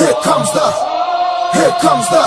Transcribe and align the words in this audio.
Here 0.00 0.16
comes 0.22 0.50
the, 0.56 0.66
here 1.52 1.74
comes 1.84 2.08
the, 2.08 2.24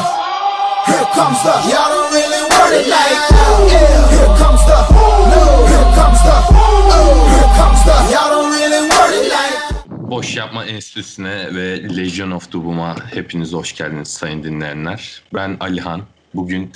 here 0.90 1.08
comes 1.18 1.40
the. 1.46 1.54
Y'all 1.72 1.90
don't 1.94 2.14
really 2.14 2.42
want 2.54 2.72
it 2.80 2.88
like 2.96 3.22
that. 3.34 3.50
Yeah. 3.74 4.14
Here 4.14 4.34
comes 4.42 4.62
the, 4.70 4.78
no. 5.34 5.42
Here 5.72 5.90
comes 5.98 6.22
the, 6.28 6.36
oh. 6.54 7.34
Here 7.34 7.52
comes 7.58 7.82
the. 7.88 7.96
Y'all 8.14 8.30
don't 8.34 8.52
really 8.54 8.82
want 8.90 9.14
it 9.20 9.28
like. 9.36 9.58
Boş 9.90 10.36
Yapma 10.36 10.66
Enstitüsü'ne 10.66 11.56
ve 11.56 11.98
Legion 11.98 12.32
of 12.32 12.52
Doom'a 12.52 12.96
hepiniz 13.14 13.54
hoş 13.54 13.76
geldiniz 13.76 14.08
sayın 14.08 14.44
dinleyenler. 14.44 15.22
Ben 15.34 15.58
Alihan. 15.60 16.02
Bugün 16.34 16.72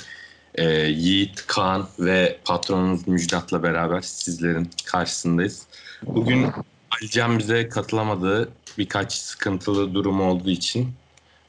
e, 0.54 0.64
Yiğit, 0.74 1.46
Kaan 1.46 1.88
ve 1.98 2.38
patronumuz 2.44 3.08
Müjdat'la 3.08 3.62
beraber 3.62 4.00
sizlerin 4.00 4.70
karşısındayız. 4.84 5.66
Bugün 6.02 6.46
Alican 6.90 7.38
bize 7.38 7.68
katılamadığı 7.68 8.48
birkaç 8.78 9.12
sıkıntılı 9.12 9.94
durum 9.94 10.20
olduğu 10.20 10.50
için 10.50 10.88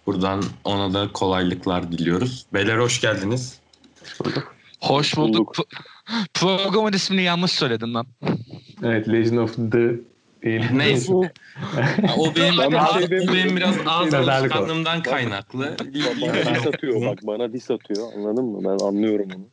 buradan 0.06 0.44
ona 0.64 0.94
da 0.94 1.12
kolaylıklar 1.14 1.92
diliyoruz. 1.92 2.46
Beyler 2.54 2.78
hoş 2.78 3.02
geldiniz. 3.02 3.60
Hoş 4.82 5.18
bulduk. 5.18 5.56
Pro- 5.56 5.78
Programın 6.34 6.94
ismini 6.94 7.22
yanlış 7.22 7.52
söyledin 7.52 7.94
lan. 7.94 8.08
Evet 8.84 9.08
Legend 9.10 9.38
of 9.38 9.56
the 9.72 9.92
değil. 10.44 10.66
Neyse. 10.74 11.14
o 12.18 12.36
benim, 12.36 12.76
ağız- 12.80 13.10
şey 13.10 13.20
o 13.20 13.34
benim 13.34 13.56
biraz 13.58 13.76
ağız 13.88 14.14
alışkanlığımdan 14.14 15.04
kaynaklı. 15.04 15.76
Bana 16.22 16.34
dis 16.56 16.68
atıyor 16.68 17.06
bak 17.06 17.20
bana 17.24 17.54
dis 17.54 17.72
atıyor 17.72 18.14
anladın 18.18 18.46
mı? 18.46 18.60
Ben 18.64 18.86
anlıyorum 18.86 19.28
onu. 19.36 19.46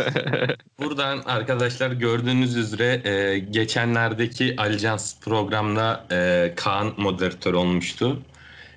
Buradan 0.82 1.18
arkadaşlar 1.26 1.90
gördüğünüz 1.90 2.56
üzere 2.56 3.08
e, 3.08 3.38
geçenlerdeki 3.38 4.54
Aljans 4.58 5.20
programda 5.20 6.06
e, 6.12 6.52
Kaan 6.56 6.92
moderatör 6.96 7.54
olmuştu. 7.54 8.22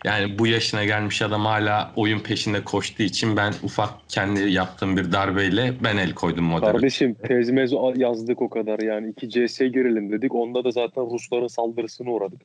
Yani 0.04 0.40
bu 0.40 0.48
yaşına 0.48 0.84
gelmiş 0.86 1.22
adam 1.22 1.46
hala 1.46 1.92
oyun 1.96 2.20
peşinde 2.20 2.64
koştuğu 2.64 3.04
için 3.04 3.38
ben 3.38 3.54
ufak 3.64 3.90
kendi 4.10 4.52
yaptığım 4.52 4.98
bir 4.98 5.12
darbeyle 5.12 5.74
ben 5.84 5.98
el 5.98 6.14
koydum 6.14 6.46
moderatör. 6.46 6.74
Kardeşim 6.74 7.16
tezmez 7.28 7.72
yazdık 7.96 8.42
o 8.42 8.50
kadar 8.50 8.80
yani. 8.80 9.10
iki 9.10 9.30
CS 9.30 9.60
girelim 9.60 10.12
dedik. 10.12 10.36
Onda 10.36 10.64
da 10.64 10.72
zaten 10.72 11.04
Rusların 11.12 11.48
saldırısına 11.48 12.10
uğradık. 12.10 12.42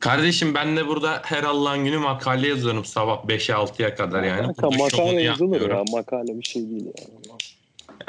Kardeşim 0.00 0.54
ben 0.54 0.76
de 0.76 0.86
burada 0.86 1.22
her 1.24 1.42
Allah'ın 1.42 1.84
günü 1.84 1.98
makale 1.98 2.48
yazıyorum 2.48 2.84
sabah 2.84 3.24
5'e 3.24 3.54
6'ya 3.54 3.94
kadar 3.94 4.22
yani. 4.22 4.42
Kanka, 4.42 4.70
makale 4.70 5.22
yazılır 5.22 5.70
ya. 5.70 5.84
Makale 5.92 6.38
bir 6.38 6.42
şey 6.42 6.70
değil 6.70 6.86
ya. 6.86 6.92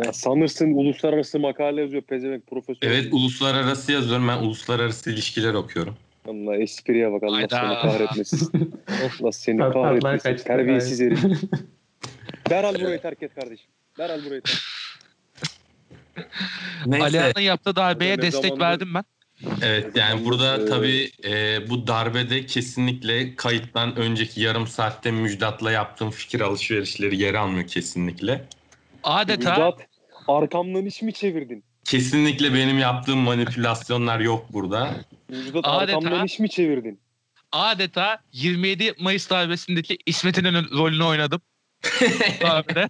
Ya 0.05 0.13
sanırsın 0.13 0.73
uluslararası 0.73 1.39
makale 1.39 1.81
yazıyor 1.81 2.01
pezevenk 2.01 2.47
profesör. 2.47 2.77
Evet 2.81 3.07
uluslararası 3.11 3.91
yazıyorum 3.91 4.27
ben 4.27 4.37
uluslararası 4.37 5.11
ilişkiler 5.11 5.53
okuyorum. 5.53 5.95
Allah 6.27 6.55
espriye 6.57 7.11
bak 7.11 7.23
Allah 7.23 7.35
Hayda. 7.37 7.59
seni 7.61 7.91
kahretmesin. 7.91 8.73
Allah 9.21 9.31
seni 9.31 9.57
Tat- 9.57 9.73
tatlar 9.73 9.99
kahretmesin. 9.99 10.29
kaçtı. 10.29 10.47
Terbiyesiz 10.47 10.99
herif. 11.01 11.19
Derhal 12.49 12.75
burayı 12.75 13.01
terk 13.01 13.23
et 13.23 13.35
kardeşim. 13.35 13.67
Derhal 13.97 14.25
burayı 14.25 14.41
terk 14.41 14.55
et. 14.57 14.61
Neyse. 16.85 17.03
Alihan'ın 17.05 17.41
yaptığı 17.41 17.75
darbeye 17.75 18.17
Ne 18.17 18.21
destek 18.21 18.43
zamandır- 18.43 18.59
verdim 18.59 18.93
ben. 18.93 19.03
Evet 19.61 19.95
yani 19.95 20.25
burada 20.25 20.57
Ee, 20.61 20.65
tabii 20.65 21.11
e, 21.25 21.69
bu 21.69 21.87
darbede 21.87 22.45
kesinlikle 22.45 23.35
kayıttan 23.35 23.95
önceki 23.95 24.41
yarım 24.41 24.67
saatte 24.67 25.11
Müjdat'la 25.11 25.71
yaptığım 25.71 26.09
fikir 26.11 26.41
alışverişleri 26.41 27.21
yer 27.21 27.33
almıyor 27.33 27.67
kesinlikle. 27.67 28.45
Adeta 29.03 29.49
Müjdat 29.49 29.79
arkamdan 30.27 30.85
iş 30.85 31.01
mi 31.01 31.13
çevirdin? 31.13 31.63
Kesinlikle 31.85 32.53
benim 32.53 32.79
yaptığım 32.79 33.19
manipülasyonlar 33.19 34.19
yok 34.19 34.45
burada. 34.53 34.95
Müjdat 35.29 35.65
Adeta- 35.65 36.25
iş 36.25 36.39
mi 36.39 36.49
çevirdin? 36.49 36.99
adeta 37.51 38.19
27 38.33 38.93
Mayıs 38.99 39.29
darbesindeki 39.29 39.97
İsmet 40.05 40.37
İnönü 40.37 40.71
rolünü 40.71 41.03
oynadım. 41.03 41.41
Darbede. 42.41 42.89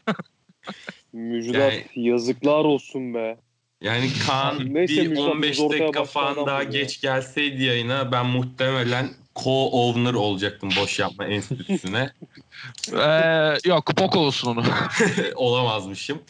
Müjdat 1.14 1.56
Yani- 1.73 1.86
yazıklar 1.95 2.66
olsun 2.66 3.14
be. 3.14 3.38
Yani 3.81 4.09
Kaan 4.28 4.74
Neyse, 4.74 5.01
bir 5.01 5.07
Müjdat, 5.07 5.28
15 5.28 5.51
biz 5.51 5.59
ortaya 5.59 5.80
dakika 5.80 6.03
falan 6.03 6.46
daha 6.47 6.57
ya. 6.57 6.69
geç 6.69 7.01
gelseydi 7.01 7.63
yayına 7.63 8.12
ben 8.12 8.25
muhtemelen 8.25 9.09
co-owner 9.35 10.16
olacaktım 10.16 10.69
Boş 10.81 11.00
Yapma 11.00 11.25
Enstitüsü'ne. 11.25 12.09
ee, 12.94 13.69
yok 13.69 13.97
bok 13.97 14.16
olsun 14.16 14.51
onu. 14.56 14.63
Olamazmışım. 15.35 16.22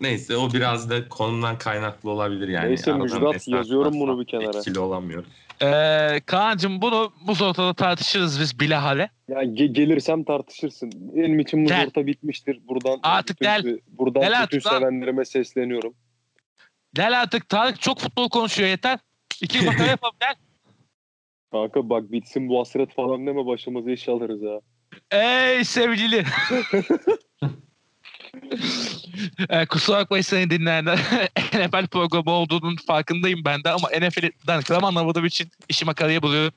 Neyse 0.00 0.36
o 0.36 0.52
biraz 0.52 0.90
da 0.90 1.08
konumdan 1.08 1.58
kaynaklı 1.58 2.10
olabilir 2.10 2.48
yani. 2.48 2.68
Neyse, 2.68 2.92
Aradan 2.92 3.02
Müjdat, 3.22 3.48
yazıyorum 3.48 4.00
bunu 4.00 4.20
bir 4.20 4.26
kenara. 4.26 4.58
Etkili 4.58 4.78
olamıyor. 4.78 5.24
Ee, 5.62 6.20
Kaan'cığım 6.26 6.82
bunu 6.82 7.12
bu 7.26 7.44
ortada 7.44 7.74
tartışırız 7.74 8.40
biz 8.40 8.60
bilahare. 8.60 9.10
Ya 9.28 9.42
ge- 9.42 9.72
gelirsem 9.72 10.24
tartışırsın. 10.24 10.92
Benim 10.94 11.40
için 11.40 11.64
bu 11.64 11.68
Gel. 11.68 11.86
orta 11.86 12.06
bitmiştir. 12.06 12.60
Buradan 12.68 12.98
Artık 13.02 13.40
bütün, 13.40 13.62
gel. 13.62 13.78
buradan 13.88 14.20
Gel 14.20 14.30
bütün 14.30 14.42
artık 14.42 14.66
lan. 14.66 14.78
sevenlerime 14.78 15.24
sesleniyorum. 15.24 15.94
Gel 16.94 17.20
artık 17.20 17.48
Tarık 17.48 17.80
çok 17.80 17.98
futbol 17.98 18.28
konuşuyor 18.28 18.68
yeter. 18.68 18.98
İki 19.42 19.64
makara 19.64 19.86
yapalım 19.86 20.14
gel. 20.20 20.34
Kanka 21.52 21.90
bak 21.90 22.12
bitsin 22.12 22.48
bu 22.48 22.60
hasret 22.60 22.94
falan 22.94 23.26
deme 23.26 23.46
başımıza 23.46 23.90
iş 23.90 24.08
alırız 24.08 24.40
ha. 24.42 24.60
Ey 25.18 25.64
sevgili. 25.64 26.24
ee, 29.48 29.66
kusura 29.66 29.98
bakmayın 29.98 30.22
seni 30.22 30.50
dinleyenler. 30.50 30.98
NFL 31.54 31.86
programı 31.86 32.30
olduğunun 32.30 32.76
farkındayım 32.76 33.44
ben 33.44 33.64
de 33.64 33.70
ama 33.70 33.88
NFL'den 33.88 34.62
kram 34.62 34.84
anlamadığım 34.84 35.26
için 35.26 35.50
işi 35.68 35.84
makaraya 35.84 36.22
buluyorum. 36.22 36.54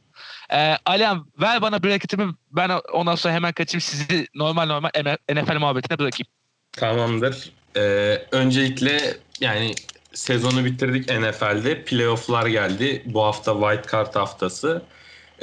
Ee, 0.54 0.78
Alihan 0.86 1.26
ver 1.42 1.62
bana 1.62 1.84
breketimi 1.84 2.34
ben 2.52 2.70
ondan 2.94 3.16
sonra 3.16 3.34
hemen 3.34 3.54
kaçayım 3.54 3.82
sizi 3.82 4.28
normal 4.36 4.66
normal 4.66 4.90
NFL 5.30 5.58
muhabbetine 5.58 6.00
bırakayım. 6.00 6.28
Tamamdır. 6.72 7.52
Ee, 7.78 8.22
öncelikle 8.32 9.18
yani 9.40 9.76
sezonu 10.14 10.66
bitirdik 10.66 11.10
NFL'de. 11.10 11.84
Playoff'lar 11.84 12.46
geldi. 12.46 13.04
Bu 13.06 13.24
hafta 13.24 13.54
White 13.54 13.92
Card 13.92 14.16
haftası. 14.16 14.82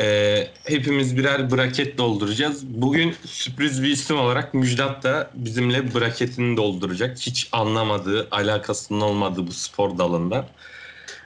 Ee, 0.01 0.49
hepimiz 0.65 1.17
birer 1.17 1.51
braket 1.51 1.99
dolduracağız. 1.99 2.67
Bugün 2.67 3.15
sürpriz 3.25 3.83
bir 3.83 3.89
isim 3.89 4.19
olarak 4.19 4.55
Müjdat 4.55 5.03
da 5.03 5.31
bizimle 5.35 5.95
braketini 5.95 6.57
dolduracak. 6.57 7.19
Hiç 7.19 7.49
anlamadığı, 7.53 8.29
alakasının 8.31 9.01
olmadığı 9.01 9.47
bu 9.47 9.53
spor 9.53 9.99
dalında. 9.99 10.47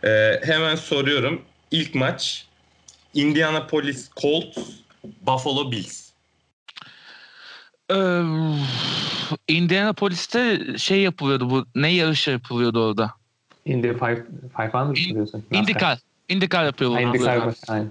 Ee, 0.05 0.41
hemen 0.45 0.75
soruyorum. 0.75 1.43
İlk 1.71 1.95
maç 1.95 2.47
Indianapolis 3.15 4.11
Colts, 4.17 4.59
Buffalo 5.27 5.73
Bills. 5.73 6.11
Ee, 7.91 8.23
Indianapolis'te 9.49 10.61
şey 10.79 11.01
yapılıyordu 11.01 11.51
bu 11.51 11.67
ne 11.75 11.93
yarışı 11.93 12.31
yapılıyordu 12.31 12.87
orada? 12.87 13.11
Indy 13.65 13.89
5 13.89 14.01
500 14.01 15.07
İn- 15.07 15.11
biliyorsun. 15.11 15.45
IndyCar. 15.51 15.99
IndyCar 16.29 16.65
yapıyorlar. 16.65 17.03
Indycar 17.03 17.37
mı? 17.37 17.55
Aynen. 17.69 17.91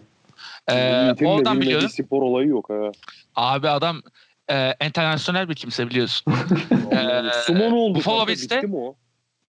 Ee, 0.71 1.13
oradan 1.25 1.61
biliyorum. 1.61 1.89
spor 1.89 2.21
olayı 2.21 2.47
yok 2.47 2.69
ha. 2.69 2.91
Abi 3.35 3.69
adam 3.69 4.01
e, 4.51 4.73
internasyonel 4.85 5.49
bir 5.49 5.55
kimse 5.55 5.89
biliyorsun. 5.89 6.33
Ee, 6.91 7.21
Sumo 7.45 7.59
ne 7.71 7.75
oldu? 7.75 7.95
Buffalo? 7.99 8.27
Bills'te- 8.27 8.55
Bitti 8.57 8.67
mi 8.67 8.75
o? 8.77 8.95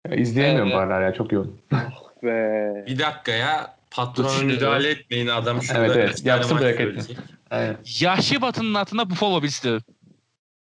Ya, 0.09 0.15
İzleyemiyorum 0.17 0.73
Ee, 0.73 0.77
aralar 0.77 1.03
ya 1.03 1.15
çok 1.15 1.33
yoğun. 1.33 1.61
Ve 2.23 2.85
Bir 2.87 2.99
dakika 2.99 3.33
ya. 3.33 3.77
Patrona 3.91 4.43
müdahale 4.43 4.91
etmeyin 4.91 5.27
adam 5.27 5.63
şurada. 5.63 5.79
Evet, 5.87 5.97
evet. 5.97 6.27
Yapsın 6.27 6.59
bırakın. 6.59 6.85
söyleyecek. 6.85 7.17
Aynen. 7.51 7.77
Yahşi 8.01 8.43
Batı'nın 8.43 8.75
altında 8.75 9.11
Buffalo 9.11 9.43
Bills. 9.43 9.65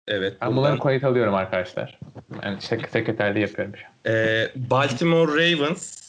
Evet. 0.08 0.38
Ben 0.42 0.56
bunları 0.56 0.80
kayıt 0.80 1.04
alıyorum 1.04 1.34
arkadaşlar. 1.36 2.00
Yani 2.44 2.62
sek 2.62 2.90
sekreterliği 2.90 3.42
yapıyorum 3.46 3.74
şu 3.76 3.86
an. 3.86 4.14
Ee, 4.16 4.50
Baltimore 4.56 5.32
Ravens, 5.32 6.00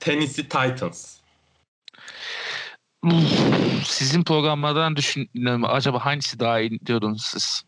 Tennessee 0.00 0.42
Titans. 0.44 1.15
Sizin 3.84 4.24
programlardan 4.24 4.96
düşünüyorum. 4.96 5.64
Acaba 5.64 6.04
hangisi 6.06 6.40
daha 6.40 6.60
iyi 6.60 6.80
diyordunuz 6.86 7.22
siz? 7.22 7.62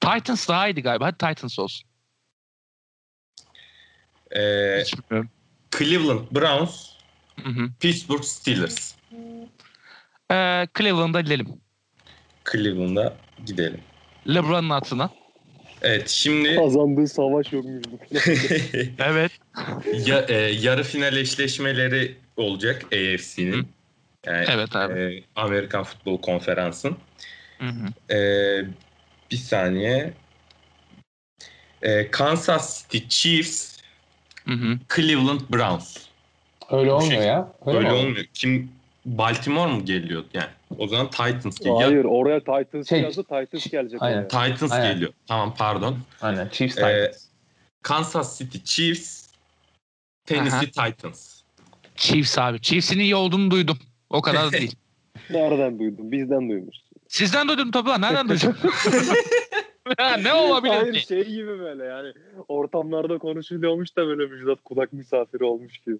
Titans 0.00 0.48
daha 0.48 0.68
iyiydi 0.68 0.82
galiba. 0.82 1.06
Hadi 1.06 1.18
Titans 1.18 1.58
olsun. 1.58 1.88
Ee. 4.36 4.84
Cleveland 5.78 6.20
Browns, 6.30 6.86
Hı 7.42 7.48
hı. 7.50 7.68
Pittsburgh 7.80 8.22
Steelers. 8.22 8.94
Ee, 10.30 10.66
Cleveland'a 10.78 11.20
gidelim. 11.20 11.46
Cleveland'a 12.52 13.16
gidelim. 13.46 13.80
LeBron'un 14.28 14.70
altına. 14.70 15.10
Evet 15.82 16.08
şimdi 16.08 16.56
kazandığı 16.56 17.06
savaş 17.08 17.52
yok 17.52 17.64
Müjdat. 17.64 18.00
Evet. 18.98 19.32
ya, 20.06 20.20
e, 20.28 20.34
yarı 20.34 20.82
final 20.84 21.16
eşleşmeleri 21.16 22.16
olacak 22.36 22.84
AFC'nin. 22.84 23.68
Yani, 24.28 24.46
Evet 24.50 24.76
abi. 24.76 25.00
e, 25.00 25.24
Amerikan 25.36 25.84
Futbol 25.84 26.20
Konferans'ın. 26.20 26.96
Hı 27.58 27.66
hı. 27.66 28.14
Ee, 28.14 28.64
bir 29.30 29.36
saniye. 29.36 30.12
Ee, 31.82 32.10
Kansas 32.10 32.82
City 32.82 32.98
Chiefs, 33.08 33.78
Hı 34.44 34.54
hı. 34.54 34.78
Cleveland 34.96 35.40
Browns. 35.52 35.96
Öyle 36.70 36.90
Bu 36.90 36.94
olmuyor 36.94 37.12
şey- 37.20 37.28
ya. 37.28 37.52
Öyle, 37.66 37.78
Öyle 37.78 37.88
mi? 37.88 37.94
olmuyor. 37.94 38.24
Kim 38.34 38.72
Baltimore 39.06 39.72
mu 39.72 39.84
geliyor 39.84 40.24
yani? 40.34 40.48
O 40.78 40.88
zaman 40.88 41.10
Titans 41.10 41.58
geliyor. 41.58 41.82
Hayır 41.82 42.04
oraya 42.04 42.38
Titans 42.40 42.88
Şey- 42.88 43.02
yazdı 43.02 43.22
Titans 43.22 43.66
gelecek 43.70 44.02
Aynen. 44.02 44.16
oraya. 44.16 44.28
Titans 44.28 44.72
Aynen. 44.72 44.92
geliyor. 44.94 45.12
Tamam 45.26 45.54
pardon. 45.58 45.98
Aynen. 46.22 46.48
Chiefs 46.48 46.78
Ee, 46.78 46.80
Titans. 46.80 47.24
Kansas 47.82 48.38
City 48.38 48.58
Chiefs, 48.64 49.26
Tennessee 50.26 50.66
Titans. 50.70 51.40
Chiefs 51.96 52.38
abi. 52.38 52.60
Chiefs'in 52.62 52.98
iyi 52.98 53.14
olduğunu 53.14 53.50
duydum. 53.50 53.78
O 54.10 54.22
kadar 54.22 54.46
da 54.46 54.52
değil. 54.52 54.74
Nereden 55.30 55.78
duydun? 55.78 56.12
Bizden 56.12 56.50
duymuş. 56.50 56.76
Sizden 57.08 57.48
duydum 57.48 57.70
tabii 57.70 57.88
lan. 57.88 58.00
Nereden 58.00 58.28
duydum? 58.28 58.56
Ha, 59.98 60.16
ne 60.16 60.32
olabilir 60.34 60.72
Hayır 60.74 60.94
ki? 60.94 61.06
şey 61.06 61.24
gibi 61.24 61.58
böyle 61.58 61.84
yani 61.84 62.12
ortamlarda 62.48 63.18
konuşuluyormuş 63.18 63.96
da 63.96 64.06
böyle 64.06 64.26
Müjdat 64.26 64.58
kulak 64.64 64.92
misafiri 64.92 65.44
olmuş 65.44 65.78
gibi. 65.78 65.96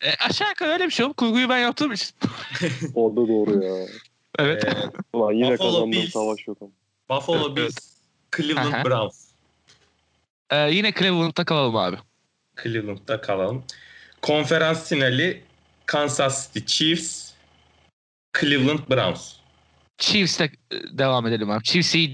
E, 0.00 0.10
aşağı 0.28 0.48
yukarı 0.48 0.70
öyle 0.70 0.84
bir 0.86 0.90
şey 0.90 1.06
oldu. 1.06 1.14
Kurguyu 1.14 1.48
ben 1.48 1.58
yaptığım 1.58 1.92
için. 1.92 2.08
O 2.94 3.12
da 3.12 3.16
doğru 3.16 3.64
ya. 3.64 3.86
Evet. 4.38 4.64
Ee, 4.64 4.70
Ulan 5.12 5.32
yine 5.32 5.52
Buffalo 5.52 5.66
kazandığım 5.68 5.92
Bills. 5.92 6.12
savaş 6.12 6.46
yok 6.46 6.58
ama. 6.60 6.70
Buffalo 7.10 7.56
Bills, 7.56 7.76
Cleveland 8.36 8.72
Aha. 8.72 8.84
Browns. 8.84 9.26
E, 10.50 10.56
yine 10.70 10.92
Cleveland'da 10.92 11.44
kalalım 11.44 11.76
abi. 11.76 11.96
Cleveland'da 12.62 13.20
kalalım. 13.20 13.64
Konferans 14.22 14.88
finali 14.88 15.42
Kansas 15.86 16.52
City 16.54 16.66
Chiefs, 16.66 17.25
Cleveland 18.40 18.80
Browns. 18.90 19.32
Chiefs'le 19.98 20.40
e, 20.40 20.50
devam 20.70 21.26
edelim 21.26 21.50
abi. 21.50 21.64
Chiefs 21.64 21.94
iyi 21.94 22.12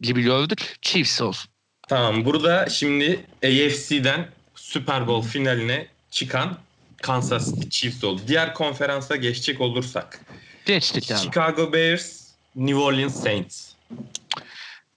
gibi 0.00 0.22
gördük. 0.22 0.76
Chiefs 0.82 1.20
olsun. 1.20 1.50
Tamam 1.88 2.24
burada 2.24 2.68
şimdi 2.68 3.24
AFC'den 3.44 4.28
Super 4.54 5.06
Bowl 5.06 5.28
finaline 5.28 5.86
çıkan 6.10 6.58
Kansas 7.02 7.54
City 7.54 7.68
Chiefs 7.68 8.04
oldu. 8.04 8.22
Diğer 8.28 8.54
konferansa 8.54 9.16
geçecek 9.16 9.60
olursak. 9.60 10.20
Geçtik 10.66 11.10
abi. 11.10 11.18
Chicago 11.18 11.72
Bears, 11.72 12.30
New 12.56 12.80
Orleans 12.80 13.22
Saints. 13.22 13.72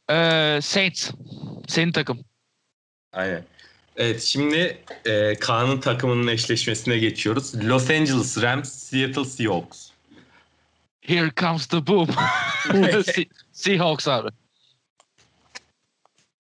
E, 0.10 0.60
Saints. 0.62 1.12
Senin 1.68 1.92
takım. 1.92 2.20
Aynen. 3.14 3.46
Evet 3.98 4.22
şimdi 4.22 4.78
e, 5.06 5.36
Kaan'ın 5.36 5.80
takımının 5.80 6.28
eşleşmesine 6.28 6.98
geçiyoruz. 6.98 7.56
Los 7.64 7.90
Angeles 7.90 8.42
Rams, 8.42 8.70
Seattle 8.74 9.26
Seahawks. 9.26 9.93
Here 11.08 11.30
comes 11.32 11.68
the 11.68 11.82
boom. 11.88 12.08
Se- 13.04 13.30
Seahawks 13.52 14.08
abi. 14.08 14.30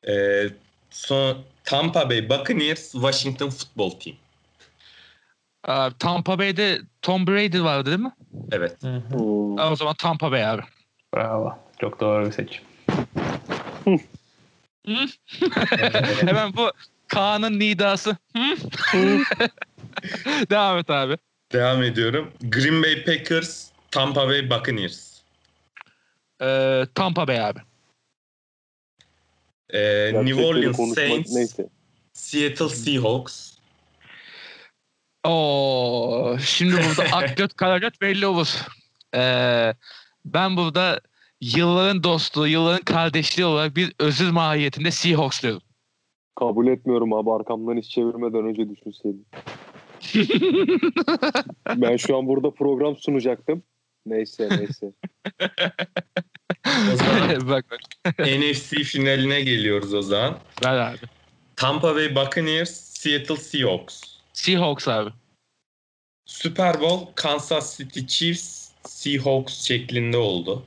E, 0.07 0.49
son, 0.89 1.43
Tampa 1.63 2.09
Bay 2.09 2.29
Buccaneers, 2.29 2.91
Washington 2.91 3.49
Football 3.49 3.91
Team. 3.99 4.15
Aa, 5.63 5.89
Tampa 5.99 6.39
Bay'de 6.39 6.81
Tom 7.01 7.27
Brady 7.27 7.61
vardı 7.61 7.85
değil 7.85 7.99
mi? 7.99 8.11
Evet. 8.51 8.83
Hı 8.83 8.95
hı. 8.95 9.17
Aa, 9.61 9.71
o 9.71 9.75
zaman 9.75 9.95
Tampa 9.95 10.31
Bay 10.31 10.45
abi. 10.45 10.61
Bravo. 11.15 11.57
Çok 11.81 11.99
doğru 11.99 12.25
bir 12.25 12.31
seçim. 12.31 12.63
Hemen 16.25 16.53
bu 16.55 16.71
Kaan'ın 17.07 17.59
nidası. 17.59 18.17
Hı? 18.35 18.55
Devam 20.49 20.77
et 20.77 20.89
abi. 20.89 21.17
Devam 21.53 21.83
ediyorum. 21.83 22.31
Green 22.41 22.83
Bay 22.83 23.03
Packers, 23.03 23.67
Tampa 23.93 24.27
Bay 24.27 24.49
Buccaneers. 24.49 25.23
Ee, 26.41 26.85
Tampa 26.95 27.27
Bay 27.27 27.39
abi. 27.39 27.59
E, 29.69 29.79
Gerçekleri 29.79 30.25
New 30.25 30.45
Orleans 30.45 30.95
Saints, 30.95 31.31
Neyse. 31.35 31.69
Seattle 32.13 32.69
Seahawks. 32.69 33.53
Oo, 35.23 36.37
şimdi 36.39 36.73
burada 36.73 37.15
ak 37.15 37.37
göt 37.37 37.53
kara 37.53 37.77
göt 37.77 38.01
belli 38.01 38.27
olur. 38.27 38.47
Ee, 39.15 39.73
ben 40.25 40.57
burada 40.57 41.01
yılların 41.41 42.03
dostu, 42.03 42.47
yılların 42.47 42.83
kardeşliği 42.83 43.45
olarak 43.45 43.75
bir 43.75 43.93
özür 43.99 44.31
mahiyetinde 44.31 44.91
Seahawks 44.91 45.43
diyorum. 45.43 45.61
Kabul 46.35 46.67
etmiyorum 46.67 47.13
abi 47.13 47.31
arkamdan 47.31 47.77
hiç 47.77 47.89
çevirmeden 47.89 48.45
önce 48.45 48.69
düşünseydim. 48.69 49.25
ben 51.75 51.97
şu 51.97 52.17
an 52.17 52.27
burada 52.27 52.51
program 52.51 52.97
sunacaktım. 52.97 53.63
Neyse 54.05 54.49
neyse. 54.49 54.91
O 56.93 56.95
zaman 56.95 57.29
bak 57.49 57.65
bak. 57.71 58.19
NFC 58.19 58.83
finaline 58.83 59.41
geliyoruz 59.41 59.93
o 59.93 60.01
zaman. 60.01 60.39
Ver 60.65 60.77
abi. 60.77 60.97
Tampa 61.55 61.95
Bay 61.95 62.15
Buccaneers, 62.15 62.69
Seattle 62.69 63.37
Seahawks. 63.37 64.01
Seahawks 64.33 64.87
abi. 64.87 65.09
Super 66.25 66.81
Bowl 66.81 67.05
Kansas 67.15 67.77
City 67.77 68.07
Chiefs, 68.07 68.69
Seahawks 68.85 69.63
şeklinde 69.63 70.17
oldu. 70.17 70.63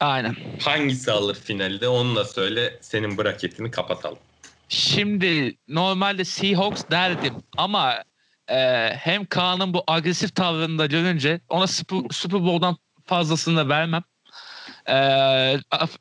Aynen. 0.00 0.36
Hangisi 0.60 1.12
alır 1.12 1.34
finalde 1.34 1.88
onu 1.88 2.16
da 2.16 2.24
söyle 2.24 2.78
senin 2.80 3.18
braketini 3.18 3.70
kapatalım. 3.70 4.18
Şimdi 4.68 5.56
normalde 5.68 6.24
Seahawks 6.24 6.82
derdim 6.90 7.34
ama 7.56 8.04
e, 8.52 8.90
hem 8.96 9.26
Kaan'ın 9.26 9.74
bu 9.74 9.84
agresif 9.86 10.34
tavrını 10.34 10.78
da 10.78 10.86
görünce 10.86 11.40
ona 11.48 11.66
Super, 11.66 11.98
Super 12.10 12.40
Bowl'dan 12.40 12.76
fazlasını 13.04 13.56
da 13.56 13.68
vermem. 13.68 14.02
E, 14.88 14.96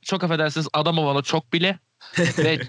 çok 0.01 0.24
affedersiniz 0.24 0.68
adam 0.74 0.98
ovalı 0.98 1.24
çok 1.24 1.53
bile 1.53 1.80
ve 2.38 2.59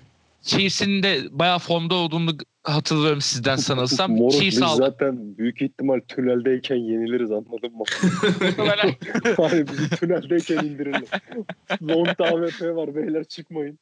Chiefs'in 0.43 1.03
de 1.03 1.21
bayağı 1.31 1.59
formda 1.59 1.95
olduğunu 1.95 2.37
hatırlıyorum 2.65 3.21
sizden 3.21 3.57
sanırsam. 3.57 4.11
Moruk 4.13 4.33
biz 4.33 4.41
Chiefs 4.41 4.63
aldı. 4.63 4.77
zaten 4.77 5.39
büyük 5.39 5.63
ihtimal 5.63 6.01
tüneldeyken 6.09 6.77
yeniliriz 6.77 7.31
anladın 7.31 7.73
mı? 7.77 7.85
Hani 9.37 9.69
bizi 9.69 9.91
tüneldeyken 9.91 10.57
indirirler. 10.57 11.09
Long 11.83 12.09
AWP 12.09 12.77
var 12.77 12.95
beyler 12.95 13.25
çıkmayın. 13.25 13.79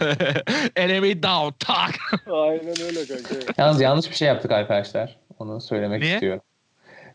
Enemy 0.76 1.22
down 1.22 1.54
tak. 1.58 1.90
Aynen 2.26 2.80
öyle 2.86 3.06
kanka. 3.06 3.52
Yalnız 3.58 3.80
yanlış 3.80 4.10
bir 4.10 4.14
şey 4.16 4.28
yaptık 4.28 4.50
arkadaşlar. 4.50 5.18
Onu 5.42 5.60
söylemek 5.60 6.00
Niye? 6.02 6.14
istiyorum. 6.14 6.42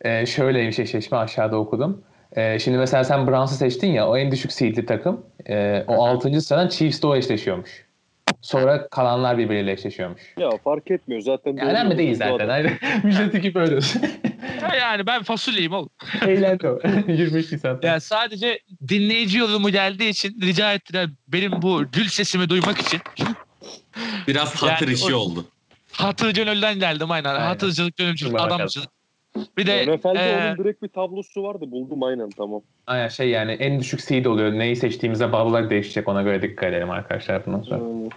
Ee, 0.01 0.25
şöyle 0.25 0.59
bir 0.67 0.79
eşleşme 0.79 1.17
aşağıda 1.17 1.57
okudum. 1.57 2.03
Ee, 2.35 2.59
şimdi 2.59 2.77
mesela 2.77 3.03
sen 3.03 3.27
Browns'u 3.27 3.55
seçtin 3.55 3.87
ya 3.91 4.07
o 4.09 4.17
en 4.17 4.31
düşük 4.31 4.51
seedli 4.51 4.85
takım. 4.85 5.25
Ee, 5.49 5.83
o 5.87 6.05
6. 6.05 6.41
sıradan 6.41 6.67
Chiefs'le 6.67 7.03
o 7.05 7.15
eşleşiyormuş. 7.15 7.87
Sonra 8.41 8.87
kalanlar 8.87 9.37
birbiriyle 9.37 9.71
eşleşiyormuş. 9.71 10.21
Ya 10.39 10.49
fark 10.63 10.91
etmiyor 10.91 11.21
zaten. 11.21 11.57
Ya 11.57 11.65
önemli 11.65 11.97
değil 11.97 12.15
zaten. 12.15 12.49
Aynen. 12.49 12.73
Müjdat 13.03 13.35
ekip 13.35 13.55
öyle. 13.55 13.79
Ya 14.61 14.75
yani 14.75 15.07
ben 15.07 15.23
fasulyeyim 15.23 15.73
oğlum. 15.73 15.89
Eğlendi 16.27 16.67
o. 16.67 16.79
25 17.07 17.51
Nisan. 17.51 17.79
Yani 17.83 18.01
sadece 18.01 18.59
dinleyici 18.87 19.37
yorumu 19.37 19.69
geldiği 19.69 20.09
için 20.09 20.41
rica 20.41 20.73
ettiler 20.73 21.09
benim 21.27 21.61
bu 21.61 21.83
gül 21.91 22.07
sesimi 22.07 22.49
duymak 22.49 22.77
için. 22.77 22.99
Biraz 24.27 24.55
hatır 24.55 24.87
Yani 24.87 24.95
işi 24.95 25.15
o- 25.15 25.17
oldu. 25.17 25.45
Hatır 25.97 26.33
gönülden 26.33 26.79
geldim 26.79 27.11
aynen. 27.11 27.29
Aynen. 27.29 27.45
Hatırcılık, 27.45 27.99
bakalım. 27.99 28.35
adamcılık. 28.35 28.89
Bir 29.57 29.67
de 29.67 29.95
NFL'de 29.95 30.19
e, 30.19 30.47
onun 30.47 30.57
direkt 30.57 30.83
bir 30.83 30.87
tablosu 30.87 31.43
vardı. 31.43 31.71
Buldum 31.71 32.03
aynen 32.03 32.29
tamam. 32.29 32.61
Aynen 32.87 33.07
şey 33.07 33.29
yani 33.29 33.51
en 33.51 33.79
düşük 33.79 34.01
seed 34.01 34.25
oluyor. 34.25 34.51
Neyi 34.51 34.75
seçtiğimize 34.75 35.31
bağlı 35.31 35.49
olarak 35.49 35.69
değişecek. 35.69 36.07
Ona 36.07 36.21
göre 36.21 36.41
dikkat 36.41 36.69
edelim 36.69 36.91
arkadaşlar 36.91 37.45
bundan 37.45 37.61
sonra. 37.61 37.83
Yani. 37.83 38.09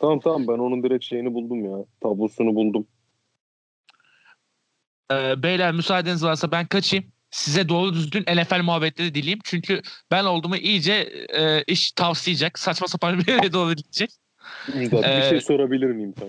Tamam 0.00 0.20
tamam 0.20 0.48
ben 0.48 0.58
onun 0.58 0.82
direkt 0.82 1.04
şeyini 1.04 1.34
buldum 1.34 1.64
ya. 1.64 1.84
Tablosunu 2.02 2.54
buldum. 2.54 2.86
e, 5.12 5.42
beyler 5.42 5.72
müsaadeniz 5.72 6.24
varsa 6.24 6.52
ben 6.52 6.66
kaçayım. 6.66 7.04
Size 7.30 7.68
doğru 7.68 7.94
düzgün 7.94 8.22
NFL 8.22 8.62
muhabbetleri 8.62 9.14
dileyim. 9.14 9.38
Çünkü 9.44 9.82
ben 10.10 10.24
olduğumu 10.24 10.56
iyice 10.56 10.92
e, 11.38 11.62
iş 11.62 11.92
tavsiyecek. 11.92 12.58
Saçma 12.58 12.88
sapan 12.88 13.18
bir 13.18 13.26
yere 13.26 13.52
doğru 13.52 13.74
gidecek. 13.74 14.10
Müjdat 14.74 15.02
bir 15.02 15.08
Ee, 15.08 15.28
şey 15.30 15.40
sorabilir 15.40 15.86
miyim 15.86 16.14
sana? 16.18 16.28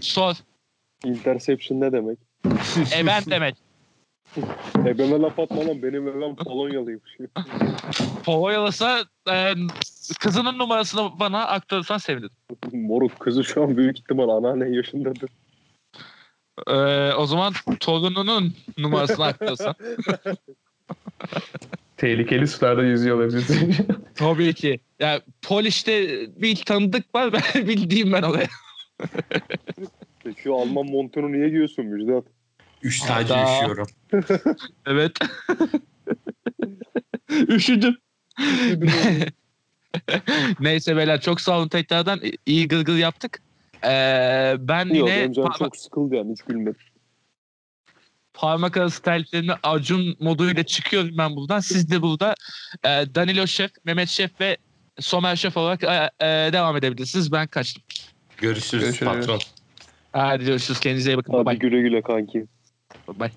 Sor. 0.00 0.34
Interception 1.04 1.80
ne 1.80 1.92
demek? 1.92 2.18
E 2.98 3.06
ben 3.06 3.22
demek. 3.26 3.56
Ebeme 4.78 5.18
laf 5.18 5.38
atma 5.38 5.66
lan 5.66 5.82
benim 5.82 6.08
ebem 6.08 6.36
Polonyalıymış. 6.36 7.16
Polonyalıysa 8.24 9.04
e, 9.30 9.54
kızının 10.20 10.58
numarasını 10.58 11.20
bana 11.20 11.46
aktarırsan 11.46 11.98
sevinirim. 11.98 12.30
Moruk 12.72 13.20
kızı 13.20 13.44
şu 13.44 13.62
an 13.62 13.76
büyük 13.76 13.98
ihtimal 13.98 14.28
anneannen 14.28 14.72
yaşındadır. 14.72 15.30
E, 16.66 16.74
o 17.14 17.26
zaman 17.26 17.52
torununun 17.80 18.54
numarasını 18.78 19.24
aktarırsan. 19.24 19.74
Tehlikeli 21.96 22.46
sularda 22.48 22.82
yüzüyor 22.84 23.16
olabilir. 23.16 23.44
Tabii 24.14 24.54
ki. 24.54 24.80
Ya 25.00 25.20
Poliş'te 25.42 26.08
bir 26.42 26.56
tanıdık 26.56 27.14
var. 27.14 27.32
Ben 27.32 27.66
bildiğim 27.68 28.12
ben 28.12 28.22
oraya. 28.22 28.48
Peki 30.24 30.42
şu 30.42 30.54
Alman 30.54 30.86
montunu 30.86 31.32
niye 31.32 31.48
giyiyorsun 31.48 31.84
Müjdat? 31.86 32.24
Üç 32.82 33.02
Hayda. 33.02 33.44
üşüyorum. 33.44 33.86
Evet. 34.86 35.12
Üşüdüm. 37.30 37.96
Neyse 40.60 40.96
beyler 40.96 41.20
çok 41.20 41.40
sağ 41.40 41.58
olun 41.58 41.68
tekrardan. 41.68 42.20
İyi 42.46 42.68
gırgır 42.68 42.96
yaptık. 42.96 43.38
Ee, 43.84 44.54
ben 44.58 44.84
Yok 44.86 45.08
yine 45.08 45.26
parma- 45.32 45.58
çok 45.58 45.76
sıkıldı 45.76 46.14
yani 46.14 46.32
hiç 46.32 46.42
gülmedim. 46.42 46.76
Parmak 48.36 48.76
arası 48.76 49.02
terliklerini 49.02 49.52
Acun 49.62 50.16
moduyla 50.20 50.62
çıkıyorum 50.62 51.18
ben 51.18 51.36
buradan. 51.36 51.60
Siz 51.60 51.90
de 51.90 52.02
burada 52.02 52.34
e, 52.84 52.88
Danilo 52.88 53.46
Şef, 53.46 53.70
Mehmet 53.84 54.08
Şef 54.08 54.40
ve 54.40 54.56
Somer 55.00 55.36
Şef 55.36 55.56
olarak 55.56 55.84
e, 55.84 56.10
e, 56.20 56.26
devam 56.52 56.76
edebilirsiniz. 56.76 57.32
Ben 57.32 57.46
kaçtım. 57.46 57.82
Görüşürüz, 58.36 58.84
Görüşürüz. 58.84 59.12
patron. 59.12 59.38
Hadi 60.12 60.44
görüşürüz. 60.44 60.80
Kendinize 60.80 61.12
iyi 61.12 61.16
bakın. 61.16 61.32
Hadi 61.32 61.46
bye. 61.46 61.54
güle 61.54 61.80
güle 61.80 62.02
kanki. 62.02 62.46
Bye 63.08 63.20
bye. 63.20 63.30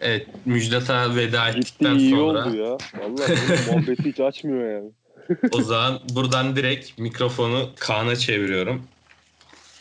Evet 0.00 0.26
Müjdat'a 0.46 1.16
veda 1.16 1.48
ettikten 1.48 1.94
iyi 1.94 2.10
sonra 2.10 2.48
oldu 2.48 2.56
ya. 2.56 2.70
Vallahi 2.70 3.34
muhabbeti 3.70 4.04
hiç 4.04 4.20
açmıyor 4.20 4.72
yani. 4.72 4.90
o 5.52 5.62
zaman 5.62 6.00
buradan 6.14 6.56
direkt 6.56 6.98
mikrofonu 6.98 7.70
Kaan'a 7.78 8.16
çeviriyorum. 8.16 8.82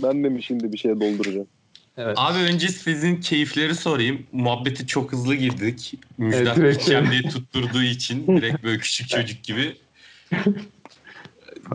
Ben 0.04 0.24
de 0.24 0.30
mi 0.30 0.44
şimdi 0.44 0.74
bir 0.74 0.78
şey 0.78 0.92
dolduracağım? 0.92 1.48
Evet. 2.02 2.16
Abi 2.20 2.40
önce 2.40 2.68
sizin 2.68 3.16
keyifleri 3.16 3.76
sorayım. 3.76 4.26
Muhabbeti 4.32 4.88
çok 4.88 5.12
hızlı 5.12 5.36
girdik. 5.36 6.00
Müjdat 6.18 6.58
öyle. 6.58 7.12
diye 7.12 7.22
tutturduğu 7.22 7.84
için 7.84 8.28
direkt 8.28 8.64
böyle 8.64 8.78
küçük 8.78 9.10
çocuk 9.10 9.44
gibi. 9.44 9.76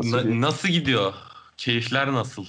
Na- 0.02 0.40
nasıl 0.40 0.68
gidiyor? 0.68 1.14
Keyifler 1.56 2.12
nasıl? 2.12 2.44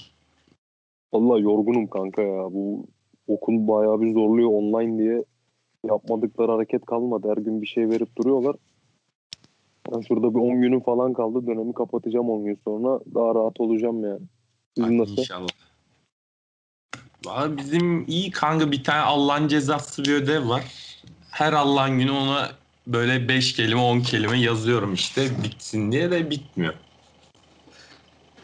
Vallahi 1.12 1.42
yorgunum 1.42 1.86
kanka 1.86 2.22
ya. 2.22 2.52
Bu 2.52 2.86
okul 3.26 3.68
bayağı 3.68 4.00
bir 4.00 4.12
zorluyor 4.12 4.50
online 4.50 4.98
diye. 4.98 5.24
Yapmadıkları 5.88 6.52
hareket 6.52 6.86
kalmadı. 6.86 7.28
Her 7.30 7.42
gün 7.42 7.62
bir 7.62 7.66
şey 7.66 7.88
verip 7.88 8.16
duruyorlar. 8.16 8.56
Ben 9.92 10.00
şurada 10.00 10.34
bir 10.34 10.40
10 10.40 10.60
günüm 10.60 10.80
falan 10.80 11.12
kaldı. 11.12 11.46
Dönemi 11.46 11.74
kapatacağım 11.74 12.30
10 12.30 12.44
gün 12.44 12.58
sonra. 12.64 13.00
Daha 13.14 13.34
rahat 13.34 13.60
olacağım 13.60 14.04
yani. 14.04 14.20
Sizin 14.76 14.90
Ay, 14.90 14.98
nasıl? 14.98 15.16
İnşallah. 15.16 15.48
Abi 17.26 17.56
bizim 17.58 18.04
iyi 18.08 18.30
kanka 18.30 18.72
bir 18.72 18.84
tane 18.84 19.00
Allah'ın 19.00 19.48
cezası 19.48 20.04
bir 20.04 20.14
ödev 20.14 20.48
var. 20.48 20.62
Her 21.30 21.52
Allah'ın 21.52 21.98
günü 21.98 22.10
ona 22.10 22.48
böyle 22.86 23.28
5 23.28 23.52
kelime 23.52 23.80
10 23.80 24.00
kelime 24.00 24.38
yazıyorum 24.38 24.94
işte 24.94 25.22
bitsin 25.44 25.92
diye 25.92 26.10
de 26.10 26.30
bitmiyor. 26.30 26.74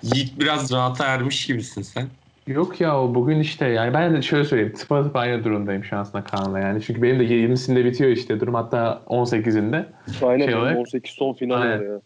Yiğit 0.02 0.40
biraz 0.40 0.72
rahata 0.72 1.06
ermiş 1.06 1.46
gibisin 1.46 1.82
sen. 1.82 2.06
Yok 2.46 2.80
ya 2.80 3.00
o 3.00 3.14
bugün 3.14 3.40
işte 3.40 3.66
yani 3.68 3.94
ben 3.94 4.16
de 4.16 4.22
şöyle 4.22 4.44
söyleyeyim 4.44 4.74
tıpatıp 4.74 5.16
aynı 5.16 5.44
durumdayım 5.44 5.84
şu 5.84 5.96
an 5.96 6.00
aslında 6.00 6.24
Kaan'la 6.24 6.58
yani. 6.58 6.82
Çünkü 6.82 7.02
benim 7.02 7.20
de 7.20 7.24
20'sinde 7.24 7.84
bitiyor 7.84 8.10
işte 8.10 8.40
durum 8.40 8.54
hatta 8.54 9.02
18'inde. 9.06 9.86
Aynen 10.22 10.44
Şey 10.46 10.54
olarak- 10.54 10.76
18 10.78 11.10
son 11.14 11.32
final 11.34 11.54
var 11.60 11.80
ya. 11.80 12.00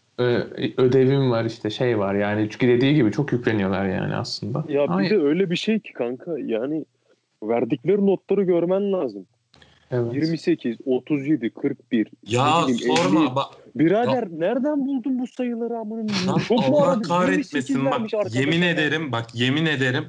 Ödevim 0.77 1.31
var 1.31 1.45
işte 1.45 1.69
şey 1.69 1.99
var 1.99 2.15
yani 2.15 2.47
çünkü 2.51 2.67
dediği 2.67 2.95
gibi 2.95 3.11
çok 3.11 3.31
yükleniyorlar 3.31 3.85
yani 3.85 4.15
aslında. 4.15 4.63
Ya 4.69 4.99
bir 4.99 5.09
de 5.09 5.17
öyle 5.17 5.49
bir 5.49 5.55
şey 5.55 5.79
ki 5.79 5.93
kanka 5.93 6.39
yani 6.39 6.85
verdikleri 7.43 8.05
notları 8.05 8.43
görmen 8.43 8.93
lazım. 8.93 9.25
evet. 9.91 10.13
28, 10.13 10.77
37, 10.85 11.49
41. 11.49 12.07
Ya 12.27 12.63
bileyim, 12.67 12.95
sorma 12.95 13.21
50. 13.21 13.35
bak 13.35 13.47
Birader 13.75 14.27
nereden 14.31 14.87
buldun 14.87 15.19
bu 15.19 15.27
sayıları 15.27 15.77
amına? 15.77 16.33
Lan 16.33 16.39
Çok 16.47 16.69
mu 16.69 16.77
Allah 16.77 16.83
aradın? 16.83 16.99
28 16.99 17.07
kahretmesin 17.07 17.85
bak 17.85 18.35
yemin 18.35 18.61
ya. 18.61 18.69
ederim 18.69 19.11
bak 19.11 19.35
yemin 19.35 19.65
ederim 19.65 20.05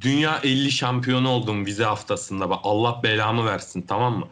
dünya 0.00 0.40
50 0.44 0.70
şampiyonu 0.70 1.28
oldum 1.28 1.66
vize 1.66 1.84
haftasında 1.84 2.50
bak 2.50 2.60
Allah 2.62 3.00
belamı 3.02 3.46
versin 3.46 3.84
tamam 3.88 4.18
mı? 4.18 4.26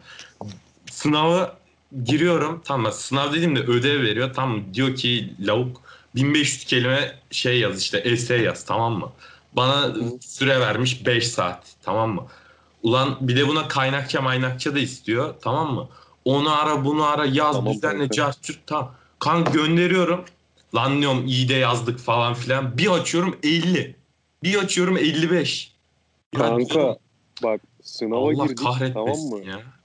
Sınavı 0.89 1.58
giriyorum 2.03 2.61
mı? 2.81 2.91
Sınav 2.91 3.33
dediğimde 3.33 3.59
ödev 3.59 4.01
veriyor 4.01 4.33
mı? 4.49 4.63
Diyor 4.73 4.95
ki 4.95 5.33
lavuk 5.39 5.81
1500 6.15 6.65
kelime 6.65 7.19
şey 7.31 7.59
yaz 7.59 7.81
işte 7.81 7.97
essay 7.97 8.41
yaz 8.41 8.65
tamam 8.65 8.93
mı? 8.93 9.11
Bana 9.53 9.95
süre 10.21 10.59
vermiş 10.59 11.05
5 11.05 11.27
saat 11.27 11.75
tamam 11.83 12.15
mı? 12.15 12.25
Ulan 12.83 13.17
bir 13.21 13.35
de 13.35 13.47
buna 13.47 13.67
kaynakça 13.67 14.21
maynakça 14.21 14.75
da 14.75 14.79
istiyor 14.79 15.33
tamam 15.41 15.73
mı? 15.73 15.87
Onu 16.25 16.53
ara 16.61 16.85
bunu 16.85 17.03
ara 17.03 17.25
yaz 17.25 17.55
Tamam 17.55 17.73
bizden 17.73 17.99
ne 17.99 18.09
cart 18.09 18.49
tamam. 18.65 18.91
Kan 19.19 19.51
gönderiyorum. 19.51 20.25
Lan 20.75 21.01
diyorum 21.01 21.27
iyi 21.27 21.49
de 21.49 21.53
yazdık 21.53 21.99
falan 21.99 22.33
filan. 22.33 22.77
Bir 22.77 22.87
açıyorum 22.87 23.37
50. 23.43 23.95
Bir 24.43 24.55
açıyorum 24.55 24.97
55. 24.97 25.73
Ya 26.33 26.39
Kanka 26.39 26.97
bak 27.43 27.61
sınava 27.83 28.21
Allah 28.21 28.45
girdik 28.45 28.67
tamam 28.93 29.17
mı? 29.17 29.45
ya. 29.45 29.78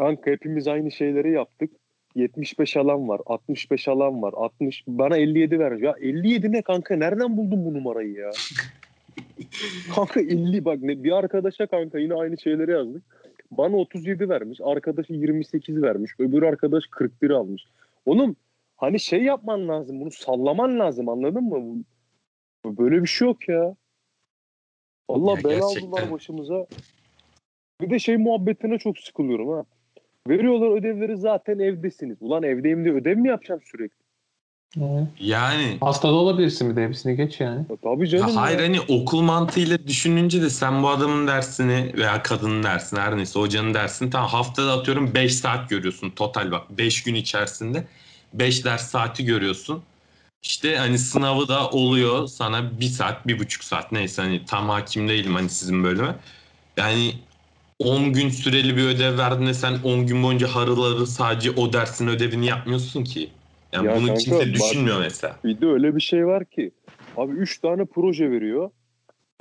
Kanka 0.00 0.30
hepimiz 0.30 0.68
aynı 0.68 0.90
şeyleri 0.90 1.32
yaptık. 1.32 1.70
75 2.14 2.76
alan 2.76 3.08
var, 3.08 3.20
65 3.26 3.88
alan 3.88 4.22
var, 4.22 4.32
60 4.36 4.84
bana 4.86 5.16
57 5.16 5.58
vermiş. 5.58 5.82
Ya 5.82 5.94
57 6.00 6.52
ne 6.52 6.62
kanka? 6.62 6.96
Nereden 6.96 7.36
buldun 7.36 7.64
bu 7.64 7.74
numarayı 7.74 8.12
ya? 8.12 8.30
kanka 9.94 10.20
50 10.20 10.64
bak 10.64 10.78
ne 10.82 11.04
bir 11.04 11.12
arkadaşa 11.12 11.66
kanka 11.66 11.98
yine 11.98 12.14
aynı 12.14 12.38
şeyleri 12.38 12.70
yazdık. 12.70 13.02
Bana 13.50 13.76
37 13.76 14.28
vermiş, 14.28 14.58
arkadaşı 14.62 15.12
28 15.12 15.82
vermiş, 15.82 16.12
öbür 16.18 16.42
arkadaş 16.42 16.84
41 16.90 17.30
almış. 17.30 17.64
Oğlum 18.06 18.36
hani 18.76 19.00
şey 19.00 19.22
yapman 19.22 19.68
lazım, 19.68 20.00
bunu 20.00 20.10
sallaman 20.10 20.78
lazım 20.78 21.08
anladın 21.08 21.44
mı? 21.44 21.84
Böyle 22.64 23.02
bir 23.02 23.08
şey 23.08 23.28
yok 23.28 23.48
ya. 23.48 23.76
Allah 25.08 25.36
Ya 25.36 25.44
bela 25.44 25.64
aldılar 25.64 26.12
başımıza. 26.12 26.66
Bir 27.80 27.90
de 27.90 27.98
şey 27.98 28.16
muhabbetine 28.16 28.78
çok 28.78 28.98
sıkılıyorum 28.98 29.48
ha. 29.48 29.64
Veriyorlar 30.28 30.78
ödevleri 30.78 31.16
zaten 31.16 31.58
evdesiniz. 31.58 32.16
Ulan 32.20 32.42
evdeyim 32.42 32.84
diye 32.84 32.94
ödev 32.94 33.16
mi 33.16 33.28
yapacağım 33.28 33.60
sürekli? 33.64 34.00
Yani 35.20 35.78
Hasta 35.80 36.08
da 36.08 36.12
olabilirsin 36.12 36.70
bir 36.70 36.76
de 36.76 36.84
hepsini 36.84 37.16
geç 37.16 37.40
yani. 37.40 37.66
Ya 37.70 37.76
tabii 37.82 38.02
ya 38.02 38.06
canım. 38.06 38.36
hayır 38.36 38.58
ya. 38.58 38.64
hani 38.64 38.80
okul 38.80 39.20
mantığıyla 39.20 39.86
düşününce 39.86 40.42
de 40.42 40.50
sen 40.50 40.82
bu 40.82 40.88
adamın 40.88 41.26
dersini 41.26 41.92
veya 41.96 42.22
kadının 42.22 42.62
dersini 42.62 43.00
her 43.00 43.16
neyse 43.16 43.40
hocanın 43.40 43.74
dersini 43.74 44.10
tam 44.10 44.26
haftada 44.26 44.72
atıyorum 44.72 45.14
5 45.14 45.34
saat 45.34 45.70
görüyorsun 45.70 46.10
total 46.10 46.50
bak 46.50 46.62
5 46.70 47.02
gün 47.02 47.14
içerisinde 47.14 47.84
5 48.34 48.64
ders 48.64 48.90
saati 48.90 49.24
görüyorsun. 49.24 49.82
İşte 50.42 50.76
hani 50.76 50.98
sınavı 50.98 51.48
da 51.48 51.70
oluyor 51.70 52.26
sana 52.26 52.80
bir 52.80 52.86
saat, 52.86 53.26
bir 53.26 53.38
buçuk 53.38 53.64
saat 53.64 53.92
neyse 53.92 54.22
hani 54.22 54.44
tam 54.44 54.68
hakim 54.68 55.08
değilim 55.08 55.34
hani 55.34 55.48
sizin 55.48 55.84
bölüme. 55.84 56.14
Yani 56.76 57.14
10 57.80 58.12
gün 58.12 58.28
süreli 58.28 58.76
bir 58.76 58.84
ödev 58.84 59.18
verdiğinde 59.18 59.54
sen 59.54 59.72
10 59.84 60.06
gün 60.06 60.22
boyunca 60.22 60.48
harıl 60.48 60.76
harıl 60.82 61.06
sadece 61.06 61.50
o 61.50 61.72
dersin 61.72 62.08
ödevini 62.08 62.46
yapmıyorsun 62.46 63.04
ki. 63.04 63.28
Yani 63.72 63.86
Ya 63.86 63.96
bunu 63.96 64.06
kanka, 64.06 64.20
kimse 64.20 64.38
bak- 64.46 64.54
düşünmüyor 64.54 65.00
mesela. 65.00 65.36
Bir 65.44 65.60
de 65.60 65.66
öyle 65.66 65.96
bir 65.96 66.00
şey 66.00 66.26
var 66.26 66.44
ki. 66.44 66.70
Abi 67.16 67.32
3 67.32 67.60
tane 67.60 67.84
proje 67.84 68.30
veriyor. 68.30 68.70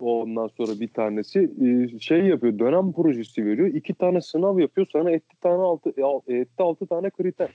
Ondan 0.02 0.48
sonra 0.48 0.80
bir 0.80 0.88
tanesi 0.88 1.50
e, 1.96 2.00
şey 2.00 2.20
yapıyor. 2.22 2.60
Dönem 2.60 2.94
projesi 2.94 3.46
veriyor. 3.46 3.68
2 3.68 3.94
tane 3.94 4.22
sınav 4.22 4.60
yapıyor. 4.60 4.88
Sana 4.94 5.12
etti 5.12 5.36
tane 5.42 5.62
altı, 5.62 5.90
etti 6.28 6.64
6 6.64 6.88
tane 6.88 7.10
kriter. 7.10 7.50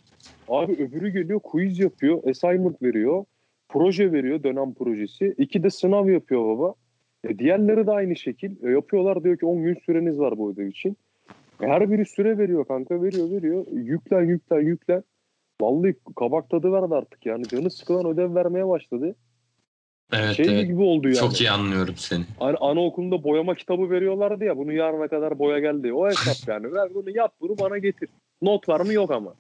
Abi 0.48 0.72
öbürü 0.72 1.08
geliyor 1.08 1.40
quiz 1.40 1.78
yapıyor. 1.78 2.28
Assignment 2.30 2.82
veriyor. 2.82 3.24
Proje 3.68 4.12
veriyor 4.12 4.42
dönem 4.42 4.74
projesi. 4.74 5.34
2 5.38 5.62
de 5.62 5.70
sınav 5.70 6.08
yapıyor 6.08 6.44
baba. 6.44 6.74
E, 7.24 7.38
diğerleri 7.38 7.86
de 7.86 7.90
aynı 7.90 8.16
şekil. 8.16 8.66
E, 8.66 8.70
yapıyorlar 8.70 9.24
diyor 9.24 9.38
ki 9.38 9.46
10 9.46 9.62
gün 9.62 9.74
süreniz 9.86 10.18
var 10.18 10.38
bu 10.38 10.52
ödev 10.52 10.66
için. 10.66 10.96
E, 11.62 11.66
her 11.66 11.90
biri 11.90 12.06
süre 12.06 12.38
veriyor 12.38 12.64
kanka. 12.64 13.02
Veriyor 13.02 13.30
veriyor. 13.30 13.66
Yüklen 13.72 14.24
yüklen 14.24 14.60
yüklen. 14.60 15.04
Vallahi 15.60 15.94
kabak 16.16 16.50
tadı 16.50 16.72
verdi 16.72 16.94
artık 16.94 17.26
yani. 17.26 17.48
Canı 17.48 17.70
sıkılan 17.70 18.06
ödev 18.06 18.34
vermeye 18.34 18.68
başladı. 18.68 19.14
Evet, 20.12 20.36
şey 20.36 20.46
evet. 20.48 20.66
gibi 20.66 20.82
oldu 20.82 21.08
yani. 21.08 21.16
Çok 21.16 21.40
iyi 21.40 21.50
anlıyorum 21.50 21.94
seni. 21.96 22.24
Hani 22.38 22.56
anaokulunda 22.56 23.24
boyama 23.24 23.54
kitabı 23.54 23.90
veriyorlardı 23.90 24.44
ya. 24.44 24.56
Bunu 24.56 24.72
yarına 24.72 25.08
kadar 25.08 25.38
boya 25.38 25.58
geldi. 25.58 25.92
O 25.92 26.06
hesap 26.06 26.48
yani. 26.48 26.72
Ver 26.72 26.94
bunu 26.94 27.10
yap 27.10 27.32
bunu 27.40 27.58
bana 27.58 27.78
getir. 27.78 28.08
Not 28.42 28.68
var 28.68 28.80
mı 28.80 28.92
yok 28.92 29.10
ama. 29.10 29.34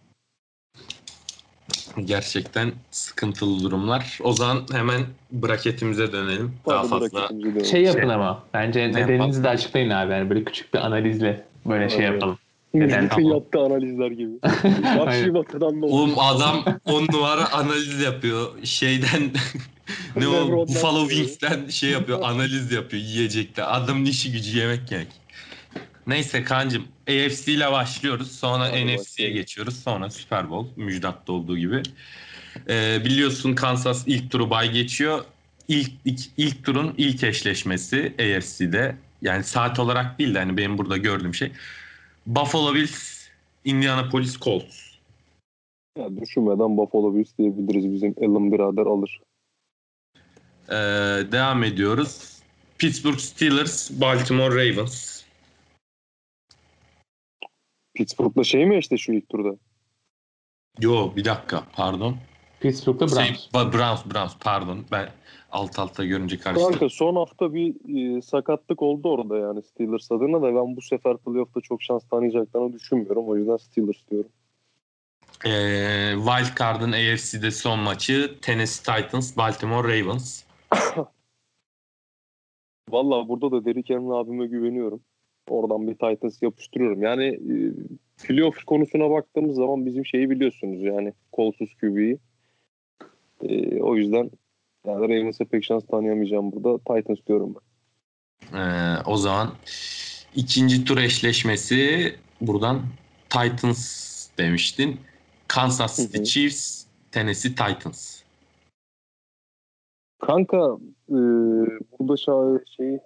Gerçekten 2.04 2.72
sıkıntılı 2.90 3.62
durumlar. 3.62 4.18
O 4.22 4.32
zaman 4.32 4.66
hemen 4.72 5.00
braketimize 5.32 6.12
dönelim. 6.12 6.52
Daha 6.66 6.82
fazla 6.82 7.28
de. 7.28 7.64
Şey 7.64 7.82
yapın 7.82 8.08
ama 8.08 8.42
bence 8.54 8.80
Ne 8.80 8.88
nedeninizi 8.88 9.12
yapalım? 9.12 9.44
de 9.44 9.48
açıklayın 9.48 9.90
abi 9.90 10.12
yani 10.12 10.30
böyle 10.30 10.44
küçük 10.44 10.74
bir 10.74 10.78
analizle 10.78 11.44
böyle 11.66 11.88
şey 11.88 12.04
yapalım. 12.04 12.38
Neden? 12.74 13.18
Yaptığı 13.18 13.60
analizler 13.60 14.10
gibi. 14.10 14.32
Batıdan 15.34 15.82
da 15.82 15.86
Oğlum 15.86 16.18
adam 16.18 16.64
on 16.84 17.06
numara 17.12 17.52
analiz 17.52 18.00
yapıyor. 18.00 18.46
Şeyden 18.64 19.30
ne 20.16 20.28
o 20.28 20.48
Buffalo. 20.68 21.08
Wings'ten 21.08 21.68
şey 21.68 21.90
yapıyor 21.90 22.18
analiz 22.22 22.72
yapıyor 22.72 23.02
yiyecekte. 23.02 23.64
Adamın 23.64 24.04
işi 24.04 24.32
gücü 24.32 24.58
yemek 24.58 24.92
yemek. 24.92 25.08
Neyse 26.06 26.44
kancım 26.44 26.84
AFC 27.08 27.52
ile 27.52 27.72
başlıyoruz. 27.72 28.32
Sonra 28.32 28.68
NFC'ye 28.68 29.30
geçiyoruz. 29.30 29.82
Sonra 29.82 30.10
Super 30.10 30.50
Bowl. 30.50 30.80
Müjdat'ta 30.80 31.32
olduğu 31.32 31.58
gibi. 31.58 31.82
Ee, 32.68 33.02
biliyorsun 33.04 33.54
Kansas 33.54 34.04
ilk 34.06 34.30
turu 34.30 34.50
bay 34.50 34.72
geçiyor. 34.72 35.24
İlk, 35.68 35.90
ilk, 36.04 36.20
ilk 36.36 36.64
turun 36.64 36.94
ilk 36.98 37.24
eşleşmesi 37.24 38.14
AFC'de. 38.18 38.96
Yani 39.22 39.44
saat 39.44 39.78
olarak 39.78 40.18
değil 40.18 40.34
de 40.34 40.38
hani 40.38 40.56
benim 40.56 40.78
burada 40.78 40.96
gördüğüm 40.96 41.34
şey. 41.34 41.52
Buffalo 42.26 42.74
Bills, 42.74 43.28
Indianapolis 43.64 44.40
Colts. 44.40 44.84
Ya 45.98 46.16
düşünmeden 46.16 46.76
Buffalo 46.76 47.14
Bills 47.14 47.28
diyebiliriz. 47.38 47.92
Bizim 47.92 48.14
Allen 48.20 48.52
birader 48.52 48.86
alır. 48.86 49.20
Ee, 50.68 50.74
devam 51.32 51.64
ediyoruz. 51.64 52.34
Pittsburgh 52.78 53.18
Steelers, 53.18 53.90
Baltimore 53.90 54.54
Ravens. 54.54 55.13
Pittsburgh'la 57.94 58.44
şey 58.44 58.66
mi 58.66 58.78
işte 58.78 58.96
şu 58.96 59.12
ilk 59.12 59.28
turda? 59.28 59.56
Yo 60.80 61.16
bir 61.16 61.24
dakika 61.24 61.62
pardon. 61.72 62.16
Pittsburgh'da 62.60 63.08
Şey, 63.08 63.16
Browns. 63.16 63.46
Ba- 63.46 63.72
Browns, 63.72 64.14
Browns 64.14 64.36
pardon. 64.40 64.84
Ben 64.92 65.08
alt 65.52 65.78
alta 65.78 66.04
görünce 66.04 66.38
karıştım. 66.38 66.70
Kanka 66.70 66.88
son 66.88 67.16
hafta 67.16 67.54
bir 67.54 67.74
e, 68.16 68.22
sakatlık 68.22 68.82
oldu 68.82 69.08
orada 69.08 69.38
yani 69.38 69.62
Steelers 69.62 70.12
adına 70.12 70.42
da 70.42 70.54
ben 70.54 70.76
bu 70.76 70.82
sefer 70.82 71.16
playoff'ta 71.16 71.60
çok 71.60 71.82
şans 71.82 72.08
tanıyacaklarını 72.08 72.72
düşünmüyorum. 72.72 73.28
O 73.28 73.36
yüzden 73.36 73.56
Steelers 73.56 73.96
diyorum. 74.10 74.30
Ee, 75.46 76.14
Wild 76.16 76.58
Card'ın 76.58 76.92
AFC'de 76.92 77.50
son 77.50 77.78
maçı 77.78 78.38
Tennessee 78.42 79.02
Titans, 79.02 79.36
Baltimore 79.36 80.00
Ravens. 80.00 80.42
Vallahi 82.90 83.28
burada 83.28 83.52
da 83.52 83.64
Derrick 83.64 83.94
Henry 83.94 84.14
abime 84.14 84.46
güveniyorum. 84.46 85.00
Oradan 85.48 85.88
bir 85.88 85.92
Titans 85.92 86.42
yapıştırıyorum. 86.42 87.02
Yani 87.02 87.24
e, 87.24 87.54
playoff 88.26 88.64
konusuna 88.64 89.10
baktığımız 89.10 89.56
zaman 89.56 89.86
bizim 89.86 90.06
şeyi 90.06 90.30
biliyorsunuz 90.30 90.82
yani 90.82 91.12
kolsuz 91.32 91.74
QB'yi. 91.74 92.18
E, 93.42 93.80
o 93.82 93.96
yüzden 93.96 94.30
yani 94.86 95.00
Ravens'e 95.00 95.44
pek 95.44 95.64
şans 95.64 95.86
tanıyamayacağım 95.86 96.52
burada. 96.52 96.78
Titans 96.78 97.18
diyorum 97.26 97.54
ben. 97.54 97.74
Ee, 98.58 98.96
o 99.06 99.16
zaman 99.16 99.54
ikinci 100.34 100.84
tur 100.84 100.98
eşleşmesi 100.98 102.14
buradan 102.40 102.82
Titans 103.30 104.14
demiştin. 104.38 105.00
Kansas 105.48 105.96
City. 105.96 106.22
Chiefs, 106.22 106.84
Tennessee 107.12 107.50
Titans. 107.50 108.22
Kanka 110.18 110.78
e, 111.08 111.18
burada 111.98 112.16
şey 112.76 112.98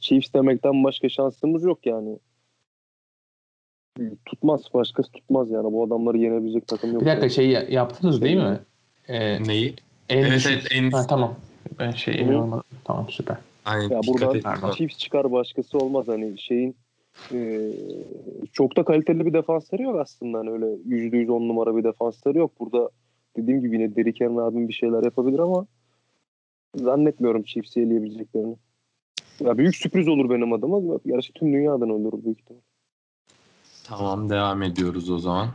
Chiefs 0.00 0.34
demekten 0.34 0.84
başka 0.84 1.08
şansımız 1.08 1.64
yok 1.64 1.86
yani. 1.86 2.18
Tutmaz. 4.26 4.64
Başkası 4.74 5.12
tutmaz 5.12 5.50
yani. 5.50 5.72
Bu 5.72 5.84
adamları 5.84 6.18
yenebilecek 6.18 6.66
takım 6.66 6.92
yok. 6.92 7.00
Bir 7.02 7.06
dakika 7.06 7.24
yani. 7.26 7.32
şey 7.32 7.48
ya- 7.50 7.66
yaptınız 7.68 8.22
değil 8.22 8.36
mi? 8.36 8.58
Ee, 9.08 9.42
Neyi? 9.42 9.74
en 10.08 10.18
Evet, 10.18 10.32
düşük- 10.32 10.52
evet, 10.52 10.66
en- 10.70 10.90
Ha, 10.90 11.06
tamam. 11.08 11.34
Ben 11.78 11.90
şey 11.90 12.14
emin 12.20 12.34
olmadım. 12.34 12.64
Tamam 12.84 13.06
süper. 13.10 13.36
Aynen, 13.64 13.88
Ya 13.90 14.00
buradan. 14.06 14.70
Chiefs 14.70 14.98
çıkar 14.98 15.32
başkası 15.32 15.78
olmaz 15.78 16.08
hani 16.08 16.38
şeyin 16.38 16.76
e, 17.32 17.70
çok 18.52 18.76
da 18.76 18.84
kaliteli 18.84 19.26
bir 19.26 19.32
defansları 19.32 19.82
yok 19.82 19.96
aslında 20.00 20.38
hani 20.38 20.50
öyle 20.50 20.66
yüzde 20.84 21.16
yüz 21.16 21.30
on 21.30 21.48
numara 21.48 21.76
bir 21.76 21.84
defansları 21.84 22.38
yok. 22.38 22.52
Burada 22.60 22.90
dediğim 23.36 23.60
gibi 23.60 23.76
yine 23.76 23.96
Derrick 23.96 24.24
Henry 24.24 24.40
abim 24.40 24.68
bir 24.68 24.72
şeyler 24.72 25.02
yapabilir 25.04 25.38
ama 25.38 25.66
zannetmiyorum 26.74 27.42
Chiefs'i 27.42 27.80
eleyebileceklerini. 27.80 28.56
Ya 29.40 29.58
büyük 29.58 29.76
sürpriz 29.76 30.08
olur 30.08 30.30
benim 30.30 30.52
adıma. 30.52 30.98
Gerçi 31.06 31.32
tüm 31.32 31.52
dünya 31.52 31.74
adına 31.74 31.92
olur 31.92 32.24
büyük 32.24 32.40
ihtimal. 32.40 32.60
Tamam 33.84 34.30
devam 34.30 34.62
ediyoruz 34.62 35.10
o 35.10 35.18
zaman. 35.18 35.48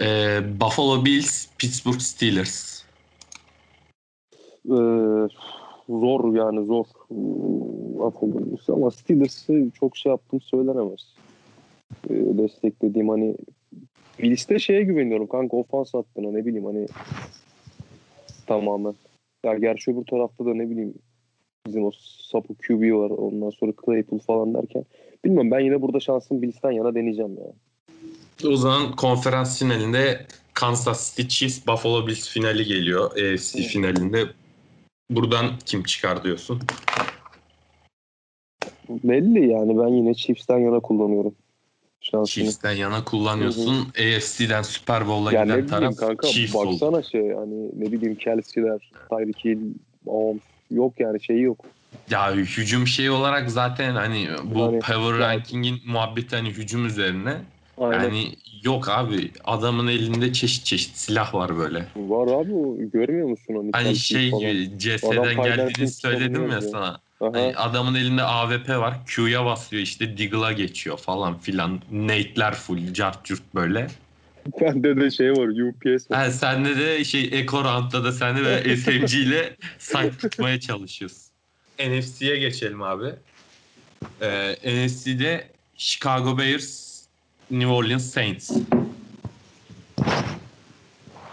Ee, 0.00 0.40
Buffalo 0.60 1.04
Bills, 1.04 1.46
Pittsburgh 1.58 2.00
Steelers. 2.00 2.82
Ee, 4.66 5.28
zor 5.88 6.34
yani 6.34 6.66
zor. 6.66 6.86
Affedersin 8.06 8.72
ama 8.72 8.90
Steelers'ı 8.90 9.70
çok 9.80 9.96
şey 9.96 10.10
yaptım 10.10 10.40
söylenemez. 10.40 11.14
Ee, 12.10 12.38
desteklediğim 12.38 13.08
hani 13.08 13.36
Bills'te 14.18 14.58
şeye 14.58 14.82
güveniyorum 14.82 15.26
kanka 15.26 15.56
ofans 15.56 15.94
hattına 15.94 16.30
ne 16.30 16.46
bileyim 16.46 16.64
hani 16.64 16.86
tamamen. 18.46 18.94
Ya 19.44 19.54
gerçi 19.54 19.90
öbür 19.90 20.04
tarafta 20.04 20.46
da 20.46 20.54
ne 20.54 20.70
bileyim 20.70 20.94
bizim 21.66 21.84
o 21.84 21.90
sapı 22.30 22.54
QB 22.54 22.92
var 22.92 23.10
ondan 23.10 23.50
sonra 23.50 23.72
Claypool 23.84 24.18
falan 24.18 24.54
derken 24.54 24.84
bilmiyorum 25.24 25.50
ben 25.50 25.60
yine 25.60 25.82
burada 25.82 26.00
şansım 26.00 26.42
Bills'ten 26.42 26.70
yana 26.70 26.94
deneyeceğim 26.94 27.36
ya. 27.38 27.52
O 28.50 28.56
zaman 28.56 28.96
konferans 28.96 29.58
finalinde 29.58 30.26
Kansas 30.54 31.16
City 31.16 31.28
Chiefs, 31.28 31.66
Buffalo 31.66 32.06
Bills 32.06 32.28
finali 32.28 32.64
geliyor. 32.64 33.10
AFC 33.10 33.58
Hı. 33.58 33.62
finalinde. 33.62 34.26
Buradan 35.10 35.46
kim 35.66 35.82
çıkar 35.82 36.24
diyorsun? 36.24 36.60
Belli 38.88 39.48
yani 39.48 39.78
ben 39.78 39.88
yine 39.88 40.14
Chiefs'ten 40.14 40.58
yana 40.58 40.80
kullanıyorum 40.80 41.34
şansını. 42.00 42.26
Chiefs'ten 42.44 42.72
yana 42.72 43.04
kullanıyorsun. 43.04 43.88
AFC'den 43.88 44.62
Super 44.62 45.08
Bowl'a 45.08 45.32
Yani 45.32 45.46
giden 45.46 45.66
taraf 45.66 45.96
kanka 45.96 46.26
Chiefs 46.26 46.54
oldu. 46.54 46.72
baksana 46.72 47.02
şey 47.02 47.32
hani 47.32 47.68
ne 47.80 47.92
bileyim 47.92 48.14
Kelsey'ler, 48.14 48.92
Tyreek 49.10 49.44
Hill, 49.44 49.74
Mahomes 50.06 50.42
yok 50.74 51.00
yani 51.00 51.22
şeyi 51.22 51.42
yok. 51.42 51.64
Ya 52.10 52.32
hücum 52.32 52.86
şey 52.86 53.10
olarak 53.10 53.50
zaten 53.50 53.94
hani 53.94 54.28
bu 54.44 54.58
Yani- 54.58 54.78
power 54.80 55.20
Ya- 55.20 55.28
ranking'in 55.28 55.80
muhabbeti 55.86 56.36
hani 56.36 56.48
hücum 56.48 56.86
üzerine. 56.86 57.34
Aynen. 57.78 58.02
Yani 58.02 58.34
yok 58.62 58.88
abi 58.88 59.30
adamın 59.44 59.86
elinde 59.86 60.32
çeşit 60.32 60.64
çeşit 60.64 60.96
silah 60.96 61.34
var 61.34 61.56
böyle. 61.56 61.86
Var 61.96 62.40
abi 62.40 62.52
o 62.54 62.76
görmüyor 62.92 63.28
musun 63.28 63.54
onu? 63.54 63.68
Hani 63.72 63.84
Kelsey 63.84 64.30
şey 64.30 64.78
CS'den 64.78 65.42
geldiğini 65.42 65.88
söyledim 65.88 66.50
ya 66.50 66.60
sana. 66.60 67.00
Hani 67.18 67.54
adamın 67.56 67.94
elinde 67.94 68.22
AWP 68.22 68.78
var. 68.78 68.94
Q'ya 69.06 69.44
basıyor 69.44 69.82
işte 69.82 70.18
Deagle'a 70.18 70.52
geçiyor 70.52 70.98
falan 70.98 71.38
filan. 71.38 71.80
Nate'ler 71.92 72.54
full, 72.54 72.92
cart 72.94 73.24
curt 73.24 73.42
böyle. 73.54 73.86
Bende 74.60 74.96
de 75.00 75.10
şey 75.10 75.32
var 75.32 75.48
UPS 75.48 76.10
var. 76.10 76.18
Ha, 76.18 76.30
sende 76.30 76.76
de 76.76 77.04
şey 77.04 77.46
Round'da 77.52 78.04
da 78.04 78.12
sende 78.12 78.44
de 78.44 78.76
SMG 78.76 79.14
ile 79.14 79.56
site 79.78 80.10
tutmaya 80.10 80.60
çalışıyorsun. 80.60 81.32
NFC'ye 81.78 82.36
geçelim 82.38 82.82
abi. 82.82 83.12
Ee, 84.20 84.52
NFC'de 84.52 85.44
Chicago 85.76 86.38
Bears, 86.38 87.02
New 87.50 87.72
Orleans 87.72 88.10
Saints. 88.10 88.50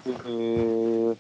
Ee, 0.06 1.16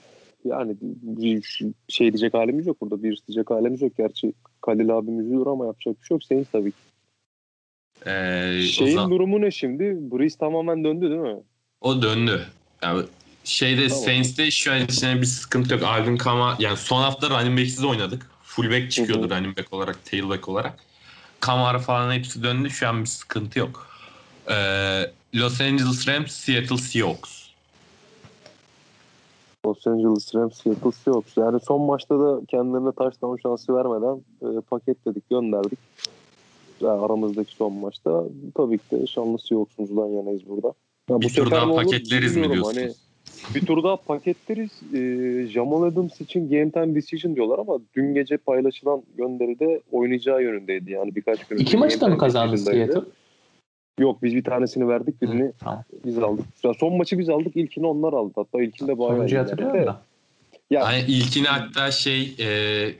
yani 0.45 0.75
bir 1.01 1.61
şey 1.87 2.13
diyecek 2.13 2.33
halimiz 2.33 2.67
yok 2.67 2.81
burada. 2.81 3.03
Bir 3.03 3.21
diyecek 3.27 3.49
halimiz 3.49 3.81
yok. 3.81 3.97
Gerçi 3.97 4.33
Kalil 4.61 4.97
abim 4.97 5.19
üzülür 5.19 5.47
ama 5.47 5.65
yapacak 5.65 6.01
bir 6.01 6.05
şey 6.05 6.15
yok. 6.15 6.23
Saints 6.23 6.49
tabii 6.51 6.71
ki. 6.71 6.77
Ee, 8.05 8.61
Şeyin 8.61 8.95
zaman- 8.95 9.11
durumu 9.11 9.41
ne 9.41 9.51
şimdi? 9.51 9.83
Breeze 10.11 10.37
tamamen 10.37 10.83
döndü 10.83 11.09
değil 11.09 11.21
mi? 11.21 11.37
O 11.81 12.01
döndü. 12.01 12.47
Yani 12.81 13.03
şeyde 13.43 13.87
Tamam. 13.87 14.03
Saints'te 14.03 14.51
şu 14.51 14.71
an 14.71 14.81
içine 14.81 15.21
bir 15.21 15.25
sıkıntı 15.25 15.73
yok. 15.73 15.83
Alvin 15.83 16.17
Kama 16.17 16.55
yani 16.59 16.77
son 16.77 17.01
hafta 17.01 17.29
running 17.29 17.59
back'siz 17.59 17.83
oynadık. 17.83 18.29
Fullback 18.43 18.91
çıkıyordu 18.91 19.29
Hı 19.29 19.35
hı. 19.35 19.37
running 19.37 19.57
back 19.57 19.73
olarak, 19.73 20.05
tailback 20.05 20.49
olarak. 20.49 20.79
Kamara 21.39 21.79
falan 21.79 22.13
hepsi 22.13 22.43
döndü. 22.43 22.69
Şu 22.69 22.87
an 22.87 23.01
bir 23.01 23.05
sıkıntı 23.05 23.59
yok. 23.59 23.87
Ee, 24.49 25.11
Los 25.35 25.61
Angeles 25.61 26.07
Rams, 26.07 26.31
Seattle 26.31 26.77
Seahawks. 26.77 27.49
Los 29.65 29.87
Angeles 29.87 30.35
Rams, 30.35 30.61
Seattle 30.63 30.91
Seahawks. 30.91 31.37
Yani 31.37 31.59
son 31.67 31.81
maçta 31.81 32.19
da 32.19 32.41
kendilerine 32.47 32.91
touchdown 32.91 33.35
şansı 33.43 33.75
vermeden 33.75 34.21
e, 34.41 34.61
paketledik, 34.61 35.29
gönderdik. 35.29 35.79
Yani 36.81 37.01
aramızdaki 37.01 37.55
son 37.55 37.73
maçta 37.73 38.23
tabii 38.55 38.77
ki 38.77 38.83
de 38.91 39.07
şanlı 39.07 39.39
Seahawks'umuzdan 39.39 40.07
yanayız 40.07 40.49
burada. 40.49 40.73
Ya 41.09 41.21
bir 41.21 41.29
tur 41.29 41.51
daha 41.51 41.75
paketleriz 41.75 42.37
mi 42.37 42.51
diyorsunuz? 42.51 42.77
Hani 42.77 42.93
bir 43.55 43.65
tur 43.65 43.83
daha 43.83 43.95
paketleriz. 43.95 44.71
E, 44.93 45.47
Jamal 45.47 45.83
Adams 45.83 46.21
için 46.21 46.49
game 46.49 46.71
time 46.71 46.95
decision 46.95 47.35
diyorlar 47.35 47.59
ama 47.59 47.79
dün 47.95 48.13
gece 48.13 48.37
paylaşılan 48.37 49.03
gönderide 49.17 49.81
oynayacağı 49.91 50.43
yönündeydi. 50.43 50.91
Yani 50.91 51.15
birkaç 51.15 51.47
gün 51.47 51.57
İki 51.57 51.77
maçı 51.77 52.01
da 52.01 52.05
game 52.05 52.13
mı 52.13 52.19
kazandı. 52.19 52.57
Seattle? 52.57 53.01
Yok 53.99 54.23
biz 54.23 54.35
bir 54.35 54.43
tanesini 54.43 54.87
verdik 54.87 55.21
birini 55.21 55.43
Hı, 55.43 55.53
tamam. 55.59 55.83
biz 56.05 56.17
aldık. 56.17 56.45
Ya 56.63 56.73
son 56.73 56.97
maçı 56.97 57.19
biz 57.19 57.29
aldık 57.29 57.55
ilkini 57.55 57.87
onlar 57.87 58.13
aldı. 58.13 58.33
Hatta 58.35 58.61
ilkinde 58.61 58.99
bayağı 58.99 59.15
Sonuncuyu 59.15 59.41
iyiydi. 59.41 59.49
hatırlıyorum 59.49 59.85
da. 59.85 60.01
Ya, 60.69 60.85
Hani 60.85 60.99
ilkini 61.07 61.47
hatta 61.47 61.91
şey 61.91 62.35
e, 62.39 62.47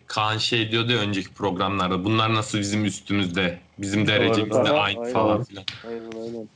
Kaan 0.08 0.38
şey 0.38 0.72
diyordu 0.72 0.92
ya 0.92 0.98
önceki 1.00 1.34
programlarda 1.34 2.04
bunlar 2.04 2.34
nasıl 2.34 2.60
bizim 2.60 2.86
üstümüzde 2.86 3.58
bizim 3.78 4.08
derecemizde 4.08 4.70
aynı 4.72 5.00
aynen. 5.00 5.14
falan 5.14 5.44
filan. 5.44 5.64
Aynen 5.88 6.26
aynen. 6.26 6.50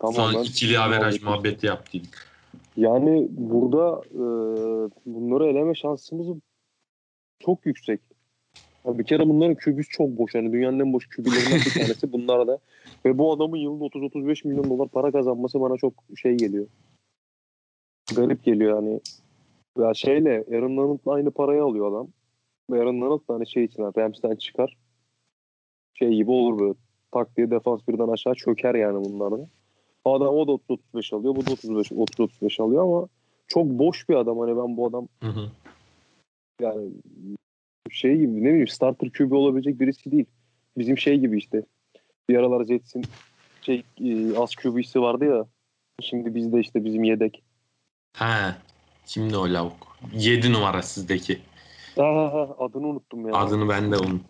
Son 0.00 0.12
Tamamen 0.12 0.42
ikili 0.42 0.78
averaj 0.78 1.22
muhabbeti. 1.22 1.66
yaptıydık. 1.66 2.30
Yani 2.76 3.28
burada 3.30 4.00
e, 4.14 4.22
bunları 5.06 5.46
eleme 5.46 5.74
şansımız 5.74 6.36
çok 7.38 7.66
yüksek. 7.66 8.00
Ya 8.84 8.98
bir 8.98 9.04
kere 9.04 9.28
bunların 9.28 9.54
kübüs 9.54 9.88
çok 9.88 10.08
boş. 10.08 10.34
Yani 10.34 10.52
dünyanın 10.52 10.80
en 10.80 10.92
boş 10.92 11.08
kübülerinden 11.08 11.58
bir 11.66 11.70
tanesi 11.80 12.12
bunlar 12.12 12.46
da. 12.46 12.58
Ve 13.04 13.18
bu 13.18 13.32
adamın 13.32 13.56
yılda 13.56 13.84
30-35 13.84 14.48
milyon 14.48 14.70
dolar 14.70 14.88
para 14.88 15.12
kazanması 15.12 15.60
bana 15.60 15.76
çok 15.76 15.94
şey 16.16 16.36
geliyor. 16.36 16.66
Garip 18.16 18.44
geliyor 18.44 18.74
yani. 18.74 19.00
Ya 19.78 19.94
şeyle 19.94 20.44
Aaron 20.52 20.76
Donald'la 20.76 21.12
aynı 21.12 21.30
parayı 21.30 21.62
alıyor 21.62 21.92
adam. 21.92 22.08
Ve 22.70 22.80
Aaron 22.80 23.00
Donald 23.00 23.28
da 23.28 23.34
hani 23.34 23.46
şey 23.46 23.64
için 23.64 23.82
yani 23.82 23.92
Rams'ten 23.96 24.36
çıkar. 24.36 24.76
Şey 25.94 26.14
gibi 26.14 26.30
olur 26.30 26.58
böyle. 26.58 26.74
Tak 27.12 27.36
diye 27.36 27.50
defans 27.50 27.80
birden 27.88 28.08
aşağı 28.08 28.34
çöker 28.34 28.74
yani 28.74 29.04
bunlarda. 29.04 29.48
Adam 30.04 30.34
o 30.34 30.48
da 30.48 30.52
30-35 30.52 31.16
alıyor. 31.16 31.36
Bu 31.36 31.46
da 31.46 31.52
35 31.52 31.90
30-35 31.90 32.62
alıyor 32.62 32.82
ama 32.82 33.08
çok 33.48 33.66
boş 33.66 34.08
bir 34.08 34.14
adam. 34.14 34.38
Hani 34.38 34.56
ben 34.56 34.76
bu 34.76 34.86
adam 34.86 35.08
Hı 35.22 35.28
hı. 35.28 35.50
yani 36.60 36.88
şey 37.90 38.16
gibi 38.16 38.44
ne 38.44 38.48
bileyim 38.48 38.68
starter 38.68 39.10
QB 39.12 39.32
olabilecek 39.32 39.80
birisi 39.80 40.12
değil. 40.12 40.26
Bizim 40.78 40.98
şey 40.98 41.18
gibi 41.18 41.38
işte. 41.38 41.62
Bir 42.28 42.36
aralar 42.36 42.64
Jets'in 42.64 43.04
şey 43.62 43.82
e, 44.00 44.36
az 44.36 44.54
QB'si 44.54 45.00
vardı 45.00 45.24
ya. 45.24 45.46
Şimdi 46.00 46.34
bizde 46.34 46.60
işte 46.60 46.84
bizim 46.84 47.04
yedek. 47.04 47.42
Ha. 48.16 48.58
Kimdi 49.06 49.36
o 49.36 49.52
lavuk? 49.52 49.96
7 50.12 50.52
numara 50.52 50.82
sizdeki. 50.82 51.38
Aa, 51.98 52.64
adını 52.64 52.86
unuttum 52.86 53.28
ya. 53.28 53.34
Adını 53.34 53.68
ben 53.68 53.92
de 53.92 53.96
unuttum. 53.96 54.24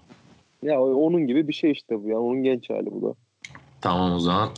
Ya 0.62 0.82
onun 0.82 1.26
gibi 1.26 1.48
bir 1.48 1.52
şey 1.52 1.70
işte 1.70 2.04
bu 2.04 2.08
ya. 2.08 2.20
Onun 2.20 2.42
genç 2.42 2.70
hali 2.70 2.86
bu 2.86 3.02
da. 3.02 3.14
Tamam 3.80 4.12
o 4.12 4.18
zaman. 4.18 4.48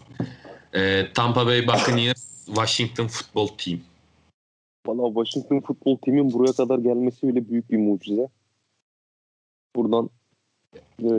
Ee, 0.75 1.13
Tampa 1.15 1.47
Bay 1.47 1.67
Buccaneers 1.67 2.47
Washington 2.49 3.07
Football 3.07 3.49
Team. 3.57 3.81
Valla 4.87 5.03
Washington 5.03 5.61
futbol 5.61 5.97
timin 5.97 6.33
buraya 6.33 6.53
kadar 6.53 6.79
gelmesi 6.79 7.29
bile 7.29 7.49
büyük 7.49 7.71
bir 7.71 7.79
mucize. 7.79 8.29
Buradan 9.77 10.11
e, 11.03 11.11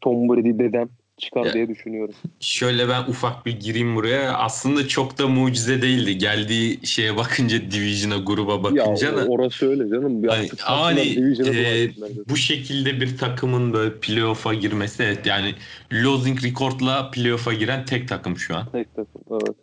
Tom 0.00 0.28
Brady 0.28 0.58
dedem 0.58 0.88
çıkar 1.18 1.44
Ya. 1.44 1.52
diye 1.52 1.68
düşünüyorum. 1.68 2.14
Şöyle 2.40 2.88
ben 2.88 3.02
ufak 3.02 3.46
bir 3.46 3.60
gireyim 3.60 3.96
buraya. 3.96 4.32
Aslında 4.32 4.88
çok 4.88 5.18
da 5.18 5.28
mucize 5.28 5.82
değildi. 5.82 6.18
Geldiği 6.18 6.86
şeye 6.86 7.16
bakınca 7.16 7.70
Division'a 7.70 8.16
gruba 8.16 8.62
bakınca 8.62 9.06
ya 9.06 9.16
da. 9.16 9.26
orası 9.26 9.70
öyle 9.70 9.88
canım. 9.88 10.22
Bir 10.22 10.28
Hani, 10.28 10.48
hani, 10.58 11.34
e, 11.46 11.90
bu 12.28 12.36
şekilde 12.36 13.00
bir 13.00 13.16
takımın 13.18 13.72
böyle 13.72 13.94
playoff'a 14.00 14.54
girmesi 14.54 15.02
evet 15.02 15.26
yani 15.26 15.54
losing 15.92 16.44
record'la 16.44 17.10
playoff'a 17.10 17.52
giren 17.52 17.84
tek 17.84 18.08
takım 18.08 18.36
şu 18.36 18.56
an. 18.56 18.66
Tek 18.72 18.96
takım 18.96 19.22
evet. 19.30 19.56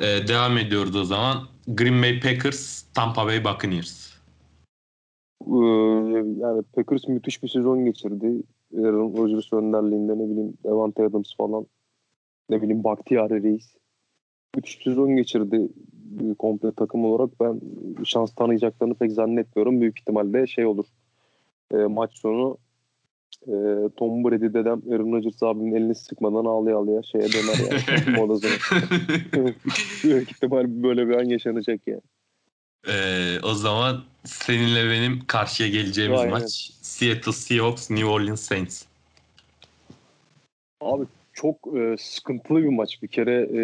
Ee, 0.00 0.28
devam 0.28 0.58
ediyoruz 0.58 0.96
o 0.96 1.04
zaman. 1.04 1.48
Green 1.66 2.02
Bay 2.02 2.20
Packers, 2.20 2.84
Tampa 2.94 3.26
Bay 3.26 3.44
Buccaneers. 3.44 4.10
Ee, 5.46 5.54
yani 6.40 6.62
Packers 6.74 7.08
müthiş 7.08 7.42
bir 7.42 7.48
sezon 7.48 7.84
geçirdi. 7.84 8.26
Aaron 8.78 9.16
Rodgers 9.16 9.52
önderliğinde 9.52 10.18
ne 10.18 10.30
bileyim 10.30 10.54
Devante 10.64 11.04
Adams 11.04 11.36
falan 11.36 11.66
ne 12.50 12.62
bileyim 12.62 12.84
Bakhtiari 12.84 13.42
Reis. 13.42 13.76
Müthiş 14.56 14.78
bir 14.78 14.84
sezon 14.84 15.16
geçirdi 15.16 15.68
e, 16.20 16.34
komple 16.34 16.72
takım 16.72 17.04
olarak. 17.04 17.40
Ben 17.40 17.60
şans 18.04 18.34
tanıyacaklarını 18.34 18.94
pek 18.94 19.12
zannetmiyorum. 19.12 19.80
Büyük 19.80 19.98
ihtimalle 19.98 20.46
şey 20.46 20.66
olur. 20.66 20.86
E, 21.74 21.76
maç 21.76 22.18
sonu 22.18 22.58
e, 23.46 23.54
Tom 23.96 24.24
Brady 24.24 24.54
dedem 24.54 24.82
Aaron 24.92 25.12
Rodgers 25.12 25.42
abinin 25.42 25.74
elini 25.74 25.94
sıkmadan 25.94 26.44
ağlaya 26.44 26.76
ağlaya 26.76 27.02
şeye 27.02 27.22
döner 27.22 27.70
yani. 27.70 28.16
Büyük 30.04 30.30
ihtimal 30.30 30.82
böyle 30.82 31.08
bir 31.08 31.14
an 31.14 31.24
yaşanacak 31.24 31.80
yani. 31.86 32.00
Ee, 32.88 33.38
o 33.42 33.54
zaman 33.54 34.04
seninle 34.24 34.90
benim 34.90 35.26
karşıya 35.26 35.68
geleceğimiz 35.68 36.20
Aynen. 36.20 36.30
maç 36.30 36.70
Seattle 36.82 37.32
Seahawks, 37.32 37.90
New 37.90 38.06
Orleans 38.06 38.40
Saints. 38.40 38.84
Abi 40.80 41.04
çok 41.32 41.56
e, 41.76 41.96
sıkıntılı 41.98 42.62
bir 42.62 42.68
maç 42.68 43.02
bir 43.02 43.08
kere. 43.08 43.42
E, 43.42 43.62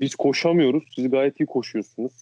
biz 0.00 0.14
koşamıyoruz. 0.14 0.84
Siz 0.94 1.10
gayet 1.10 1.40
iyi 1.40 1.46
koşuyorsunuz. 1.46 2.12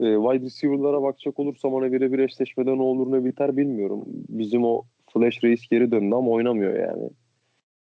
E, 0.00 0.04
wide 0.04 0.44
receiver'lara 0.44 1.02
bakacak 1.02 1.38
olursam 1.38 1.74
ona 1.74 1.92
birebir 1.92 2.18
eşleşmede 2.18 2.76
ne 2.76 2.82
olur 2.82 3.12
ne 3.12 3.24
biter 3.24 3.56
bilmiyorum. 3.56 4.04
Bizim 4.28 4.64
o 4.64 4.82
Flash 5.12 5.44
Reis 5.44 5.68
geri 5.68 5.90
döndü 5.90 6.14
ama 6.14 6.30
oynamıyor 6.30 6.78
yani. 6.78 7.10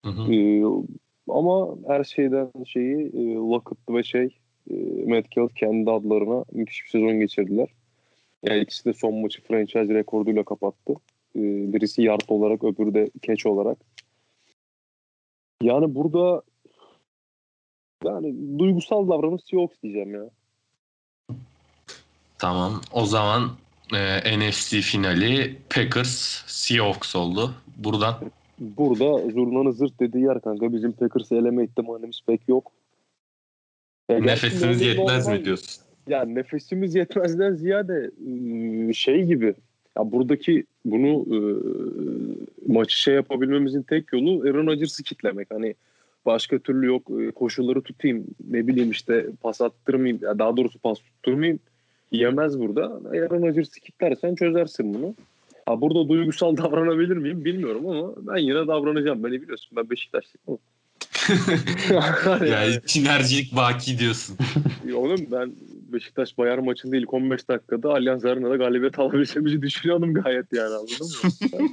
Hı 0.05 0.11
hı. 0.11 0.33
E, 0.33 0.63
ama 1.29 1.77
her 1.87 2.05
şeyden 2.05 2.51
şeyi 2.65 2.97
e, 2.97 3.35
Lockett 3.35 3.79
ve 3.89 4.03
şey 4.03 4.39
e, 4.71 4.75
Metcalf 5.07 5.55
kendi 5.55 5.91
adlarına 5.91 6.45
müthiş 6.53 6.85
bir 6.85 6.91
sezon 6.91 7.21
geçirdiler. 7.21 7.69
Yani 8.43 8.61
ikisi 8.61 8.85
de 8.85 8.93
son 8.93 9.15
maçı 9.15 9.43
franchise 9.43 9.95
rekorduyla 9.95 10.45
kapattı. 10.45 10.93
E, 11.37 11.41
birisi 11.73 12.03
yard 12.03 12.29
olarak 12.29 12.65
öbürü 12.65 12.95
de 12.95 13.11
catch 13.23 13.47
olarak. 13.47 13.79
Yani 15.63 15.95
burada 15.95 16.43
yani 18.05 18.59
duygusal 18.59 19.09
davranış 19.09 19.43
Seahawks 19.45 19.83
diyeceğim 19.83 20.15
ya. 20.15 20.31
Tamam. 22.39 22.81
O 22.93 23.05
zaman 23.05 23.51
e, 23.95 24.39
NFC 24.39 24.81
finali 24.81 25.59
Packers 25.75 26.45
Seahawks 26.47 27.17
oldu. 27.17 27.55
Buradan 27.77 28.15
Burada 28.59 29.31
zurnanın 29.31 29.71
zırt 29.71 30.01
dediği 30.01 30.25
yer 30.25 30.41
kanka. 30.41 30.73
Bizim 30.73 30.93
Packers'ı 30.93 31.35
eleme 31.35 31.65
ihtimalimiz 31.65 32.21
pek 32.27 32.49
yok. 32.49 32.73
Ya 34.09 34.19
gerçi 34.19 34.47
nefesimiz 34.47 34.81
yetmez 34.81 35.27
normal- 35.27 35.39
mi 35.39 35.45
diyorsun? 35.45 35.83
Ya 36.09 36.25
nefesimiz 36.25 36.95
yetmezden 36.95 37.55
ziyade 37.55 38.11
ıı, 38.87 38.95
şey 38.95 39.23
gibi. 39.23 39.55
Ya 39.99 40.13
buradaki 40.13 40.65
bunu 40.85 41.27
ıı, 41.31 41.61
maçı 42.67 43.01
şey 43.01 43.15
yapabilmemizin 43.15 43.83
tek 43.83 44.13
yolu 44.13 44.43
Aaron 44.43 44.67
Rodgers'ı 44.67 45.03
kitlemek. 45.03 45.51
Hani 45.51 45.75
başka 46.27 46.59
türlü 46.59 46.87
yok. 46.87 47.03
Iı, 47.11 47.33
Koşulları 47.33 47.83
tutayım. 47.83 48.25
Ne 48.51 48.67
bileyim 48.67 48.91
işte 48.91 49.27
pas 49.43 49.61
attırmayayım. 49.61 50.19
Ya 50.23 50.39
daha 50.39 50.57
doğrusu 50.57 50.79
pas 50.79 50.99
tutturmayayım. 50.99 51.59
Yemez 52.13 52.61
burada. 52.61 52.83
Aaron 52.85 53.43
Rodgers'ı 53.43 53.81
kitlersen 53.81 54.35
çözersin 54.35 54.95
bunu. 54.95 55.15
Ha 55.67 55.81
burada 55.81 56.09
duygusal 56.09 56.57
davranabilir 56.57 57.17
miyim 57.17 57.45
bilmiyorum 57.45 57.89
ama 57.89 58.13
ben 58.17 58.37
yine 58.37 58.67
davranacağım. 58.67 59.25
Beni 59.25 59.43
biliyorsun 59.43 59.77
ben 59.77 59.91
Beşiktaşlıyım. 59.91 60.59
yani 62.47 62.81
sinerjilik 62.87 63.57
baki 63.57 63.99
diyorsun. 63.99 64.37
Oğlum 64.95 65.27
ben 65.33 65.53
Beşiktaş 65.93 66.39
Bayern 66.39 66.65
maçında 66.65 66.97
ilk 66.97 67.15
15 67.15 67.49
dakikada 67.49 67.91
Allianz 67.91 68.25
Arena'da 68.25 68.57
galibiyet 68.57 68.99
alabileceğimizi 68.99 69.63
düşünüyordum 69.63 70.15
gayet 70.15 70.53
yani 70.53 70.75
anladın 70.75 71.07
mı? 71.07 71.69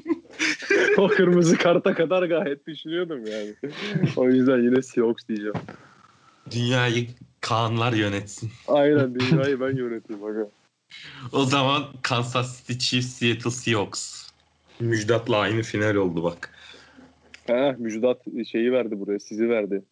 o 0.97 1.07
kırmızı 1.07 1.57
karta 1.57 1.93
kadar 1.93 2.23
gayet 2.23 2.67
düşünüyordum 2.67 3.25
yani. 3.25 3.55
O 4.15 4.29
yüzden 4.29 4.63
yine 4.63 4.81
Seahawks 4.81 5.27
diyeceğim. 5.27 5.53
Dünyayı 6.51 7.07
Kaanlar 7.41 7.93
yönetsin. 7.93 8.51
Aynen 8.67 9.15
dünyayı 9.19 9.59
ben 9.59 9.75
yöneteyim 9.75 10.23
aga. 10.23 10.47
O 11.31 11.45
zaman 11.45 11.83
Kansas 12.01 12.57
City 12.57 12.77
Chiefs, 12.77 13.07
Seattle 13.07 13.51
Seahawks. 13.51 14.27
Müjdat'la 14.79 15.37
aynı 15.37 15.61
final 15.61 15.95
oldu 15.95 16.23
bak. 16.23 16.53
Ha, 17.47 17.75
Müjdat 17.77 18.21
şeyi 18.51 18.71
verdi 18.71 18.99
buraya 18.99 19.19
sizi 19.19 19.49
verdi. 19.49 19.83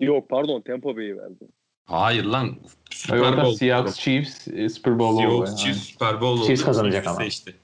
Yok 0.00 0.28
pardon 0.28 0.60
Tampa 0.60 0.96
Bay'i 0.96 1.16
verdi. 1.16 1.44
Hayır 1.84 2.24
lan. 2.24 2.56
Super 2.90 3.36
Bowl. 3.36 3.52
Seahawks 3.52 3.96
Chiefs 3.98 4.48
e, 4.48 4.68
Super 4.68 4.98
Bowl 4.98 5.24
oldu. 5.24 5.46
Seahawks. 5.46 5.56
Chiefs 5.62 5.82
Super 5.82 6.20
Bowl 6.20 6.38
oldu. 6.40 6.46
Chiefs 6.46 6.64
kazanacak 6.64 7.06
ama. 7.06 7.16
Seçti. 7.16 7.54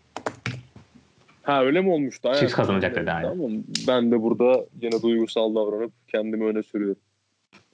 Ha 1.42 1.64
öyle 1.64 1.80
mi 1.80 1.90
olmuştu? 1.90 2.28
Aynen. 2.28 2.40
Chiefs 2.40 2.54
kazanacak 2.54 2.96
dedi, 2.96 3.10
aynen. 3.12 3.28
Tamam. 3.28 3.52
Ben 3.88 4.10
de 4.12 4.22
burada 4.22 4.66
yine 4.82 5.02
duygusal 5.02 5.54
davranıp 5.54 5.92
kendimi 6.08 6.44
öne 6.44 6.62
sürüyorum. 6.62 7.02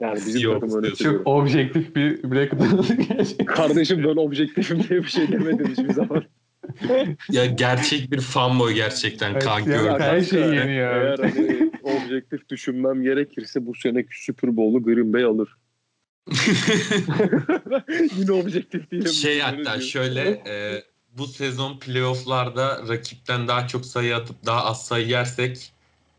Yani 0.01 0.17
bizim 0.17 0.41
Seahawks 0.41 0.61
takımı 0.61 0.79
öne 0.79 0.83
diyorsun. 0.83 1.05
sürüyorum. 1.05 1.25
Çok 1.25 1.35
objektif 1.35 1.97
bir 1.97 2.31
break 2.31 2.51
gerçekten. 3.09 3.47
Kardeşim 3.47 4.05
ben 4.05 4.17
objektifim 4.17 4.83
diye 4.89 5.03
bir 5.03 5.09
şey 5.09 5.33
demedim 5.33 5.69
hiçbir 5.71 5.93
zaman. 5.93 6.25
Ya 7.31 7.47
gerçek 7.47 8.11
bir 8.11 8.21
fanboy 8.21 8.73
gerçekten 8.73 9.33
Evet, 9.33 9.45
Kaan 9.45 9.59
ya, 9.59 9.65
gördüm. 9.65 10.01
Her 10.01 10.21
şey 10.21 10.41
yeniyor. 10.41 10.97
Eğer 10.97 11.19
hani 11.19 11.71
objektif 11.83 12.49
düşünmem 12.49 13.03
gerekirse 13.03 13.67
bu 13.67 13.75
seneki 13.75 14.25
Super 14.25 14.57
Bowl'u 14.57 14.83
Green 14.83 15.13
Bay 15.13 15.25
alır. 15.25 15.57
Yine 18.17 18.33
objektif 18.33 18.91
değilim. 18.91 19.09
şey 19.13 19.41
hatta 19.41 19.81
şöyle 19.81 20.21
e, 20.31 20.83
bu 21.19 21.27
sezon 21.27 21.79
playofflarda 21.79 22.89
rakipten 22.89 23.49
daha 23.49 23.67
çok 23.67 23.87
sayı 23.87 24.17
atıp 24.17 24.47
daha 24.47 24.65
az 24.65 24.87
sayı 24.87 25.07
yersek 25.07 25.73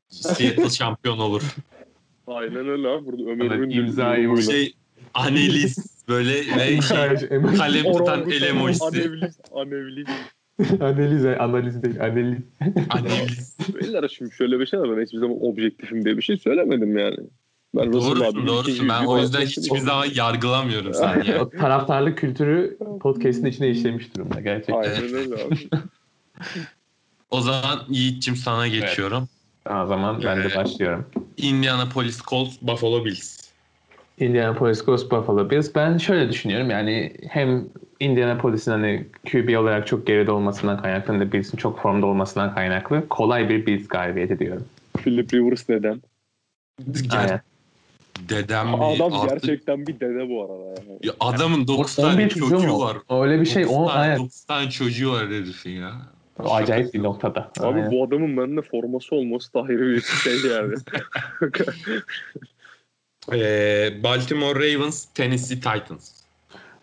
Seattle 0.10 0.69
şampiyon 0.77 1.19
olur. 1.19 1.41
Aynen 2.27 2.69
öyle 2.69 2.88
abi. 2.88 3.06
Burada 3.06 3.32
Ömer 3.32 3.45
Evet, 3.45 3.75
imzayı 3.75 4.23
yorumuyla. 4.23 4.51
Şey 4.51 4.73
analiz 5.13 6.04
böyle 6.08 6.34
ve 6.58 6.82
şey 6.82 6.97
kalem 7.58 7.93
tutan 7.93 8.32
el 8.32 8.41
emojisi. 8.41 8.84
Anevlis, 8.86 9.38
anevlis. 9.56 10.10
analiz, 10.82 11.26
analiz 11.39 11.84
değil, 11.84 12.02
analiz. 12.02 12.38
Analiz. 12.89 13.58
Beyler 13.82 14.15
şimdi 14.17 14.36
şöyle 14.36 14.60
bir 14.60 14.65
şey 14.65 14.80
var. 14.80 14.97
Ben 14.97 15.06
hiçbir 15.06 15.17
zaman 15.17 15.38
objektifim 15.45 16.06
diye 16.06 16.17
bir 16.17 16.21
şey 16.21 16.38
söylemedim 16.38 16.97
yani. 16.97 17.17
Ben 17.76 17.93
Doğrusun 17.93 18.21
abinin 18.21 18.47
doğrusun. 18.47 18.71
ikinci 18.71 18.89
Ben 18.89 19.06
o 19.06 19.19
yüzden 19.19 19.41
hiçbir 19.41 19.78
zaman 19.80 20.06
yargılamıyorum 20.15 20.93
seni 20.93 21.30
ya. 21.30 21.41
O 21.41 21.49
taraftarlık 21.49 22.17
kültürü 22.17 22.78
podcast'in 23.02 23.45
içine 23.45 23.69
işlemiş 23.69 24.15
durumda 24.15 24.41
gerçekten. 24.41 24.73
Aynen 24.76 25.13
öyle 25.13 25.36
abi. 25.36 25.56
O 27.32 27.41
zaman 27.41 27.84
Yiğit'cim 27.89 28.36
sana 28.36 28.67
geçiyorum. 28.67 29.30
O 29.69 29.86
zaman 29.86 30.23
ben 30.23 30.38
de 30.38 30.41
Evet. 30.41 30.56
başlıyorum. 30.56 31.06
Indianapolis 31.38 32.21
Colts, 32.21 32.56
Buffalo 32.62 33.06
Bills. 33.06 33.42
Indianapolis 34.19 34.86
Colts 34.86 35.12
Buffalo 35.12 35.49
Bills. 35.49 35.76
Ben 35.76 35.97
şöyle 35.97 36.30
düşünüyorum 36.30 36.69
yani 36.69 37.13
hem 37.30 37.65
Indianapolis'in 37.99 38.71
hani 38.71 39.06
QB 39.32 39.60
olarak 39.60 39.88
çok 39.88 40.08
geride 40.08 40.32
olmasından 40.32 40.82
kaynaklı 40.82 41.13
hem 41.13 41.21
de 41.21 41.32
Bills'in 41.32 41.58
çok 41.58 41.82
formda 41.82 42.06
olmasından 42.06 42.54
kaynaklı 42.56 43.08
kolay 43.10 43.49
bir 43.49 43.65
Bills 43.65 43.88
galibiyeti 43.88 44.39
diyorum. 44.39 44.65
Philip 44.97 45.34
Rivers 45.34 45.67
dedem. 45.67 46.02
Aynen. 47.12 47.41
Dedem 48.30 48.67
mi? 48.67 48.76
Adam 48.76 49.13
Artık 49.13 49.41
gerçekten 49.41 49.88
bir 49.88 49.99
dede 49.99 50.30
bu 50.30 50.43
arada. 50.43 50.82
Yani. 50.82 50.99
Ya 51.04 51.13
adamın 51.19 51.67
9 51.67 51.99
11 51.99 52.12
tane 52.12 52.30
çocuğu 52.30 52.60
mu? 52.60 52.80
var. 52.80 52.97
Öyle 53.21 53.41
bir 53.41 53.45
şey. 53.45 53.63
9 53.63 53.76
O, 53.76 53.88
tane, 53.88 53.99
aynen. 53.99 54.19
9 54.19 54.43
tane 54.45 54.69
çocuğu 54.69 55.12
var 55.12 55.28
herifin 55.28 55.71
ya. 55.71 55.91
O 56.39 56.54
acayip 56.54 56.93
bir 56.93 57.04
noktada. 57.04 57.52
Abi 57.60 57.80
Aynen. 57.80 57.91
bu 57.91 58.04
adamın 58.04 58.38
bende 58.38 58.62
forması 58.62 59.15
olması 59.15 59.54
da 59.54 59.62
ayrı 59.62 59.82
bir 59.82 60.02
şey 60.02 60.34
yani. 60.52 60.76
Ee, 63.32 64.04
Baltimore 64.04 64.56
Ravens, 64.56 65.06
Tennessee 65.06 65.56
Titans. 65.56 66.24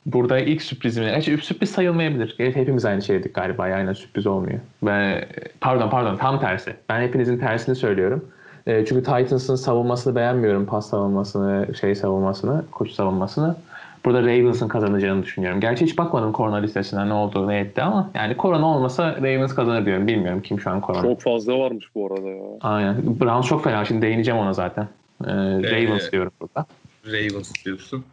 Burada 0.07 0.39
ilk 0.39 0.63
sürprizim. 0.63 1.05
Gerçi 1.05 1.37
sürpriz 1.37 1.71
sayılmayabilir. 1.71 2.37
Evet, 2.39 2.57
hepimiz 2.57 2.85
aynı 2.85 3.03
şey 3.03 3.19
dedik 3.19 3.35
galiba. 3.35 3.69
Yani 3.69 3.95
sürpriz 3.95 4.27
olmuyor. 4.27 4.59
Ben, 4.83 5.25
pardon 5.61 5.91
pardon 5.91 6.17
tam 6.17 6.41
tersi. 6.41 6.75
Ben 6.89 7.01
hepinizin 7.01 7.39
tersini 7.39 7.75
söylüyorum. 7.77 8.25
E, 8.67 8.85
çünkü 8.85 9.03
Titans'ın 9.03 9.57
savunmasını 9.57 10.15
beğenmiyorum. 10.17 10.67
Pas 10.67 10.91
savunmasını, 10.91 11.75
şey 11.81 11.95
savunmasını, 11.95 12.65
koç 12.71 12.91
savunmasını. 12.91 13.57
Burada 14.05 14.23
Ravens'ın 14.23 14.69
kazanacağını 14.69 15.23
düşünüyorum. 15.23 15.61
Gerçi 15.61 15.85
hiç 15.85 15.99
bakmadım 15.99 16.33
korona 16.33 16.57
listesine 16.57 17.09
ne 17.09 17.13
oldu 17.13 17.49
ne 17.49 17.59
etti 17.59 17.83
ama 17.83 18.11
yani 18.15 18.37
korona 18.37 18.67
olmasa 18.67 19.17
Ravens 19.17 19.55
kazanır 19.55 19.87
diyorum. 19.87 20.07
Bilmiyorum 20.07 20.43
kim 20.43 20.61
şu 20.61 20.71
an 20.71 20.81
korona. 20.81 21.03
Çok 21.03 21.21
fazla 21.21 21.59
varmış 21.59 21.87
bu 21.95 22.07
arada 22.07 22.29
ya. 22.29 22.45
Aynen. 22.61 23.21
Browns 23.21 23.47
çok 23.47 23.65
fena. 23.65 23.85
Şimdi 23.85 24.03
değineceğim 24.03 24.41
ona 24.41 24.53
zaten. 24.53 24.89
E, 25.25 25.33
Ravens 25.71 26.13
diyorum 26.13 26.33
burada. 26.41 26.67
Ravens 27.07 27.53
diyorsun. 27.65 28.05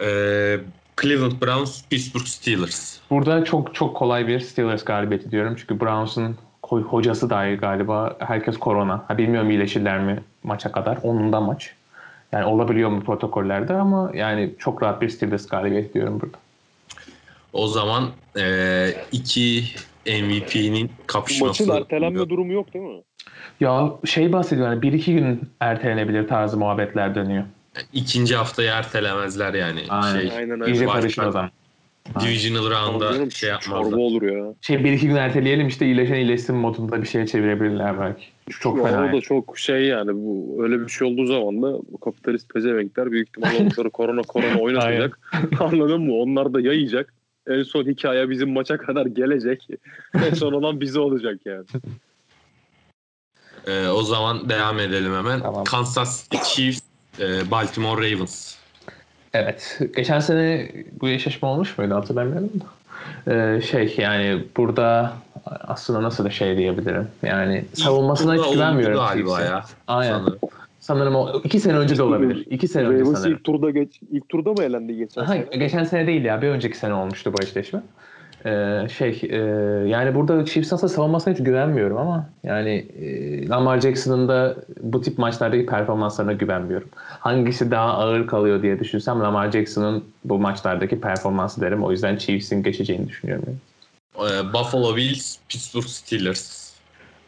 Ee, 0.00 0.58
Cleveland 1.02 1.42
Browns, 1.42 1.82
Pittsburgh 1.90 2.26
Steelers. 2.26 2.98
Burada 3.10 3.44
çok 3.44 3.74
çok 3.74 3.96
kolay 3.96 4.28
bir 4.28 4.40
Steelers 4.40 4.84
galibiyeti 4.84 5.30
diyorum. 5.30 5.56
Çünkü 5.58 5.80
Browns'un 5.80 6.36
hocası 6.62 7.30
dahi 7.30 7.54
galiba 7.54 8.16
herkes 8.18 8.56
korona. 8.56 9.04
Ha, 9.08 9.18
bilmiyorum 9.18 9.50
iyileşirler 9.50 10.00
mi 10.00 10.22
maça 10.42 10.72
kadar. 10.72 10.98
Onundan 11.02 11.42
maç. 11.42 11.74
Yani 12.32 12.44
olabiliyor 12.44 12.90
mu 12.90 13.00
protokollerde 13.04 13.74
ama 13.74 14.10
yani 14.14 14.54
çok 14.58 14.82
rahat 14.82 15.02
bir 15.02 15.08
Steelers 15.08 15.46
galibiyeti 15.46 15.94
diyorum 15.94 16.20
burada. 16.20 16.38
O 17.52 17.66
zaman 17.66 18.10
ee, 18.38 18.94
iki 19.12 19.64
MVP'nin 20.06 20.90
kapışması. 21.06 21.66
Maçın 21.66 21.82
ertelenme 21.82 22.28
durumu 22.28 22.52
yok 22.52 22.74
değil 22.74 22.84
mi? 22.84 23.02
Ya 23.60 23.92
şey 24.04 24.32
bahsediyor 24.32 24.68
yani 24.68 24.82
bir 24.82 24.92
iki 24.92 25.14
gün 25.14 25.40
ertelenebilir 25.60 26.28
tarzı 26.28 26.56
muhabbetler 26.56 27.14
dönüyor. 27.14 27.44
İkinci 27.92 28.36
haftayı 28.36 28.68
ertelemezler 28.68 29.54
yani. 29.54 29.80
Aynen. 29.88 30.20
Şey, 30.20 30.38
Aynen 30.38 30.66
İyice 30.66 30.80
aynen. 30.80 30.92
karışır 30.92 31.22
o 31.22 31.30
zaman. 31.30 31.50
Divisional 32.20 32.70
round'a 32.70 33.30
şey 33.30 33.50
Çorba 33.50 33.76
yapmazlar. 33.76 33.98
olur 33.98 34.22
ya. 34.22 34.54
Şey 34.60 34.84
bir 34.84 34.92
iki 34.92 35.06
gün 35.06 35.16
erteleyelim 35.16 35.68
işte 35.68 35.86
iyileşen 35.86 36.14
iyileşsin 36.14 36.56
modunda 36.56 37.02
bir 37.02 37.06
şeye 37.06 37.26
çevirebilirler 37.26 38.00
belki. 38.00 38.24
Çok 38.60 38.86
fena. 38.86 39.00
O 39.00 39.04
yani. 39.04 39.16
da 39.16 39.20
çok 39.20 39.58
şey 39.58 39.84
yani 39.84 40.10
bu 40.14 40.56
öyle 40.62 40.80
bir 40.80 40.88
şey 40.88 41.08
olduğu 41.08 41.26
zaman 41.26 41.62
da 41.62 41.78
bu 41.92 41.98
kapitalist 41.98 42.54
pezevenkler 42.54 43.12
büyük 43.12 43.28
ihtimalle 43.28 43.56
onları 43.58 43.90
korona 43.90 44.22
korona 44.22 44.58
oynatacak. 44.60 45.20
Anladın 45.60 46.02
mı? 46.02 46.14
Onlar 46.14 46.54
da 46.54 46.60
yayacak. 46.60 47.14
En 47.46 47.62
son 47.62 47.84
hikaye 47.84 48.30
bizim 48.30 48.52
maça 48.52 48.78
kadar 48.78 49.06
gelecek. 49.06 49.68
en 50.14 50.34
son 50.34 50.52
olan 50.52 50.80
bize 50.80 51.00
olacak 51.00 51.40
yani. 51.44 51.64
Ee, 53.68 53.88
o 53.88 54.02
zaman 54.02 54.48
devam 54.48 54.78
edelim 54.78 55.14
hemen. 55.14 55.40
Tamam. 55.40 55.64
Kansas 55.64 56.22
City 56.22 56.36
Chiefs, 56.44 56.80
e, 57.20 57.50
Baltimore 57.50 58.12
Ravens. 58.12 58.54
Evet. 59.34 59.80
Geçen 59.96 60.20
sene 60.20 60.72
bu 61.00 61.08
eşleşme 61.08 61.48
olmuş 61.48 61.78
muydu 61.78 61.94
hatırlamıyorum 61.94 62.50
da. 62.60 62.64
Ee, 63.32 63.60
şey 63.60 63.94
yani 63.98 64.44
burada 64.56 65.12
aslında 65.44 66.02
nasıl 66.02 66.24
da 66.24 66.30
şey 66.30 66.58
diyebilirim. 66.58 67.08
Yani 67.22 67.64
savunmasına 67.74 68.34
hiç 68.34 68.52
güvenmiyorum. 68.52 68.96
galiba 68.96 69.40
ya. 69.40 69.64
Aynen. 69.88 70.12
sanırım. 70.12 70.38
Sanırım 70.80 71.14
o 71.14 71.40
iki 71.44 71.60
sene 71.60 71.78
önce 71.78 71.96
de 71.98 72.02
olabilir. 72.02 72.46
İki 72.50 72.68
sene 72.68 72.86
önce 72.86 73.00
Ravens 73.02 73.18
sanırım. 73.18 73.32
ilk 73.32 73.44
turda 73.44 73.70
geç 73.70 74.00
ilk 74.10 74.28
turda 74.28 74.52
mı 74.52 74.62
elendi 74.64 74.96
geçen 74.96 75.20
Aha, 75.22 75.32
sene? 75.32 75.44
geçen 75.56 75.84
sene 75.84 76.06
değil 76.06 76.24
ya. 76.24 76.42
Bir 76.42 76.48
önceki 76.48 76.78
sene 76.78 76.94
olmuştu 76.94 77.32
bu 77.32 77.42
eşleşme. 77.42 77.82
Ee, 78.46 78.86
şey 78.98 79.20
e, 79.30 79.36
yani 79.88 80.14
burada 80.14 80.44
Chiefs'in 80.44 80.74
aslında 80.74 80.92
savunmasına 80.92 81.34
hiç 81.34 81.42
güvenmiyorum 81.42 81.96
ama 81.96 82.28
yani 82.44 82.70
e, 82.70 83.48
Lamar 83.48 83.80
Jackson'ın 83.80 84.28
da 84.28 84.56
bu 84.80 85.00
tip 85.00 85.18
maçlardaki 85.18 85.66
performanslarına 85.66 86.32
güvenmiyorum. 86.32 86.88
Hangisi 87.20 87.70
daha 87.70 87.92
ağır 87.92 88.26
kalıyor 88.26 88.62
diye 88.62 88.80
düşünsem 88.80 89.20
Lamar 89.20 89.52
Jackson'ın 89.52 90.04
bu 90.24 90.38
maçlardaki 90.38 91.00
performansı 91.00 91.60
derim. 91.60 91.84
O 91.84 91.90
yüzden 91.90 92.16
Chiefs'in 92.16 92.62
geçeceğini 92.62 93.08
düşünüyorum. 93.08 93.60
Ee, 94.16 94.52
Buffalo 94.52 94.96
Bills, 94.96 95.36
Pittsburgh 95.48 95.86
Steelers. 95.86 96.57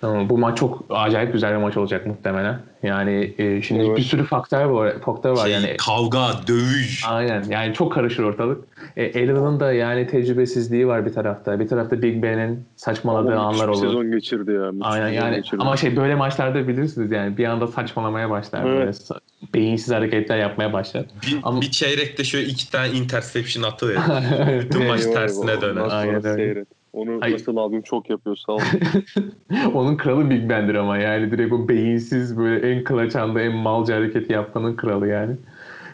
Tamam, 0.00 0.28
bu 0.28 0.38
maç 0.38 0.58
çok 0.58 0.84
acayip 0.90 1.32
güzel 1.32 1.52
bir 1.52 1.56
maç 1.62 1.76
olacak 1.76 2.06
muhtemelen. 2.06 2.60
Yani 2.82 3.34
e, 3.38 3.62
şimdi 3.62 3.84
Evet. 3.84 3.96
bir 3.98 4.02
sürü 4.02 4.24
faktör 4.24 4.64
var. 4.64 4.92
Faktör 5.04 5.30
var 5.30 5.44
Şey, 5.44 5.52
yani. 5.52 5.76
Kavga, 5.76 6.30
dövüş. 6.48 7.04
Aynen 7.08 7.44
yani 7.48 7.74
çok 7.74 7.92
karışır 7.92 8.22
ortalık. 8.22 8.64
E, 8.96 9.22
Allen'ın 9.22 9.60
da 9.60 9.72
yani 9.72 10.06
tecrübesizliği 10.06 10.86
var 10.86 11.06
bir 11.06 11.12
tarafta. 11.12 11.60
Bir 11.60 11.68
tarafta 11.68 12.02
Big 12.02 12.22
Ben'in 12.22 12.64
saçmaladığı 12.76 13.32
Ama 13.38 13.48
anlar 13.48 13.68
olur. 13.68 13.80
sezon 13.80 14.10
geçirdi 14.10 14.52
ya. 14.52 14.72
müthiş 14.72 14.86
Aynen 14.92 15.08
yani 15.08 15.36
geçirdi. 15.36 15.56
ama 15.62 15.76
şey 15.76 15.96
böyle 15.96 16.14
maçlarda 16.14 16.68
bilirsiniz 16.68 17.10
yani 17.12 17.36
bir 17.38 17.44
anda 17.44 17.66
saçmalamaya 17.66 18.30
başlar. 18.30 18.66
Evet. 18.66 18.78
Böyle 19.10 19.20
beyinsiz 19.54 19.94
hareketler 19.94 20.38
yapmaya 20.38 20.72
başlar. 20.72 21.04
Bir, 21.26 21.38
Ama- 21.42 21.60
bir 21.60 21.70
çeyrekte 21.70 22.24
şöyle 22.24 22.46
iki 22.46 22.70
tane 22.70 22.88
interception 22.92 23.62
atıverir. 23.62 23.98
Bütün 24.64 24.86
maç 24.86 25.02
tersine 25.04 25.60
döner. 25.60 25.86
Aynen 25.90 26.14
öyle. 26.26 26.34
seyret. 26.34 26.68
Onu 26.92 27.18
Ay- 27.20 27.32
nasıl 27.32 27.56
abim 27.56 27.82
çok 27.82 28.10
yapıyor 28.10 28.36
sağ 28.36 28.52
ol. 28.52 28.60
Onun 29.74 29.96
kralı 29.96 30.30
Big 30.30 30.48
Ben'dir 30.50 30.74
ama 30.74 30.98
yani 30.98 31.30
direkt 31.30 31.52
o 31.52 31.68
beyinsiz 31.68 32.38
böyle 32.38 32.72
en 32.72 32.84
kılaç 32.84 33.16
anda 33.16 33.40
en 33.40 33.52
malca 33.52 33.96
hareketi 33.96 34.32
yapmanın 34.32 34.76
kralı 34.76 35.08
yani. 35.08 35.36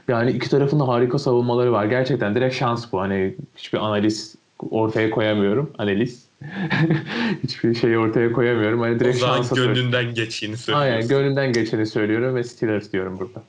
Yani 0.08 0.30
iki 0.30 0.50
tarafın 0.50 0.80
da 0.80 0.88
harika 0.88 1.18
savunmaları 1.18 1.72
var. 1.72 1.84
Gerçekten 1.84 2.34
direkt 2.34 2.54
şans 2.54 2.92
bu. 2.92 3.00
Hani 3.00 3.34
hiçbir 3.56 3.78
analiz 3.78 4.36
ortaya 4.70 5.10
koyamıyorum. 5.10 5.70
Analiz. 5.78 6.26
hiçbir 7.42 7.74
şey 7.74 7.98
ortaya 7.98 8.32
koyamıyorum. 8.32 8.80
Hani 8.80 8.96
O 8.96 9.00
direkt 9.00 9.16
zaman 9.18 9.36
şansa 9.36 9.54
söylüyorum. 9.54 9.74
gönlünden 9.92 10.14
geçtiğini 10.14 10.54
Aynen 10.54 11.00
söylüyorsun. 11.00 11.08
gönlümden 11.08 11.52
geçeni 11.52 11.86
söylüyorum 11.86 12.34
ve 12.34 12.44
Steelers 12.44 12.92
diyorum 12.92 13.18
burada. 13.20 13.42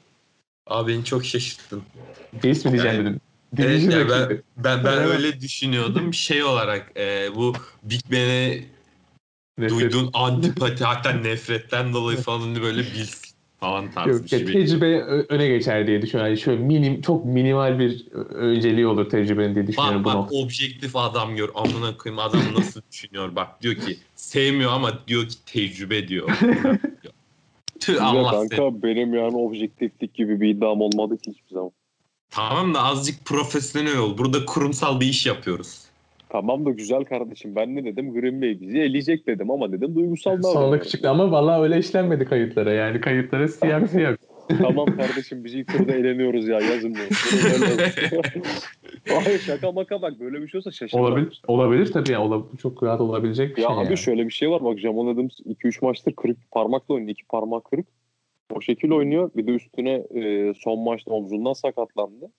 Abi 0.68 0.92
beni 0.94 1.04
çok 1.06 1.26
şaşırttın. 1.26 1.82
Bills 2.44 2.66
mi 2.66 2.72
diyeceğim 2.72 2.96
Yani- 2.98 3.06
dedim. 3.10 3.22
Evet, 3.58 3.70
Division 3.82 4.00
ya 4.00 4.10
ben, 4.10 4.42
ben, 4.58 4.84
ben 4.84 4.98
Evet. 4.98 5.08
öyle 5.08 5.42
düşünüyordum. 5.42 6.14
Şey 6.28 6.44
olarak 6.44 6.92
e, 6.98 7.36
bu 7.36 7.54
Big 7.84 8.02
Ben'e 8.12 8.60
duyduğun 9.70 10.10
antipati 10.14 10.84
hatta 10.84 11.12
nefretten 11.12 11.94
dolayı 11.94 12.18
falan 12.18 12.40
hani 12.40 12.62
böyle 12.62 12.82
Bills 12.82 13.34
falan 13.60 13.92
tarzı 13.92 14.10
Yok, 14.14 14.24
bir 14.24 14.30
şey. 14.30 14.40
ya, 14.40 14.46
tecrübe 14.46 14.86
ö- 14.86 15.26
öne 15.30 15.48
geçer 15.48 15.88
diye 15.88 16.02
düşünüyorum. 16.02 16.30
Yani 16.30 16.40
şöyle 16.42 16.62
minim, 16.62 17.02
çok 17.02 17.26
minimal 17.26 17.80
bir 17.80 18.08
önceliği 18.14 18.88
olur 18.88 19.10
tecrübenin 19.10 19.56
diye 19.56 19.68
düşünüyorum 19.68 20.04
Bak 20.04 20.14
bak 20.14 20.16
noktada. 20.16 20.40
objektif 20.40 20.96
adam 20.96 21.36
gör. 21.36 21.50
Amına 21.56 21.98
koyayım 21.98 22.20
adam 22.20 22.54
nasıl 22.54 22.82
düşünüyor. 22.92 23.36
Bak 23.36 23.62
diyor 23.62 23.76
ki 23.76 23.98
sevmiyor 24.16 24.72
ama 24.72 25.08
diyor 25.08 25.28
ki 25.28 25.36
tecrübe 25.46 26.08
diyor. 26.08 26.30
Tüh 27.80 28.06
Allah 28.06 28.32
kanka 28.32 28.56
seni. 28.56 28.84
benim 28.84 29.14
yani 29.14 29.38
objektiflik 29.38 30.14
gibi 30.14 30.42
bir 30.42 30.50
iddiam 30.50 30.82
olmadı 30.82 31.18
ki 31.18 31.32
hiçbir 31.32 31.54
zaman. 31.54 31.72
Tamam 32.32 32.74
da 32.74 32.84
azıcık 32.84 33.26
profesyonel 33.26 33.98
ol. 33.98 34.18
Burada 34.18 34.46
kurumsal 34.46 35.00
bir 35.00 35.06
iş 35.06 35.26
yapıyoruz. 35.26 35.88
Tamam 36.30 36.66
da 36.66 36.70
güzel 36.70 37.04
kardeşim 37.06 37.56
ben 37.56 37.76
ne 37.76 37.86
dedim 37.86 38.14
Green 38.14 38.42
Bay 38.42 38.62
bizi 38.62 38.78
eleyecek 38.78 39.28
dedim 39.28 39.52
ama 39.52 39.72
dedim 39.72 39.96
duygusal 39.96 40.32
davranıyorum. 40.44 40.80
küçük 40.80 41.06
ama 41.06 41.32
vallahi 41.32 41.62
öyle 41.62 41.78
işlenmedi 41.80 42.26
kayıtlara. 42.26 42.74
Yani 42.74 43.02
kayıtlara 43.02 43.48
siyah 43.48 43.88
siyah. 43.88 44.16
tamam 44.62 44.86
kardeşim 44.98 45.44
biz 45.44 45.54
ilk 45.54 45.68
turda 45.68 45.94
eğleniyoruz 45.94 46.48
ya 46.48 46.60
yazın 46.60 46.96
böyle- 46.96 47.92
Hayır 49.24 49.40
şaka 49.40 49.72
maka 49.72 50.02
bak 50.02 50.20
böyle 50.20 50.42
bir 50.42 50.48
şey 50.48 50.58
olsa 50.58 50.72
şaşırmam. 50.72 51.06
olabilir. 51.06 51.42
Olabilir 51.48 51.92
tabii 51.92 52.12
ya. 52.12 52.20
Olab- 52.22 52.58
çok 52.62 52.84
rahat 52.84 53.02
olabilecek 53.02 53.58
bir 53.58 53.62
Ya 53.62 53.68
şey. 53.68 53.78
abi 53.78 53.86
yani. 53.86 53.98
şöyle 53.98 54.26
bir 54.26 54.32
şey 54.34 54.50
var 54.50 54.64
bak 54.64 54.80
Jamal 54.80 55.08
Adams 55.08 55.40
2-3 55.40 55.82
maçtır 55.86 56.12
kırık 56.14 56.38
parmakla 56.52 56.94
oynuyor. 56.94 57.12
2 57.12 57.24
parmak 57.26 57.66
kırık. 57.66 57.88
O 58.54 58.62
şekil 58.62 58.92
oynuyor. 58.92 59.32
Bir 59.36 59.48
de 59.48 59.52
üstüne 59.52 59.94
e, 59.94 60.54
son 60.54 60.80
maçta 60.80 61.12
omzundan 61.12 61.54
sakatlandı. 61.54 62.32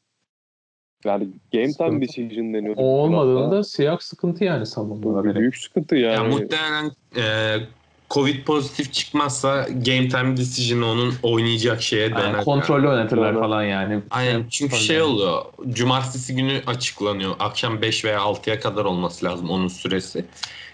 Yani 1.05 1.29
game 1.53 1.73
time 1.73 2.01
decision 2.01 2.55
deniyor. 2.55 2.75
O 2.79 2.83
olmadığında 2.83 3.65
siyah 3.65 3.99
sıkıntı 4.01 4.45
yani 4.45 4.67
savunmada. 4.67 5.35
Büyük 5.35 5.57
sıkıntı 5.57 5.97
Ya 5.97 6.13
yani. 6.13 6.29
muhtemelen 6.29 6.91
e, 7.17 7.57
Covid 8.11 8.45
pozitif 8.45 8.93
çıkmazsa 8.93 9.63
game 9.63 10.09
time 10.09 10.37
decision 10.37 10.83
onun 10.83 11.15
oynayacak 11.23 11.83
şeye 11.83 12.11
döner. 12.11 12.21
Yani 12.21 12.33
yani. 12.33 12.45
kontrollü 12.45 12.89
oynatırlar 12.89 13.35
Doğru. 13.35 13.43
falan 13.43 13.63
yani. 13.63 14.01
Aynen 14.11 14.33
Yani 14.33 14.45
çünkü 14.51 14.71
kontrollü. 14.71 14.87
şey 14.87 15.03
oluyor. 15.03 15.45
Cumartesi 15.69 16.35
günü 16.35 16.63
açıklanıyor. 16.67 17.35
Akşam 17.39 17.83
5 17.83 18.05
veya 18.05 18.19
6'ya 18.19 18.61
kadar 18.61 18.85
olması 18.85 19.25
lazım 19.25 19.51
onun 19.51 19.69
süresi. 19.69 20.25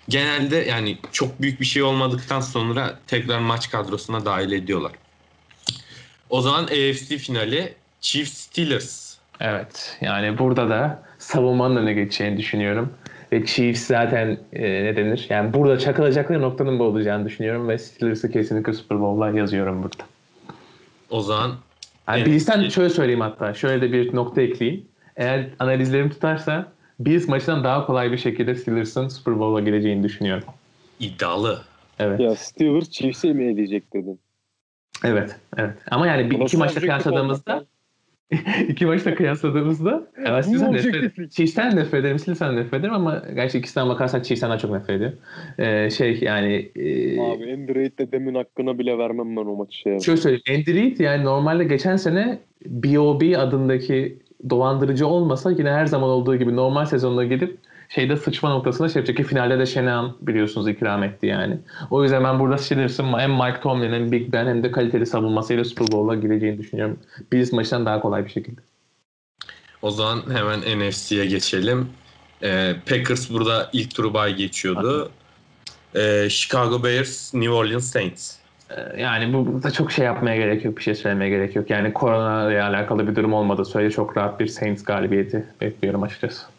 Genelde 0.09 0.57
yani 0.57 0.99
çok 1.13 1.43
büyük 1.43 1.61
bir 1.61 1.67
şey 1.67 1.83
olmadıktan 1.83 2.41
sonra 2.41 2.99
tekrar 3.07 3.39
maç 3.39 3.71
kadrosuna 3.71 4.25
dahil 4.25 4.53
ediyorlar. 4.53 4.93
O 6.31 6.41
zaman 6.41 6.65
AFC 6.65 7.19
finali 7.19 7.75
Chiefs 8.01 8.33
Steelers. 8.33 9.15
Evet. 9.41 9.99
Yani 10.01 10.39
burada 10.39 10.69
da 10.69 11.03
savunmanın 11.19 11.77
öne 11.77 11.93
geçeceğini 11.93 12.37
düşünüyorum. 12.37 12.93
Ve 13.33 13.47
Chiefs 13.47 13.87
zaten 13.87 14.39
e, 14.53 14.63
ne 14.85 14.97
denir? 14.97 15.27
Yani 15.31 15.55
burada 15.55 15.79
çakılacakları 15.79 16.43
noktanın 16.43 16.79
bu 16.79 16.85
olacağını 16.85 17.27
düşünüyorum. 17.27 17.69
Ve 17.69 17.79
Steelers'ı 17.79 18.31
kesinlikle 18.31 18.73
Super 18.73 19.01
Bowl'la 19.01 19.39
yazıyorum 19.39 19.83
burada. 19.83 20.05
O 21.11 21.21
zaman 21.21 21.49
Yani 22.09 22.19
Evet. 22.19 22.27
Bills'ten 22.27 22.69
şöyle 22.69 22.91
söyleyeyim 22.91 23.21
hatta. 23.21 23.55
Şöyle 23.55 23.83
de 23.83 23.93
bir 23.93 24.15
nokta 24.15 24.43
ekleyeyim. 24.43 24.85
Eğer 25.17 25.47
analizlerim 25.59 26.11
tutarsa 26.11 26.73
Bills 27.01 27.29
maçından 27.29 27.65
daha 27.65 27.87
kolay 27.87 28.13
bir 28.13 28.19
şekilde 28.19 28.55
Steelers'ın 28.55 29.09
Super 29.09 29.39
Bowl'a 29.39 29.61
gireceğini 29.61 30.03
düşünüyorum. 30.03 30.45
iddialı. 31.01 31.63
Evet. 31.99 32.21
Ya 32.21 32.37
Steelers 32.37 32.91
Chiefs'e 32.91 33.33
mi 33.33 33.53
edecek 33.53 33.93
dedin? 33.93 34.21
Evet. 35.05 35.37
Evet. 35.57 35.75
Ama 35.91 36.07
yani 36.07 36.31
bir, 36.31 36.35
iki 36.35 36.57
maçta 36.57 36.65
objektif 36.65 36.83
kıyasladığımızda 36.83 37.65
iki 38.69 38.87
maçta 38.87 39.15
kıyasladığımızda 39.15 40.07
evet 40.17 40.45
sizden 40.45 40.73
nefret. 40.73 41.33
Chiefs'ten 41.33 41.77
nefret 41.77 41.95
ederim, 42.01 42.19
Steelers'ten 42.19 42.57
nefret 42.57 42.81
ederim 42.81 42.95
ama 42.95 43.23
gerçi 43.35 43.59
ikisinden 43.59 43.89
bakarsan 43.89 44.23
Chiefs'ten 44.23 44.51
daha 44.51 44.59
çok 44.59 44.71
nefret 44.71 44.91
ediyorum. 44.91 45.19
Ee, 45.59 45.91
şey 45.91 46.19
yani 46.23 46.71
e, 46.77 47.21
Abi 47.21 47.53
Andy 47.53 47.75
Reid'le 47.75 48.13
demin 48.13 48.35
hakkına 48.35 48.79
bile 48.79 48.99
vermem 48.99 49.37
ben 49.37 49.43
o 49.43 49.57
maçı 49.57 49.79
şey. 49.79 50.01
Şöyle 50.01 50.21
söyleyeyim. 50.21 50.43
Andy 50.51 50.75
Reid 50.75 50.99
yani 50.99 51.25
normalde 51.25 51.65
geçen 51.65 51.97
sene 51.97 52.39
B.O.B 52.67 53.39
adındaki 53.39 54.19
dolandırıcı 54.51 55.07
olmasa 55.07 55.51
yine 55.51 55.71
her 55.71 55.87
zaman 55.87 56.11
olduğu 56.11 56.37
gibi 56.37 56.57
normal 56.57 56.85
sezonda 56.85 57.25
gidip 57.25 57.59
şeyde 57.89 58.17
sıçma 58.17 58.49
noktasında 58.51 58.89
şey 58.89 59.01
yapacak 59.01 59.17
ki 59.17 59.25
finalde 59.25 59.59
de 59.59 59.67
Shanahan 59.67 60.17
biliyorsunuz 60.21 60.69
ikram 60.69 61.03
etti 61.03 61.27
yani. 61.27 61.59
O 61.91 62.03
yüzden 62.03 62.25
ben 62.25 62.41
burada 62.41 62.59
Steelers'ın 62.59 63.19
hem 63.19 63.33
Mike 63.33 63.61
Tomlin 63.61 63.93
hem 63.93 64.13
Big 64.13 64.33
Ben 64.33 64.47
hem 64.47 64.63
de 64.63 64.71
kaliteli 64.71 65.07
savunmasıyla 65.07 65.65
Super 65.65 65.93
Bowl'a 65.93 66.15
gireceğini 66.15 66.59
düşünüyorum. 66.59 66.99
Bills 67.33 67.53
maçından 67.53 67.87
daha 67.87 68.01
kolay 68.01 68.25
bir 68.25 68.31
şekilde. 68.31 68.61
O 69.83 69.91
zaman 69.91 70.23
hemen 70.33 70.61
NFC'ye 70.61 71.27
geçelim. 71.27 71.89
Ee, 72.43 72.75
Packers 72.89 73.31
burada 73.31 73.71
ilk 73.73 73.95
turu 73.95 74.15
bay 74.15 74.35
geçiyordu. 74.35 75.11
Ee, 75.97 76.27
Chicago 76.31 76.85
Bears, 76.85 77.35
New 77.35 77.53
Orleans 77.53 77.85
Saints. 77.85 78.37
Ee, 78.71 79.03
Yani 79.03 79.33
bu 79.33 79.53
burada 79.53 79.71
çok 79.71 79.93
şey 79.93 80.05
yapmaya 80.05 80.37
gerek 80.37 80.65
yok, 80.65 80.77
bir 80.77 80.83
şey 80.83 80.95
söylemeye 80.95 81.31
gerek 81.31 81.57
yok. 81.57 81.71
Yani 81.71 81.93
korona 81.93 82.51
ile 82.53 82.63
alakalı 82.63 83.09
bir 83.09 83.17
durum 83.17 83.33
olmadı. 83.33 83.65
Söyle 83.65 83.91
çok 83.91 84.17
rahat 84.17 84.41
bir 84.41 84.47
Saints 84.47 84.85
galibiyeti 84.85 85.45
bekliyorum 85.61 86.03
açıkçası. 86.03 86.54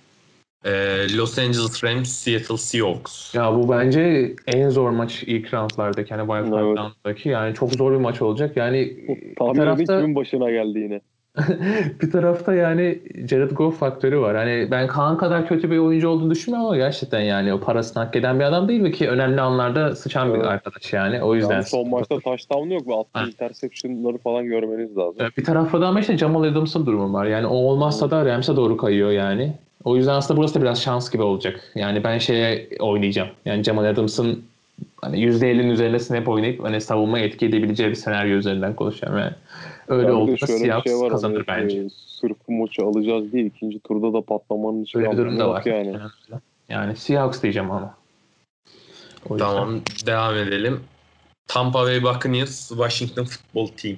Ee, 0.65 1.17
Los 1.17 1.39
Angeles 1.39 1.83
Rams, 1.83 2.09
Seattle 2.09 2.57
Seahawks. 2.57 3.35
Ya 3.35 3.55
bu 3.55 3.69
bence 3.69 4.33
en 4.47 4.69
zor 4.69 4.89
maç 4.89 5.23
ilk 5.27 5.53
roundlardaki 5.53 6.13
hani 6.15 6.21
Wild 6.27 6.51
Card 6.53 6.63
Evet. 6.65 6.77
round'daki 6.77 7.29
yani 7.29 7.53
çok 7.53 7.71
zor 7.73 7.91
bir 7.91 7.97
maç 7.97 8.21
olacak. 8.21 8.57
Yani 8.57 8.97
bir 9.07 9.35
Tahmin 9.35 9.53
tarafta 9.53 9.99
kimin 10.01 10.15
başına 10.15 10.51
geldi 10.51 10.79
yine. 10.79 11.01
bir 12.01 12.11
tarafta 12.11 12.53
yani 12.53 12.99
Jared 13.29 13.51
Goff 13.51 13.79
faktörü 13.79 14.19
var. 14.19 14.35
Hani 14.35 14.67
ben 14.71 14.87
Kaan 14.87 15.17
kadar 15.17 15.47
kötü 15.47 15.71
bir 15.71 15.77
oyuncu 15.77 16.09
olduğunu 16.09 16.31
düşünmüyorum 16.31 16.67
ama 16.67 16.77
gerçekten 16.77 17.19
yani 17.21 17.53
o 17.53 17.59
parasını 17.59 18.03
hak 18.03 18.15
eden 18.15 18.39
bir 18.39 18.43
adam 18.43 18.67
değil 18.67 18.81
mi 18.81 18.91
ki 18.91 19.09
önemli 19.09 19.41
anlarda 19.41 19.95
sıçan 19.95 20.29
bir 20.33 20.35
Evet. 20.37 20.45
arkadaş 20.47 20.93
yani. 20.93 21.23
O 21.23 21.35
yüzden. 21.35 21.53
Yani 21.53 21.63
son 21.63 21.89
maçta 21.89 22.19
touchdown 22.19 22.69
yok 22.69 22.83
Ha. 22.87 22.99
attığı 23.19 23.29
interception'ları 23.31 24.17
falan 24.17 24.45
görmeniz 24.45 24.97
lazım. 24.97 25.27
Bir 25.37 25.43
tarafta 25.43 25.81
da 25.81 25.87
ama 25.87 25.99
işte 25.99 26.17
Jamal 26.17 26.43
Adams'ın 26.43 26.85
durumu 26.85 27.13
var. 27.13 27.25
Yani 27.25 27.47
o 27.47 27.55
olmazsa 27.55 28.11
da 28.11 28.25
Rams'e 28.25 28.55
doğru 28.55 28.77
kayıyor 28.77 29.11
yani. 29.11 29.53
O 29.85 29.95
yüzden 29.95 30.13
aslında 30.13 30.37
burası 30.37 30.55
da 30.55 30.61
biraz 30.61 30.81
şans 30.81 31.11
gibi 31.11 31.23
olacak. 31.23 31.71
Yani 31.75 32.03
ben 32.03 32.17
şeye 32.17 32.67
oynayacağım. 32.79 33.29
Yani 33.45 33.63
Jamal 33.63 33.85
Adams'ın 33.85 34.43
hani 35.01 35.17
%50'nin 35.17 35.69
üzerinde 35.69 35.99
snap 35.99 36.27
oynayıp 36.27 36.63
hani 36.63 36.81
savunma 36.81 37.19
etki 37.19 37.45
edebileceği 37.45 37.89
bir 37.89 37.95
senaryo 37.95 38.37
üzerinden 38.37 38.75
konuşacağım 38.75 39.17
yani. 39.17 39.33
Öyle 39.87 40.07
bir 40.07 40.37
Seahawks 40.37 40.91
şey 40.91 40.99
var, 40.99 41.09
kazanır 41.09 41.43
hani, 41.47 41.63
bence. 41.63 41.77
e, 41.79 41.89
sırf 41.89 42.37
bu 42.47 42.53
maçı 42.53 42.83
alacağız 42.83 43.31
diye 43.31 43.45
ikinci 43.45 43.79
turda 43.79 44.13
da 44.13 44.21
patlamanın 44.21 44.83
hiçbir 44.83 44.99
Öyle 44.99 45.11
bir 45.11 45.17
durum 45.17 45.39
da 45.39 45.49
var. 45.49 45.65
Yani. 45.65 45.97
Yani, 46.69 46.95
Seahawks 46.95 47.41
diyeceğim 47.41 47.71
ama. 47.71 47.95
O 49.29 49.33
yüzden. 49.33 49.47
Tamam 49.47 49.81
devam 50.05 50.37
edelim. 50.37 50.79
Tampa 51.47 51.83
Bay 51.83 52.03
Buccaneers, 52.03 52.67
Washington 52.67 53.23
Football 53.23 53.67
Team. 53.77 53.97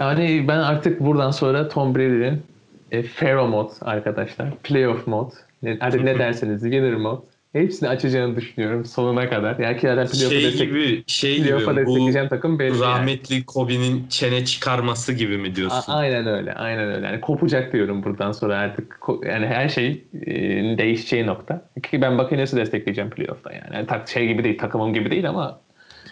Yani 0.00 0.44
ben 0.48 0.58
artık 0.58 1.00
buradan 1.00 1.30
sonra 1.30 1.68
Tom 1.68 1.94
Brady'nin 1.94 2.42
e, 2.92 3.02
Pharaoh 3.02 3.48
mod 3.48 3.70
arkadaşlar. 3.80 4.50
Playoff 4.62 5.06
mod. 5.06 5.30
Ne, 5.62 5.76
artık 5.80 6.04
ne 6.04 6.18
derseniz 6.18 6.62
winner 6.62 6.94
mod. 6.94 7.22
Hepsini 7.52 7.88
açacağını 7.88 8.36
düşünüyorum 8.36 8.84
sonuna 8.84 9.28
kadar. 9.30 9.58
Yani 9.58 9.76
ki 9.76 9.80
zaten 9.86 10.06
playoff'a 10.06 10.30
Şey 10.34 10.44
destek, 10.44 10.68
gibi, 10.68 11.04
şey 11.06 11.42
playoff'a 11.42 11.72
gibi 11.72 11.80
destekleyeceğim 11.80 12.28
takım 12.28 12.58
belli. 12.58 12.72
yani. 12.72 12.80
rahmetli 12.80 13.44
Kobe'nin 13.46 14.08
çene 14.08 14.44
çıkarması 14.44 15.12
gibi 15.12 15.38
mi 15.38 15.48
A- 15.48 15.54
diyorsun? 15.54 15.92
aynen 15.92 16.26
öyle. 16.26 16.52
Aynen 16.54 16.88
öyle. 16.92 17.06
Yani 17.06 17.20
kopacak 17.20 17.72
diyorum 17.72 18.02
buradan 18.04 18.32
sonra 18.32 18.58
artık. 18.58 18.98
Yani 19.28 19.46
her 19.46 19.68
şey 19.68 20.04
e, 20.26 20.34
değişeceği 20.78 21.26
nokta. 21.26 21.62
Ki 21.82 22.02
ben 22.02 22.18
Buccaneers'ı 22.18 22.56
destekleyeceğim 22.56 23.10
playoff'ta 23.10 23.52
yani. 23.52 23.74
yani 23.74 23.86
tak, 23.86 24.08
şey 24.08 24.26
gibi 24.28 24.44
değil, 24.44 24.58
takımım 24.58 24.94
gibi 24.94 25.10
değil 25.10 25.28
ama 25.28 25.60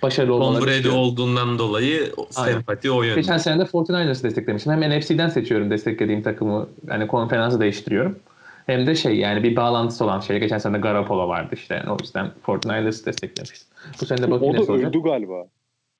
başarılı 0.04 0.32
Tom 0.32 0.40
olmaları 0.42 0.66
Brady 0.66 0.76
istiyorum. 0.76 1.00
olduğundan 1.00 1.58
dolayı 1.58 2.12
Aynen. 2.36 2.52
sempati 2.52 2.90
o 2.90 3.02
yönde. 3.02 3.20
Geçen 3.20 3.38
sene 3.38 3.58
de 3.60 3.62
49ers'ı 3.62 4.22
desteklemiştim. 4.24 4.72
Hem 4.72 4.90
NFC'den 4.98 5.28
seçiyorum 5.28 5.70
desteklediğim 5.70 6.22
takımı. 6.22 6.68
Yani 6.88 7.06
konferansı 7.06 7.60
değiştiriyorum. 7.60 8.18
Hem 8.66 8.86
de 8.86 8.94
şey 8.94 9.16
yani 9.16 9.42
bir 9.42 9.56
bağlantısı 9.56 10.04
olan 10.04 10.20
şey. 10.20 10.38
Geçen 10.40 10.58
sene 10.58 10.74
de 10.74 10.78
Garoppolo 10.78 11.28
vardı 11.28 11.50
işte. 11.52 11.74
Yani 11.74 11.90
o 11.90 11.96
yüzden 12.00 12.30
49ers'ı 12.46 13.06
desteklemiştim. 13.06 13.68
Bu 14.00 14.06
sene 14.06 14.18
de 14.18 14.26
O 14.26 14.30
Buccaneers 14.30 14.68
da 14.68 14.72
olacak. 14.72 14.88
öldü 14.88 15.02
galiba. 15.02 15.46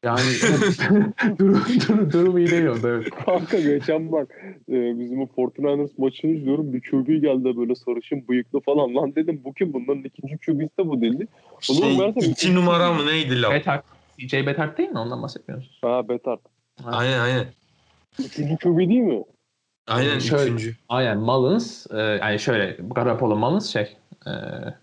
Yani 0.05 0.21
durum, 1.39 1.63
durum, 1.89 2.13
durum 2.13 2.39
iyi 2.39 2.51
değil 2.51 2.67
onda. 2.67 2.89
Evet. 2.89 3.09
Kanka 3.27 3.61
geçen 3.61 4.13
bak 4.13 4.29
e, 4.69 4.99
bizim 4.99 5.21
o 5.23 5.25
49ers 5.25 5.89
maçını 5.99 6.31
izliyorum. 6.31 6.73
Bir 6.73 6.81
QB 6.81 7.07
geldi 7.09 7.57
böyle 7.57 7.75
sarışın 7.75 8.29
bıyıklı 8.29 8.61
falan. 8.61 8.95
Lan 8.95 9.15
dedim 9.15 9.41
bu 9.45 9.55
kim? 9.55 9.73
Bunların 9.73 10.05
ikinci 10.05 10.37
QB'si 10.39 10.79
de 10.79 10.89
bu 10.89 11.01
dedi. 11.01 11.27
Oğlum 11.71 11.83
Şey, 11.83 11.99
meğerse 11.99 12.21
iki 12.21 12.55
numara 12.55 12.93
mı 12.93 13.07
neydi 13.07 13.43
lan? 13.43 13.53
Betart. 13.53 13.85
CJ 14.19 14.33
Betart 14.47 14.79
değil 14.79 14.89
mi? 14.91 14.99
Ondan 14.99 15.23
bahsetmiyorsunuz. 15.23 15.79
Ha 15.83 16.09
Betart. 16.09 16.41
Aynen 16.85 17.19
aynen. 17.21 17.47
Üçüncü 18.25 18.57
QB 18.57 18.79
değil 18.79 19.01
mi? 19.01 19.25
Aynen 19.87 20.19
Şöyle- 20.19 20.43
üçüncü. 20.45 20.75
Aynen 20.89 21.19
Mullins. 21.19 21.87
E, 21.93 21.97
yani 21.99 22.39
şöyle 22.39 22.77
Garoppolo 22.95 23.37
Mullins 23.37 23.73
şey. 23.73 23.97
E, 24.27 24.31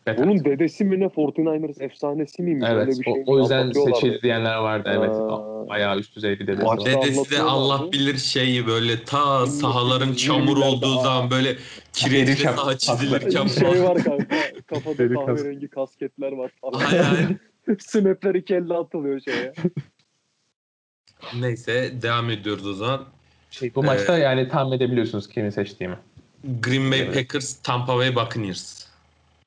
Betart. 0.08 0.20
Bunun 0.28 0.46
dedesi 0.46 0.86
mi 0.86 1.00
ne 1.00 1.06
49ers 1.06 1.84
efsanesi 1.84 2.44
miymiş? 2.44 2.70
Öyle 2.70 2.82
Evet. 2.82 3.00
bir 3.00 3.12
O, 3.12 3.14
şey 3.16 3.24
o 3.28 3.40
yüzden 3.40 3.72
seçildi 3.72 4.22
diyenler 4.22 4.56
vardı. 4.56 4.90
Evet. 4.98 5.10
Aa. 5.16 5.52
Bayağı 5.70 5.98
üst 6.00 6.16
düzey 6.16 6.40
bir 6.40 6.48
dedesi 6.48 6.66
var. 6.66 6.86
Dedesi 6.86 7.32
de. 7.32 7.42
Allah 7.42 7.92
bilir 7.92 8.18
şeyi 8.18 8.68
böyle 8.68 9.04
ta 9.04 9.48
sahaların 9.48 10.14
çamur 10.14 10.58
20'lerde, 10.58 10.64
olduğu 10.66 11.00
aa. 11.00 11.04
zaman 11.04 11.32
böyle 11.32 11.56
şap- 11.94 12.56
saha 12.56 12.78
çizilirken 12.78 13.48
şey 13.48 13.64
falan. 13.64 13.84
var 13.84 14.04
kanka 14.04 14.36
kafada 14.68 15.14
kahverengi 15.14 15.68
kasketler 15.68 16.32
var 16.32 16.52
aynen. 16.74 17.40
Snapler 17.80 18.36
iki 18.36 18.56
elle 18.56 18.74
atılıyor 18.74 19.20
şeye. 19.20 19.54
Neyse 21.40 21.92
devam 22.02 22.30
ediyoruz 22.30 22.68
o 22.68 22.74
zaman. 22.74 23.06
Şey, 23.52 23.76
bu 23.76 23.84
maçta 23.84 24.18
yani 24.18 24.48
tahmin 24.48 24.72
edebiliyorsunuz 24.78 25.30
kimi 25.30 25.52
seçtiğimi. 25.52 25.98
Green 26.44 26.92
Bay 26.92 27.00
Evet. 27.00 27.14
Packers, 27.14 27.62
Tampa 27.62 27.98
Bay 27.98 28.16
Buccaneers. 28.16 28.92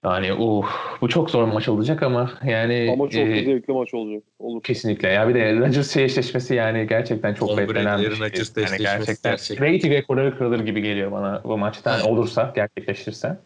Yani 0.04 0.32
uh, 0.32 0.66
bu 1.00 1.08
çok 1.08 1.30
zor 1.30 1.44
maç 1.44 1.68
olacak 1.68 2.02
ama 2.02 2.32
yani 2.44 2.88
Ama 2.92 3.04
çok 3.04 3.20
e, 3.20 3.44
zevkli 3.44 3.72
maç 3.72 3.94
olacak. 3.94 4.22
Olur. 4.38 4.62
kesinlikle 4.62 5.08
ya 5.08 5.28
bir 5.28 5.34
de 5.34 5.56
Rodgers 5.56 5.94
şey 5.94 6.04
eşleşmesi 6.04 6.54
yani 6.54 6.86
gerçekten 6.88 7.34
çok 7.34 7.58
beklenen 7.58 7.98
bir 8.02 8.10
şey. 8.10 8.18
Yani 8.18 8.26
eşleşmesi 8.32 8.82
gerçekten, 8.82 9.32
gerçekten. 9.32 9.66
rating 9.74 9.92
rekorları 9.92 10.38
kırılır 10.38 10.60
gibi 10.60 10.82
geliyor 10.82 11.12
bana 11.12 11.42
bu 11.44 11.58
maçta 11.58 11.94
Evet. 11.94 12.06
olursa 12.06 12.52
gerçekleşirse. 12.56 13.38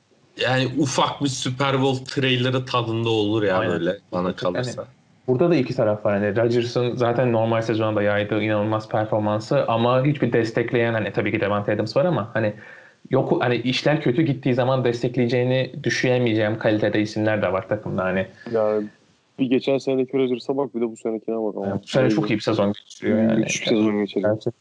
Yani 0.42 0.68
ufak 0.78 1.24
bir 1.24 1.28
Super 1.28 1.82
Bowl 1.82 2.04
trailerı 2.04 2.66
tadında 2.66 3.08
olur 3.08 3.42
ya 3.42 3.58
Aynen. 3.58 3.72
böyle 3.72 3.96
bana 4.12 4.36
kalırsa. 4.36 4.84
Burada 5.28 5.50
da 5.50 5.56
iki 5.56 5.74
taraf 5.74 6.04
var. 6.04 6.14
Hani 6.18 6.36
Rodgers'ın 6.36 6.96
zaten 6.96 7.32
normal 7.32 7.62
sezonda 7.62 8.02
yaydığı 8.02 8.42
inanılmaz 8.42 8.88
performansı 8.88 9.64
ama 9.66 10.04
hiçbir 10.04 10.32
destekleyen 10.32 10.92
hani 10.92 11.12
tabii 11.12 11.32
ki 11.32 11.40
Devante 11.40 11.72
Adams 11.72 11.96
var 11.96 12.04
ama 12.04 12.30
hani 12.34 12.52
yok 13.10 13.42
hani 13.42 13.56
işler 13.56 14.00
kötü 14.00 14.22
gittiği 14.22 14.54
zaman 14.54 14.84
destekleyeceğini 14.84 15.72
düşünemeyeceğim 15.84 16.58
kalitede 16.58 17.00
isimler 17.00 17.42
de 17.42 17.52
var 17.52 17.68
takımda 17.68 18.04
hani. 18.04 18.26
Yani 18.52 18.86
bir 19.38 19.46
geçen 19.46 19.78
seneki 19.78 20.18
Rodgers'a 20.18 20.56
bak 20.56 20.74
bir 20.74 20.80
de 20.80 20.90
bu 20.90 20.96
senekine 20.96 21.36
bak. 21.36 21.54
Ama. 21.56 21.66
Yani 21.66 21.80
bu 21.82 21.86
sene 21.86 22.10
çok 22.10 22.30
iyi 22.30 22.34
bir 22.34 22.42
sezon 22.42 22.72
geçiriyor 22.72 23.18
yani. 23.18 23.38
Müthiş 23.38 23.62
bir 23.62 23.66
sezon. 23.66 23.98
Gerçekten. 23.98 24.52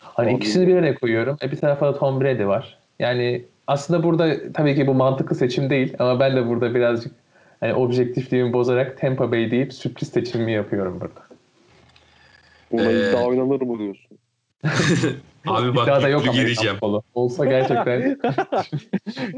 Hani 0.00 0.32
ikisini 0.32 0.66
bir 0.66 0.76
araya 0.76 0.94
koyuyorum. 0.94 1.36
E 1.42 1.50
bir 1.50 1.56
tarafa 1.56 1.86
da 1.86 1.98
Tom 1.98 2.20
Brady 2.20 2.46
var. 2.46 2.78
Yani 2.98 3.44
aslında 3.68 4.02
burada 4.02 4.52
tabii 4.52 4.74
ki 4.74 4.86
bu 4.86 4.94
mantıklı 4.94 5.36
seçim 5.36 5.70
değil 5.70 5.94
ama 5.98 6.20
ben 6.20 6.36
de 6.36 6.48
burada 6.48 6.74
birazcık 6.74 7.14
hani 7.60 7.74
objektifliğimi 7.74 8.52
bozarak 8.52 8.98
Tampa 8.98 9.32
Bay 9.32 9.50
deyip 9.50 9.72
sürpriz 9.72 10.08
seçimimi 10.08 10.52
yapıyorum 10.52 11.00
burada. 11.00 11.20
Buna 12.72 12.92
Ee, 12.92 13.10
iddia 13.10 13.24
oynanır 13.24 13.60
mı 13.62 13.78
diyorsun? 13.78 14.18
Abi 15.46 15.76
bak 15.76 15.84
İddia 15.84 16.02
da 16.02 16.08
yok 16.08 16.34
gireceğim. 16.34 16.74
futbolu. 16.74 17.02
Olsa 17.14 17.44
gerçekten 17.44 18.18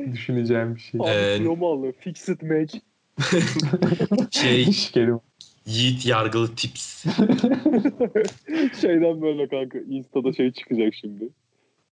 düşüneceğim 0.12 0.74
bir 0.74 0.80
şey. 0.80 1.00
Ee, 1.00 1.48
alıyor? 1.48 1.92
Fixed 2.00 2.40
match. 2.42 2.74
Şey. 4.30 4.66
Yiğit 5.66 6.06
Yargılı 6.06 6.54
Tips. 6.54 7.04
Şeyden 8.80 9.22
böyle 9.22 9.48
kanka 9.48 9.78
Insta'da 9.78 10.32
şey 10.32 10.52
çıkacak 10.52 10.94
şimdi. 10.94 11.28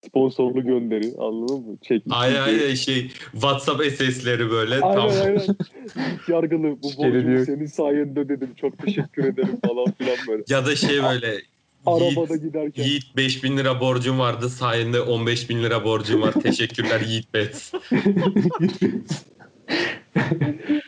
Sponsorlu 0.06 0.64
gönderi 0.64 1.14
anladın 1.18 1.70
mı? 1.70 1.78
Çek. 1.82 2.02
Aynen 2.10 2.40
aynen 2.40 2.74
şey 2.74 3.08
WhatsApp 3.32 3.84
SS'leri 3.84 4.50
böyle. 4.50 4.74
Aynen 4.74 4.94
tam. 4.94 5.08
aynen. 5.08 5.56
Yargılı 6.28 6.82
bu 6.82 6.96
borcumu 6.96 7.44
senin 7.44 7.66
sayende 7.66 8.28
dedim. 8.28 8.54
Çok 8.60 8.78
teşekkür 8.78 9.24
ederim 9.24 9.58
falan 9.66 9.92
filan 9.92 10.16
böyle. 10.28 10.42
Ya 10.48 10.66
da 10.66 10.76
şey 10.76 11.02
böyle 11.02 11.40
Arabada 11.86 12.34
Yiğit, 12.34 12.42
giderken. 12.42 12.82
Yiğit 12.84 13.16
5000 13.16 13.56
lira 13.56 13.80
borcum 13.80 14.18
vardı. 14.18 14.48
Sayende 14.48 15.00
15 15.00 15.50
bin 15.50 15.62
lira 15.62 15.84
borcum 15.84 16.22
var. 16.22 16.32
Teşekkürler 16.32 17.00
Yiğit 17.00 17.34
Bet. 17.34 17.72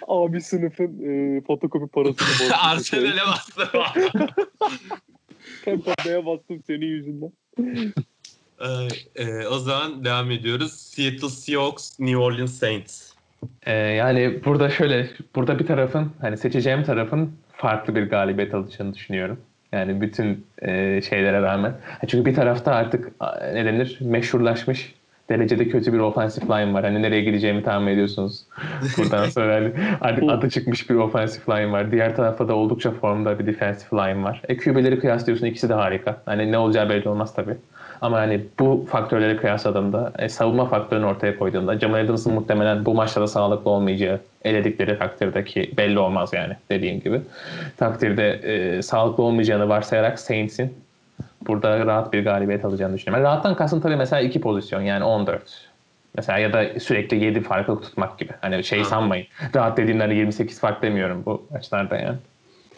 Abi 0.08 0.40
sınıfın 0.40 1.00
e, 1.02 1.40
fotokopi 1.40 1.86
parasını 1.92 2.28
bastım. 2.28 2.56
Arsenal'e 2.60 3.26
bastı. 3.26 3.62
Tampa 5.64 5.94
Bay'e 6.06 6.26
bastım 6.26 6.62
senin 6.66 6.86
yüzünden. 6.86 7.32
Ay, 8.60 8.88
e, 9.16 9.46
o 9.46 9.58
zaman 9.58 10.04
devam 10.04 10.30
ediyoruz. 10.30 10.72
Seattle 10.72 11.28
Seahawks, 11.28 12.00
New 12.00 12.16
Orleans 12.16 12.52
Saints. 12.52 13.10
Ee, 13.66 13.72
yani 13.72 14.44
burada 14.44 14.70
şöyle, 14.70 15.10
burada 15.34 15.58
bir 15.58 15.66
tarafın, 15.66 16.12
hani 16.20 16.36
seçeceğim 16.36 16.82
tarafın 16.82 17.32
farklı 17.52 17.96
bir 17.96 18.10
galibiyet 18.10 18.54
alacağını 18.54 18.94
düşünüyorum. 18.94 19.40
Yani 19.72 20.00
bütün 20.00 20.46
e, 20.62 21.02
şeylere 21.02 21.42
rağmen. 21.42 21.74
Çünkü 22.08 22.30
bir 22.30 22.34
tarafta 22.34 22.72
artık 22.72 23.12
ne 23.54 23.64
denir, 23.64 23.98
meşhurlaşmış 24.00 24.94
derecede 25.28 25.68
kötü 25.68 25.92
bir 25.92 25.98
offensive 25.98 26.44
line 26.46 26.74
var. 26.74 26.84
Hani 26.84 27.02
nereye 27.02 27.22
gideceğimi 27.22 27.62
tahmin 27.62 27.92
ediyorsunuz. 27.92 28.42
Buradan 28.98 29.28
sonra 29.28 29.54
hani 29.54 29.72
artık 30.00 30.24
adı 30.30 30.50
çıkmış 30.50 30.90
bir 30.90 30.94
offensive 30.94 31.56
line 31.56 31.72
var. 31.72 31.92
Diğer 31.92 32.16
tarafta 32.16 32.48
da 32.48 32.54
oldukça 32.54 32.90
formda 32.90 33.38
bir 33.38 33.46
defensive 33.46 34.02
line 34.02 34.22
var. 34.22 34.42
E 34.48 34.56
QB'leri 34.56 34.98
kıyaslıyorsun 34.98 35.46
ikisi 35.46 35.68
de 35.68 35.74
harika. 35.74 36.22
Hani 36.24 36.52
ne 36.52 36.58
olacağı 36.58 36.88
belli 36.88 37.08
olmaz 37.08 37.34
tabii. 37.34 37.56
Ama 38.02 38.18
hani 38.18 38.40
bu 38.58 38.86
faktörleri 38.90 39.36
kıyasladığımda, 39.36 40.12
e, 40.18 40.28
savunma 40.28 40.66
faktörünü 40.66 41.06
ortaya 41.06 41.38
koyduğunda 41.38 41.78
Jamal 41.78 42.04
Adams'ın 42.04 42.34
muhtemelen 42.34 42.84
bu 42.84 42.94
maçta 42.94 43.20
da 43.20 43.26
sağlıklı 43.26 43.70
olmayacağı 43.70 44.20
eledikleri 44.44 44.98
takdirde 44.98 45.44
ki 45.44 45.72
belli 45.76 45.98
olmaz 45.98 46.30
yani 46.32 46.56
dediğim 46.70 47.00
gibi. 47.00 47.20
Takdirde 47.76 48.32
e, 48.32 48.82
sağlıklı 48.82 49.22
olmayacağını 49.22 49.68
varsayarak 49.68 50.18
Saints'in 50.18 50.74
burada 51.46 51.86
rahat 51.86 52.12
bir 52.12 52.24
galibiyet 52.24 52.64
alacağını 52.64 52.94
düşünüyorum. 52.94 53.24
Yani 53.24 53.32
rahattan 53.32 53.54
kastım 53.54 53.80
tabii 53.80 53.96
mesela 53.96 54.22
iki 54.22 54.40
pozisyon 54.40 54.80
yani 54.80 55.04
14. 55.04 55.70
Mesela 56.16 56.38
ya 56.38 56.52
da 56.52 56.80
sürekli 56.80 57.24
7 57.24 57.40
farkı 57.40 57.80
tutmak 57.80 58.18
gibi. 58.18 58.32
Hani 58.40 58.64
şey 58.64 58.84
sanmayın. 58.84 59.26
Rahat 59.54 59.76
dediğimde 59.76 60.02
hani 60.02 60.14
28 60.14 60.60
fark 60.60 60.82
demiyorum 60.82 61.22
bu 61.26 61.46
açılarda 61.54 61.96
yani. 61.96 62.16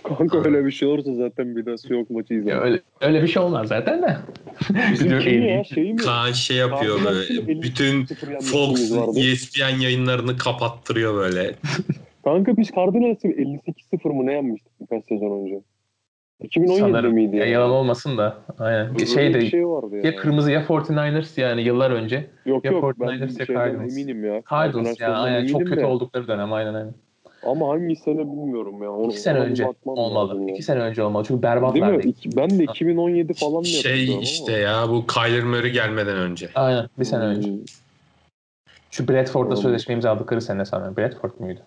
Kanka 0.02 0.38
öyle 0.44 0.64
bir 0.64 0.70
şey 0.70 0.88
olursa 0.88 1.14
zaten 1.14 1.56
bir 1.56 1.66
daha 1.66 1.74
yok 1.88 2.10
maçı 2.10 2.34
Ya 2.34 2.40
izlerim. 2.40 2.58
öyle, 2.62 2.80
öyle 3.00 3.22
bir 3.22 3.28
şey 3.28 3.42
olmaz 3.42 3.68
zaten 3.68 4.02
de. 4.02 4.16
Bizim 4.92 5.18
kim 5.18 5.42
ya 5.42 5.64
şey 5.64 5.92
mi? 5.92 5.96
Kaan 6.00 6.32
şey 6.32 6.56
yapıyor 6.56 6.98
Cardinals'ın 6.98 7.46
böyle. 7.46 7.62
Bütün 7.62 8.04
Fox. 8.42 8.92
ESPN 9.16 9.80
yayınlarını 9.80 10.36
kapattırıyor 10.36 11.14
böyle. 11.14 11.54
Kanka 12.24 12.56
biz 12.56 12.68
Cardinals'ı 12.76 13.28
58-0 13.28 14.08
mı 14.12 14.26
ne 14.26 14.32
yenmiştik 14.34 14.72
birkaç 14.80 15.04
sezon 15.08 15.40
önce? 15.42 15.60
2017'de 16.42 16.78
Sanırım. 16.80 17.14
miydi 17.14 17.36
Ya 17.36 17.44
ya? 17.44 17.50
yalan 17.52 17.70
olmasın 17.70 18.18
da. 18.18 18.36
Aynen. 18.58 18.90
Öyle 18.90 19.06
Şey 19.06 19.34
de 19.34 19.40
bir 19.40 19.46
şey 19.50 19.66
vardı 19.66 19.96
ya. 19.96 20.02
ya 20.10 20.16
kırmızı 20.16 20.50
ya 20.50 20.62
49ers 20.62 21.40
yani 21.40 21.62
yıllar 21.62 21.90
önce. 21.90 22.26
Yok 22.46 22.64
ya 22.64 22.72
yok 22.72 22.84
49ers 22.84 23.00
ben 23.00 23.28
ya 23.38 23.46
Cardinals. 23.46 23.92
eminim 23.98 24.24
ya. 24.24 24.42
Cardinals 24.50 25.00
ya 25.00 25.12
aynen 25.14 25.46
çok 25.46 25.60
kötü 25.66 25.80
de. 25.80 25.84
oldukları 25.86 26.28
dönem 26.28 26.52
aynen 26.52 26.74
aynen. 26.74 26.94
Ama 27.42 27.68
hangi 27.68 27.96
sene 27.96 28.18
bilmiyorum 28.18 28.82
ya. 28.82 28.90
Onu, 28.92 29.10
İki 29.10 29.20
sene 29.20 29.38
önce 29.38 29.66
olmalı. 29.86 30.42
ya. 30.48 30.54
İki 30.54 30.62
sene 30.62 30.80
önce 30.80 31.02
olmalı. 31.02 31.24
Çünkü 31.28 31.42
Değil 31.42 31.54
mi? 31.54 31.62
berbatlardı. 31.62 32.08
İki- 32.08 32.36
ben 32.36 32.58
de 32.58 32.64
2017 32.64 33.34
falan 33.34 33.64
diye 33.64 33.82
Şey 33.82 34.18
işte 34.20 34.52
ya 34.52 34.88
bu 34.88 35.06
Kyler 35.06 35.44
Murray 35.44 35.70
gelmeden 35.70 36.16
önce. 36.16 36.48
Aynen 36.54 36.88
bir 36.98 37.04
sene 37.04 37.20
ama. 37.20 37.30
önce. 37.30 37.48
Hmm. 37.48 37.58
Şu 38.90 39.08
Bradford'la 39.08 39.46
Olabilir. 39.46 39.62
sözleşme 39.62 39.94
imzaladıkları 39.94 40.40
sene 40.40 40.64
sanırım. 40.64 40.96
Bradford 40.96 41.30
muydu? 41.38 41.60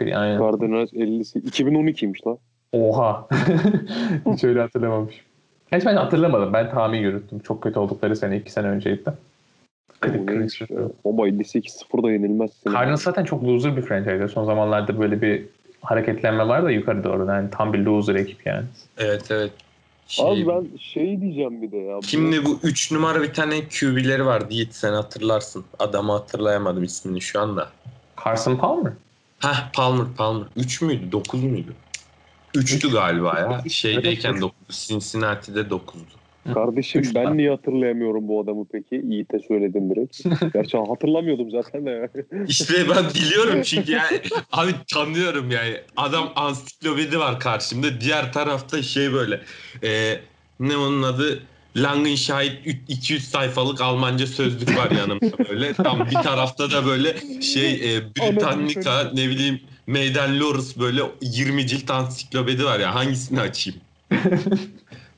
Bir, 0.00 0.20
aynen. 0.22 0.38
Cardinals 0.38 0.92
50'si 0.92 1.38
2012'ymiş 1.40 2.26
lan. 2.26 2.38
Oha. 2.72 3.28
Hiç 4.32 4.44
öyle 4.44 4.60
hatırlamamışım. 4.60 5.24
Hiç 5.72 5.86
ben 5.86 5.96
hatırlamadım. 5.96 6.52
Ben 6.52 6.70
tahmin 6.70 6.98
yürüttüm. 6.98 7.38
Çok 7.38 7.62
kötü 7.62 7.78
oldukları 7.78 8.16
sene 8.16 8.36
iki 8.36 8.52
sene 8.52 8.66
önceydi 8.66 9.06
de. 9.06 9.10
Bu 9.10 9.14
neymiş 9.14 9.85
ya? 9.85 9.85
Baba 11.04 11.28
58-0 11.28 12.02
da 12.02 12.10
yenilmezsin. 12.10 12.72
Cardinals 12.72 13.02
zaten 13.02 13.24
çok 13.24 13.44
loser 13.44 13.76
bir 13.76 13.82
franchise. 13.82 14.28
Son 14.28 14.44
zamanlarda 14.44 15.00
böyle 15.00 15.22
bir 15.22 15.44
hareketlenme 15.82 16.48
var 16.48 16.64
da 16.64 16.70
yukarı 16.70 17.04
doğru. 17.04 17.26
Yani 17.26 17.50
tam 17.50 17.72
bir 17.72 17.78
loser 17.78 18.14
ekip 18.14 18.46
yani. 18.46 18.64
Evet 18.98 19.30
evet. 19.30 19.52
Şey, 20.08 20.26
Abi 20.26 20.48
ben 20.48 20.78
şey 20.78 21.20
diyeceğim 21.20 21.62
bir 21.62 21.72
de 21.72 21.76
ya. 21.76 22.00
Kimdi 22.00 22.44
bu 22.44 22.58
3 22.62 22.92
numara 22.92 23.22
bir 23.22 23.34
tane 23.34 23.60
QB'leri 23.68 24.26
vardı 24.26 24.46
Yiğit 24.50 24.74
sen 24.74 24.92
hatırlarsın. 24.92 25.64
Adamı 25.78 26.12
hatırlayamadım 26.12 26.84
ismini 26.84 27.20
şu 27.20 27.40
anda. 27.40 27.68
Carson 28.24 28.56
Palmer. 28.56 28.92
Heh 29.38 29.70
Palmer 29.74 30.06
Palmer. 30.16 30.46
3 30.56 30.82
müydü 30.82 31.12
9 31.12 31.44
muydu? 31.44 31.72
3'tü 32.54 32.90
galiba 32.92 33.38
ya. 33.38 33.70
Şeydeyken 33.70 34.30
Evet, 34.30 34.42
9. 34.42 34.54
Cincinnati'de 34.88 35.60
9'du. 35.60 36.16
Kardeşim 36.54 37.00
Üç 37.00 37.14
ben 37.14 37.24
tane. 37.24 37.36
niye 37.36 37.50
hatırlayamıyorum 37.50 38.28
bu 38.28 38.40
adamı 38.40 38.66
peki? 38.72 39.02
Yiğit'e 39.04 39.38
söyledim 39.38 39.90
direkt. 39.90 40.24
Gerçi 40.54 40.76
hatırlamıyordum 40.76 41.50
zaten 41.50 41.86
de. 41.86 42.10
İşte 42.48 42.74
ben 42.90 43.04
biliyorum 43.14 43.62
çünkü 43.64 43.92
yani 43.92 44.20
abi 44.52 44.72
tanıyorum 44.92 45.50
yani. 45.50 45.76
Adam 45.96 46.32
ansiklopedi 46.36 47.18
var 47.18 47.40
karşımda. 47.40 48.00
Diğer 48.00 48.32
tarafta 48.32 48.82
şey 48.82 49.12
böyle 49.12 49.40
e, 49.82 50.20
ne 50.60 50.76
onun 50.76 51.02
adı 51.02 51.42
Langenscheidt 51.76 52.66
200 52.88 53.28
sayfalık 53.28 53.80
Almanca 53.80 54.26
sözlük 54.26 54.76
var 54.76 54.90
yanımda 54.90 55.48
böyle. 55.50 55.72
Tam 55.74 56.06
bir 56.06 56.14
tarafta 56.14 56.70
da 56.70 56.86
böyle 56.86 57.40
şey 57.40 57.96
e, 57.96 58.02
Britannica 58.16 59.10
ne 59.14 59.28
bileyim 59.28 59.60
Meydan 59.86 60.40
Lorus 60.40 60.78
böyle 60.78 61.00
20 61.22 61.66
cilt 61.66 61.90
ansiklopedi 61.90 62.64
var 62.64 62.80
ya 62.80 62.94
hangisini 62.94 63.40
açayım? 63.40 63.80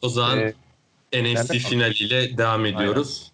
O 0.03 0.09
zaman 0.09 0.39
Ee, 0.39 0.53
NFC 1.13 1.59
finaliyle 1.59 2.39
devam 2.39 2.67
ediyoruz. 2.67 3.33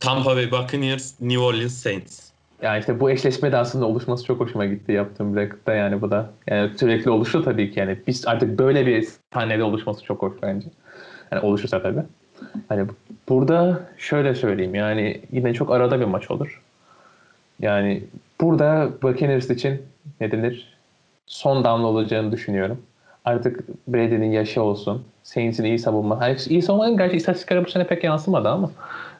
Tampa 0.00 0.36
Bay 0.36 0.50
Buccaneers, 0.50 1.20
New 1.20 1.44
Orleans 1.44 1.74
Saints. 1.74 2.26
Yani 2.62 2.80
işte 2.80 3.00
bu 3.00 3.10
eşleşme 3.10 3.52
de 3.52 3.56
aslında 3.56 3.86
oluşması 3.86 4.24
çok 4.24 4.40
hoşuma 4.40 4.66
gitti 4.66 4.92
yaptığım 4.92 5.36
bracket'ta 5.36 5.74
yani 5.74 6.02
bu 6.02 6.10
da. 6.10 6.30
Yani 6.46 6.70
sürekli 6.78 7.10
oluşu 7.10 7.44
tabii 7.44 7.72
ki 7.72 7.80
yani 7.80 7.98
biz 8.06 8.26
artık 8.26 8.58
böyle 8.58 8.86
bir 8.86 9.08
sahnede 9.32 9.62
oluşması 9.62 10.04
çok 10.04 10.22
hoş 10.22 10.32
bence. 10.42 10.66
Yani 11.32 11.42
oluşursa 11.42 11.82
tabii. 11.82 12.02
Hani 12.68 12.86
burada 13.28 13.88
şöyle 13.98 14.34
söyleyeyim 14.34 14.74
yani 14.74 15.20
yine 15.32 15.54
çok 15.54 15.70
arada 15.70 16.00
bir 16.00 16.04
maç 16.04 16.30
olur. 16.30 16.62
Yani 17.60 18.04
burada 18.40 18.88
Buccaneers 19.02 19.50
için 19.50 19.82
ne 20.20 20.32
denir? 20.32 20.76
Son 21.26 21.64
damla 21.64 21.86
olacağını 21.86 22.32
düşünüyorum. 22.32 22.82
Artık 23.26 23.60
Brady'nin 23.88 24.32
yaşı 24.32 24.62
olsun. 24.62 25.04
Saints'in 25.22 25.64
iyi 25.64 25.78
savunma. 25.78 26.20
Hani 26.20 26.36
iyi 26.48 26.62
savunmanın 26.62 26.96
gerçi 26.96 27.16
istatistiklere 27.16 27.64
bu 27.64 27.70
sene 27.70 27.86
pek 27.86 28.04
yansımadı 28.04 28.48
ama 28.48 28.70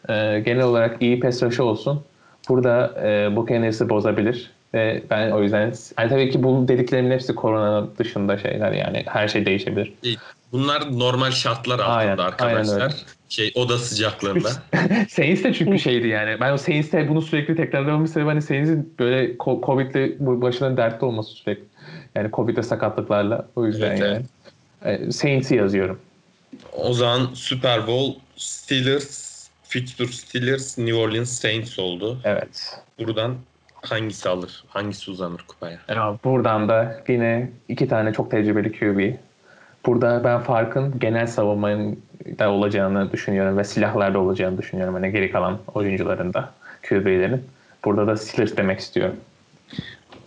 e, 0.09 0.41
genel 0.41 0.63
olarak 0.63 1.03
iyi 1.03 1.21
pass 1.21 1.43
rush'ı 1.43 1.65
olsun. 1.65 2.03
Burada 2.49 2.95
e, 3.05 3.37
Buccaneers'ı 3.37 3.89
bozabilir. 3.89 4.51
Ve 4.75 5.03
ben 5.11 5.31
o 5.31 5.43
yüzden 5.43 5.73
yani 5.99 6.09
tabii 6.09 6.31
ki 6.31 6.43
bu 6.43 6.69
dediklerimin 6.69 7.11
hepsi 7.11 7.35
korona 7.35 7.87
dışında 7.99 8.39
şeyler 8.39 8.73
yani 8.73 9.03
her 9.07 9.29
şey 9.29 9.47
değişebilir. 9.47 9.93
Bunlar 10.53 10.99
normal 10.99 11.31
şartlar 11.31 11.79
altında 11.79 11.93
Aynen, 11.93 12.11
aynen 12.11 12.23
arkadaşlar. 12.23 12.83
öyle. 12.83 12.95
Şey 13.29 13.53
oda 13.55 13.79
sıcaklığında. 13.79 14.49
Saints 15.09 15.45
de 15.45 15.53
çünkü 15.53 15.79
şeydi 15.79 16.09
yani. 16.09 16.41
Ben 16.41 16.53
o 16.53 16.57
Saints'te 16.59 17.09
bunu 17.09 17.23
sürekli 17.23 17.57
tekrarlamamın 17.57 18.07
sebebi 18.07 18.29
hani 18.29 18.43
Saints'in 18.43 18.95
böyle 18.99 19.37
Covid'le 19.39 20.21
bu 20.21 20.43
başına 20.43 20.77
dertli 20.77 21.05
olması 21.05 21.31
sürekli. 21.31 21.65
Yani 22.15 22.31
Covid'de 22.33 22.63
sakatlıklarla. 22.63 23.47
O 23.57 23.67
yüzden 23.67 23.91
Evet, 23.91 24.01
yani. 24.01 24.23
E, 24.85 25.13
Saints'i 25.13 25.55
yazıyorum. 25.57 25.99
o 26.73 26.93
zaman 26.93 27.29
Super 27.35 27.87
Bowl 27.87 28.21
Steelers, 28.37 29.49
fixture 29.63 30.09
Steelers, 30.09 30.79
New 30.79 30.95
Orleans 30.95 31.31
Saints 31.31 31.79
oldu. 31.79 32.19
Evet. 32.25 32.81
Buradan 32.99 33.35
hangisi 33.83 34.29
alır? 34.29 34.65
Hangisi 34.69 35.11
uzanır 35.11 35.45
kupaya? 35.49 35.79
Ya 35.89 36.19
buradan 36.25 36.69
da 36.69 37.03
yine 37.09 37.51
iki 37.69 37.89
tane 37.89 38.13
çok 38.13 38.31
tecrübeli 38.31 38.73
QB. 38.73 39.15
Burada 39.87 40.25
ben 40.25 40.41
farkın 40.41 40.99
genel 40.99 41.27
savunmanın 41.27 42.01
da 42.39 42.51
olacağını 42.51 43.13
düşünüyorum 43.13 43.59
ve 43.59 43.65
silahlarda 43.65 44.19
olacağını 44.19 44.59
düşünüyorum. 44.59 44.95
Hani 44.95 45.13
geri 45.13 45.33
kalan 45.33 45.59
oyuncuların 45.75 46.35
da 46.35 46.53
QB'lerin. 46.89 47.45
Burada 47.85 48.07
da 48.07 48.17
Steelers 48.17 48.57
demek 48.57 48.81
istiyorum. 48.81 49.17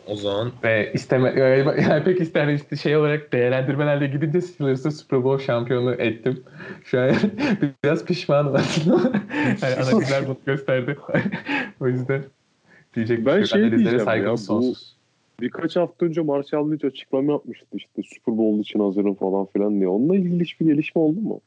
O 0.10 0.16
zaman 0.16 0.52
Ve 0.64 0.92
isteme, 0.94 1.30
yani 1.90 2.04
pek 2.04 2.22
ister 2.22 2.48
işte 2.48 2.76
şey 2.76 2.98
olarak 2.98 3.34
değerlendirmelerle 3.34 4.08
gidince 4.08 4.42
Steelers'ı 4.42 4.92
Super 4.92 5.24
Bowl 5.24 5.46
şampiyonu 5.46 5.94
ettim. 5.94 6.44
Şu 6.84 7.00
an 7.02 7.10
biraz 7.84 8.06
pişmanım 8.06 8.56
aslında. 8.56 8.98
yani 9.62 9.76
analizler 9.76 10.28
bunu 10.28 10.38
gösterdi. 10.46 10.98
o 11.80 11.88
yüzden 11.88 12.24
diyecek 12.96 13.26
Ben 13.26 13.42
bir 13.42 13.46
şey 13.46 13.62
şey 13.62 13.72
diyeceğim 13.72 14.00
saygımız 14.00 14.50
ya, 14.50 14.56
bu- 14.56 14.64
sonsuz. 14.64 15.00
Birkaç 15.42 15.76
hafta 15.76 16.06
önce 16.06 16.22
Marshall 16.22 16.72
Lynch 16.72 16.86
açıklama 16.86 17.32
yapmıştı 17.32 17.66
işte 17.74 18.02
Super 18.16 18.38
Bowl 18.38 18.60
için 18.60 18.80
hazırım 18.80 19.16
falan 19.16 19.46
filan 19.46 19.76
diye. 19.76 19.88
Onunla 19.88 20.16
ilgili 20.16 20.44
hiçbir 20.44 20.66
gelişme 20.66 21.02
oldu 21.02 21.22
mu? 21.22 21.42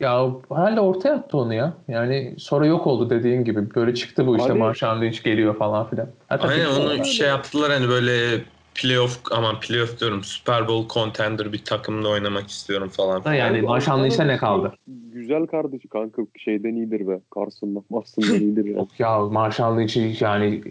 Ya 0.00 0.30
hala 0.48 0.80
ortaya 0.80 1.14
attı 1.14 1.38
onu 1.38 1.54
ya. 1.54 1.72
Yani 1.88 2.34
sonra 2.38 2.66
yok 2.66 2.86
oldu 2.86 3.10
dediğin 3.10 3.44
gibi. 3.44 3.74
Böyle 3.74 3.94
çıktı 3.94 4.26
bu 4.26 4.36
işte 4.36 4.52
Marshall 4.52 5.00
Lynch 5.00 5.22
geliyor 5.24 5.56
falan 5.56 5.90
filan. 5.90 6.08
Hatta 6.28 6.48
aynen 6.48 6.66
onu 6.66 7.04
şey 7.04 7.28
yaptılar 7.28 7.72
hani 7.72 7.88
böyle 7.88 8.40
playoff 8.82 9.18
aman 9.30 9.60
playoff 9.60 10.00
diyorum 10.00 10.24
Super 10.24 10.68
Bowl 10.68 10.94
contender 10.94 11.52
bir 11.52 11.64
takımda 11.64 12.08
oynamak 12.08 12.48
istiyorum 12.48 12.88
falan. 12.88 13.24
Da 13.24 13.34
yani 13.34 13.62
Marshall 13.62 14.04
Lynch'e 14.04 14.26
ne 14.26 14.36
kaldı? 14.36 14.72
Güzel 15.12 15.46
kardeşi 15.46 15.88
kanka 15.88 16.22
şeyden 16.36 16.74
iyidir 16.74 17.08
be. 17.08 17.20
Carson'dan 17.34 17.84
Marson'dan 17.90 18.34
iyidir 18.40 18.64
ya. 18.64 18.86
Ya 18.98 19.18
Marshall 19.18 19.78
Lynch'i 19.78 20.16
yani 20.20 20.62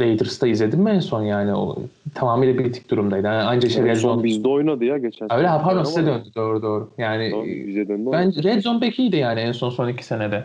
Raiders'ta 0.00 0.46
izledim 0.46 0.80
mi 0.80 0.90
en 0.90 1.00
son 1.00 1.22
yani 1.22 1.54
o 1.54 1.76
tamamıyla 2.14 2.58
bitik 2.64 2.90
durumdaydı. 2.90 3.26
Yani 3.26 3.42
anca 3.42 3.68
işte 3.68 3.84
Red 3.84 3.96
Zone... 3.96 4.22
bizde 4.24 4.48
oynadı 4.48 4.84
ya 4.84 4.98
geçen 4.98 5.32
Öyle 5.32 5.42
sene. 5.42 5.58
ha, 5.58 5.62
pardon 5.64 5.84
size 5.84 6.06
döndü. 6.06 6.28
Doğru 6.36 6.62
doğru. 6.62 6.90
Yani 6.98 7.30
Tamam, 7.30 7.46
bize 7.46 7.88
döndü. 7.88 8.10
ben 8.12 8.44
Red 8.44 8.60
Zone 8.60 8.80
bekiydi 8.80 9.16
yani 9.16 9.40
en 9.40 9.52
son 9.52 9.70
son 9.70 9.88
iki 9.88 10.04
senede. 10.04 10.44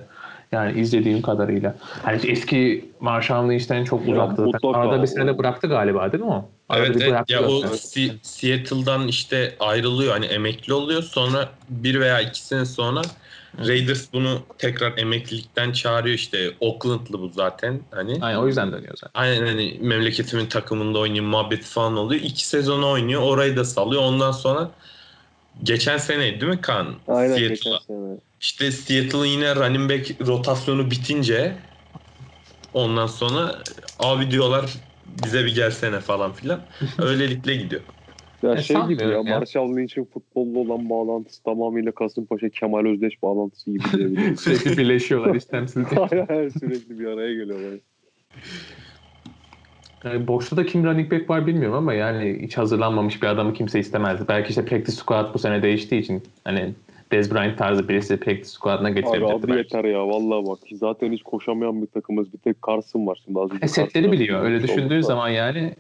Yani 0.51 0.79
izlediğim 0.79 1.21
kadarıyla. 1.21 1.75
Hani 2.03 2.19
eski 2.27 2.85
Marshall 2.99 3.49
Lynch'ten 3.49 3.83
çok 3.83 4.07
uzaktı. 4.07 4.47
Arada 4.63 5.01
bir 5.01 5.07
sene 5.07 5.37
bıraktı 5.37 5.67
galiba 5.67 6.11
değil 6.11 6.23
mi 6.23 6.29
o? 6.29 6.45
Evet, 6.73 6.97
evet. 7.01 7.29
ya 7.29 7.43
o. 7.47 7.63
Si- 7.75 8.19
Seattle'dan 8.21 9.07
işte 9.07 9.55
ayrılıyor 9.59 10.11
hani 10.13 10.25
emekli 10.25 10.73
oluyor 10.73 11.03
sonra 11.03 11.49
bir 11.69 11.99
veya 11.99 12.21
iki 12.21 12.41
sene 12.45 12.65
sonra 12.65 13.01
Raiders 13.59 14.13
bunu 14.13 14.45
tekrar 14.57 14.97
emeklilikten 14.97 15.71
çağırıyor 15.71 16.15
işte 16.15 16.51
Oakland'lı 16.59 17.19
bu 17.19 17.29
zaten 17.29 17.81
hani. 17.91 18.17
Aynen 18.21 18.37
o 18.39 18.47
yüzden 18.47 18.71
dönüyor 18.71 18.95
zaten. 18.95 19.11
Aynen 19.21 19.45
hani 19.47 19.77
memleketimin 19.81 20.45
takımında 20.45 20.99
oynayayım 20.99 21.25
muhabbeti 21.25 21.67
falan 21.67 21.97
oluyor. 21.97 22.21
İki 22.21 22.47
sezon 22.47 22.83
oynuyor 22.83 23.21
orayı 23.21 23.57
da 23.57 23.65
salıyor 23.65 24.01
ondan 24.01 24.31
sonra 24.31 24.71
geçen 25.63 25.97
seneydi 25.97 26.41
değil 26.41 26.51
mi 26.51 26.61
Kaan? 26.61 26.95
Aynen 27.07 27.35
Seattle'a. 27.35 27.49
geçen 27.49 27.77
sene. 27.77 28.19
İşte 28.41 28.71
Seattle'ın 28.71 29.25
yine 29.25 29.55
running 29.55 29.91
back 29.91 30.27
rotasyonu 30.27 30.91
bitince 30.91 31.57
ondan 32.73 33.07
sonra 33.07 33.63
abi 33.99 34.31
diyorlar 34.31 34.69
bize 35.25 35.45
bir 35.45 35.55
gelsene 35.55 35.99
falan 35.99 36.33
filan. 36.33 36.59
Öylelikle 37.01 37.55
gidiyor. 37.55 37.81
Ya 38.43 38.53
E, 38.53 38.61
şey 38.61 38.81
gibi 38.87 39.01
ya, 39.01 39.09
ya. 39.09 39.23
Marshall 39.23 39.77
Lynch'in 39.77 40.05
futbolla 40.05 40.59
olan 40.59 40.89
bağlantısı 40.89 41.43
tamamıyla 41.43 41.91
Kasımpaşa 41.91 42.49
Kemal 42.49 42.85
Özdeş 42.85 43.23
bağlantısı 43.23 43.71
gibi 43.71 43.83
diyebilirim. 43.93 44.37
Sürekli 44.37 44.77
birleşiyorlar 44.77 45.35
istemsizce. 45.35 45.95
Aynen 46.11 46.25
aynen, 46.29 46.49
sürekli 46.49 46.99
bir 46.99 47.05
araya 47.05 47.33
geliyorlar. 47.33 47.79
Yani 50.03 50.27
boşta 50.27 50.57
da 50.57 50.65
kim 50.65 50.83
running 50.83 51.11
back 51.11 51.29
var 51.29 51.47
bilmiyorum 51.47 51.77
ama 51.77 51.93
yani 51.93 52.39
hiç 52.41 52.57
hazırlanmamış 52.57 53.21
bir 53.21 53.27
adamı 53.27 53.53
kimse 53.53 53.79
istemezdi. 53.79 54.25
Belki 54.27 54.49
işte 54.49 54.65
practice 54.65 54.97
squad 54.97 55.33
bu 55.33 55.39
sene 55.39 55.63
değiştiği 55.63 56.01
için 56.01 56.23
hani 56.43 56.73
Dez 57.11 57.33
Bryant 57.33 57.57
tarzı 57.57 57.89
birisi 57.89 58.17
practice 58.19 58.49
squad'ına 58.49 58.87
Abi 58.87 58.95
getirebilirdi 58.95 59.33
adı 59.33 59.47
belki. 59.47 59.57
yeter 59.75 59.83
ya 59.89 60.07
vallahi 60.07 60.47
bak. 60.47 60.59
Zaten 60.71 61.11
hiç 61.11 61.23
koşamayan 61.23 61.81
bir 61.81 61.87
takımız. 61.87 62.33
Bir 62.33 62.37
tek 62.37 62.55
Carson 62.67 63.07
var 63.07 63.21
şimdi 63.25 63.39
az. 63.39 63.49
E, 63.61 63.67
setleri 63.67 64.11
biliyor. 64.11 64.43
Öyle 64.43 64.57
konuşmuş 64.57 64.77
düşündüğün 64.77 65.01
zaman 65.01 65.29
yani 65.29 65.75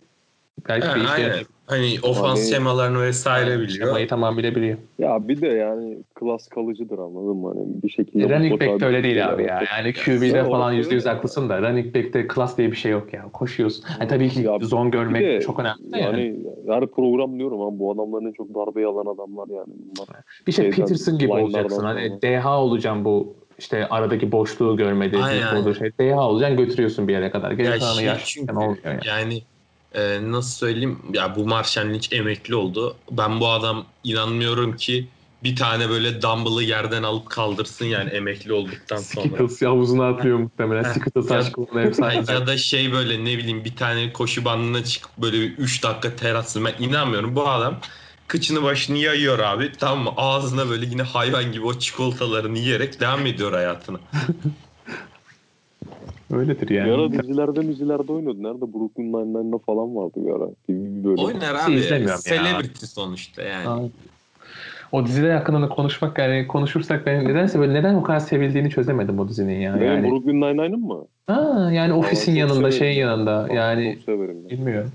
belki 0.69 0.87
Ha, 0.87 0.95
bir 0.95 1.01
işe. 1.01 1.43
Hani 1.69 1.95
ofans 2.03 2.39
Hani- 2.39 2.49
şemalarını 2.49 3.01
vesaire 3.01 3.59
biliyor. 3.59 3.87
Şemayı 3.87 4.07
tamamıyla 4.07 4.55
biliyor. 4.55 4.77
Ya 4.99 5.27
bir 5.27 5.41
de 5.41 5.47
yani 5.47 5.97
klas 6.15 6.47
kalıcıdır 6.47 6.97
anladın 6.99 7.37
mı? 7.37 7.47
Hani 7.49 7.83
bir 7.83 7.89
şekilde. 7.89 8.29
running 8.35 8.61
back'te 8.61 8.85
öyle 8.85 9.03
değil 9.03 9.29
abi 9.29 9.43
ya. 9.43 9.63
Yani 9.77 9.93
QB'de 9.93 10.37
Ya, 10.37 10.45
falan 10.49 10.71
yüzde 10.71 10.95
yüz 10.95 11.05
haklısın 11.05 11.49
da 11.49 11.61
running 11.61 11.95
back'te 11.95 12.27
class 12.35 12.57
diye 12.57 12.71
bir 12.71 12.75
şey 12.75 12.91
yok 12.91 13.13
ya. 13.13 13.25
Koşuyorsun. 13.33 13.83
Hani 13.83 14.07
tabii 14.07 14.29
ki 14.29 14.41
Ya, 14.41 14.59
zone 14.61 14.87
Bir 14.87 14.91
görmek 14.97 15.21
de 15.21 15.41
çok 15.41 15.59
önemli 15.59 15.79
yani. 15.91 16.03
yani 16.25 16.35
her 16.67 16.87
program 16.87 17.39
diyorum 17.39 17.61
ama 17.61 17.79
bu 17.79 17.91
adamların 17.91 18.25
en 18.25 18.31
çok 18.31 18.55
darbeyi 18.55 18.87
alan 18.87 19.13
adamlar 19.15 19.47
yani 19.57 19.73
bunlar. 19.97 20.07
Bir 20.47 20.51
şey 20.51 20.65
şeyden, 20.65 20.77
Peterson 20.81 21.17
gibi 21.17 21.31
olacaksın. 21.31 21.83
Hani 21.83 22.07
sonra. 22.07 22.21
DH 22.21 22.45
olacağım 22.59 23.05
bu 23.05 23.33
işte 23.59 23.87
aradaki 23.89 24.31
boşluğu 24.31 24.77
görmedi. 24.77 25.17
Aynen, 25.23 25.73
Şey. 25.73 25.91
DH 25.99 26.17
olacaksın 26.17 26.57
götürüyorsun 26.57 27.07
bir 27.07 27.13
yere 27.13 27.31
kadar. 27.31 27.51
Geri 27.51 27.67
Ya 27.67 27.79
şey 27.79 28.05
yaş 28.05 28.25
çünkü 28.25 28.53
olmuyor 28.53 28.77
yani. 28.85 28.99
yani 29.07 29.41
e, 29.93 30.31
nasıl 30.31 30.51
söyleyeyim 30.51 30.99
ya 31.13 31.35
bu 31.35 31.47
Marshall 31.47 31.85
Lynch 31.85 32.13
emekli 32.13 32.55
oldu. 32.55 32.95
Ben 33.11 33.39
bu 33.39 33.49
adam 33.49 33.85
inanmıyorum 34.03 34.77
ki 34.77 35.07
bir 35.43 35.55
tane 35.55 35.89
böyle 35.89 36.21
dumbbell'ı 36.21 36.63
yerden 36.63 37.03
alıp 37.03 37.29
kaldırsın 37.29 37.85
yani 37.85 38.09
emekli 38.09 38.53
olduktan 38.53 38.97
sonra. 38.97 39.25
Skittles 39.27 39.61
havuzuna 39.67 40.09
atıyor 40.09 40.37
muhtemelen. 40.37 40.83
Skittles 40.83 41.31
Ya- 41.31 41.37
aşkına 41.37 41.81
efsane. 41.81 42.15
Ya, 42.33 42.47
da 42.47 42.57
şey 42.57 42.91
böyle 42.91 43.25
ne 43.25 43.37
bileyim 43.37 43.65
bir 43.65 43.75
tane 43.75 44.13
koşu 44.13 44.45
bandına 44.45 44.83
çıkıp 44.83 45.17
böyle 45.17 45.37
3 45.37 45.83
dakika 45.83 46.15
ter 46.15 46.35
atsın. 46.35 46.65
Ben 46.65 46.73
inanmıyorum. 46.79 47.35
Bu 47.35 47.49
adam 47.49 47.79
kıçını 48.27 48.63
başını 48.63 48.97
yayıyor 48.97 49.39
abi. 49.39 49.71
Tamam 49.79 50.03
mı? 50.03 50.13
Ağzına 50.17 50.69
böyle 50.69 50.85
yine 50.85 51.01
hayvan 51.01 51.51
gibi 51.51 51.65
o 51.65 51.79
çikolatalarını 51.79 52.59
yiyerek 52.59 52.99
devam 52.99 53.25
ediyor 53.25 53.53
hayatına. 53.53 53.99
Öyledir 56.33 56.69
Bir 56.69 56.75
yani. 56.75 56.91
ara 56.91 57.11
dizilerde 57.11 57.67
dizilerde 57.67 58.11
oynuyordu. 58.11 58.43
Nerede? 58.43 58.73
Brooklyn 58.73 59.03
Nine-Nine'da 59.13 59.57
falan 59.57 59.95
vardı 59.95 60.13
bir 60.15 60.31
ara. 60.31 60.45
Bir, 60.69 60.73
bir 60.75 61.03
bölüm. 61.03 61.17
Oynar 61.17 61.57
Hiç 61.57 61.67
abi. 61.67 62.21
Celebrity 62.23 62.85
sonuçta 62.85 63.41
yani. 63.41 63.67
Aa, 63.67 63.79
O 64.91 65.05
diziler 65.05 65.35
hakkında 65.35 65.61
da 65.61 65.69
konuşmak 65.69 66.17
yani 66.17 66.47
konuşursak 66.47 67.05
ben 67.05 67.25
nedense 67.27 67.59
böyle 67.59 67.73
neden 67.73 67.95
o 67.95 68.03
kadar 68.03 68.19
sevildiğini 68.19 68.69
çözemedim 68.69 69.19
o 69.19 69.29
dizinin 69.29 69.59
ya. 69.59 69.75
Benim 69.75 69.85
Yani, 69.85 70.09
Brooklyn 70.09 70.41
Nine-Nine'ın 70.41 70.79
mı? 70.79 71.05
ha, 71.27 71.69
yani 71.73 71.93
ofisin 71.93 72.35
Aa, 72.35 72.37
yanında 72.37 72.55
severim. 72.55 72.77
şeyin 72.77 72.99
yanında 72.99 73.37
Aa, 73.43 73.53
yani 73.53 73.95
Çok 73.95 74.03
severim. 74.03 74.37
ben. 74.43 74.49
bilmiyorum. 74.49 74.91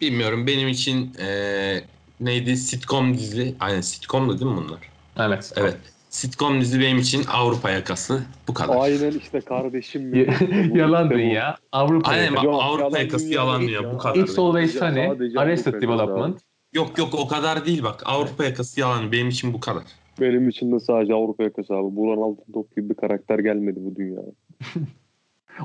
Bilmiyorum 0.00 0.46
benim 0.46 0.68
için 0.68 1.12
eee, 1.18 1.84
neydi 2.20 2.56
sitcom 2.56 3.14
dizi. 3.14 3.54
Aynen 3.60 3.80
sitcomdu 3.80 4.40
değil 4.40 4.50
mi 4.50 4.56
bunlar? 4.56 4.78
Evet. 5.18 5.52
Evet. 5.56 5.76
Sitcom 6.10 6.60
dizi 6.60 6.80
benim 6.80 6.98
için 6.98 7.24
Avrupa 7.32 7.70
yakası. 7.70 8.22
Bu 8.48 8.54
kadar. 8.54 8.76
Aynen 8.80 9.12
işte 9.18 9.40
kardeşim. 9.40 10.14
Yalan 10.74 11.04
işte 11.04 11.14
bu. 11.14 11.18
dünya. 11.18 11.56
Avrupa 11.72 12.10
Aynen 12.10 12.22
yakası. 12.22 12.36
bak 12.36 12.44
Yok, 12.44 12.62
Avrupa 12.62 12.84
yalan 12.84 12.98
yakası 13.04 13.28
yalan 13.28 13.62
dünya 13.62 13.80
ya. 13.80 13.92
bu 13.94 13.98
kadar. 13.98 14.16
It's 14.20 14.38
always 14.38 14.78
sunny. 14.78 15.38
Arrested 15.38 15.74
Development. 15.82 16.40
Yok 16.72 16.98
yok 16.98 17.08
o 17.14 17.28
kadar 17.28 17.66
değil 17.66 17.82
bak. 17.82 18.02
Avrupa 18.06 18.44
yakası 18.44 18.80
yalan. 18.80 19.12
Benim 19.12 19.28
için 19.28 19.52
bu 19.52 19.60
kadar. 19.60 19.82
Benim 20.20 20.48
için 20.48 20.72
de 20.72 20.80
sadece 20.80 21.14
Avrupa 21.14 21.42
yakası 21.42 21.74
abi. 21.74 21.96
Burhan 21.96 22.22
Altıntop 22.22 22.76
gibi 22.76 22.90
bir 22.90 22.94
karakter 22.94 23.38
gelmedi 23.38 23.76
bu 23.80 23.96
dünyaya. 23.96 24.28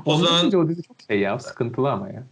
O 0.06 0.12
Ondan 0.14 0.48
zaman 0.50 0.64
o 0.66 0.68
dizi 0.68 0.82
çok 0.82 0.96
şey 1.08 1.20
ya 1.20 1.38
sıkıntılı 1.38 1.90
ama 1.90 2.08
ya. 2.08 2.22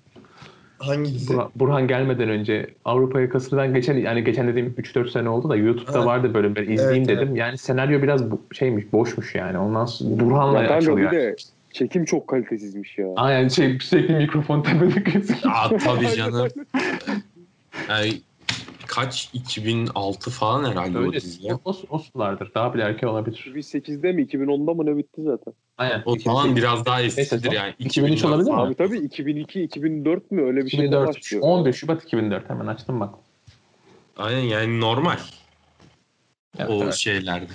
Hangi 0.81 1.15
dizi? 1.15 1.33
Burhan, 1.35 1.51
Burhan 1.57 1.89
gelmeden 1.89 2.29
önce 2.29 2.67
Avrupa 2.85 3.21
yakasından 3.21 3.75
geçen 3.75 3.97
yani 3.97 4.25
geçen 4.25 4.49
dediğim 4.49 4.75
3-4 4.79 5.11
sene 5.11 5.29
oldu 5.29 5.49
da 5.49 5.57
YouTube'da 5.57 5.97
Evet. 5.99 6.07
vardı 6.07 6.35
bölümleri 6.35 6.75
izleyeyim 6.75 7.05
Evet, 7.09 7.17
dedim. 7.21 7.37
Yani 7.37 7.59
senaryo 7.59 8.03
biraz 8.03 8.31
bu- 8.31 8.41
şeymiş 8.53 8.93
boşmuş 8.93 9.35
yani. 9.35 9.59
Ondan 9.59 9.85
sonra 9.85 10.21
Burhan'la 10.21 10.63
Ya 10.63 10.71
açılıyor. 10.71 11.13
bir 11.13 11.17
de 11.17 11.37
çekim 11.73 12.05
çok 12.05 12.29
kalitesizmiş 12.29 12.99
ya. 12.99 13.07
Aynen 13.17 13.49
şey 13.49 13.79
sürekli 13.81 14.15
mikrofon 14.15 14.63
tepede 14.63 15.05
kesiyor. 15.05 15.39
Aa 15.55 15.77
tabii 15.79 16.09
canım. 16.09 16.49
Yani 17.89 18.13
kaç 18.91 19.31
2006 19.33 20.31
falan 20.31 20.71
herhalde 20.71 20.99
o 20.99 21.03
Öyle 21.03 21.21
dizi 21.21 21.47
ya. 21.47 21.59
o, 21.65 21.75
o 21.91 21.99
sulardır. 21.99 22.55
Daha 22.55 22.75
bile 22.75 22.83
erken 22.83 23.07
olabilir. 23.07 23.53
2008'de 23.55 24.13
mi 24.13 24.23
2010'da 24.23 24.75
mı 24.75 24.87
ne 24.87 24.97
bitti 24.97 25.23
zaten? 25.23 25.55
Aynen. 25.79 26.03
O 26.07 26.19
zaman 26.19 26.57
biraz 26.57 26.87
daha 26.87 27.03
eskidir 27.03 27.53
yani. 27.53 27.75
2003 27.79 28.25
olabilir 28.25 28.51
mi? 28.51 28.57
Abi 28.57 28.75
tabii 28.75 28.99
2002 28.99 29.63
2004 29.63 30.31
mü 30.31 30.43
öyle 30.43 30.61
bir 30.61 30.67
2004. 30.67 31.09
başlıyor. 31.09 31.43
11 31.43 31.73
Şubat 31.73 32.05
2004 32.05 32.51
hemen 32.51 32.67
açtım 32.67 33.01
bak. 33.01 33.15
Aynen 34.17 34.41
yani 34.41 34.81
normal 34.81 35.17
Evet, 36.59 36.71
o 36.71 36.83
evet. 36.85 36.95
şeylerde. 36.95 37.53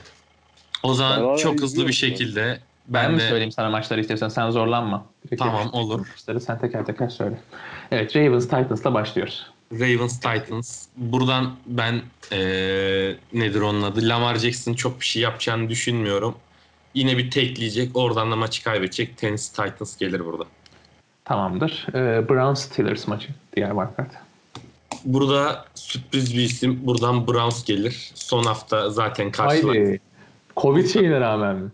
O 0.83 0.89
Ben 0.89 0.93
zaman 0.93 1.23
hala 1.23 1.38
çok 1.38 1.61
hızlı 1.61 1.81
bir 1.81 1.88
ya. 1.88 1.93
şekilde 1.93 2.59
Ben, 2.88 3.03
ben 3.03 3.11
mi 3.11 3.19
de 3.19 3.27
söyleyeyim 3.27 3.51
sana 3.51 3.69
maçları 3.69 4.01
istiyorsan 4.01 4.29
sen 4.29 4.49
zorlanma. 4.49 5.05
Direkt 5.25 5.41
Tamam, 5.41 5.69
olur. 5.73 5.99
maçları, 5.99 6.41
Sen 6.41 6.59
teker 6.59 6.86
teker 6.86 7.09
söyle. 7.09 7.39
Evet 7.91 8.15
Ravens 8.15 8.43
Titans'la 8.43 8.93
başlıyoruz. 8.93 9.55
Ravens 9.74 10.20
Titans. 10.20 10.86
Buradan 10.97 11.55
ben 11.66 12.01
eee, 12.32 13.18
nedir 13.34 13.61
onun 13.61 13.82
adı? 13.84 14.09
Lamar 14.09 14.36
Jackson 14.36 14.74
çok 14.74 14.99
bir 14.99 15.05
şey 15.05 15.22
yapacağını 15.22 15.70
düşünmüyorum. 15.70 16.36
Yine 16.93 17.18
bir 17.18 17.32
tekleyecek. 17.32 17.97
Oradan 17.97 18.32
da 18.32 18.36
maçı 18.36 18.63
kaybedecek. 18.63 19.18
Tennessee 19.18 19.66
Titans 19.70 19.97
gelir 19.97 20.26
burada. 20.26 20.43
Tamamdır. 21.26 21.88
Ee, 21.93 22.30
Browns 22.30 22.61
Steelers 22.61 23.07
maçı. 23.07 23.28
Diğer 23.55 23.70
wildcard. 23.70 24.11
Burada 25.05 25.66
sürpriz 25.76 26.34
bir 26.38 26.41
isim. 26.41 26.80
Buradan 26.88 27.28
Browns 27.28 27.66
gelir. 27.66 28.11
Son 28.16 28.43
hafta 28.43 28.89
zaten 28.89 29.32
karşılar. 29.32 29.76
Haydi. 29.78 29.99
Covid 30.57 30.88
şeyine 30.88 31.20
rağmen 31.20 31.55
mi? 31.55 31.70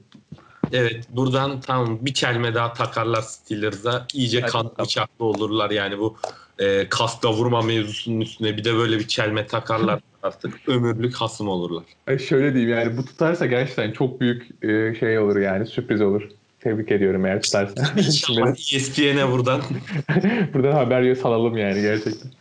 Evet 0.74 1.06
buradan 1.10 1.62
tamam 1.62 1.98
bir 2.02 2.14
çelme 2.14 2.54
daha 2.56 2.74
takarlar 2.74 3.22
Steelers'a. 3.22 4.06
İyice 4.14 4.42
Hadi 4.42 4.52
kan 4.52 4.66
bakalım. 4.66 4.86
bıçaklı 4.86 5.26
olurlar 5.26 5.70
yani 5.72 6.00
bu 6.00 6.18
e, 6.60 6.90
kaska 6.90 7.34
vurma 7.34 7.62
mevzusunun 7.62 8.22
üstüne 8.22 8.58
bir 8.58 8.64
de 8.64 8.76
böyle 8.76 9.00
bir 9.00 9.08
çelme 9.08 9.48
takarlar 9.48 10.00
artık 10.24 10.54
ömürlük 10.68 11.16
hasım 11.16 11.48
olurlar. 11.48 11.84
Ay 12.08 12.20
şöyle 12.20 12.54
diyeyim 12.54 12.74
yani 12.74 12.98
bu 12.98 13.06
tutarsa 13.06 13.46
gerçekten 13.46 13.92
çok 13.92 14.22
büyük 14.22 14.64
e, 14.64 14.96
şey 15.00 15.20
olur 15.20 15.38
yani 15.38 15.68
sürpriz 15.68 16.02
olur. 16.02 16.22
Tebrik 16.60 16.92
ediyorum 16.92 17.26
eğer 17.26 17.42
tutarsa. 17.42 17.94
İnşallah 17.98 18.52
ESPN'e 18.74 19.32
buradan. 19.32 19.62
Buradan 20.54 20.72
haber 20.72 21.16
salalım 21.16 21.58
yani 21.58 21.82
gerçekten. 21.82 22.32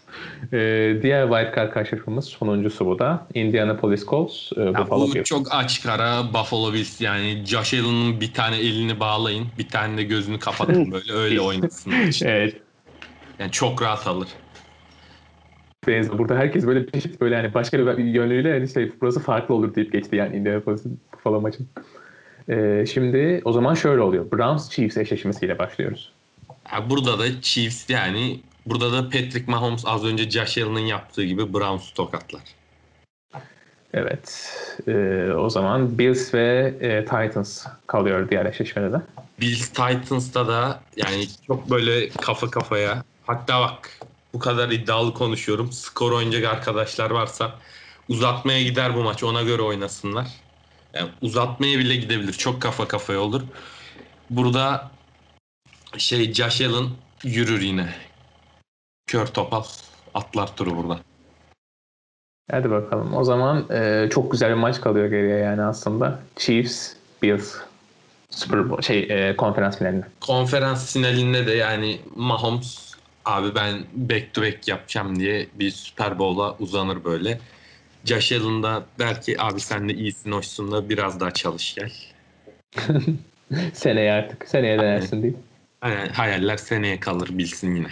Ee, 0.53 0.99
diğer 1.03 1.29
wildcard 1.29 1.73
karşılaşmamız 1.73 2.25
sonuncusu 2.25 2.87
bu 2.87 2.99
da. 2.99 3.27
Indianapolis 3.35 4.07
Colts, 4.07 4.53
e, 4.57 4.61
Ya 4.61 4.75
Buffalo 4.79 5.09
bu 5.09 5.15
Bills. 5.15 5.25
çok 5.25 5.55
açık 5.55 5.87
ara 5.87 6.35
Buffalo 6.35 6.73
Bills 6.73 7.01
yani 7.01 7.43
Josh 7.47 7.75
Allen'ın 7.75 8.21
bir 8.21 8.33
tane 8.33 8.57
elini 8.57 9.01
bağlayın 9.01 9.47
bir 9.59 9.69
tane 9.69 9.97
de 9.97 10.03
gözünü 10.03 10.39
kapatın 10.39 10.93
böyle 10.93 11.13
öyle 11.13 11.41
oynasın. 11.41 11.93
Evet. 12.23 12.57
Yani 13.41 13.51
çok 13.51 13.83
rahat 13.83 14.07
alır. 14.07 14.29
Benzer. 15.87 16.19
Burada 16.19 16.37
herkes 16.37 16.67
böyle 16.67 16.87
eşit 16.93 17.21
böyle 17.21 17.37
hani 17.37 17.55
başka 17.55 17.79
bir 17.79 18.05
yönüyle 18.05 18.49
yani 18.49 18.69
şey 18.69 18.93
burası 19.01 19.21
farklı 19.21 19.55
olur 19.55 19.75
deyip 19.75 19.93
geçti 19.93 20.17
yani 20.17 20.37
Indianapolis'in 20.37 21.01
Buffalo 21.13 21.41
maçı. 21.41 21.59
Ee, 22.49 22.85
şimdi 22.93 23.43
o 23.45 23.53
zaman 23.53 23.75
şöyle 23.75 24.01
oluyor. 24.01 24.31
Browns 24.33 24.71
Chiefs 24.71 24.97
eşleşmesiyle 24.97 25.59
başlıyoruz. 25.59 26.13
Ya 26.73 26.91
burada 26.91 27.19
da 27.19 27.41
Chiefs 27.41 27.91
yani 27.91 28.41
Burada 28.67 28.93
da 28.93 29.03
Patrick 29.03 29.45
Mahomes 29.47 29.83
az 29.87 30.05
önce 30.05 30.31
Josh 30.31 30.59
Allen'ın 30.59 30.81
yaptığı 30.81 31.25
gibi 31.25 31.55
Browns'u 31.55 31.95
tokatlar. 31.95 32.43
Evet. 33.95 34.55
Ee, 34.89 35.31
o 35.37 35.51
zaman 35.51 35.99
Bills 35.99 36.35
ve 36.35 36.75
e, 36.81 37.05
Titans 37.05 37.67
kalıyor 37.87 38.31
diğer 38.31 38.47
eşleşmede 38.47 38.93
de. 38.93 38.97
Bills 39.41 39.69
Titans'ta 39.69 40.49
da 40.49 40.81
yani 40.97 41.25
çok 41.47 41.71
böyle 41.71 42.09
kafa 42.09 42.51
kafaya 42.51 43.05
hatta 43.31 43.61
bak 43.61 43.99
bu 44.35 44.39
kadar 44.39 44.69
iddialı 44.69 45.15
konuşuyorum. 45.15 45.73
Skor 45.73 46.13
oynayacak 46.13 46.53
arkadaşlar 46.53 47.11
varsa 47.11 47.55
uzatmaya 48.09 48.63
gider 48.63 48.95
bu 48.95 49.03
maç 49.03 49.25
ona 49.25 49.43
göre 49.43 49.63
oynasınlar. 49.63 50.27
Yani 50.95 51.11
uzatmaya 51.23 51.79
bile 51.79 51.97
gidebilir. 51.97 52.33
Çok 52.33 52.63
kafa 52.63 52.89
kafaya 52.89 53.21
olur. 53.21 53.43
Burada 54.31 54.91
şey 55.99 56.33
Josh 56.33 56.61
Allen 56.61 56.89
yürür 57.25 57.61
yine. 57.61 57.95
Kör 59.07 59.27
topal 59.27 59.65
atlar 60.15 60.57
turu 60.57 60.77
burada. 60.77 61.01
Hadi 62.51 62.71
bakalım. 62.71 63.17
O 63.17 63.25
zaman 63.25 63.67
e, 63.71 64.09
çok 64.11 64.33
güzel 64.33 64.51
bir 64.51 64.55
maç 64.55 64.81
kalıyor 64.81 65.07
geriye 65.07 65.39
yani 65.39 65.63
aslında. 65.63 66.21
Chiefs, 66.37 66.93
Bills 67.23 67.57
Super 68.31 68.71
Bowl 68.71 68.83
şey 68.83 68.99
e, 68.99 69.37
konferans 69.37 69.79
finalinde. 69.79 70.07
Konferans 70.21 70.93
finalinde 70.93 71.47
de 71.47 71.53
yani 71.53 72.01
Mahomes 72.17 72.90
abi 73.25 73.55
ben 73.55 73.75
back 73.95 74.35
to 74.35 74.43
back 74.43 74.69
yapacağım 74.69 75.21
diye 75.21 75.47
bir 75.55 75.71
Super 75.71 76.19
Bowl'a 76.19 76.57
uzanır 76.59 77.05
böyle. 77.05 77.39
Josh 78.05 78.33
Allen 78.33 78.63
da 78.63 78.83
der 78.99 79.23
ki 79.23 79.43
abi 79.43 79.61
sen 79.61 79.89
de 79.89 79.95
iyisin 79.95 80.33
hoşsun 80.33 80.73
da 80.73 80.89
biraz 80.89 81.21
daha 81.21 81.31
çalış 81.31 81.75
gel. 81.75 81.93
Seneye 83.73 84.13
artık. 84.13 84.49
Seneye 84.49 84.79
denersin 84.79 85.23
değil. 85.23 85.37
Yani 85.85 86.09
hayaller 86.13 86.57
seneye 86.57 87.01
kalır 87.01 87.29
bilsin 87.33 87.75
yine. 87.75 87.89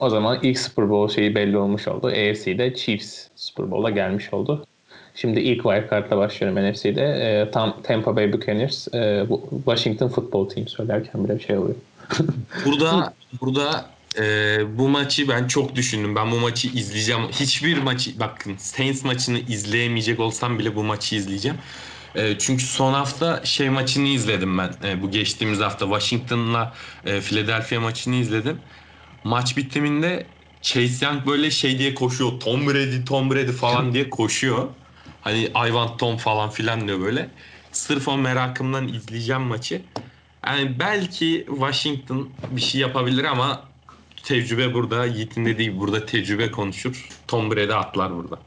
O 0.00 0.10
zaman 0.10 0.38
ilk 0.42 0.58
Super 0.58 0.88
Bowl 0.90 1.14
şeyi 1.14 1.34
belli 1.34 1.56
olmuş 1.56 1.88
oldu. 1.88 2.06
AFC'de 2.06 2.74
Chiefs 2.74 3.26
Super 3.36 3.70
Bowl'a 3.70 3.90
gelmiş 3.90 4.32
oldu. 4.32 4.66
Şimdi 5.14 5.40
ilk 5.40 5.62
wildcard'la 5.62 6.16
başlıyorum 6.16 6.70
NFC'de. 6.70 7.02
E, 7.02 7.50
tam 7.50 7.82
Tampa 7.82 8.16
Bay 8.16 8.32
Buccaneers, 8.32 8.94
e, 8.94 9.26
Washington 9.64 10.08
Football 10.08 10.48
Team 10.48 10.68
söylerken 10.68 11.24
bile 11.24 11.38
bir 11.38 11.44
şey 11.44 11.58
oluyor. 11.58 11.76
Burada 12.64 13.14
burada 13.40 13.84
e, 14.18 14.58
bu 14.78 14.88
maçı 14.88 15.28
ben 15.28 15.48
çok 15.48 15.74
düşündüm. 15.74 16.16
Ben 16.16 16.30
bu 16.30 16.40
maçı 16.40 16.68
izleyeceğim. 16.68 17.22
Hiçbir 17.32 17.78
maçı 17.78 18.20
bakın 18.20 18.56
Saints 18.56 19.04
maçını 19.04 19.38
izleyemeyecek 19.38 20.20
olsam 20.20 20.58
bile 20.58 20.76
bu 20.76 20.84
maçı 20.84 21.16
izleyeceğim. 21.16 21.58
E, 22.14 22.38
çünkü 22.38 22.64
son 22.64 22.92
hafta 22.92 23.44
şey 23.44 23.70
maçını 23.70 24.08
izledim 24.08 24.58
ben. 24.58 24.72
E, 24.84 25.02
bu 25.02 25.10
geçtiğimiz 25.10 25.60
hafta 25.60 25.86
Washington'la 25.86 26.74
e, 27.04 27.20
Philadelphia 27.20 27.80
maçını 27.80 28.14
izledim. 28.14 28.60
Maç 29.24 29.56
bitiminde 29.56 30.26
Chase 30.62 31.06
Young 31.06 31.26
böyle 31.26 31.50
şey 31.50 31.78
diye 31.78 31.94
koşuyor. 31.94 32.40
Tom 32.40 32.66
Brady, 32.66 33.04
Tom 33.04 33.30
Brady 33.30 33.52
falan 33.52 33.94
diye 33.94 34.10
koşuyor. 34.10 34.68
Hani 35.20 35.42
I 35.44 35.66
want 35.66 35.98
Tom 35.98 36.16
falan 36.16 36.50
filan 36.50 36.88
diyor 36.88 37.00
böyle. 37.00 37.28
Sırf 37.72 38.08
o 38.08 38.16
merakımdan 38.16 38.88
izleyeceğim 38.88 39.42
maçı. 39.42 39.82
Yani 40.46 40.78
belki 40.78 41.46
Washington 41.48 42.30
bir 42.50 42.60
şey 42.60 42.80
yapabilir 42.80 43.24
ama 43.24 43.62
tecrübe 44.26 44.74
burada. 44.74 45.06
Yiğit'in 45.06 45.44
dediği 45.44 45.78
burada 45.78 46.06
tecrübe 46.06 46.50
konuşur. 46.50 47.08
Tom 47.28 47.50
Brady 47.50 47.72
atlar 47.72 48.16
burada. 48.16 48.38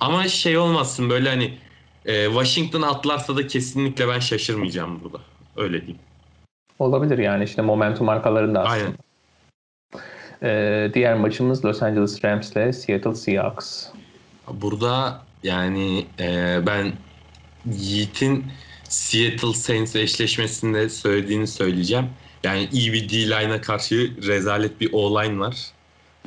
Ama 0.00 0.28
şey 0.28 0.58
olmasın 0.58 1.10
böyle 1.10 1.28
hani 1.28 1.58
e, 2.06 2.24
Washington 2.24 2.82
atlarsa 2.82 3.36
da 3.36 3.46
kesinlikle 3.46 4.08
ben 4.08 4.18
şaşırmayacağım 4.18 5.00
burada. 5.04 5.18
Öyle 5.56 5.80
diyeyim. 5.80 6.00
Olabilir 6.78 7.18
yani 7.18 7.44
işte 7.44 7.62
momentum 7.62 8.06
markalarında 8.06 8.64
aslında. 8.64 8.72
Aynen. 8.72 8.94
E, 10.42 10.90
diğer 10.94 11.14
maçımız 11.14 11.64
Los 11.64 11.82
Angeles 11.82 12.24
Rams 12.24 12.52
ile 12.52 12.72
Seattle 12.72 13.14
Seahawks. 13.14 13.86
Burada 14.52 15.22
yani 15.42 16.06
e, 16.20 16.58
ben 16.66 16.92
Yiğit'in 17.66 18.44
Seattle 18.88 19.54
Saints 19.54 19.96
eşleşmesinde 19.96 20.88
söylediğini 20.88 21.46
söyleyeceğim. 21.46 22.06
Yani 22.44 22.68
iyi 22.72 22.92
bir 22.92 23.08
D-line'a 23.08 23.60
karşı 23.60 24.12
rezalet 24.26 24.80
bir 24.80 24.92
O-line 24.92 25.38
var. 25.38 25.56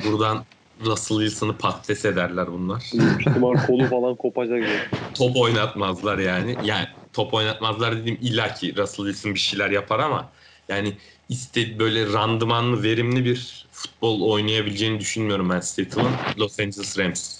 Buradan 0.06 0.46
Russell 0.86 1.18
Wilson'ı 1.18 1.58
patates 1.58 2.06
ederler 2.06 2.48
bunlar. 2.52 2.92
İhtimal 3.20 3.66
kolu 3.68 3.86
falan 3.86 4.16
kopacak. 4.16 4.90
Top 5.14 5.38
oynatmazlar 5.38 6.18
yani. 6.18 6.56
Yani 6.64 6.88
top 7.14 7.34
oynatmazlar 7.34 7.98
dediğim 7.98 8.20
illaki 8.22 8.78
Russell 8.78 9.06
Wilson 9.06 9.34
bir 9.34 9.40
şeyler 9.40 9.70
yapar 9.70 10.00
ama 10.00 10.30
yani 10.70 10.94
iste 11.30 11.80
böyle 11.80 12.14
randımanlı, 12.14 12.84
verimli 12.84 13.26
bir 13.26 13.68
futbol 13.72 14.22
oynayabileceğini 14.22 15.00
düşünmüyorum 15.00 15.50
ben 15.50 15.60
Seattle'ın. 15.60 16.12
Los 16.40 16.60
Angeles 16.60 17.00
Rams. 17.00 17.40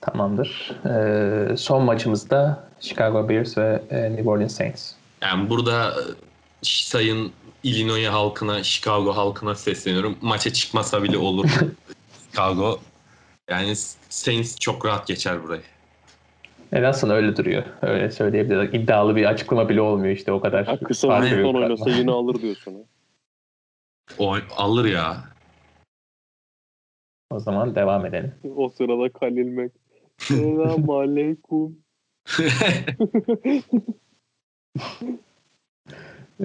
Tamamdır. 0.00 0.72
E, 1.52 1.56
son 1.56 1.82
maçımızda 1.82 2.68
Chicago 2.80 3.28
Bears 3.28 3.58
ve 3.58 3.82
e, 3.90 4.12
New 4.12 4.30
Orleans 4.30 4.54
Saints. 4.54 4.92
Yani 5.22 5.50
burada 5.50 5.94
sayın 6.64 7.32
Illinois 7.62 8.06
halkına, 8.08 8.62
Chicago 8.62 9.16
halkına 9.16 9.54
sesleniyorum. 9.54 10.18
Maça 10.20 10.52
çıkmasa 10.52 11.02
bile 11.02 11.18
olur 11.18 11.48
Chicago. 12.30 12.80
Yani 13.50 13.76
Saints 14.08 14.58
çok 14.58 14.86
rahat 14.86 15.06
geçer 15.06 15.42
burayı. 15.42 15.62
Evet 16.72 16.86
aslında 16.86 17.14
öyle 17.14 17.36
duruyor. 17.36 17.64
Öyle 17.82 18.10
söyleyebiliriz. 18.10 18.74
İddialı 18.74 19.16
bir 19.16 19.24
açıklama 19.24 19.68
bile 19.68 19.80
olmuyor 19.80 20.16
işte 20.16 20.32
o 20.32 20.40
kadar. 20.40 20.66
Ha, 20.66 20.78
kısa 20.78 21.22
bir 21.22 21.42
son 21.42 21.54
oynasa 21.54 21.90
yine 21.90 22.10
alır 22.10 22.42
diyorsun. 22.42 22.74
ha. 22.74 22.78
O 24.18 24.36
alır 24.56 24.84
ya. 24.84 25.24
O 27.30 27.40
zaman 27.40 27.74
devam 27.74 28.06
edelim. 28.06 28.34
O 28.56 28.68
sırada 28.68 29.12
Kalil 29.12 29.46
Mek. 29.46 29.72
Selamun 30.18 30.88
aleyküm. 31.02 31.84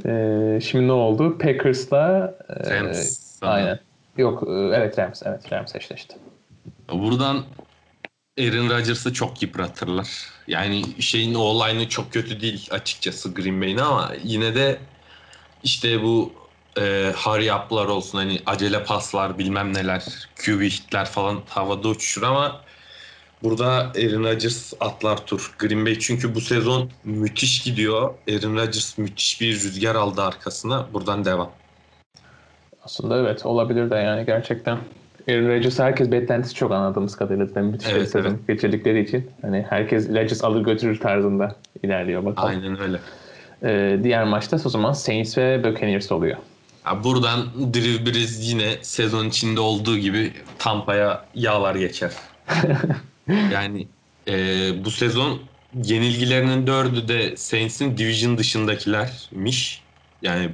Ee, 0.06 0.60
şimdi 0.64 0.88
ne 0.88 0.92
oldu? 0.92 1.38
Packers'la 1.38 2.36
e, 2.50 2.70
Rams. 2.70 3.40
aynen. 3.42 3.80
Yok 4.18 4.44
e, 4.48 4.52
evet 4.52 5.00
Rams. 5.00 5.22
Evet 5.26 5.52
Rams 5.52 5.76
eşleşti. 5.76 6.16
Buradan 6.92 7.44
Aaron 8.40 8.70
Rodgers'ı 8.70 9.14
çok 9.14 9.42
yıpratırlar. 9.42 10.30
Yani 10.48 11.02
şeyin 11.02 11.34
o 11.34 11.40
olayını 11.40 11.90
çok 11.90 12.14
kötü 12.14 12.42
değil 12.42 12.68
açıkçası 12.72 13.34
Green 13.34 13.62
Bay'in 13.62 13.78
ama 13.78 14.12
yine 14.24 14.56
de 14.56 14.80
işte 15.64 16.04
bu 16.04 16.34
e, 16.78 17.14
hurry 17.16 17.54
up'lar 17.54 17.86
olsun 17.86 18.18
hani 18.18 18.42
acele 18.46 18.84
paslar 18.84 19.38
bilmem 19.38 19.74
neler 19.74 20.30
QB 20.46 20.62
hitler 20.62 21.06
falan 21.06 21.42
havada 21.50 21.88
uçuşur 21.88 22.24
ama 22.24 22.62
burada 23.44 23.68
Aaron 23.72 24.24
Rodgers 24.24 24.74
atlar 24.80 25.26
tur. 25.26 25.56
Green 25.60 25.86
Bay 25.86 26.00
çünkü 26.00 26.36
bu 26.36 26.42
sezon 26.42 26.90
müthiş 27.04 27.64
gidiyor. 27.64 28.14
Aaron 28.30 28.56
Rodgers 28.56 28.98
müthiş 28.98 29.42
bir 29.42 29.54
rüzgar 29.54 29.96
aldı 29.96 30.22
arkasına. 30.22 30.88
Buradan 30.94 31.26
devam. 31.26 31.52
Aslında 32.84 33.18
evet 33.18 33.46
olabilir 33.46 33.90
de 33.90 33.96
yani 33.96 34.26
gerçekten. 34.26 34.78
Aaron 35.30 35.50
Rodgers 35.50 35.80
herkes 35.80 36.12
beklentisi 36.12 36.56
çok 36.56 36.72
anladığımız 36.72 37.16
kadarıyla 37.16 37.46
zaten 37.46 37.66
müthiş 37.66 37.90
bir 37.90 37.96
Evet, 37.96 38.10
sezon 38.12 38.30
evet. 38.30 38.48
geçirdikleri 38.48 39.04
için. 39.04 39.30
Hani 39.42 39.66
herkes 39.70 40.10
Rodgers 40.10 40.44
alır 40.44 40.64
götürür 40.64 41.00
tarzında 41.00 41.56
ilerliyor 41.84 42.26
bakalım. 42.26 42.50
Aynen 42.50 42.82
öyle. 42.82 43.00
Ee, 43.64 44.00
diğer 44.04 44.24
maçta 44.24 44.58
o 44.66 44.70
zaman 44.70 44.94
Saints 44.94 45.38
ve 45.38 45.64
Buccaneers 45.64 46.12
oluyor. 46.12 46.38
Ya 46.86 47.04
buradan 47.04 47.40
Drew 47.74 48.06
Brees 48.06 48.50
yine 48.50 48.76
sezon 48.82 49.26
içinde 49.26 49.60
olduğu 49.60 49.98
gibi 49.98 50.34
Tampa'ya 50.60 51.26
yağlar 51.36 51.76
geçer. 51.76 52.12
yani 53.54 53.88
e, 54.28 54.36
bu 54.86 54.92
sezon 54.92 55.42
yenilgilerinin 55.84 56.68
dördü 56.68 57.08
de 57.08 57.38
Saints'in 57.38 57.98
division 57.98 58.38
dışındakilermiş. 58.38 59.84
Yani 60.22 60.50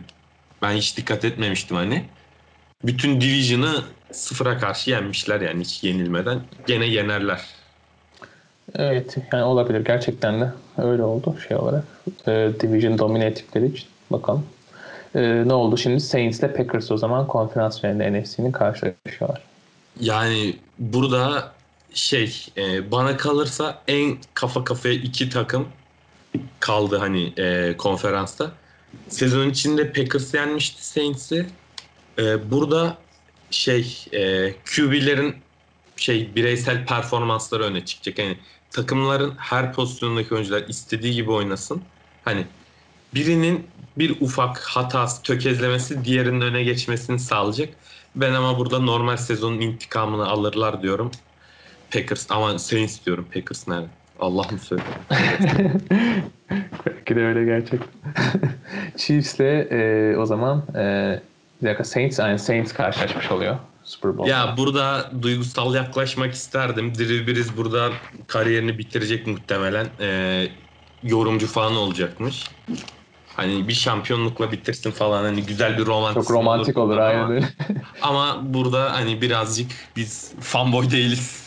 ben 0.61 0.71
hiç 0.71 0.97
dikkat 0.97 1.25
etmemiştim 1.25 1.77
hani. 1.77 2.05
Bütün 2.83 3.21
division'ı 3.21 3.83
sıfıra 4.11 4.57
karşı 4.57 4.91
yenmişler 4.91 5.41
yani 5.41 5.61
hiç 5.61 5.83
yenilmeden. 5.83 6.39
Gene 6.67 6.85
yenerler. 6.85 7.41
Evet 8.75 9.17
yani 9.33 9.43
olabilir 9.43 9.85
gerçekten 9.85 10.41
de 10.41 10.51
öyle 10.77 11.03
oldu 11.03 11.35
şey 11.47 11.57
olarak. 11.57 11.83
Ee, 12.27 12.49
Division 12.59 12.97
domine 12.97 13.25
ettikleri 13.25 13.65
için 13.65 13.87
bakalım. 14.11 14.45
Ee, 15.15 15.43
ne 15.45 15.53
oldu 15.53 15.77
şimdi 15.77 15.99
Saints 15.99 16.39
ile 16.39 16.53
Packers 16.53 16.91
o 16.91 16.97
zaman 16.97 17.27
konferans 17.27 17.81
finalinde 17.81 18.21
NFC'nin 18.21 18.51
karşılaşıyorlar. 18.51 19.41
Yani 19.99 20.55
burada 20.79 21.51
şey 21.95 22.45
e, 22.57 22.91
bana 22.91 23.17
kalırsa 23.17 23.83
en 23.87 24.17
kafa 24.33 24.63
kafaya 24.63 24.93
iki 24.93 25.29
takım 25.29 25.67
kaldı 26.59 26.97
hani 26.97 27.33
e, 27.37 27.77
konferansta. 27.77 28.51
Sezon 29.09 29.49
içinde 29.49 29.93
Packers 29.93 30.33
yenmişti 30.33 30.85
Saints'i. 30.85 31.47
E, 32.19 32.51
burada 32.51 32.97
şey 33.51 34.05
e, 34.13 34.53
QB'lerin 34.65 35.35
şey 35.97 36.35
bireysel 36.35 36.85
performansları 36.85 37.63
öne 37.63 37.85
çıkacak. 37.85 38.19
Yani 38.19 38.37
takımların 38.71 39.33
her 39.37 39.73
pozisyondaki 39.73 40.33
oyuncular 40.33 40.63
istediği 40.67 41.13
gibi 41.13 41.31
oynasın. 41.31 41.81
Hani 42.25 42.45
birinin 43.13 43.67
bir 43.97 44.21
ufak 44.21 44.59
hatası, 44.59 45.21
tökezlemesi 45.21 46.05
diğerinin 46.05 46.41
öne 46.41 46.63
geçmesini 46.63 47.19
sağlayacak. 47.19 47.73
Ben 48.15 48.33
ama 48.33 48.59
burada 48.59 48.79
normal 48.79 49.17
sezonun 49.17 49.61
intikamını 49.61 50.27
alırlar 50.27 50.81
diyorum. 50.81 51.11
Packers 51.95 52.31
ama 52.31 52.59
Saints 52.59 53.05
diyorum. 53.05 53.27
Packers 53.33 53.67
nerede? 53.67 53.87
Allah'ım 54.19 54.59
söyle. 54.59 54.83
Belki 56.85 57.15
de 57.15 57.25
öyle 57.25 57.45
gerçekten. 57.45 57.89
Chiefs'le 58.97 59.39
e, 59.71 60.15
o 60.17 60.25
zaman 60.25 60.63
e, 60.75 61.19
bir 61.61 61.67
dakika 61.67 61.83
Saints, 61.83 62.19
yani 62.19 62.39
Saints 62.39 62.73
karşılaşmış 62.73 63.31
oluyor 63.31 63.57
Super 63.83 64.17
Bowl'da. 64.17 64.29
Ya 64.29 64.55
burada 64.57 65.11
duygusal 65.21 65.75
yaklaşmak 65.75 66.33
isterdim. 66.33 66.95
Drew 66.95 67.27
Brees 67.27 67.57
burada 67.57 67.89
kariyerini 68.27 68.77
bitirecek 68.77 69.27
muhtemelen. 69.27 69.87
Ee, 69.99 70.47
yorumcu 71.03 71.47
falan 71.47 71.75
olacakmış. 71.75 72.43
Hani 73.35 73.67
bir 73.67 73.73
şampiyonlukla 73.73 74.51
bitirsin 74.51 74.91
falan 74.91 75.23
hani 75.23 75.43
güzel 75.43 75.77
bir 75.77 75.85
romantik 75.85 76.23
Çok 76.23 76.31
romantik 76.31 76.77
olur 76.77 76.97
aynen 76.97 77.31
öyle. 77.31 77.45
Ama 78.01 78.41
burada 78.43 78.93
hani 78.93 79.21
birazcık 79.21 79.71
biz 79.95 80.33
fanboy 80.39 80.91
değiliz. 80.91 81.44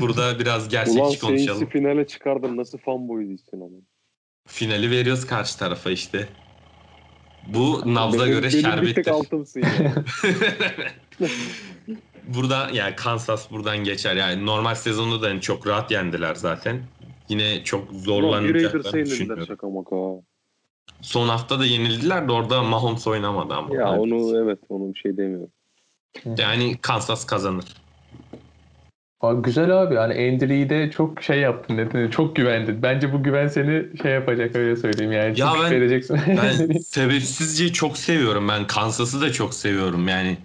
Burada 0.00 0.38
biraz 0.38 0.60
Ulan 0.62 0.70
gerçekçi 0.70 1.18
konuşalım. 1.20 1.66
finale 1.68 2.06
çıkardım 2.06 2.56
nasıl 2.56 2.78
fanboy 2.78 3.28
değilsin 3.28 3.60
ama. 3.60 3.76
Finali 4.46 4.90
veriyoruz 4.90 5.26
karşı 5.26 5.58
tarafa 5.58 5.90
işte. 5.90 6.28
Bu 7.46 7.82
nabza 7.94 8.18
Benim- 8.18 8.28
göre 8.32 8.48
benim 8.52 8.60
şerbettir. 8.62 8.94
tek 8.94 9.08
altımsın. 9.08 9.62
Burada 12.28 12.70
yani 12.72 12.96
Kansas 12.96 13.50
buradan 13.50 13.78
geçer. 13.78 14.16
Yani 14.16 14.46
normal 14.46 14.74
sezonda 14.74 15.22
da 15.22 15.26
hani 15.28 15.40
çok 15.40 15.66
rahat 15.66 15.90
yendiler 15.90 16.34
zaten. 16.34 16.82
Yine 17.28 17.64
çok 17.64 17.90
Ulan 17.92 17.98
zorlanacaklarını 17.98 19.06
düşünüyorum. 19.06 19.46
şaka 19.46 19.68
maka. 19.68 19.96
Son 21.02 21.28
hafta 21.28 21.58
da 21.60 21.64
yenildiler 21.66 22.28
de 22.28 22.32
orada 22.32 22.62
Mahomes 22.62 23.06
oynamadı 23.06 23.54
ama. 23.54 23.74
Ya 23.74 23.98
onu 24.00 24.38
evet 24.44 24.58
onu 24.68 24.94
bir 24.94 24.98
şey 24.98 25.16
demiyorum. 25.16 25.50
Yani 26.38 26.76
Kansas 26.82 27.26
kazanır. 27.26 27.64
Abi 29.20 29.42
güzel 29.42 29.82
abi 29.82 29.94
yani 29.94 30.12
Andrew'i 30.12 30.70
de 30.70 30.90
çok 30.90 31.22
şey 31.22 31.40
yaptın 31.40 31.78
dedin. 31.78 32.10
Çok 32.10 32.36
güvendin. 32.36 32.82
Bence 32.82 33.12
bu 33.12 33.22
güven 33.22 33.48
seni 33.48 33.98
şey 34.02 34.12
yapacak 34.12 34.56
öyle 34.56 34.76
söyleyeyim 34.76 35.12
yani. 35.12 35.40
Ya 35.40 35.52
ben- 35.62 35.70
vereceksin. 35.70 36.20
Ben 36.26 36.78
sebepsizce 36.86 37.72
çok 37.72 37.98
seviyorum. 37.98 38.48
Ben 38.48 38.66
Kansas'ı 38.66 39.20
da 39.20 39.32
çok 39.32 39.54
seviyorum. 39.54 40.08
Yani 40.08 40.36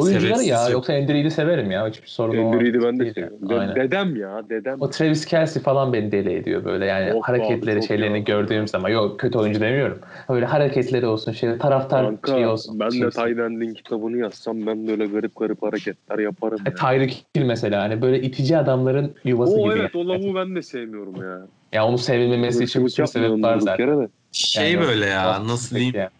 Oyuncuları 0.00 0.42
ya 0.42 0.68
yoksa 0.68 0.92
Andrew'i 0.92 1.24
de 1.24 1.30
severim 1.30 1.70
ya. 1.70 1.88
Hiçbir 1.88 2.08
sorun 2.08 2.38
o 2.38 2.46
Andrew'i 2.46 2.82
ben 2.82 2.98
de 2.98 3.02
değil 3.02 3.14
seviyorum. 3.14 3.48
De- 3.48 3.54
Aynen. 3.58 3.76
dedem 3.76 4.16
ya 4.16 4.42
dedem. 4.50 4.76
O 4.80 4.90
Travis 4.90 5.24
Kelsey 5.24 5.62
falan 5.62 5.92
beni 5.92 6.12
deli 6.12 6.32
ediyor 6.32 6.64
böyle 6.64 6.86
yani 6.86 7.12
Of 7.12 7.24
hareketleri 7.24 7.78
abi, 7.78 7.86
şeylerini 7.86 8.16
ya. 8.16 8.22
gördüğüm 8.24 8.68
zaman 8.68 8.88
yok 8.88 9.20
kötü 9.20 9.38
oyuncu 9.38 9.60
demiyorum. 9.60 9.98
Öyle 10.28 10.46
hareketleri 10.46 11.06
olsun 11.06 11.32
şey 11.32 11.58
taraftar 11.58 12.04
Kanka 12.06 12.32
şey 12.32 12.46
olsun. 12.46 12.80
ben 12.80 12.88
de 12.90 12.92
Chiefs. 12.92 13.16
Tyden'in 13.16 13.74
kitabını 13.74 14.16
yazsam 14.16 14.66
ben 14.66 14.86
de 14.86 14.92
öyle 14.92 15.06
garip 15.06 15.36
garip 15.36 15.62
hareketler 15.62 16.18
yaparım. 16.18 16.58
E, 16.66 16.70
ya. 16.70 16.74
Tyreek 16.74 17.26
Hill 17.36 17.44
mesela 17.44 17.82
hani 17.82 18.02
böyle 18.02 18.22
itici 18.22 18.58
adamların 18.58 19.14
yuvası 19.24 19.60
O 19.60 19.68
gibi. 19.68 19.78
evet 19.78 19.96
o 19.96 19.98
yani. 19.98 20.08
lavuğu 20.08 20.34
ben 20.34 20.56
de 20.56 20.62
sevmiyorum 20.62 21.16
ya. 21.22 21.38
Ya 21.72 21.86
onu 21.86 21.98
sevilmemesi 21.98 22.64
için 22.64 22.84
bir 22.84 22.90
sürü 22.90 23.06
sebep 23.06 23.30
var 23.42 23.58
zaten. 23.58 24.00
de. 24.02 24.08
şey 24.32 24.72
Yani 24.72 24.86
böyle 24.86 25.06
ya 25.06 25.46
nasıl 25.46 25.76
diyeyim 25.76 25.94
yani. 25.96 26.10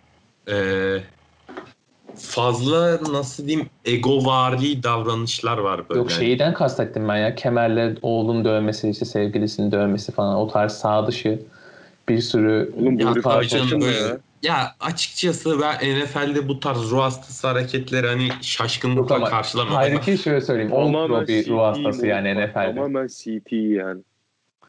e, 0.49 0.57
fazla 2.17 2.99
nasıl 3.13 3.47
diyeyim 3.47 3.69
egovari 3.85 4.83
davranışlar 4.83 5.59
var 5.59 5.89
böyle. 5.89 6.01
Yok 6.01 6.11
şeyden 6.11 6.55
kastettim 6.55 7.09
ben 7.09 7.17
ya. 7.17 7.35
Kemerle 7.35 7.95
oğlun 8.03 8.45
dövmesi, 8.45 8.91
işte 8.91 9.05
sevgilisinin 9.05 9.73
dövmesi 9.73 10.13
falan 10.13 10.37
o 10.37 10.49
tarz 10.49 10.73
sağ 10.73 11.07
dışı 11.07 11.43
bir 12.09 12.21
sürü 12.21 12.73
Oğlum 12.77 12.99
bu 12.99 13.03
Ya 13.03 13.15
tabii 13.23 13.49
canım 13.49 13.81
ya? 13.81 14.19
Ya 14.43 14.75
açıkçası 14.81 15.61
ben 15.61 15.75
NFL'de 15.77 16.49
bu 16.49 16.61
tarz 16.61 16.91
ruh 16.91 17.01
hastası 17.03 17.49
hareketleri 17.49 18.07
hani 18.07 18.29
Yok 18.29 18.37
şaşkınlıkla 18.43 19.15
ama 19.15 19.31
karşılamıyorum. 19.31 19.77
Hayır 19.77 20.01
ki 20.01 20.19
şöyle 20.23 20.41
söyleyeyim. 20.41 20.71
Pro 20.71 21.27
bir 21.27 21.49
ruh 21.49 21.63
hastası 21.63 22.07
yani 22.07 22.35
NFL'de. 22.35 22.75
Tamamen 22.75 23.07
CT 23.07 23.53
yani. 23.53 24.03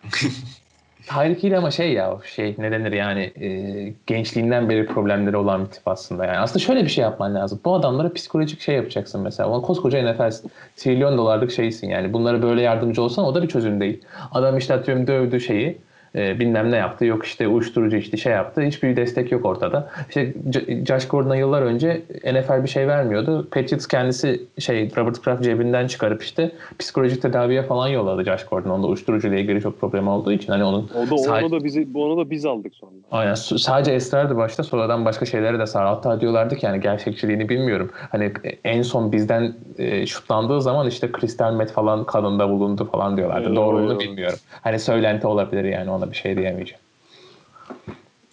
Tyreek 1.08 1.44
Hill 1.44 1.58
ama 1.58 1.72
şey 1.72 1.94
ya 1.94 2.18
şey 2.36 2.56
ne 2.58 2.72
denir 2.72 2.92
yani 2.92 3.22
e, 3.22 3.50
gençliğinden 4.08 4.70
beri 4.70 4.86
problemleri 4.86 5.38
olan 5.38 5.66
bir 5.66 5.70
tip 5.70 5.88
aslında 5.88 6.26
yani. 6.26 6.38
Aslında 6.38 6.60
şöyle 6.60 6.84
bir 6.84 6.90
şey 6.90 7.02
yapman 7.02 7.36
lazım. 7.36 7.60
Bu 7.66 7.76
adamlara 7.76 8.14
psikolojik 8.14 8.62
şey 8.62 8.76
yapacaksın 8.76 9.22
mesela. 9.22 9.50
Ona 9.50 9.62
koskoca 9.62 10.12
NFL 10.12 10.32
trilyon 10.76 11.18
dolarlık 11.18 11.52
şeysin 11.52 11.90
yani. 11.90 12.14
Bunlara 12.14 12.42
böyle 12.42 12.62
yardımcı 12.62 13.02
olsan 13.02 13.26
o 13.26 13.36
da 13.36 13.44
bir 13.44 13.48
çözüm 13.48 13.80
değil. 13.82 14.02
Adam 14.32 14.58
işte 14.58 14.74
atıyorum 14.74 15.08
dövdü 15.08 15.40
şeyi 15.40 15.78
e, 16.16 16.40
bilmem 16.40 16.72
ne 16.72 16.76
yaptı. 16.76 17.06
Yok 17.06 17.26
işte 17.26 17.48
uyuşturucu 17.48 17.98
işte 17.98 18.18
şey 18.18 18.34
yaptı. 18.34 18.62
Hiçbir 18.62 18.96
destek 18.96 19.32
yok 19.32 19.46
ortada. 19.46 19.90
İşte 20.08 20.34
Josh 20.88 21.08
Gordon'a 21.08 21.36
yıllar 21.36 21.62
önce 21.62 22.02
NFL 22.26 22.64
bir 22.64 22.70
şey 22.70 22.88
vermiyordu. 22.88 23.48
Patriots 23.52 23.88
kendisi 23.88 24.42
şey 24.60 24.92
Robert 24.98 25.22
Kraft 25.22 25.44
cebinden 25.44 25.88
çıkarıp 25.88 26.24
işte 26.24 26.52
psikolojik 26.80 27.22
tedaviye 27.22 27.64
falan 27.64 27.88
yolladı 27.88 28.24
Josh 28.24 28.46
Gordon. 28.46 28.70
Onda 28.70 28.88
uyuşturucu 28.88 29.28
ile 29.28 29.42
ilgili 29.42 29.62
çok 29.62 29.80
problem 29.82 30.08
olduğu 30.08 30.32
için 30.32 30.52
hani 30.52 30.64
onun 30.64 30.90
O 30.96 31.12
da 31.12 31.18
Sadece- 31.18 31.46
onu 31.46 31.52
da 31.52 31.64
bizi 31.64 31.88
onu 31.96 32.18
da 32.18 32.30
biz 32.30 32.46
aldık 32.46 32.76
sonra. 32.76 32.92
Aynen. 33.12 33.34
Sadece 33.34 33.92
esrardı 33.92 34.38
başta 34.38 34.64
sonradan 34.64 35.06
başka 35.06 35.26
şeylere 35.26 35.60
de 35.60 35.68
sar. 35.68 35.86
Hatta 35.86 36.22
diyorlardı 36.22 36.56
ki 36.56 36.66
yani 36.66 36.82
gerçekçiliğini 36.82 37.50
bilmiyorum. 37.50 37.92
Hani 38.12 38.34
en 38.64 38.82
son 38.82 39.12
bizden 39.12 39.54
e, 39.78 40.06
şutlandığı 40.06 40.62
zaman 40.62 40.88
işte 40.88 41.12
kristal 41.12 41.54
met 41.54 41.72
falan 41.72 42.04
kanında 42.04 42.50
bulundu 42.50 42.90
falan 42.92 43.18
diyorlardı. 43.18 43.48
Hmm. 43.48 43.56
Doğruluğunu 43.56 44.00
bilmiyorum. 44.00 44.38
Hani 44.62 44.80
söylenti 44.80 45.28
olabilir 45.28 45.64
yani 45.64 45.90
ona 46.02 46.12
bir 46.12 46.18
şey 46.18 46.38
diyemeyeceğim. 46.38 46.82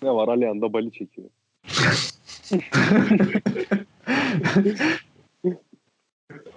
Ne 0.02 0.10
var 0.10 0.28
Alihan 0.28 0.62
da 0.62 0.72
bali 0.72 0.92
çekiyor. 0.92 1.28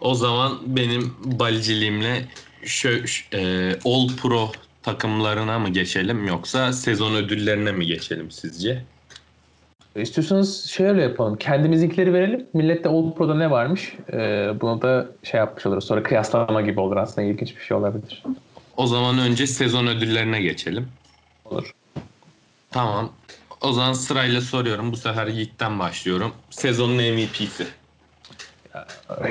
O 0.01 0.15
zaman 0.15 0.59
benim 0.65 1.13
baliciliğimle 1.25 2.25
şö, 2.63 3.03
e, 3.33 3.71
All 3.85 4.07
Pro 4.21 4.51
takımlarına 4.83 5.59
mı 5.59 5.69
geçelim 5.69 6.27
yoksa 6.27 6.73
sezon 6.73 7.15
ödüllerine 7.15 7.71
mi 7.71 7.85
geçelim 7.85 8.31
sizce? 8.31 8.83
İstiyorsanız 9.95 10.69
şöyle 10.69 11.01
yapalım. 11.01 11.37
Kendimizinkileri 11.37 12.13
verelim. 12.13 12.45
Millette 12.53 12.89
All 12.89 13.13
Pro'da 13.13 13.35
ne 13.35 13.51
varmış? 13.51 13.95
Ee, 14.13 14.49
bunu 14.61 14.81
da 14.81 15.07
şey 15.23 15.37
yapmış 15.37 15.65
oluruz. 15.65 15.83
Sonra 15.85 16.03
kıyaslama 16.03 16.61
gibi 16.61 16.79
olur 16.79 16.97
aslında. 16.97 17.27
ilginç 17.27 17.55
bir 17.57 17.61
şey 17.61 17.77
olabilir. 17.77 18.23
O 18.77 18.87
zaman 18.87 19.19
önce 19.19 19.47
sezon 19.47 19.87
ödüllerine 19.87 20.41
geçelim. 20.41 20.87
Olur. 21.51 21.71
Tamam. 22.71 23.11
O 23.61 23.71
zaman 23.71 23.93
sırayla 23.93 24.41
soruyorum. 24.41 24.91
Bu 24.91 24.97
sefer 24.97 25.27
Yiğit'ten 25.27 25.79
başlıyorum. 25.79 26.31
Sezonun 26.49 26.95
MVP'si. 26.95 27.67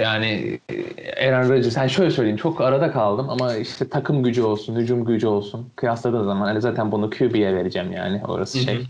Yani 0.01 0.61
e, 0.69 1.29
Aaron 1.29 1.49
Rodgers, 1.49 1.77
yani 1.77 1.91
şöyle 1.91 2.11
söyleyeyim 2.11 2.37
çok 2.37 2.61
arada 2.61 2.93
kaldım 2.93 3.31
ama 3.31 3.57
işte 3.57 3.89
takım 3.89 4.23
gücü 4.23 4.43
olsun, 4.43 4.77
hücum 4.77 5.05
gücü 5.05 5.27
olsun 5.27 5.71
kıyasladığın 5.77 6.25
zaman 6.25 6.47
hani 6.47 6.61
zaten 6.61 6.93
bunu 6.93 7.11
QB'ye 7.11 7.55
vereceğim 7.55 7.93
yani 7.93 8.23
orası 8.29 8.59
Hı 8.59 8.63
hı. 8.63 8.65
şey. 8.65 8.87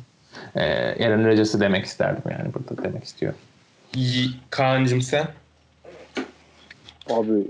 Ee, 0.56 1.06
Aaron 1.06 1.24
Rodgers'ı 1.24 1.60
demek 1.60 1.84
isterdim 1.84 2.22
yani 2.30 2.54
burada 2.54 2.82
demek 2.84 3.04
istiyorum. 3.04 3.38
Yi- 3.94 4.30
Kaan'cım 4.50 5.02
sen? 5.02 5.26
Abi 7.06 7.44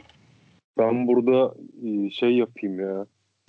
ben 0.78 1.06
burada 1.06 1.54
e, 1.86 2.10
şey 2.10 2.30
yapayım 2.30 2.80
ya. 2.80 3.06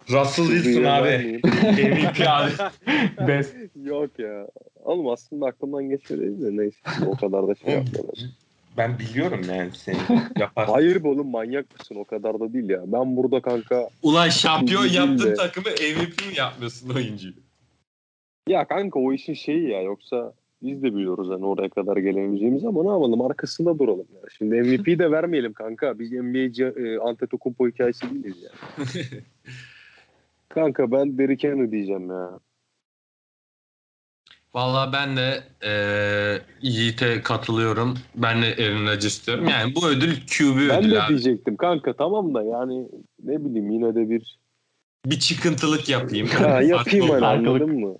Russell 0.10 0.46
Wilson 0.46 0.84
abi. 0.84 1.42
MVP 1.44 2.22
abi. 2.28 2.52
Best. 3.28 3.56
Yok 3.84 4.20
ya. 4.20 4.48
Oğlum 4.84 5.08
aslında 5.10 5.46
aklımdan 5.46 5.90
geçmedi 5.90 6.42
de 6.42 6.58
neyse. 6.58 6.78
O 7.08 7.16
kadar 7.16 7.48
da 7.48 7.56
şey 7.56 7.74
yapmadım. 7.74 8.32
Ben 8.78 9.00
biliyorum 9.00 9.42
yani 9.50 9.70
seni 9.74 9.98
yapar. 10.40 10.68
Hayır 10.70 11.04
be 11.04 11.08
oğlum 11.08 11.28
manyak 11.32 11.80
mısın? 11.80 11.96
O 11.96 12.04
kadar 12.06 12.40
da 12.40 12.54
değil 12.54 12.70
ya. 12.70 12.82
Ben 12.86 13.18
burada 13.18 13.42
kanka 13.42 13.90
Ulan 14.04 14.30
şampiyon 14.30 14.86
yaptın 14.86 15.30
de. 15.30 15.34
takımı 15.34 15.68
MVP 15.70 16.28
mi 16.28 16.38
yapmıyorsun 16.38 16.90
oyuncuyu? 16.90 17.34
ya 18.48 18.68
kanka 18.68 19.00
o 19.00 19.14
işin 19.14 19.34
şeyi 19.34 19.70
ya 19.70 19.82
yoksa 19.82 20.34
biz 20.64 20.84
de 20.84 20.96
biliyoruz 20.96 21.30
hani 21.30 21.46
oraya 21.46 21.70
kadar 21.70 21.98
gelemeyeceğimizi 21.98 22.68
ama 22.68 22.84
ne 22.84 22.90
yapalım 22.90 23.22
arkasında 23.22 23.80
duralım 23.80 24.08
ya. 24.16 24.22
Şimdi 24.38 24.56
MVP 24.62 25.00
de 25.00 25.12
vermeyelim 25.12 25.54
kanka. 25.54 26.00
Biz 26.00 26.12
NBA 26.12 26.64
e, 26.80 26.98
Antetokounmpo 27.00 27.68
hikayesi 27.68 28.10
değiliz 28.10 28.36
ya. 28.44 28.50
kanka 30.54 30.92
ben 30.92 31.18
Derrick 31.18 31.48
Henry 31.48 31.72
diyeceğim 31.72 32.10
ya. 32.10 32.40
Vallahi 34.54 34.94
ben 34.94 35.18
de 35.18 35.44
eee 35.64 36.42
Yiğit'e 36.62 37.22
katılıyorum. 37.22 37.98
Ben 38.16 38.42
de 38.42 38.46
Aaron 38.60 38.88
Rodgers 38.88 39.28
diyorum. 39.28 39.48
Yani 39.48 39.76
bu 39.76 39.88
ödül 39.88 40.16
QB 40.28 40.70
Ben 40.70 40.80
ödülü 40.80 40.92
de 40.92 41.02
abi. 41.02 41.10
diyecektim 41.10 41.58
kanka 41.58 41.94
tamam 41.96 42.34
da 42.34 42.44
yani 42.44 42.88
ne 43.24 43.46
bileyim 43.46 43.70
yine 43.72 43.96
de 43.96 44.10
bir 44.10 44.40
Bir 45.06 45.20
çıkıntılık 45.20 45.90
yapayım. 45.90 46.28
ha, 46.28 46.62
yapayım 46.62 47.10
hani 47.10 47.26
anladın 47.26 47.80
mı? 47.80 47.96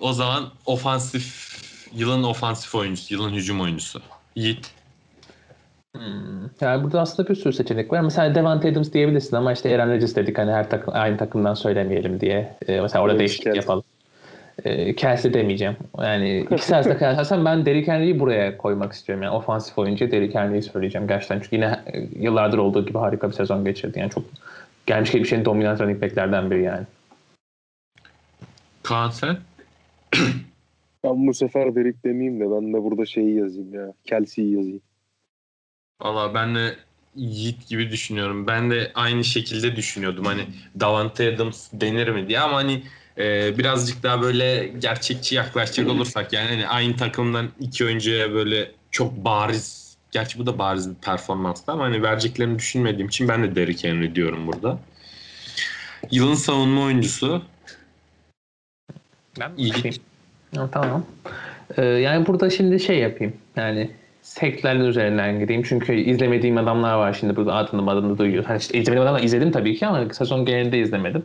O 0.00 0.12
zaman 0.12 0.50
ofansif, 0.66 1.56
yılın 1.92 2.22
ofansif 2.22 2.74
oyuncusu, 2.74 3.14
yılın 3.14 3.30
hücum 3.32 3.60
oyuncusu. 3.60 4.02
Yiğit. 4.36 4.74
Hmm. 5.94 6.50
Yani 6.60 6.84
burada 6.84 7.00
aslında 7.00 7.28
bir 7.28 7.34
sürü 7.34 7.52
seçenek 7.52 7.92
var. 7.92 8.00
Mesela 8.00 8.34
Devante 8.34 8.68
Adams 8.68 8.92
diyebilirsin 8.92 9.36
ama 9.36 9.52
işte 9.52 9.74
Aaron 9.74 9.92
Rodgers 9.92 10.16
dedik 10.16 10.38
hani 10.38 10.52
her 10.52 10.70
takım 10.70 10.94
aynı 10.96 11.16
takımdan 11.16 11.54
söylemeyelim 11.54 12.20
diye. 12.20 12.56
Ee, 12.68 12.80
mesela 12.80 13.02
orada 13.02 13.12
Evet, 13.12 13.20
değişiklik 13.20 13.46
evet. 13.46 13.56
yapalım. 13.56 13.84
E, 14.64 14.94
Kelsey 14.94 15.34
demeyeceğim. 15.34 15.76
Yani 15.98 16.40
ikisi 16.40 16.74
arasında 16.74 16.98
kıyaslarsan 16.98 17.44
ben 17.44 17.66
Derrick 17.66 17.92
Henry'i 17.92 18.20
buraya 18.20 18.56
koymak 18.56 18.92
istiyorum. 18.92 19.22
Yani 19.22 19.36
ofansif 19.36 19.78
oyuncu 19.78 20.10
Derrick 20.10 20.38
Henry'i 20.38 20.62
söyleyeceğim 20.62 21.08
gerçekten. 21.08 21.40
Çünkü 21.40 21.56
yine 21.56 21.80
yıllardır 22.20 22.58
olduğu 22.58 22.86
gibi 22.86 22.98
harika 22.98 23.28
bir 23.28 23.34
sezon 23.34 23.64
geçirdi. 23.64 23.98
Yani 23.98 24.10
çok 24.10 24.24
gelmiş 24.86 25.12
geçmiş 25.12 25.44
dominant 25.44 25.80
running 25.80 26.02
backlerden 26.02 26.50
biri 26.50 26.62
yani. 26.62 26.84
Kaan 28.82 29.10
sen? 29.10 29.36
Ben 31.04 31.26
bu 31.26 31.34
sefer 31.34 31.74
Derek 31.74 32.04
demeyeyim 32.04 32.40
de 32.40 32.50
ben 32.50 32.72
de 32.72 32.82
burada 32.82 33.06
şeyi 33.06 33.34
yazayım 33.34 33.74
ya. 33.74 33.92
Kelsey'yi 34.04 34.54
yazayım. 34.54 34.80
Valla 36.00 36.34
ben 36.34 36.54
de 36.54 36.76
Yiğit 37.16 37.68
gibi 37.68 37.90
düşünüyorum. 37.90 38.46
Ben 38.46 38.70
de 38.70 38.92
aynı 38.94 39.24
şekilde 39.24 39.76
düşünüyordum. 39.76 40.24
Hani 40.24 40.46
Davante 40.80 41.34
Adams 41.34 41.68
denir 41.72 42.08
mi 42.08 42.28
diye 42.28 42.40
ama 42.40 42.56
hani 42.56 42.82
e, 43.18 43.58
birazcık 43.58 44.02
daha 44.02 44.22
böyle 44.22 44.66
gerçekçi 44.66 45.34
yaklaşacak 45.34 45.88
olursak 45.88 46.32
yani 46.32 46.48
hani 46.48 46.68
aynı 46.68 46.96
takımdan 46.96 47.48
iki 47.60 47.84
oyuncuya 47.84 48.32
böyle 48.32 48.70
çok 48.90 49.16
bariz 49.16 49.96
gerçi 50.10 50.38
bu 50.38 50.46
da 50.46 50.58
bariz 50.58 50.90
bir 50.90 50.94
performanstı 50.94 51.72
ama 51.72 51.84
hani 51.84 52.02
vereceklerini 52.02 52.58
düşünmediğim 52.58 53.08
için 53.08 53.28
ben 53.28 53.42
de 53.42 53.56
Derrick 53.56 53.88
Henry 53.88 54.14
diyorum 54.14 54.46
burada. 54.46 54.78
Yılın 56.10 56.34
savunma 56.34 56.82
oyuncusu 56.82 57.42
Ben. 59.40 59.52
Ha, 60.56 60.68
tamam. 60.72 61.06
Ee, 61.76 61.82
yani 61.84 62.26
burada 62.26 62.50
şimdi 62.50 62.80
şey 62.80 62.98
yapayım. 62.98 63.36
Yani 63.56 63.90
seklerin 64.24 64.80
üzerinden 64.80 65.38
gideyim. 65.38 65.62
Çünkü 65.62 65.94
izlemediğim 65.94 66.58
adamlar 66.58 66.94
var 66.94 67.12
şimdi 67.12 67.36
burada 67.36 67.54
adını 67.54 67.90
adını 67.90 68.18
duyuyor. 68.18 68.44
Hani 68.44 68.58
işte 68.58 68.78
izlemediğim 68.78 69.02
adamlar 69.02 69.22
izledim 69.22 69.52
tabii 69.52 69.76
ki 69.76 69.86
ama 69.86 70.14
sezon 70.14 70.44
genelinde 70.44 70.78
izlemedim. 70.78 71.22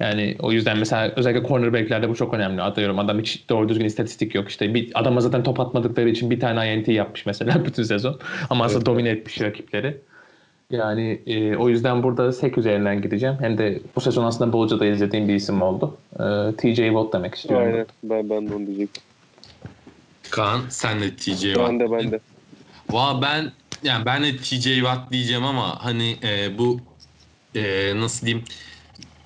Yani 0.00 0.36
o 0.38 0.52
yüzden 0.52 0.78
mesela 0.78 1.12
özellikle 1.16 1.48
cornerbacklerde 1.48 2.08
bu 2.08 2.14
çok 2.14 2.34
önemli. 2.34 2.62
Atıyorum 2.62 2.98
adam 2.98 3.18
hiç 3.18 3.48
doğru 3.48 3.68
düzgün 3.68 3.84
istatistik 3.84 4.34
yok. 4.34 4.48
İşte 4.48 4.74
bir 4.74 4.90
adama 4.94 5.20
zaten 5.20 5.42
top 5.42 5.60
atmadıkları 5.60 6.08
için 6.08 6.30
bir 6.30 6.40
tane 6.40 6.74
INT 6.74 6.88
yapmış 6.88 7.26
mesela 7.26 7.64
bütün 7.64 7.82
sezon. 7.82 8.18
Ama 8.50 8.64
aslında 8.64 8.78
Evet. 8.78 8.86
domine 8.86 9.08
etmiş 9.08 9.40
rakipleri. 9.40 9.96
Yani 10.70 11.20
e, 11.26 11.56
o 11.56 11.68
yüzden 11.68 12.02
burada 12.02 12.32
sek 12.32 12.58
üzerinden 12.58 13.02
gideceğim. 13.02 13.36
Hem 13.40 13.58
de 13.58 13.80
bu 13.96 14.00
sezon 14.00 14.24
aslında 14.24 14.52
bolca 14.52 14.80
da 14.80 14.86
izlediğim 14.86 15.28
bir 15.28 15.34
isim 15.34 15.62
oldu. 15.62 15.96
E, 16.14 16.22
TJ 16.56 16.76
Watt 16.76 17.12
demek 17.12 17.34
istiyorum. 17.34 17.66
Aynen. 17.66 17.86
Ben, 18.02 18.30
ben 18.30 18.48
de 18.48 18.54
onu 18.54 18.66
diyecektim. 18.66 19.02
Kaan 20.32 20.60
sen 20.68 21.00
de 21.00 21.16
TJ 21.16 21.42
Watt. 21.42 21.68
Ben 21.68 21.80
de 21.80 21.92
ben 21.92 22.12
de. 22.12 22.20
Valla 22.90 23.22
ben 23.22 23.52
yani 23.82 24.06
ben 24.06 24.22
de 24.22 24.36
TJ 24.36 24.64
Watt 24.64 25.12
diyeceğim 25.12 25.44
ama 25.44 25.84
hani 25.84 26.16
e, 26.22 26.58
bu 26.58 26.80
e, 27.54 27.92
nasıl 27.96 28.26
diyeyim 28.26 28.44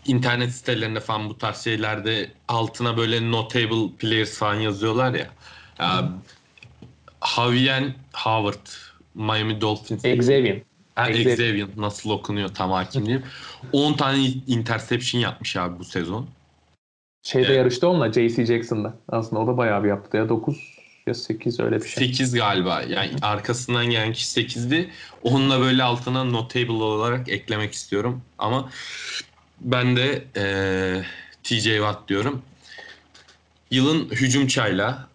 internet 0.06 0.52
sitelerinde 0.52 1.00
falan 1.00 1.28
bu 1.28 1.38
tarz 1.38 1.64
şeylerde 1.64 2.30
altına 2.48 2.96
böyle 2.96 3.30
notable 3.30 3.96
players 3.98 4.38
falan 4.38 4.54
yazıyorlar 4.54 5.14
ya. 5.14 5.26
ya 5.78 6.12
Javier 7.36 7.84
Howard 8.14 8.66
Miami 9.14 9.60
Dolphins. 9.60 10.04
Xavier. 10.04 10.62
Ha, 10.94 11.08
Xavier. 11.10 11.32
Xavier 11.32 11.68
nasıl 11.76 12.10
okunuyor 12.10 12.48
tam 12.48 12.70
hakim 12.70 13.06
değilim. 13.06 13.22
10 13.72 13.92
tane 13.92 14.18
interception 14.46 15.20
yapmış 15.20 15.56
abi 15.56 15.78
bu 15.78 15.84
sezon. 15.84 16.26
Şeyde 17.22 17.46
Evet. 17.46 17.56
yarıştı 17.56 17.88
onunla 17.88 18.12
JC 18.12 18.46
Jackson'da. 18.46 18.94
Aslında 19.08 19.42
o 19.42 19.46
da 19.46 19.56
bayağı 19.56 19.84
bir 19.84 19.88
yaptı 19.88 20.16
ya. 20.16 20.28
9 20.28 20.75
ya 21.06 21.14
8 21.14 21.60
öyle 21.60 21.76
bir 21.82 21.88
şey. 21.88 22.08
8 22.08 22.34
galiba. 22.34 22.82
Yani 22.82 23.10
arkasından 23.22 23.86
gelen 23.90 24.12
kişi 24.12 24.40
8'di. 24.40 24.90
Onunla 25.22 25.60
böyle 25.60 25.82
altına 25.82 26.24
notable 26.24 26.72
olarak 26.72 27.28
eklemek 27.28 27.72
istiyorum. 27.72 28.22
Ama 28.38 28.70
ben 29.60 29.96
de 29.96 30.24
eee 30.36 31.04
TJ 31.42 31.64
Watt 31.64 32.08
diyorum. 32.08 32.42
Yılın 33.70 34.08
hücum 34.08 34.46
çayla 34.46 35.08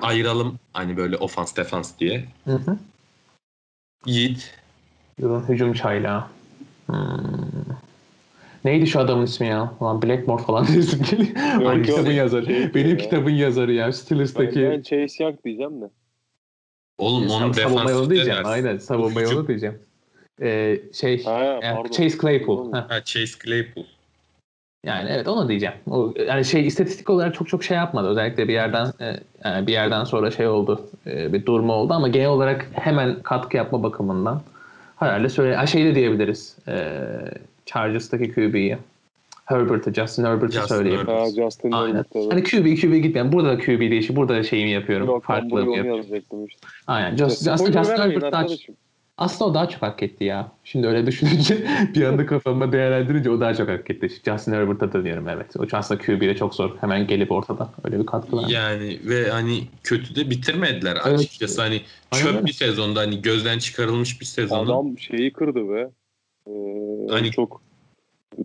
ayıralım 0.00 0.58
hani 0.72 0.96
böyle 0.96 1.16
ofans 1.16 1.56
defans 1.56 1.92
diye. 1.98 2.28
Hı 2.44 2.54
hı. 2.54 2.78
Yiğit. 4.06 4.54
Yılın 5.18 5.48
hücum 5.48 5.72
çaylağı. 5.72 6.26
Hmm. 6.86 6.96
Neydi 8.64 8.86
şu 8.86 9.00
adamın 9.00 9.24
ismi 9.24 9.46
ya? 9.46 9.74
Ulan 9.80 10.02
Blackmore 10.02 10.42
falan 10.42 10.66
diyorsun 10.72 11.02
geliyor. 11.10 11.76
Yok. 11.76 11.84
kitabın 11.84 12.10
yazarı. 12.10 12.46
Şey 12.46 12.74
Benim 12.74 12.90
ya. 12.90 12.96
kitabın 12.96 13.30
yazarı 13.30 13.72
ya. 13.72 13.86
Ben, 13.86 13.90
Steelers'taki 13.90 14.62
ben 14.70 14.82
Chase 14.82 15.24
Young 15.24 15.44
diyeceğim 15.44 15.80
de. 15.80 15.90
Oğlum 16.98 17.30
onu 17.30 17.54
savunma 17.54 17.80
defans 17.80 17.90
yolu 17.90 18.10
diyeceğim. 18.10 18.42
Aynen 18.44 18.78
savunma 18.78 19.20
yolu 19.20 19.48
diyeceğim. 19.48 19.78
Ee, 20.42 20.80
şey 20.92 21.24
Ha, 21.24 21.58
yani 21.62 21.76
pardon. 21.76 21.90
Chase 21.90 22.18
Claypool. 22.18 22.72
Heh. 22.72 22.78
Ha, 22.88 23.04
Chase 23.04 23.38
Claypool. 23.44 23.84
Yani 24.84 25.08
evet 25.12 25.28
onu 25.28 25.48
diyeceğim. 25.48 25.74
O, 25.90 26.14
yani 26.26 26.44
şey 26.44 26.66
istatistik 26.66 27.10
olarak 27.10 27.34
çok 27.34 27.48
çok 27.48 27.64
şey 27.64 27.76
yapmadı. 27.76 28.08
Özellikle 28.08 28.48
bir 28.48 28.52
yerden 28.52 28.86
e, 29.00 29.20
yani 29.44 29.66
bir 29.66 29.72
yerden 29.72 30.04
sonra 30.04 30.30
şey 30.30 30.46
oldu. 30.46 30.88
e, 31.06 31.32
bir 31.32 31.46
durma 31.46 31.74
oldu 31.74 31.92
ama 31.94 32.08
genel 32.08 32.28
olarak 32.28 32.66
hemen 32.72 33.22
katkı 33.22 33.56
yapma 33.56 33.82
bakımından 33.82 34.42
herhalde 34.96 35.28
söyle 35.28 35.56
ha, 35.56 35.66
şey 35.66 35.84
de 35.84 35.94
diyebiliriz. 35.94 36.56
E, 36.68 37.06
Chargers'taki 37.72 38.32
QB'yi. 38.32 38.78
Herbert'ı, 39.44 39.94
Justin 39.94 40.24
Herbert'ı 40.24 40.52
Justin 40.52 40.74
söyleyeyim. 40.74 40.98
Herbert. 40.98 41.20
Ha, 41.20 41.44
Justin 41.44 41.72
Aynen. 41.72 41.88
Herbert, 41.88 42.06
evet. 42.14 42.32
Hani 42.32 42.42
QB 42.42 42.80
QB 42.80 43.02
gitmeyen. 43.02 43.32
Burada 43.32 43.48
da 43.48 43.58
QB 43.58 43.80
değişi. 43.80 44.16
Burada 44.16 44.34
da 44.34 44.42
şeyimi 44.42 44.70
yapıyorum. 44.70 45.06
Yok 45.06 45.24
onu 45.30 45.76
yapıyorum. 45.76 46.46
işte. 46.46 46.66
Aynen. 46.86 47.16
Just, 47.16 47.48
aslında 47.48 47.56
spoiler 47.56 47.84
Justin 47.84 48.02
Herbert 48.02 48.32
daha, 48.32 48.46
aslında 49.18 49.50
o 49.50 49.54
daha 49.54 49.68
çok 49.68 49.82
hak 49.82 50.02
etti 50.02 50.24
ya. 50.24 50.52
Şimdi 50.64 50.86
öyle 50.86 51.06
düşününce 51.06 51.66
bir 51.94 52.02
anda 52.02 52.26
kafamda 52.26 52.72
değerlendirince 52.72 53.30
o 53.30 53.40
daha 53.40 53.54
çok 53.54 53.68
hak 53.68 53.90
etti. 53.90 54.08
Justin 54.24 54.52
Herbert'a 54.52 54.92
da 54.92 55.04
diyorum 55.04 55.28
evet. 55.28 55.56
O 55.58 55.76
aslında 55.76 56.00
QB'de 56.00 56.36
çok 56.36 56.54
zor. 56.54 56.70
Hemen 56.80 57.06
gelip 57.06 57.32
ortada. 57.32 57.70
Öyle 57.84 58.00
bir 58.00 58.06
katkı 58.06 58.36
var. 58.36 58.48
Yani 58.48 58.98
ve 59.04 59.30
hani 59.30 59.62
kötü 59.84 60.14
de 60.16 60.30
bitirmediler 60.30 60.98
Evet. 61.06 61.18
açıkçası. 61.18 61.62
Hani 61.62 61.80
Aynen 62.12 62.24
çöp 62.24 62.34
öyle. 62.34 62.46
bir 62.46 62.52
sezonda 62.52 63.00
hani 63.00 63.22
gözden 63.22 63.58
çıkarılmış 63.58 64.20
bir 64.20 64.26
sezonda. 64.26 64.72
Adam 64.72 64.98
şeyi 64.98 65.32
kırdı 65.32 65.68
be. 65.74 65.88
Ee, 66.46 66.50
Hani- 67.10 67.26
en 67.26 67.30
çok 67.30 67.60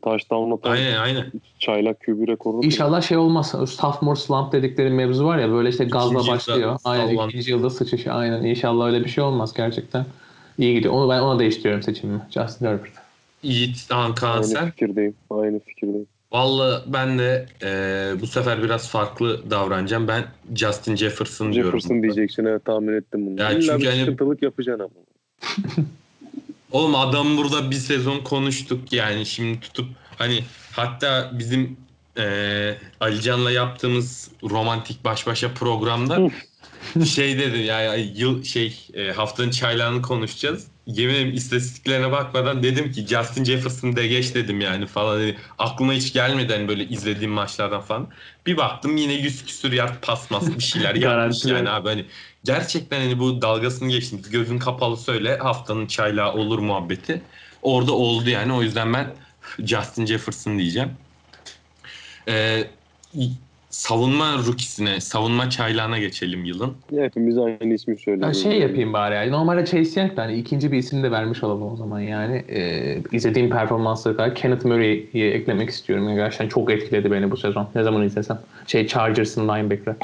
touchdown 0.03 0.51
atan 0.51 0.71
Aynen 0.71 0.95
aynen. 0.97 1.31
çaylak 1.59 1.99
kübü 1.99 2.27
rekorunu. 2.27 2.65
İnşallah 2.65 3.01
şey 3.01 3.17
olmaz. 3.17 3.55
O 3.55 3.65
sophomore 3.65 4.15
slump 4.19 4.51
dedikleri 4.51 4.89
mevzu 4.89 5.25
var 5.25 5.37
ya 5.37 5.49
böyle 5.51 5.69
işte 5.69 5.85
gazla 5.85 6.07
İkinci 6.09 6.25
yılda 6.27 6.35
başlıyor. 6.35 6.79
Aynen 6.83 7.07
sallan- 7.07 7.29
ikinci 7.29 7.51
yılda 7.51 7.69
sıçışı. 7.69 8.13
Aynen 8.13 8.43
inşallah 8.43 8.85
öyle 8.85 9.03
bir 9.03 9.09
şey 9.09 9.23
olmaz 9.23 9.53
gerçekten. 9.53 10.05
İyi 10.57 10.73
gidiyor. 10.75 10.93
Onu 10.93 11.09
ben 11.09 11.19
ona 11.19 11.39
değiştiriyorum 11.39 11.83
seçimimi. 11.83 12.21
Justin 12.31 12.65
Herbert. 12.65 12.91
Yiğit 13.43 13.87
Aynı 13.91 14.43
sen. 14.43 14.69
fikirdeyim. 14.71 15.15
Aynı 15.29 15.59
fikirdeyim. 15.59 16.07
Valla 16.31 16.83
ben 16.87 17.19
de 17.19 17.45
e, 17.63 17.67
bu 18.21 18.27
sefer 18.27 18.63
biraz 18.63 18.89
farklı 18.89 19.49
davranacağım. 19.51 20.07
Ben 20.07 20.23
Justin 20.55 20.95
Jefferson, 20.95 21.53
diyorum. 21.53 21.71
Jefferson 21.79 22.03
diyeceksin 22.03 22.45
evet 22.45 22.65
tahmin 22.65 22.93
ettim 22.93 23.25
bunu. 23.25 23.41
Ya 23.41 23.51
İlla 23.51 23.61
çünkü 23.61 23.79
bir 23.83 23.85
hani- 23.89 23.99
sıkıntılık 23.99 24.41
yapacaksın 24.43 24.83
ama. 24.83 24.93
Oğlum 26.71 26.95
adam 26.95 27.37
burada 27.37 27.71
bir 27.71 27.75
sezon 27.75 28.19
konuştuk 28.19 28.93
yani 28.93 29.25
şimdi 29.25 29.59
tutup 29.59 29.89
hani 30.17 30.43
hatta 30.71 31.31
bizim 31.33 31.77
e, 32.17 32.77
Alican'la 32.99 33.51
yaptığımız 33.51 34.31
romantik 34.43 35.03
baş 35.03 35.27
başa 35.27 35.53
programda 35.53 36.19
şey 37.05 37.39
dedi 37.39 37.57
ya, 37.57 37.95
yıl 37.95 38.43
şey 38.43 38.87
e, 38.93 39.11
haftanın 39.11 39.49
çaylağını 39.49 40.01
konuşacağız. 40.01 40.67
Yemin 40.87 41.13
ederim 41.13 41.33
istatistiklerine 41.33 42.11
bakmadan 42.11 42.63
dedim 42.63 42.91
ki 42.91 43.07
Justin 43.07 43.43
Jefferson 43.43 43.95
de 43.95 44.07
geç 44.07 44.35
dedim 44.35 44.61
yani 44.61 44.87
falan. 44.87 45.19
Hani 45.19 45.35
aklıma 45.57 45.93
hiç 45.93 46.13
gelmedi 46.13 46.53
hani 46.53 46.67
böyle 46.67 46.87
izlediğim 46.87 47.31
maçlardan 47.31 47.81
falan. 47.81 48.07
Bir 48.45 48.57
baktım 48.57 48.97
yine 48.97 49.13
100 49.13 49.45
küsür 49.45 49.71
yard 49.71 49.93
pas 50.01 50.31
mas 50.31 50.57
bir 50.57 50.63
şeyler 50.63 50.95
yapmış 50.95 51.45
yani 51.45 51.69
abi 51.69 51.89
hani 51.89 52.05
gerçekten 52.43 53.01
hani 53.01 53.19
bu 53.19 53.41
dalgasını 53.41 53.89
geçtim. 53.89 54.21
Gözün 54.31 54.59
kapalı 54.59 54.97
söyle 54.97 55.37
haftanın 55.37 55.87
çaylağı 55.87 56.33
olur 56.33 56.59
muhabbeti. 56.59 57.21
Orada 57.61 57.91
oldu 57.91 58.29
yani 58.29 58.53
o 58.53 58.61
yüzden 58.61 58.93
ben 58.93 59.13
Justin 59.59 60.05
Jefferson 60.05 60.59
diyeceğim. 60.59 60.89
Ee, 62.27 62.67
savunma 63.75 64.37
rookiesine, 64.37 65.01
savunma 65.01 65.49
çaylağına 65.49 65.99
geçelim 65.99 66.45
yılın. 66.45 66.73
Hepimiz 66.95 67.37
aynı 67.37 67.73
ismi 67.73 67.93
Ben 67.93 67.97
söylüyoruz. 68.01 68.43
şey 68.43 68.59
yapayım 68.59 68.93
bari 68.93 69.15
yani. 69.15 69.31
Normalde 69.31 69.65
Chase 69.65 70.01
Young 70.01 70.17
da 70.17 70.21
hani 70.21 70.33
ikinci 70.37 70.71
bir 70.71 70.77
isim 70.77 71.03
de 71.03 71.11
vermiş 71.11 71.43
olalım 71.43 71.73
o 71.73 71.75
zaman 71.75 71.99
yani. 71.99 72.45
Ee, 72.49 72.97
izlediğim 73.11 73.49
performansları 73.49 74.17
kadar 74.17 74.35
Kenneth 74.35 74.65
Murray'i 74.65 75.09
eklemek 75.23 75.69
istiyorum. 75.69 76.09
Yani 76.09 76.15
gerçekten 76.15 76.47
çok 76.47 76.71
etkiledi 76.71 77.11
beni 77.11 77.31
bu 77.31 77.37
sezon. 77.37 77.67
Ne 77.75 77.83
zaman 77.83 78.03
izlesem. 78.03 78.39
Şey 78.67 78.87
Chargers'ın 78.87 79.47
linebacker. 79.47 79.95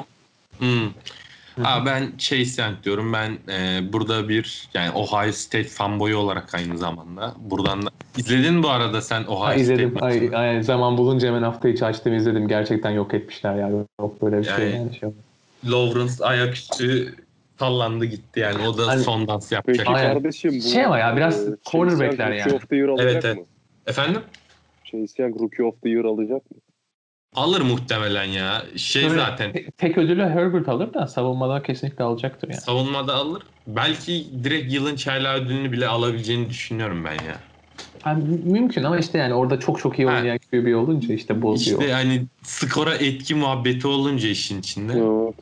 Hmm. 0.60 0.90
Aa, 1.66 1.86
ben 1.86 2.12
Chase 2.18 2.62
Young 2.62 2.84
diyorum. 2.84 3.14
Ben 3.14 3.38
e, 3.54 3.80
burada 3.94 4.30
bir 4.30 4.70
yani 4.74 4.92
Ohio 4.92 5.32
State 5.32 5.68
fanboyu 5.68 6.18
olarak 6.18 6.56
aynı 6.56 6.78
zamanda. 6.78 7.34
Buradan 7.40 7.86
da 7.86 7.90
izledin 8.18 8.64
bu 8.64 8.70
arada 8.70 9.02
sen 9.02 9.22
Ohio 9.24 9.40
Ha, 9.40 9.46
State 9.48 9.62
izledim. 9.62 9.94
maçını? 9.94 10.38
Ay, 10.38 10.50
ay, 10.58 10.64
zaman 10.64 10.98
bulunca 10.98 11.28
hemen 11.28 11.44
hafta 11.44 11.70
içi 11.70 11.86
açtım 11.86 12.14
izledim. 12.16 12.48
Gerçekten 12.48 12.92
yok 12.92 13.14
etmişler 13.14 13.56
ya. 13.56 13.70
Yok 14.00 14.22
böyle 14.22 14.38
bir 14.40 14.44
şey 14.44 14.54
Yani- 14.70 14.76
yani. 14.76 14.96
Şey. 15.00 15.10
Lawrence 15.66 16.14
ayaküstü 16.26 17.16
sallandı 17.60 18.06
gitti 18.06 18.40
yani. 18.40 18.68
O 18.68 18.78
da 18.78 18.88
Hani- 18.88 19.04
son 19.04 19.28
dans 19.28 19.44
Peki 19.50 19.56
yapacak. 19.56 19.88
Aynen. 19.88 20.14
kardeşim 20.14 20.52
bu 20.66 20.70
Şey 20.70 20.86
ama 20.86 20.98
ya, 20.98 21.16
biraz 21.18 21.48
e, 21.48 21.56
cornerbackler 21.72 22.32
yani. 22.32 22.40
Rookie 22.52 22.56
of 22.56 22.70
the 22.70 22.76
Year 22.76 22.88
alacak 22.88 23.12
Evet, 23.12 23.26
evet. 23.26 23.38
mı? 23.38 23.44
Efendim? 23.88 24.22
Chase 24.86 25.24
Young 25.24 25.42
Rookie 25.42 25.66
of 25.66 25.82
the 25.82 25.90
Year 25.90 26.04
alacak 26.06 26.52
mı? 26.52 26.58
Alır 27.36 27.62
muhtemelen 27.62 28.24
ya. 28.24 28.66
Şey 28.78 29.04
Tabii, 29.08 29.16
zaten 29.20 29.52
te- 29.54 29.72
tek 29.72 29.98
ödülü 29.98 30.22
Herbert 30.24 30.70
alır 30.70 30.94
da 30.94 31.08
savunmada 31.08 31.64
kesinlikle 31.64 32.04
alacaktır 32.04 32.50
yani. 32.50 32.62
savunmada 32.62 33.16
alır. 33.16 33.44
Belki 33.68 34.26
direkt 34.44 34.74
yılın 34.74 34.96
çaylağı 34.96 35.36
ödülünü 35.36 35.72
bile 35.72 35.88
alabileceğini 35.88 36.50
düşünüyorum 36.50 37.06
ben 37.06 37.14
ya. 37.14 37.40
Yani 38.06 38.24
mü- 38.24 38.52
mümkün 38.52 38.84
ama 38.84 38.98
işte 38.98 39.18
yani 39.18 39.34
orada 39.34 39.60
çok 39.60 39.80
çok 39.80 40.00
iyi 40.00 40.08
Ha. 40.08 40.14
oynayan 40.16 40.40
QB 40.52 40.76
olunca 40.76 41.14
işte 41.14 41.42
bozuyor. 41.42 41.82
İşte 41.82 41.94
hani 41.94 42.26
skora 42.44 42.96
etki 42.96 43.36
muhabbeti 43.36 43.88
olunca 43.88 44.30
işin 44.30 44.60
içinde. 44.60 44.94
Evet. 44.94 45.36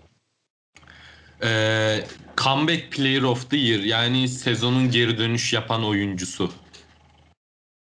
Ee, 1.43 1.99
comeback 2.37 2.91
Player 2.91 3.21
of 3.21 3.49
the 3.49 3.57
Year 3.57 3.79
yani 3.79 4.27
sezonun 4.27 4.91
geri 4.91 5.17
dönüş 5.17 5.53
yapan 5.53 5.83
oyuncusu. 5.85 6.51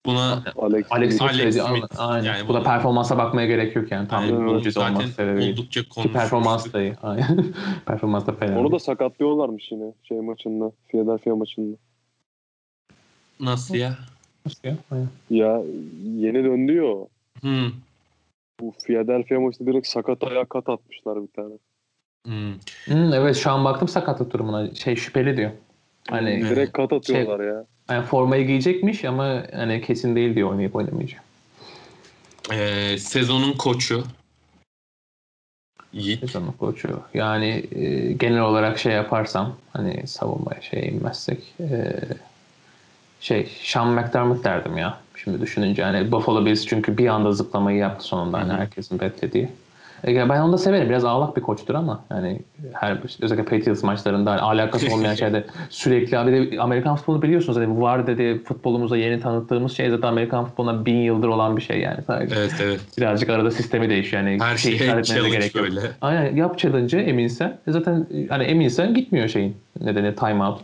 Buna 0.06 0.44
Alex, 0.58 0.86
Alex, 0.90 1.22
Alex 1.22 1.56
Smith, 1.56 1.70
aynen. 1.70 1.88
aynen. 1.98 2.24
Yani 2.24 2.48
bu 2.48 2.54
da 2.54 2.64
performansa 2.64 3.18
bakmaya 3.18 3.48
gerek 3.48 3.76
yok 3.76 3.92
yani. 3.92 4.08
Tam 4.08 4.24
yani 4.24 4.42
bir 4.42 4.48
bu 4.48 4.54
mucize 4.54 4.80
olması 4.80 5.08
sebebiyle. 5.08 5.54
oldukça 5.54 5.82
konuşmuştuk. 5.90 6.14
performans 6.14 6.74
da 6.74 6.82
iyi. 6.82 6.96
Aynen. 7.04 7.54
performans 7.86 8.28
da 8.28 8.32
fena. 8.32 8.60
Onu 8.60 8.72
da 8.72 8.80
sakatlıyorlarmış 8.80 9.72
yine 9.72 9.94
şey 10.04 10.22
maçında. 10.22 10.72
Philadelphia 10.88 11.36
maçında. 11.36 11.78
Nasıl 13.40 13.76
ya? 13.76 13.98
Nasıl 14.46 14.68
ya? 14.68 14.78
Aynen. 14.92 15.08
Ya 15.30 15.62
yeni 16.04 16.44
döndü 16.44 16.76
ya 16.76 16.84
o. 16.84 17.08
Hmm. 17.42 17.72
Bu 18.60 18.74
Philadelphia 18.84 19.40
maçında 19.40 19.72
direkt 19.72 19.88
sakat 19.88 20.24
ayağa 20.24 20.46
kat 20.46 20.70
atmışlar 20.70 21.22
bir 21.22 21.28
tane. 21.28 21.54
Hmm. 22.26 22.54
Hmm, 22.86 23.14
evet 23.14 23.36
şu 23.36 23.52
an 23.52 23.66
baktım 23.66 23.88
sakatlık 23.88 24.34
durumuna. 24.34 24.76
Şey 24.76 24.96
şüpheli 24.96 25.38
diyor. 25.38 25.52
Hani. 26.10 26.42
Direkt 26.42 26.72
kat 26.72 26.94
atıyorlar 26.94 27.40
ya. 27.40 27.66
Yani 27.90 28.06
formayı 28.06 28.48
giyecekmiş 28.48 29.06
ama 29.06 29.44
hani 29.54 29.82
kesin 29.82 30.16
değil 30.16 30.36
diyor 30.36 30.50
oynayıp 30.50 30.76
oynamayacak. 30.76 31.24
Ee, 32.52 32.98
sezonun 32.98 33.54
koçu. 33.54 34.04
Yiğit. 35.94 36.20
Sezonun 36.20 36.52
koçu. 36.52 37.00
Yani 37.14 37.64
e, 37.76 38.12
genel 38.12 38.42
olarak 38.42 38.80
şey 38.80 38.94
yaparsam 38.94 39.56
hani 39.74 40.08
savunmaya 40.08 40.62
şey 40.62 40.88
inmezsek 40.88 41.54
e, 41.60 41.94
şey 43.20 43.50
Sean 43.64 43.88
McDermott 43.88 44.44
derdim 44.44 44.78
ya. 44.78 44.98
Şimdi 45.16 45.42
düşününce 45.42 45.84
hani 45.84 46.12
Buffalo 46.12 46.46
Bills 46.46 46.66
çünkü 46.66 46.98
bir 46.98 47.08
anda 47.08 47.32
zıplamayı 47.32 47.78
yaptı 47.78 48.06
sonunda 48.06 48.38
hani 48.38 48.54
herkesin 48.54 49.00
beklediği. 49.00 49.50
E, 50.08 50.30
ben 50.30 50.42
onu 50.42 50.54
da 50.54 50.58
severim. 50.58 50.90
Biraz 50.90 51.06
ağlak 51.06 51.38
bir 51.38 51.42
koçtur 51.42 51.76
ama 51.76 52.04
yani 52.12 52.40
her 52.74 52.98
özellikle 53.22 53.58
Patriots 53.58 53.84
maçlarında 53.84 54.32
hani 54.32 54.42
alakası 54.42 54.94
olmayan 54.96 55.16
şeyde 55.16 55.44
sürekli 55.70 56.18
abi 56.18 56.32
de 56.32 56.62
Amerikan 56.62 56.96
futbolu 56.96 57.22
biliyorsunuz 57.22 57.58
hani 57.58 57.82
var 57.82 58.08
dedi 58.08 58.44
futbolumuza 58.44 58.98
yeni 58.98 59.20
tanıttığımız 59.20 59.72
şey 59.78 59.90
zaten 59.90 60.08
Amerikan 60.08 60.46
futboluna 60.46 60.86
bin 60.86 60.96
yıldır 60.96 61.28
olan 61.28 61.58
bir 61.58 61.62
şey 61.62 61.80
yani. 61.80 62.04
Sadece 62.08 62.36
Evet 62.36 62.54
evet. 62.64 62.80
birazcık 62.98 63.30
arada 63.30 63.52
sistemi 63.52 63.90
değişiyor. 63.90 64.24
Yani 64.24 64.44
Her 64.44 64.58
şey 64.58 64.74
etmenize 64.76 65.14
challenge 65.14 65.38
gerek 65.38 65.56
yok. 65.56 65.66
böyle. 65.66 65.82
Aynen 66.02 66.36
yap 66.36 66.58
challenge'ı 66.60 67.02
eminsen. 67.02 67.58
E 67.68 67.72
Zaten 67.72 68.08
hani 68.30 68.44
eminsen 68.44 68.94
gitmiyor 68.94 69.28
şeyin 69.28 69.58
nedeni 69.82 70.16
timeout. 70.16 70.62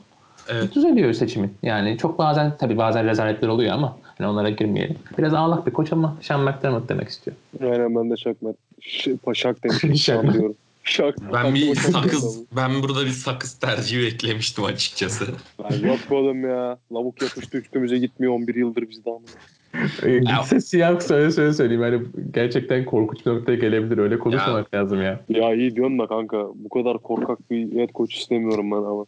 Evet. 0.50 0.76
Düzeliyor 0.76 1.14
seçimin. 1.14 1.54
Yani 1.64 1.98
çok 1.98 2.20
bazen 2.20 2.52
tabii 2.60 2.78
bazen 2.78 3.06
rezaletler 3.06 3.48
oluyor 3.48 3.74
ama 3.74 3.98
hani 4.22 4.32
onlara 4.32 4.50
girmeyelim. 4.50 4.96
Biraz 5.18 5.34
ağlak 5.34 5.68
bir 5.68 5.72
koç 5.72 5.94
ama 5.94 6.18
Sean 6.22 6.42
McDermott 6.42 6.90
demek 6.90 7.10
istiyor. 7.10 7.38
Aynen 7.62 7.96
ben 7.96 8.12
de 8.12 8.18
Şakmet. 8.18 8.56
Ş- 8.82 9.18
Paşak 9.18 9.64
demişim. 9.64 9.96
Şak 9.96 10.34
diyorum. 10.34 10.56
Şak. 10.84 11.16
Ben 11.34 11.56
bir 11.56 11.76
sakız, 11.76 12.40
ben 12.56 12.72
burada 12.84 13.06
bir 13.06 13.10
sakız 13.12 13.54
tercihi 13.54 14.06
beklemiştim 14.06 14.64
açıkçası. 14.64 15.26
Ben 15.64 15.88
yok 15.88 16.00
oğlum 16.10 16.44
ya. 16.50 16.78
Lavuk 16.94 17.22
yapıştı 17.22 17.58
üstümüze 17.58 17.98
gitmiyor 17.98 18.34
11 18.34 18.56
yıldır 18.56 18.90
bizde 18.90 19.10
ama. 19.10 19.20
E, 20.04 20.20
Gitse 20.20 20.62
siyah 20.62 21.00
söyle 21.00 21.32
söyle 21.32 21.54
söyleyeyim. 21.54 21.82
Hani 21.82 22.02
gerçekten 22.34 22.86
korkunç 22.86 23.26
bir 23.26 23.32
noktaya 23.32 23.56
gelebilir. 23.58 23.98
Öyle 23.98 24.20
konuşmamak 24.20 24.74
lazım 24.74 25.02
ya. 25.02 25.20
Ya 25.30 25.54
iyi 25.54 25.76
diyorsun 25.76 26.00
da 26.00 26.08
kanka. 26.08 26.38
Bu 26.56 26.70
kadar 26.70 26.98
korkak 26.98 27.52
bir 27.52 27.76
head 27.80 27.90
coach 27.96 28.16
istemiyorum 28.16 28.72
ben 28.72 28.76
ama. 28.78 29.06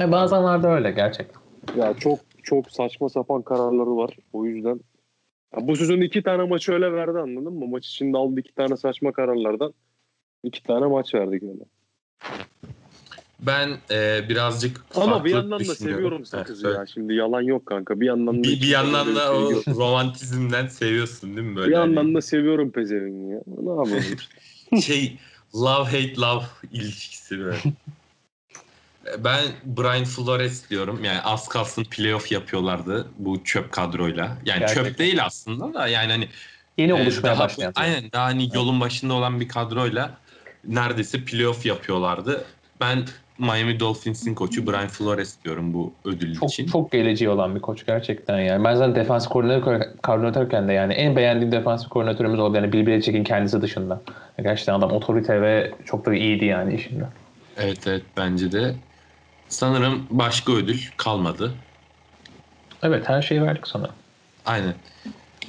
E, 0.00 0.12
bazenlerde 0.12 0.66
öyle 0.66 0.90
gerçekten. 0.90 1.42
Ya 1.76 1.94
çok 1.94 2.18
çok 2.42 2.70
saçma 2.70 3.08
sapan 3.08 3.42
kararları 3.42 3.96
var. 3.96 4.16
O 4.32 4.44
yüzden 4.44 4.80
ya 5.56 5.66
bu 5.66 5.76
sezon 5.76 6.00
iki 6.00 6.22
tane 6.22 6.42
maçı 6.42 6.72
öyle 6.72 6.92
verdi 6.92 7.18
anladın 7.18 7.52
mı? 7.52 7.66
Maç 7.66 7.86
içinde 7.86 8.16
aldı 8.18 8.40
iki 8.40 8.54
tane 8.54 8.76
saçma 8.76 9.12
kararlardan. 9.12 9.74
iki 10.42 10.62
tane 10.62 10.86
maç 10.86 11.14
verdik 11.14 11.42
öyle. 11.42 11.64
Ben 13.40 13.68
e, 13.90 14.28
birazcık 14.28 14.84
Ama 14.94 15.24
bir 15.24 15.30
yandan 15.30 15.60
da 15.60 15.74
seviyorum 15.74 16.24
sakızı 16.24 16.68
Evet, 16.68 16.78
ya. 16.78 16.86
Şimdi 16.86 17.14
yalan 17.14 17.42
yok 17.42 17.66
kanka. 17.66 18.00
Bir 18.00 18.06
yandan 18.06 18.38
da 18.38 18.48
Bir, 18.48 18.62
bir 18.62 18.68
yandan 18.68 19.16
da 19.16 19.32
o 19.32 19.52
romantizmden 19.76 20.66
seviyorsun 20.66 21.36
değil 21.36 21.48
mi 21.48 21.56
böyle? 21.56 21.70
bir 21.70 21.76
hani 21.76 21.94
yandan 21.94 22.14
da 22.14 22.20
seviyorum 22.20 22.70
pezevengi 22.70 23.30
ya. 23.32 23.40
Ne 23.46 23.70
yapalım? 23.70 24.02
şey 24.82 25.18
love 25.54 25.84
hate 25.84 26.16
love 26.20 26.44
ilişkisi 26.72 27.38
böyle. 27.38 27.58
Ben 29.18 29.40
Brian 29.64 30.04
Flores 30.04 30.70
diyorum. 30.70 31.04
Yani 31.04 31.20
az 31.20 31.48
kalsın 31.48 31.84
playoff 31.84 32.32
yapıyorlardı 32.32 33.08
bu 33.18 33.44
çöp 33.44 33.72
kadroyla. 33.72 34.24
Yani 34.24 34.58
Gerçekten. 34.58 34.84
çöp 34.84 34.98
değil 34.98 35.24
aslında 35.24 35.74
da 35.74 35.88
yani 35.88 36.12
hani 36.12 36.28
Yeni 36.78 36.90
e, 36.90 36.94
oluşmaya 36.94 37.28
daha, 37.28 37.44
başlayan. 37.44 37.72
Aynen 37.76 38.12
daha 38.12 38.24
hani 38.24 38.48
yolun 38.54 38.80
başında 38.80 39.14
olan 39.14 39.40
bir 39.40 39.48
kadroyla 39.48 40.10
neredeyse 40.64 41.24
playoff 41.24 41.66
yapıyorlardı. 41.66 42.44
Ben 42.80 42.98
Miami 43.38 43.80
Dolphins'in 43.80 44.34
koçu 44.34 44.66
Brian 44.66 44.88
Flores 44.88 45.36
diyorum 45.44 45.74
bu 45.74 45.92
ödül 46.04 46.34
Çok, 46.34 46.50
için. 46.50 46.66
çok 46.66 46.92
geleceği 46.92 47.28
olan 47.28 47.54
bir 47.54 47.60
koç 47.60 47.86
gerçekten 47.86 48.40
yani. 48.40 48.64
Ben 48.64 48.74
zaten 48.74 48.94
defans 48.94 49.28
koordinatör, 49.28 49.82
koordinatörken 50.02 50.68
de 50.68 50.72
yani 50.72 50.92
en 50.92 51.16
beğendiğim 51.16 51.52
defans 51.52 51.88
koordinatörümüz 51.88 52.40
oldu. 52.40 52.56
Yani 52.56 52.72
Bill 52.72 52.86
Belichick'in 52.86 53.24
kendisi 53.24 53.62
dışında. 53.62 54.02
Gerçekten 54.42 54.74
adam 54.74 54.92
otorite 54.92 55.42
ve 55.42 55.72
çok 55.84 56.06
da 56.06 56.14
iyiydi 56.14 56.44
yani 56.44 56.74
işinde. 56.74 57.04
Evet 57.56 57.86
evet 57.86 58.02
bence 58.16 58.52
de. 58.52 58.74
Sanırım 59.52 60.06
başka 60.10 60.52
ödül 60.52 60.80
kalmadı. 60.96 61.54
Evet 62.82 63.08
her 63.08 63.22
şeyi 63.22 63.42
verdik 63.42 63.68
sana. 63.68 63.90
Aynen. 64.46 64.74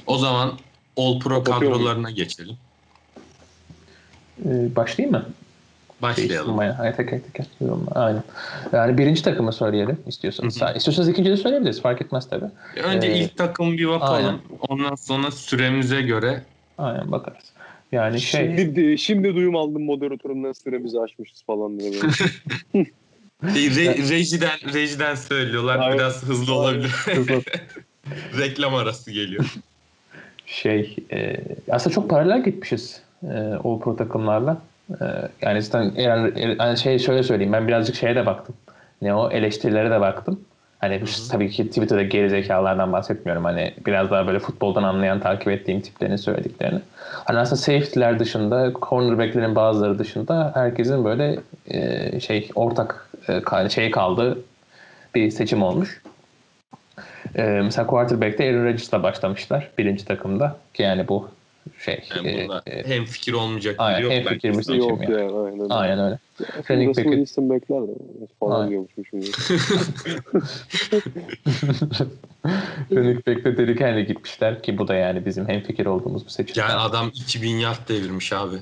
O 0.06 0.18
zaman 0.18 0.52
All 0.96 1.20
Pro 1.20 1.44
kadrolarına 1.44 2.10
geçelim. 2.10 2.56
Ee, 4.44 4.76
başlayayım 4.76 5.16
mı? 5.16 5.26
Başlayalım. 6.02 6.58
Hayır, 6.58 6.96
teker 6.96 7.22
teker. 7.22 7.46
diyorum. 7.60 7.86
Aynen. 7.94 8.22
Yani 8.72 8.98
birinci 8.98 9.22
takımı 9.22 9.52
söyleyelim 9.52 9.98
istiyorsanız. 10.06 10.60
Hı 10.60 10.66
hı. 10.66 10.76
İstiyorsanız 10.76 11.08
ikinci 11.08 11.30
de 11.30 11.36
söyleyebiliriz. 11.36 11.82
Fark 11.82 12.02
etmez 12.02 12.28
tabii. 12.28 12.50
Önce 12.84 13.08
Ee, 13.08 13.18
ilk 13.18 13.36
takım 13.36 13.78
bir 13.78 13.88
bakalım. 13.88 14.14
aynen. 14.14 14.38
Ondan 14.68 14.94
sonra 14.94 15.30
süremize 15.30 16.02
göre 16.02 16.42
Aynen 16.78 17.12
bakarız. 17.12 17.52
Yani 17.92 18.20
şey 18.20 18.56
Şimdi, 18.56 18.98
şimdi 18.98 19.34
duyum 19.34 19.56
aldım 19.56 19.84
moderatörümden 19.84 20.52
süremizi 20.52 21.00
aşmışız 21.00 21.42
falan 21.46 21.80
diye. 21.80 21.92
Re- 23.44 24.10
rejiden 24.10 24.74
rejiden 24.74 25.14
söylüyorlar. 25.14 25.78
Aynen. 25.78 25.94
Biraz 25.98 26.22
hızlı 26.22 26.52
Aynen. 26.52 26.62
olabilir. 26.62 26.88
hızlı- 26.88 27.42
Reklam 28.38 28.74
arası 28.74 29.10
geliyor. 29.10 29.44
şey 30.46 30.96
e, 31.12 31.36
aslında 31.70 31.94
çok 31.94 32.10
paralel 32.10 32.44
gitmişiz 32.44 33.02
e, 33.22 33.54
o 33.64 33.80
pro 33.80 33.96
takımlarla. 33.96 34.56
E, 34.90 35.04
yani 35.42 35.62
zaten 35.62 35.92
eğer, 35.96 36.32
eğer- 36.36 36.56
yani 36.60 36.78
şey 36.78 36.98
şöyle 36.98 37.22
söyleyeyim 37.22 37.52
ben 37.52 37.68
birazcık 37.68 37.96
şeye 37.96 38.16
de 38.16 38.26
baktım. 38.26 38.54
Ne 39.02 39.14
o 39.14 39.30
eleştirilere 39.30 39.90
de 39.90 40.00
baktım. 40.00 40.40
Hani 40.78 41.02
tabii 41.30 41.50
ki 41.50 41.68
Twitter'da 41.68 42.02
geri 42.02 42.30
zekalardan 42.30 42.92
bahsetmiyorum. 42.92 43.44
Hani 43.44 43.74
biraz 43.86 44.10
daha 44.10 44.26
böyle 44.26 44.38
futboldan 44.38 44.82
anlayan 44.82 45.20
takip 45.20 45.48
ettiğim 45.48 45.80
tiplerin 45.80 46.16
söylediklerini. 46.16 46.78
Hani 47.00 47.38
aslında 47.38 47.56
safety'ler 47.56 48.18
dışında, 48.18 48.72
cornerback'lerin 48.82 49.54
bazıları 49.56 49.98
dışında 49.98 50.50
herkesin 50.54 51.04
böyle 51.04 51.38
e, 51.66 52.20
şey 52.20 52.50
ortak 52.54 53.03
e, 53.28 53.68
şey 53.68 53.90
kaldığı 53.90 54.38
bir 55.14 55.30
seçim 55.30 55.62
olmuş. 55.62 56.02
Ee, 57.36 57.42
mesela 57.42 57.86
quarterback'te 57.86 58.44
Aaron 58.44 58.64
Rodgers'la 58.64 59.02
başlamışlar 59.02 59.70
birinci 59.78 60.04
takımda. 60.04 60.56
Ki 60.74 60.82
yani 60.82 61.08
bu 61.08 61.28
şey. 61.78 62.04
Yani 62.16 62.42
bunda 62.42 62.62
e, 62.66 62.78
e, 62.78 62.86
hem 62.86 63.04
fikir 63.04 63.32
olmayacak 63.32 63.74
aynen, 63.78 64.00
yok. 64.00 64.12
hem 64.12 64.24
fikir 64.24 64.48
bir 64.48 64.62
seçim 64.62 64.76
Yok 64.76 65.02
yani. 65.02 65.20
yani 65.20 65.32
aynen. 65.32 65.70
Aynen 65.70 65.98
öyle. 65.98 66.18
Running 66.70 66.90
Russell 66.90 67.04
Wilson 67.04 67.50
bekler 67.50 67.82
de 67.82 67.92
falan 68.40 68.70
diyormuşum 68.70 69.04
şimdi. 69.10 69.26
Running 72.92 73.26
back'te 73.26 73.56
Derrick 73.56 73.84
Henry 73.84 74.06
gitmişler 74.06 74.62
ki 74.62 74.78
bu 74.78 74.88
da 74.88 74.94
yani 74.94 75.26
bizim 75.26 75.48
hem 75.48 75.60
fikir 75.60 75.86
olduğumuz 75.86 76.24
bir 76.24 76.30
seçim. 76.30 76.62
Yani 76.62 76.72
adam 76.72 77.10
2000 77.14 77.48
yard 77.48 77.88
devirmiş 77.88 78.32
abi. 78.32 78.56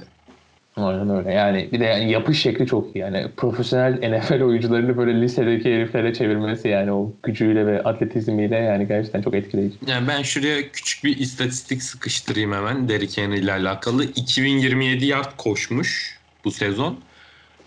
Aynen 0.83 1.11
öyle. 1.11 1.33
Yani 1.33 1.69
bir 1.73 1.81
de 1.81 1.85
yani 1.85 2.11
yapış 2.11 2.43
şekli 2.43 2.67
çok 2.67 2.97
iyi. 2.97 2.99
Yani 2.99 3.27
profesyonel 3.37 3.93
NFL 3.93 4.43
oyuncularını 4.43 4.97
böyle 4.97 5.21
lisedeki 5.21 5.75
heriflere 5.75 6.15
çevirmesi 6.15 6.69
yani 6.69 6.93
o 6.93 7.13
gücüyle 7.23 7.67
ve 7.67 7.83
atletizmiyle 7.83 8.57
yani 8.57 8.89
gerçekten 8.89 9.23
çok 9.23 9.35
etkileyici. 9.35 9.77
Yani 9.87 10.09
ben 10.09 10.23
şuraya 10.23 10.69
küçük 10.73 11.05
bir 11.05 11.17
istatistik 11.19 11.83
sıkıştırayım 11.83 12.53
hemen 12.53 12.89
Derrick 12.89 13.23
Henry 13.23 13.39
ile 13.39 13.53
alakalı. 13.53 14.05
2027 14.05 15.07
yard 15.07 15.37
koşmuş 15.37 16.19
bu 16.45 16.51
sezon. 16.51 17.01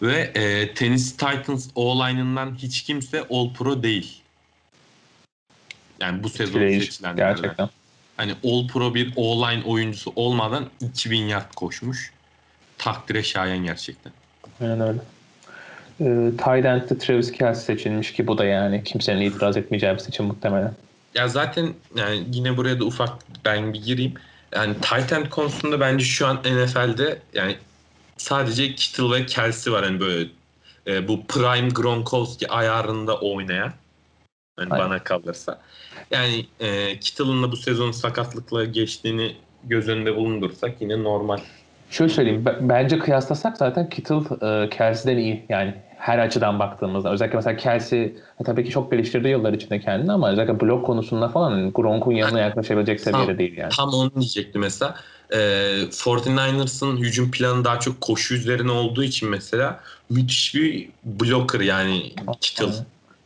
Ve 0.02 0.32
e, 0.36 0.74
Tennessee 0.74 1.18
Titans 1.18 1.68
O-line'ından 1.76 2.56
hiç 2.56 2.82
kimse 2.84 3.24
All 3.30 3.54
Pro 3.54 3.84
değil. 3.84 4.22
Yani 6.02 6.24
bu 6.24 6.30
sezon 6.30 6.60
seçilenlerden. 6.60 7.36
Gerçekten. 7.36 7.70
hani 8.18 8.32
All 8.44 8.68
Pro 8.68 8.96
bir 8.96 9.14
all-line 9.18 9.64
oyuncusu 9.64 10.14
olmadan 10.16 10.66
2000 10.82 11.18
yard 11.18 11.54
koşmuş. 11.54 12.15
Takdire 12.78 13.24
şayan 13.24 13.58
gerçekten. 13.58 14.14
Aynen 14.62 14.82
öyle. 14.82 15.00
Ee, 16.02 16.32
tight 16.38 16.66
end'de 16.66 16.98
Travis 16.98 17.32
Kelce 17.32 17.60
seçilmiş 17.60 18.14
ki 18.14 18.28
bu 18.28 18.38
da 18.38 18.46
yani 18.46 18.84
kimsenin 18.84 19.22
itiraz 19.22 19.58
etmeyeceği 19.58 19.94
bir 19.94 20.00
seçim 20.00 20.26
muhtemelen. 20.26 20.74
Ya 21.16 21.28
zaten 21.28 21.74
yani 21.96 22.24
yine 22.32 22.58
buraya 22.58 22.80
da 22.80 22.86
ufak 22.86 23.14
ben 23.46 23.74
bir 23.74 23.84
gireyim. 23.84 24.14
Yani 24.56 24.74
tight 24.82 25.14
end 25.14 25.26
konusunda 25.26 25.80
bence 25.80 26.06
şu 26.06 26.28
an 26.28 26.36
NFL'de 26.38 27.20
yani 27.34 27.56
sadece 28.18 28.76
Kittle 28.76 29.12
ve 29.12 29.26
Kelsey 29.26 29.74
var 29.74 29.84
hani 29.84 30.00
böyle 30.00 30.30
e, 30.88 31.08
bu 31.08 31.26
prime 31.26 31.70
Gronkowski 31.70 32.48
ayarında 32.48 33.20
oynayan. 33.20 33.74
Aynen. 34.58 34.78
bana 34.78 35.04
kalırsa. 35.04 35.62
Yani 36.12 36.46
e, 36.60 37.00
Kittle'ın 37.00 37.44
da 37.44 37.52
bu 37.52 37.58
sezon 37.58 37.92
sakatlıkla 37.92 38.66
geçtiğini 38.66 39.36
göz 39.64 39.88
önünde 39.88 40.16
bulundursak 40.16 40.82
yine 40.82 41.04
normal. 41.04 41.40
Şöyle 41.90 42.14
söyleyeyim. 42.14 42.46
Bence 42.62 43.00
kıyaslasak 43.00 43.58
zaten 43.58 43.90
Kittle 43.90 44.16
e, 44.42 44.70
Kelsey'den 44.70 45.22
iyi. 45.22 45.46
Yani 45.50 45.74
her 45.98 46.20
açıdan 46.20 46.60
baktığımızda. 46.60 47.12
Özellikle 47.12 47.36
mesela 47.36 47.58
Kelsey 47.58 48.04
e, 48.04 48.44
tabii 48.46 48.64
ki 48.64 48.70
çok 48.70 48.92
geliştirdi 48.92 49.28
yıllar 49.28 49.54
içinde 49.54 49.80
kendini 49.80 50.12
ama 50.12 50.32
özellikle 50.32 50.60
blok 50.60 50.86
konusunda 50.86 51.30
falan 51.30 51.52
hani 51.52 51.72
Gronk'un 51.72 52.12
yanına 52.12 52.40
yaklaşabilecek 52.40 53.00
seviyede 53.00 53.38
değil 53.38 53.58
yani. 53.58 53.72
Tam 53.78 53.90
onu 53.90 54.16
diyecektim 54.16 54.62
mesela. 54.62 54.96
E, 55.30 55.38
49ers'ın 55.92 56.98
hücum 56.98 57.32
planı 57.32 57.66
daha 57.66 57.80
çok 57.80 58.02
koşu 58.02 58.36
üzerine 58.36 58.72
olduğu 58.72 59.04
için 59.04 59.30
mesela 59.30 59.80
müthiş 60.10 60.56
bir 60.56 60.90
blocker 61.04 61.60
yani 61.60 62.14
Kittle. 62.42 62.66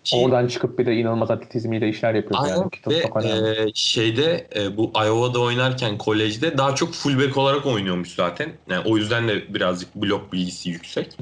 Ki- 0.03 0.17
Oradan 0.17 0.47
çıkıp 0.47 0.79
bir 0.79 0.85
de 0.85 0.95
inanılmaz 0.95 1.31
atletizmiyle 1.31 1.89
işler 1.89 2.13
yapıyor 2.13 2.39
Aynen 2.39 2.57
yani. 2.57 2.69
Ve 2.89 2.95
çok 2.95 3.17
önemli. 3.17 3.69
e, 3.69 3.71
şeyde 3.73 4.47
e, 4.55 4.77
bu 4.77 4.93
Iowa'da 5.05 5.39
oynarken 5.39 5.97
kolejde 5.97 6.57
daha 6.57 6.75
çok 6.75 6.93
fullback 6.93 7.37
olarak 7.37 7.65
oynuyormuş 7.65 8.15
zaten. 8.15 8.51
Yani 8.69 8.83
o 8.85 8.97
yüzden 8.97 9.27
de 9.27 9.53
birazcık 9.53 9.95
blok 9.95 10.33
bilgisi 10.33 10.69
yüksek. 10.69 11.17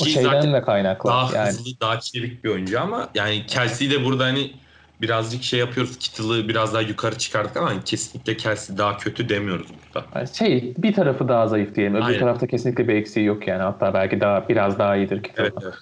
o 0.00 0.04
Ki 0.04 0.10
şeyden 0.10 0.52
de 0.52 0.62
kaynaklı. 0.62 1.10
daha 1.10 1.34
yani 1.34 1.50
hızlı, 1.50 1.80
daha 1.80 2.00
çevik 2.00 2.44
bir 2.44 2.48
oyuncu 2.48 2.80
ama 2.80 3.10
yani 3.14 3.46
Kelsey 3.46 3.90
de 3.90 4.04
burada 4.04 4.24
hani 4.24 4.60
birazcık 5.00 5.42
şey 5.42 5.60
yapıyoruz. 5.60 5.98
Kittle'ı 5.98 6.48
biraz 6.48 6.74
daha 6.74 6.82
yukarı 6.82 7.18
çıkardık 7.18 7.56
ama 7.56 7.70
hani 7.70 7.84
kesinlikle 7.84 8.36
Kelsey 8.36 8.78
daha 8.78 8.96
kötü 8.96 9.28
demiyoruz 9.28 9.70
burada. 9.74 10.06
Yani 10.14 10.28
şey 10.34 10.74
bir 10.78 10.94
tarafı 10.94 11.28
daha 11.28 11.46
zayıf 11.48 11.74
diyelim. 11.74 11.94
Öbür 11.94 12.04
Aynen. 12.04 12.18
tarafta 12.20 12.46
kesinlikle 12.46 12.88
bir 12.88 12.94
eksiği 12.94 13.26
yok 13.26 13.48
yani. 13.48 13.62
Hatta 13.62 13.94
belki 13.94 14.20
daha 14.20 14.48
biraz 14.48 14.78
daha 14.78 14.96
iyidir 14.96 15.22
Kittle. 15.22 15.42
Evet, 15.42 15.54
evet. 15.62 15.74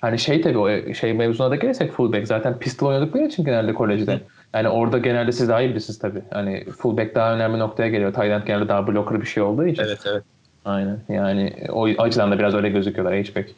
Hani 0.00 0.18
şey 0.18 0.40
tabii 0.40 0.58
o 0.58 0.94
şey 0.94 1.12
mevzuna 1.12 1.50
da 1.50 1.56
gelirsek 1.56 1.92
fullback 1.92 2.26
zaten 2.26 2.58
pistol 2.58 2.86
oynadıkları 2.86 3.24
için 3.24 3.44
genelde 3.44 3.74
kolejde. 3.74 4.20
Yani 4.54 4.68
orada 4.68 4.98
genelde 4.98 5.32
siz 5.32 5.48
daha 5.48 5.60
iyi 5.60 5.70
bilirsiniz 5.70 5.98
tabii. 5.98 6.22
Hani 6.30 6.64
fullback 6.64 7.14
daha 7.14 7.34
önemli 7.34 7.58
noktaya 7.58 7.88
geliyor. 7.88 8.14
End 8.24 8.42
genelde 8.46 8.68
daha 8.68 8.86
blocker 8.86 9.20
bir 9.20 9.26
şey 9.26 9.42
olduğu 9.42 9.66
için. 9.66 9.82
Evet 9.82 9.98
evet. 10.06 10.22
Aynen. 10.64 10.98
Yani 11.08 11.52
o 11.72 11.84
açıdan 11.84 12.30
da 12.30 12.38
biraz 12.38 12.54
öyle 12.54 12.68
gözüküyorlar 12.68 13.14
H-back. 13.14 13.50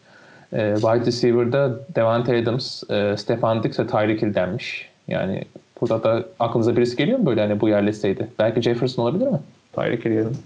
Ee, 0.52 0.74
wide 0.74 1.06
receiver'da 1.06 1.80
Devante 1.94 2.38
Adams, 2.38 2.90
e, 2.90 3.16
Stefan 3.16 3.62
Diggs 3.62 3.80
ve 3.80 3.86
Tyreek 3.86 4.22
Hill 4.22 4.34
denmiş. 4.34 4.88
Yani 5.08 5.44
burada 5.80 6.02
da 6.02 6.24
aklınıza 6.38 6.76
birisi 6.76 6.96
geliyor 6.96 7.18
mu 7.18 7.26
böyle 7.26 7.40
hani 7.40 7.60
bu 7.60 7.68
yerlisteydi? 7.68 8.28
Belki 8.38 8.62
Jefferson 8.62 9.02
olabilir 9.02 9.26
mi? 9.26 9.40
Tyreek 9.72 10.04
Hill 10.04 10.10
yerine. 10.10 10.36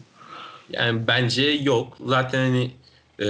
Yani 0.70 1.00
bence 1.06 1.42
yok. 1.42 1.96
Zaten 2.06 2.38
hani 2.38 2.70
e, 3.18 3.28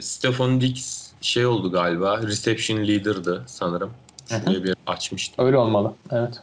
Stefan 0.00 0.60
Diggs 0.60 1.01
şey 1.22 1.46
oldu 1.46 1.72
galiba. 1.72 2.22
Reception 2.22 2.78
leader'dı 2.88 3.42
sanırım. 3.46 3.90
Şuraya 4.28 4.64
bir 4.64 4.74
açmıştım. 4.86 5.46
Öyle 5.46 5.56
olmalı. 5.56 5.92
Evet. 6.10 6.40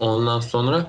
Ondan 0.00 0.40
sonra 0.40 0.86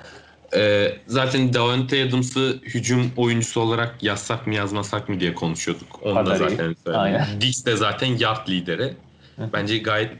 e, 0.55 0.91
zaten 1.07 1.53
Davante 1.53 2.03
Adams'ı 2.03 2.59
hücum 2.63 3.11
oyuncusu 3.17 3.61
olarak 3.61 4.03
yazsak 4.03 4.47
mı 4.47 4.55
yazmasak 4.55 5.09
mı 5.09 5.19
diye 5.19 5.33
konuşuyorduk. 5.33 5.99
Onu 6.03 6.15
da 6.15 6.23
Kadar 6.23 6.35
iyi. 6.35 6.49
zaten 6.49 6.75
söyledim. 6.85 7.65
De 7.65 7.75
zaten 7.75 8.07
yard 8.17 8.49
lideri. 8.49 8.93
Hı. 9.35 9.49
Bence 9.53 9.77
gayet 9.77 10.11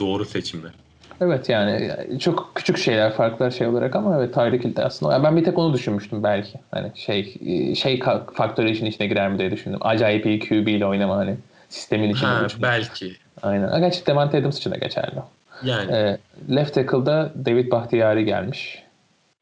doğru 0.00 0.24
seçimler. 0.24 0.72
Evet 1.20 1.48
yani 1.48 1.90
çok 2.20 2.52
küçük 2.54 2.78
şeyler 2.78 3.12
farklar 3.12 3.50
şey 3.50 3.66
olarak 3.66 3.96
ama 3.96 4.16
evet 4.18 4.34
Tyreek 4.34 4.64
Hill 4.64 4.76
de 4.76 4.84
aslında. 4.84 5.12
Yani 5.12 5.24
ben 5.24 5.36
bir 5.36 5.44
tek 5.44 5.58
onu 5.58 5.74
düşünmüştüm 5.74 6.22
belki. 6.22 6.58
Hani 6.70 6.92
şey 6.94 7.34
şey 7.74 8.00
faktörü 8.34 8.70
işin 8.70 8.86
içine 8.86 9.06
girer 9.06 9.30
mi 9.30 9.38
diye 9.38 9.50
düşündüm. 9.50 9.78
Acayip 9.82 10.26
iyi 10.26 10.40
QB 10.40 10.68
ile 10.68 10.86
oynama 10.86 11.16
hani 11.16 11.36
sistemin 11.68 12.10
içinde. 12.10 12.26
Ha, 12.26 12.44
düşündüm. 12.44 12.62
belki. 12.62 13.16
Aynen. 13.42 13.80
Gerçi 13.80 14.06
Devante 14.06 14.38
Adams 14.38 14.58
için 14.58 14.70
de 14.70 14.78
geçerli. 14.78 15.16
Yani 15.62 15.92
Ee, 15.92 16.18
left 16.54 16.74
tackle'da 16.74 17.32
David 17.44 17.70
Bahtiyari 17.70 18.24
gelmiş. 18.24 18.82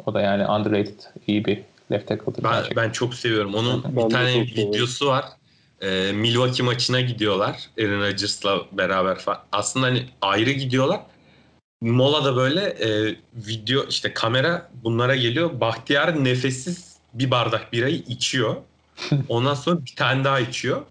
O 0.07 0.15
da 0.15 0.21
yani 0.21 0.47
underrated 0.47 1.01
iyi 1.27 1.45
bir 1.45 1.61
left 1.93 2.09
tackle'dır 2.09 2.45
ben, 2.45 2.53
gerçekten. 2.53 2.85
ben 2.85 2.91
çok 2.91 3.15
seviyorum. 3.15 3.55
Onun 3.55 3.85
Ben 3.85 3.97
bir 3.97 4.11
tane 4.11 4.43
videosu 4.43 5.07
var. 5.07 5.25
E, 5.81 6.13
Milwaukee 6.13 6.63
maçına 6.63 7.01
gidiyorlar. 7.01 7.71
Aaron 7.81 8.01
Rodgers'la 8.01 8.61
beraber 8.73 9.19
falan. 9.19 9.41
Aslında 9.53 9.87
hani 9.87 10.07
ayrı 10.23 10.51
gidiyorlar. 10.51 11.01
Molada 11.81 12.37
böyle 12.37 12.61
e, 12.61 13.17
video 13.35 13.85
işte 13.89 14.15
kamera 14.15 14.69
bunlara 14.85 15.17
geliyor. 15.17 15.61
Bahtiyar 15.61 16.25
nefessiz 16.25 16.97
bir 17.15 17.31
bardak 17.31 17.73
birayı 17.73 17.97
içiyor. 17.97 18.57
Ondan 19.29 19.55
sonra 19.55 19.85
bir 19.87 19.95
tane 19.97 20.25
daha 20.25 20.41
içiyor. 20.41 20.83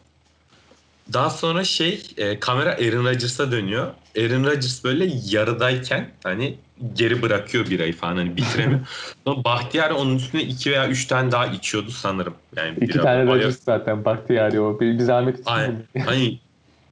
Daha 1.13 1.29
sonra 1.29 1.63
şey 1.63 2.01
e, 2.17 2.39
kamera 2.39 2.69
Aaron 2.69 3.05
Rodgers'a 3.05 3.51
dönüyor. 3.51 3.87
Aaron 4.17 4.43
Rodgers 4.43 4.83
böyle 4.83 5.09
yarıdayken 5.29 6.09
hani 6.23 6.55
geri 6.93 7.21
bırakıyor 7.21 7.69
birayı 7.69 7.93
falan 7.93 8.15
hani 8.15 8.37
bitiremiyor. 8.37 8.79
Sonra 9.27 9.43
Bahtiyar 9.43 9.91
onun 9.91 10.15
üstüne 10.15 10.41
iki 10.43 10.71
veya 10.71 10.87
üç 10.87 11.05
tane 11.07 11.31
daha 11.31 11.47
içiyordu 11.47 11.89
sanırım. 11.91 12.33
Yani 12.55 12.77
İki 12.81 12.93
tane 12.99 13.05
bayağı- 13.27 13.27
Rodgers 13.27 13.63
zaten 13.63 14.05
Bahtiyari 14.05 14.59
o. 14.59 14.79
Bir, 14.79 14.93
bir 14.93 15.03
zahmet 15.03 15.39
için. 15.39 15.51
Aynen. 15.51 15.83
Hani 16.05 16.39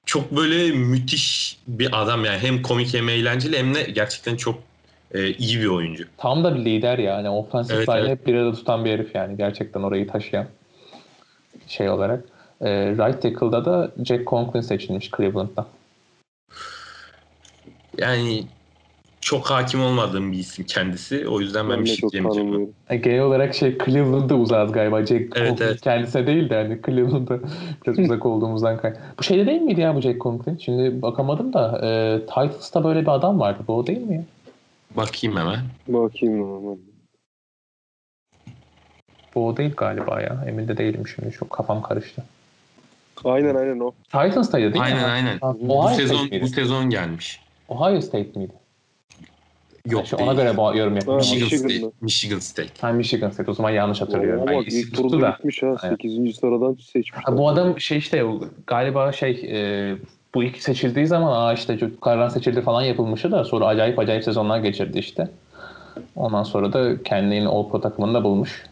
çok 0.05 0.31
böyle 0.37 0.71
müthiş 0.71 1.57
bir 1.67 2.01
adam 2.01 2.25
yani 2.25 2.39
hem 2.39 2.61
komik 2.61 2.93
hem 2.93 3.09
eğlenceli 3.09 3.57
hem 3.57 3.75
de 3.75 3.83
gerçekten 3.83 4.35
çok 4.35 4.59
e, 5.13 5.29
iyi 5.33 5.59
bir 5.59 5.65
oyuncu. 5.65 6.03
Tam 6.17 6.43
da 6.43 6.55
bir 6.55 6.65
lider 6.65 6.97
yani. 6.97 7.29
Offensive 7.29 7.77
Evet, 7.77 7.89
evet. 7.91 8.09
hep 8.09 8.27
bir 8.27 8.35
arada 8.35 8.53
tutan 8.53 8.85
bir 8.85 8.91
herif 8.91 9.15
yani. 9.15 9.37
Gerçekten 9.37 9.81
orayı 9.81 10.07
taşıyan 10.07 10.45
şey 11.67 11.89
olarak. 11.89 12.23
Ee, 12.61 12.91
right 12.91 13.21
tackle'da 13.21 13.65
da 13.65 13.91
Jack 14.05 14.27
Conklin 14.27 14.61
seçilmiş 14.61 15.11
Cleveland'da. 15.17 15.67
Yani 17.97 18.43
çok 19.21 19.45
hakim 19.45 19.83
olmadığım 19.83 20.31
bir 20.31 20.37
isim 20.37 20.65
kendisi. 20.65 21.27
O 21.27 21.39
yüzden 21.39 21.69
ben, 21.69 21.77
Ben 21.77 21.85
bir 21.85 21.89
şey 21.89 22.09
diyemeyeceğim. 22.09 22.73
Yani 22.89 23.01
genel 23.01 23.21
olarak 23.21 23.55
şey 23.55 23.77
Cleveland'da 23.77 24.35
uzağız 24.35 24.71
galiba. 24.71 25.05
Jack 25.05 25.37
Evet, 25.37 25.47
Conklin 25.49 25.65
evet. 25.65 25.81
kendisine 25.81 26.27
değil 26.27 26.49
de 26.49 26.55
hani 26.55 26.79
Cleveland'da 26.85 27.39
biraz 27.85 27.99
uzak 27.99 28.25
olduğumuzdan 28.25 28.77
kay. 28.77 28.93
Bu 29.19 29.23
şeyde 29.23 29.45
değil 29.45 29.61
miydi 29.61 29.81
ya 29.81 29.95
bu 29.95 30.01
Jack 30.01 30.21
Conklin? 30.21 30.57
Şimdi 30.57 31.01
bakamadım 31.01 31.53
da 31.53 31.81
e, 31.83 32.19
Titles'ta 32.19 32.83
böyle 32.83 33.01
bir 33.01 33.07
adam 33.07 33.39
vardı. 33.39 33.63
Bu 33.67 33.75
o 33.75 33.87
değil 33.87 34.01
mi 34.01 34.15
ya? 34.15 34.23
Bakayım 34.97 35.37
hemen. 35.37 35.59
Bakayım 35.87 36.35
hemen. 36.35 36.77
Bu 39.35 39.47
o 39.47 39.57
değil 39.57 39.73
galiba 39.77 40.21
ya. 40.21 40.45
Emin 40.47 40.67
de 40.67 40.77
değilim 40.77 41.07
şimdi. 41.07 41.31
Çok 41.31 41.49
kafam 41.49 41.81
karıştı. 41.81 42.23
Aynen 43.25 43.55
aynen 43.55 43.79
o. 43.79 43.91
Titans'taydı 44.03 44.73
değil 44.73 44.85
mi? 44.85 44.91
Aynen 44.91 45.09
aynen. 45.09 45.39
Bu 45.41 45.79
Ohio 45.79 45.95
sezon 45.95 46.15
State 46.15 46.29
miydi? 46.35 46.43
bu 46.43 46.47
sezon 46.47 46.89
gelmiş. 46.89 47.39
Ohio 47.69 48.01
State 48.01 48.39
miydi? 48.39 48.53
Yok 49.85 50.07
Şey, 50.07 50.19
değil. 50.19 50.29
ona 50.29 50.41
göre 50.41 50.57
bu 50.57 50.77
yorum 50.77 50.95
yapıyorum. 50.95 51.25
Ha, 51.25 51.33
Michigan, 51.33 51.43
Michigan'da. 51.45 51.69
State. 51.89 51.95
Michigan 52.01 52.39
State. 52.39 52.69
Ha, 52.81 52.91
Michigan 52.91 53.29
State. 53.29 53.51
O 53.51 53.53
zaman 53.53 53.69
yanlış 53.69 54.01
hatırlıyorum. 54.01 54.41
Ama 54.41 54.51
Ben 54.51 54.57
bak 54.59 54.67
isim 54.67 54.79
ilk 54.79 54.95
tuttu 54.95 55.09
turda 55.09 55.21
da. 55.25 55.29
gitmiş 55.29 55.63
ha. 55.63 55.67
Aynen. 55.81 55.95
8. 55.95 56.35
sıradan 56.35 56.73
seçmiş. 56.73 57.23
Ha, 57.25 57.37
bu 57.37 57.49
adam 57.49 57.79
şey 57.79 57.97
işte 57.97 58.23
galiba 58.67 59.11
şey 59.11 59.31
e, 59.51 59.95
bu 60.35 60.43
ilk 60.43 60.57
seçildiği 60.57 61.07
zaman 61.07 61.31
aa 61.41 61.53
işte 61.53 61.77
çocuklardan 61.77 62.29
seçildi 62.29 62.61
falan 62.61 62.81
yapılmıştı 62.81 63.31
da 63.31 63.43
sonra 63.43 63.65
acayip 63.65 63.99
acayip 63.99 64.23
sezonlar 64.23 64.59
geçirdi 64.59 64.99
işte. 64.99 65.29
Ondan 66.15 66.43
sonra 66.43 66.73
da 66.73 67.03
kendini 67.03 67.47
All 67.47 67.69
Pro 67.69 67.81
takımında 67.81 68.23
bulmuş. 68.23 68.63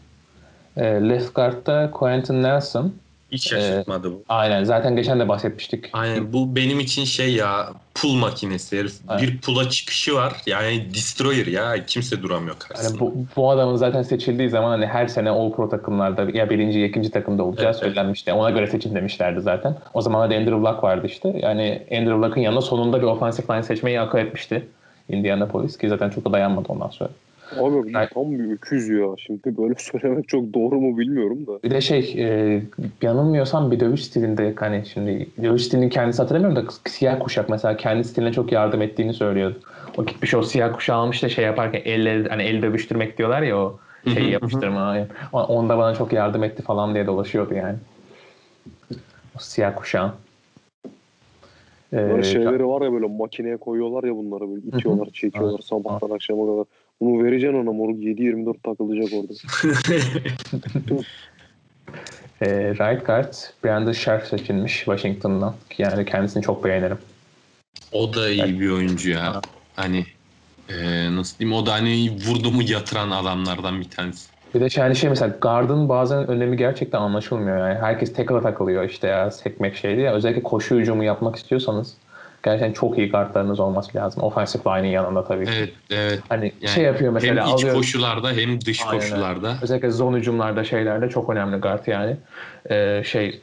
E, 0.76 0.82
left 0.84 1.34
guard'da 1.34 1.90
Quentin 1.90 2.42
Nelson. 2.42 2.92
Hiç 3.32 3.48
şaşırtmadı 3.50 4.12
bu. 4.12 4.24
Aynen 4.28 4.64
zaten 4.64 4.96
geçen 4.96 5.20
de 5.20 5.28
bahsetmiştik. 5.28 5.90
Aynen 5.92 6.32
bu 6.32 6.56
benim 6.56 6.80
için 6.80 7.04
şey 7.04 7.34
ya 7.34 7.72
pul 7.94 8.14
makinesi 8.14 8.78
herif. 8.78 8.94
Aynen. 9.08 9.26
Bir 9.26 9.40
pula 9.40 9.70
çıkışı 9.70 10.14
var. 10.14 10.32
Yani 10.46 10.94
destroyer 10.94 11.46
ya. 11.46 11.86
Kimse 11.86 12.22
duramıyor 12.22 12.58
karşısında. 12.58 12.88
Yani 12.88 13.00
bu, 13.00 13.14
bu 13.36 13.50
adamın 13.50 13.76
zaten 13.76 14.02
seçildiği 14.02 14.48
zaman 14.48 14.70
hani 14.70 14.86
her 14.86 15.06
sene 15.06 15.30
All 15.30 15.52
Pro 15.52 15.68
takımlarda 15.68 16.26
ya 16.38 16.50
birinci 16.50 16.78
ya 16.78 16.86
ikinci 16.86 17.10
takımda 17.10 17.42
olacağı 17.42 17.64
Evet, 17.64 17.78
evet. 17.82 17.94
söylenmişti. 17.94 18.32
Ona 18.32 18.50
göre 18.50 18.66
seçin 18.66 18.94
demişlerdi 18.94 19.40
zaten. 19.40 19.76
O 19.94 20.00
zaman 20.02 20.30
da 20.30 20.34
Andrew 20.34 20.60
Luck 20.60 20.84
vardı 20.84 21.06
işte. 21.06 21.38
Yani 21.42 21.82
Andrew 21.90 22.26
Luck'ın 22.26 22.40
yanına 22.40 22.60
sonunda 22.60 22.98
bir 23.02 23.06
offensive 23.06 23.54
line 23.54 23.62
seçmeyi 23.62 24.00
akıl 24.00 24.18
etmişti. 24.18 24.68
Indianapolis 25.08 25.78
ki 25.78 25.88
zaten 25.88 26.10
çok 26.10 26.24
da 26.24 26.32
dayanmadı 26.32 26.66
ondan 26.68 26.88
sonra. 26.88 27.10
Abi 27.56 27.94
bu 27.94 27.98
Ay- 27.98 28.08
tam 28.08 28.38
bir 28.38 28.52
öküz 28.52 28.88
ya. 28.88 29.06
Şimdi 29.18 29.56
böyle 29.56 29.74
söylemek 29.78 30.28
çok 30.28 30.54
doğru 30.54 30.80
mu 30.80 30.98
bilmiyorum 30.98 31.46
da. 31.46 31.62
Bir 31.62 31.70
de 31.70 31.80
şey 31.80 32.14
e, 32.18 32.62
yanılmıyorsam 33.02 33.70
bir 33.70 33.80
dövüş 33.80 34.04
stilinde 34.04 34.54
hani 34.56 34.86
şimdi 34.86 35.26
dövüş 35.42 35.64
stilini 35.64 35.90
kendisi 35.90 36.22
hatırlamıyorum 36.22 36.66
da 36.66 36.70
siyah 36.86 37.20
kuşak 37.20 37.48
mesela 37.48 37.76
kendi 37.76 38.04
stiline 38.04 38.32
çok 38.32 38.52
yardım 38.52 38.82
ettiğini 38.82 39.14
söylüyordu. 39.14 39.60
O 39.98 40.04
gitmiş 40.06 40.34
o 40.34 40.42
siyah 40.42 40.72
kuşağı 40.74 40.96
almış 40.96 41.22
da 41.22 41.28
şey 41.28 41.44
yaparken 41.44 41.82
elle 41.84 42.28
hani 42.28 42.42
el 42.42 42.62
dövüştürmek 42.62 43.18
diyorlar 43.18 43.42
ya 43.42 43.58
o 43.58 43.78
hı. 44.04 44.20
yapıştırma. 44.20 44.96
O- 45.32 45.42
Onda 45.44 45.78
bana 45.78 45.94
çok 45.94 46.12
yardım 46.12 46.44
etti 46.44 46.62
falan 46.62 46.94
diye 46.94 47.06
dolaşıyordu 47.06 47.54
yani. 47.54 47.76
O 49.36 49.38
siyah 49.38 49.76
kuşağın. 49.76 50.12
Ee, 51.92 51.96
Böyle 51.96 52.22
şeyleri 52.22 52.66
var 52.68 52.82
ya 52.82 52.92
böyle 52.92 53.06
makineye 53.06 53.56
koyuyorlar 53.56 54.04
ya 54.04 54.16
bunları 54.16 54.50
böyle 54.50 54.60
itiyorlar, 54.66 55.08
çekiyorlar 55.12 55.58
sabahtan 55.58 56.10
akşama 56.10 56.46
kadar. 56.46 56.64
Bunu 57.00 57.24
vereceksin 57.24 57.58
ona 57.58 57.72
moruk 57.72 57.98
7-24 57.98 58.54
takılacak 58.62 59.08
orada. 59.12 59.32
e, 62.40 62.46
right 62.74 63.06
guard 63.06 63.34
Brandon 63.64 63.92
Sharp 63.92 64.26
seçilmiş 64.26 64.76
Washington'dan. 64.76 65.54
Yani 65.78 66.04
kendisini 66.04 66.42
çok 66.42 66.64
beğenirim. 66.64 66.98
O 67.92 68.14
da 68.14 68.30
iyi 68.30 68.60
bir 68.60 68.70
oyuncu 68.70 69.10
ya. 69.10 69.34
Ha. 69.34 69.40
Hani 69.76 70.06
e, 70.68 70.76
nasıl 71.16 71.38
diyeyim 71.38 71.58
o 71.58 71.66
da 71.66 71.72
hani 71.72 72.10
vurdu 72.26 72.50
mu 72.50 72.62
yatıran 72.62 73.10
adamlardan 73.10 73.80
bir 73.80 73.90
tanesi. 73.90 74.30
Bir 74.54 74.60
de 74.60 74.68
yani 74.76 74.96
şey 74.96 75.10
mesela 75.10 75.36
guard'ın 75.40 75.88
bazen 75.88 76.28
önemi 76.28 76.56
gerçekten 76.56 77.00
anlaşılmıyor 77.00 77.58
yani. 77.68 77.78
Herkes 77.78 78.12
tackle'a 78.12 78.40
takılıyor 78.42 78.84
işte 78.84 79.08
ya 79.08 79.30
sekmek 79.30 79.76
şeydi 79.76 80.00
ya. 80.00 80.12
Özellikle 80.12 80.42
koşu 80.42 80.76
hücumu 80.76 81.04
yapmak 81.04 81.36
istiyorsanız 81.36 81.96
gerçekten 82.42 82.72
çok 82.72 82.98
iyi 82.98 83.10
guardlarınız 83.10 83.60
olması 83.60 83.98
lazım. 83.98 84.22
Offensive 84.22 84.62
line'in 84.78 84.90
yanında 84.92 85.24
tabii 85.24 85.44
ki. 85.46 85.52
Evet 85.58 85.72
evet. 85.90 86.20
Hani 86.28 86.52
Yani 86.60 86.70
şey 86.74 86.84
yapıyor 86.84 87.12
mesela 87.12 87.46
hem 87.46 87.54
iç 87.54 87.62
alıyor. 87.64 87.74
koşularda 87.76 88.32
hem 88.32 88.60
dış 88.60 88.80
Aynen. 88.86 89.00
koşularda. 89.00 89.54
Özellikle 89.62 89.90
zone 89.90 90.16
hücumlarda 90.16 90.64
şeylerde 90.64 91.08
çok 91.08 91.30
önemli 91.30 91.56
guard 91.56 91.86
yani. 91.86 92.16
Ee, 92.70 93.02
şey 93.06 93.40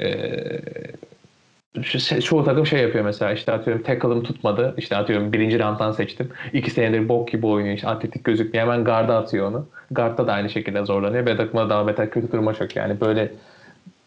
şu- 1.84 2.00
şey- 2.00 2.22
çoğu 2.22 2.46
takım 2.46 2.66
şey 2.66 2.82
yapıyor 2.82 3.06
mesela 3.06 3.32
işte 3.34 3.52
atıyorum 3.52 3.84
tackle'ım 3.84 4.24
tutmadı. 4.24 4.74
işte 4.78 4.96
atıyorum 4.98 5.34
birinci 5.34 5.60
round'dan 5.60 5.92
seçtim. 5.92 6.30
İki 6.54 6.72
senedir 6.72 7.10
bok 7.10 7.28
gibi 7.32 7.48
oynuyor 7.48 7.76
işte 7.76 7.88
atletik 7.88 8.24
gözükmüyor. 8.24 8.66
Hemen 8.68 8.84
guard'a 8.86 9.18
atıyor 9.18 9.48
onu. 9.48 9.66
Guard'da 9.92 10.28
da 10.28 10.34
aynı 10.34 10.50
şekilde 10.50 10.86
zorlanıyor. 10.86 11.26
Ve 11.26 11.38
takıma 11.38 11.70
daha 11.70 11.88
beter 11.88 12.10
kötü 12.10 12.32
duruma 12.32 12.54
çok 12.54 12.76
yani. 12.76 13.02
Böyle 13.02 13.32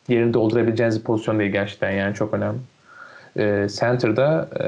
yerini 0.09 0.35
doldurabileceğiniz 0.35 0.99
bir 1.01 1.05
pozisyon 1.05 1.39
değil 1.39 1.53
gerçekten 1.53 1.91
yani 1.91 2.15
çok 2.15 2.35
önemli. 2.35 2.59
Ee, 3.37 3.67
center'da 3.81 4.49
e, 4.61 4.65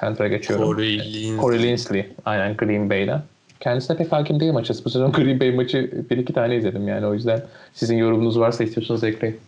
center'a 0.00 0.28
geçiyorum. 0.28 0.66
Corey 0.66 0.98
Linsley. 0.98 1.36
Corey 1.36 1.62
Linsley. 1.62 2.12
Aynen 2.24 2.56
Green 2.56 2.90
Bay'den. 2.90 3.22
Kendisine 3.60 3.96
pek 3.96 4.12
hakim 4.12 4.40
değilim 4.40 4.56
açıkçası. 4.56 4.84
Bu 4.84 4.90
sezon 4.90 5.12
Green 5.12 5.40
Bay 5.40 5.50
maçı 5.50 5.90
bir 6.10 6.18
iki 6.18 6.32
tane 6.32 6.56
izledim 6.56 6.88
yani. 6.88 7.06
O 7.06 7.14
yüzden 7.14 7.44
sizin 7.72 7.96
yorumunuz 7.96 8.38
varsa 8.38 8.64
istiyorsanız 8.64 9.04
ekleyin. 9.04 9.40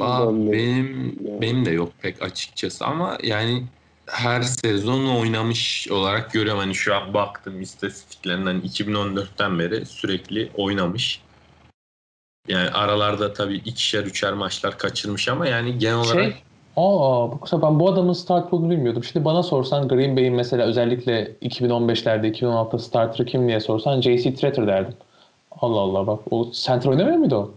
Aa, 0.00 0.28
benim 0.32 1.16
benim 1.40 1.64
de 1.64 1.70
yok 1.70 1.92
pek 2.02 2.22
açıkçası 2.22 2.86
ama 2.86 3.18
yani 3.22 3.62
her 4.06 4.42
sezon 4.42 5.06
oynamış 5.06 5.88
olarak 5.90 6.32
görüyorum. 6.32 6.60
Hani 6.60 6.74
şu 6.74 6.94
an 6.94 7.14
baktım 7.14 7.60
istatistiklerinden 7.60 8.60
2014'ten 8.60 9.58
beri 9.58 9.86
sürekli 9.86 10.50
oynamış. 10.54 11.20
Yani 12.48 12.70
aralarda 12.70 13.32
tabii 13.32 13.56
ikişer 13.56 14.04
üçer 14.04 14.32
maçlar 14.32 14.78
kaçırmış 14.78 15.28
ama 15.28 15.46
yani 15.46 15.78
genel 15.78 15.96
olarak 15.96 16.32
Şey, 16.32 16.42
aa 16.76 17.32
bu 17.32 17.40
kısa 17.40 17.62
ben 17.62 17.80
bu 17.80 17.88
adamın 17.88 18.12
start 18.12 18.50
pool'unu 18.50 18.70
bilmiyordum. 18.70 19.04
Şimdi 19.04 19.24
bana 19.24 19.42
sorsan 19.42 19.88
Green 19.88 20.16
Bay'in 20.16 20.34
mesela 20.34 20.64
özellikle 20.64 21.32
2015'lerde 21.42 22.32
2016'da 22.32 22.78
starter'ı 22.78 23.26
kim 23.26 23.48
diye 23.48 23.60
sorsan 23.60 24.00
J.C. 24.00 24.34
Tretter 24.34 24.66
derdim. 24.66 24.94
Allah 25.60 25.80
Allah 25.80 26.06
bak 26.06 26.20
o 26.30 26.50
center 26.52 26.90
oynamıyor 26.90 27.16
muydu 27.16 27.36
o? 27.36 27.50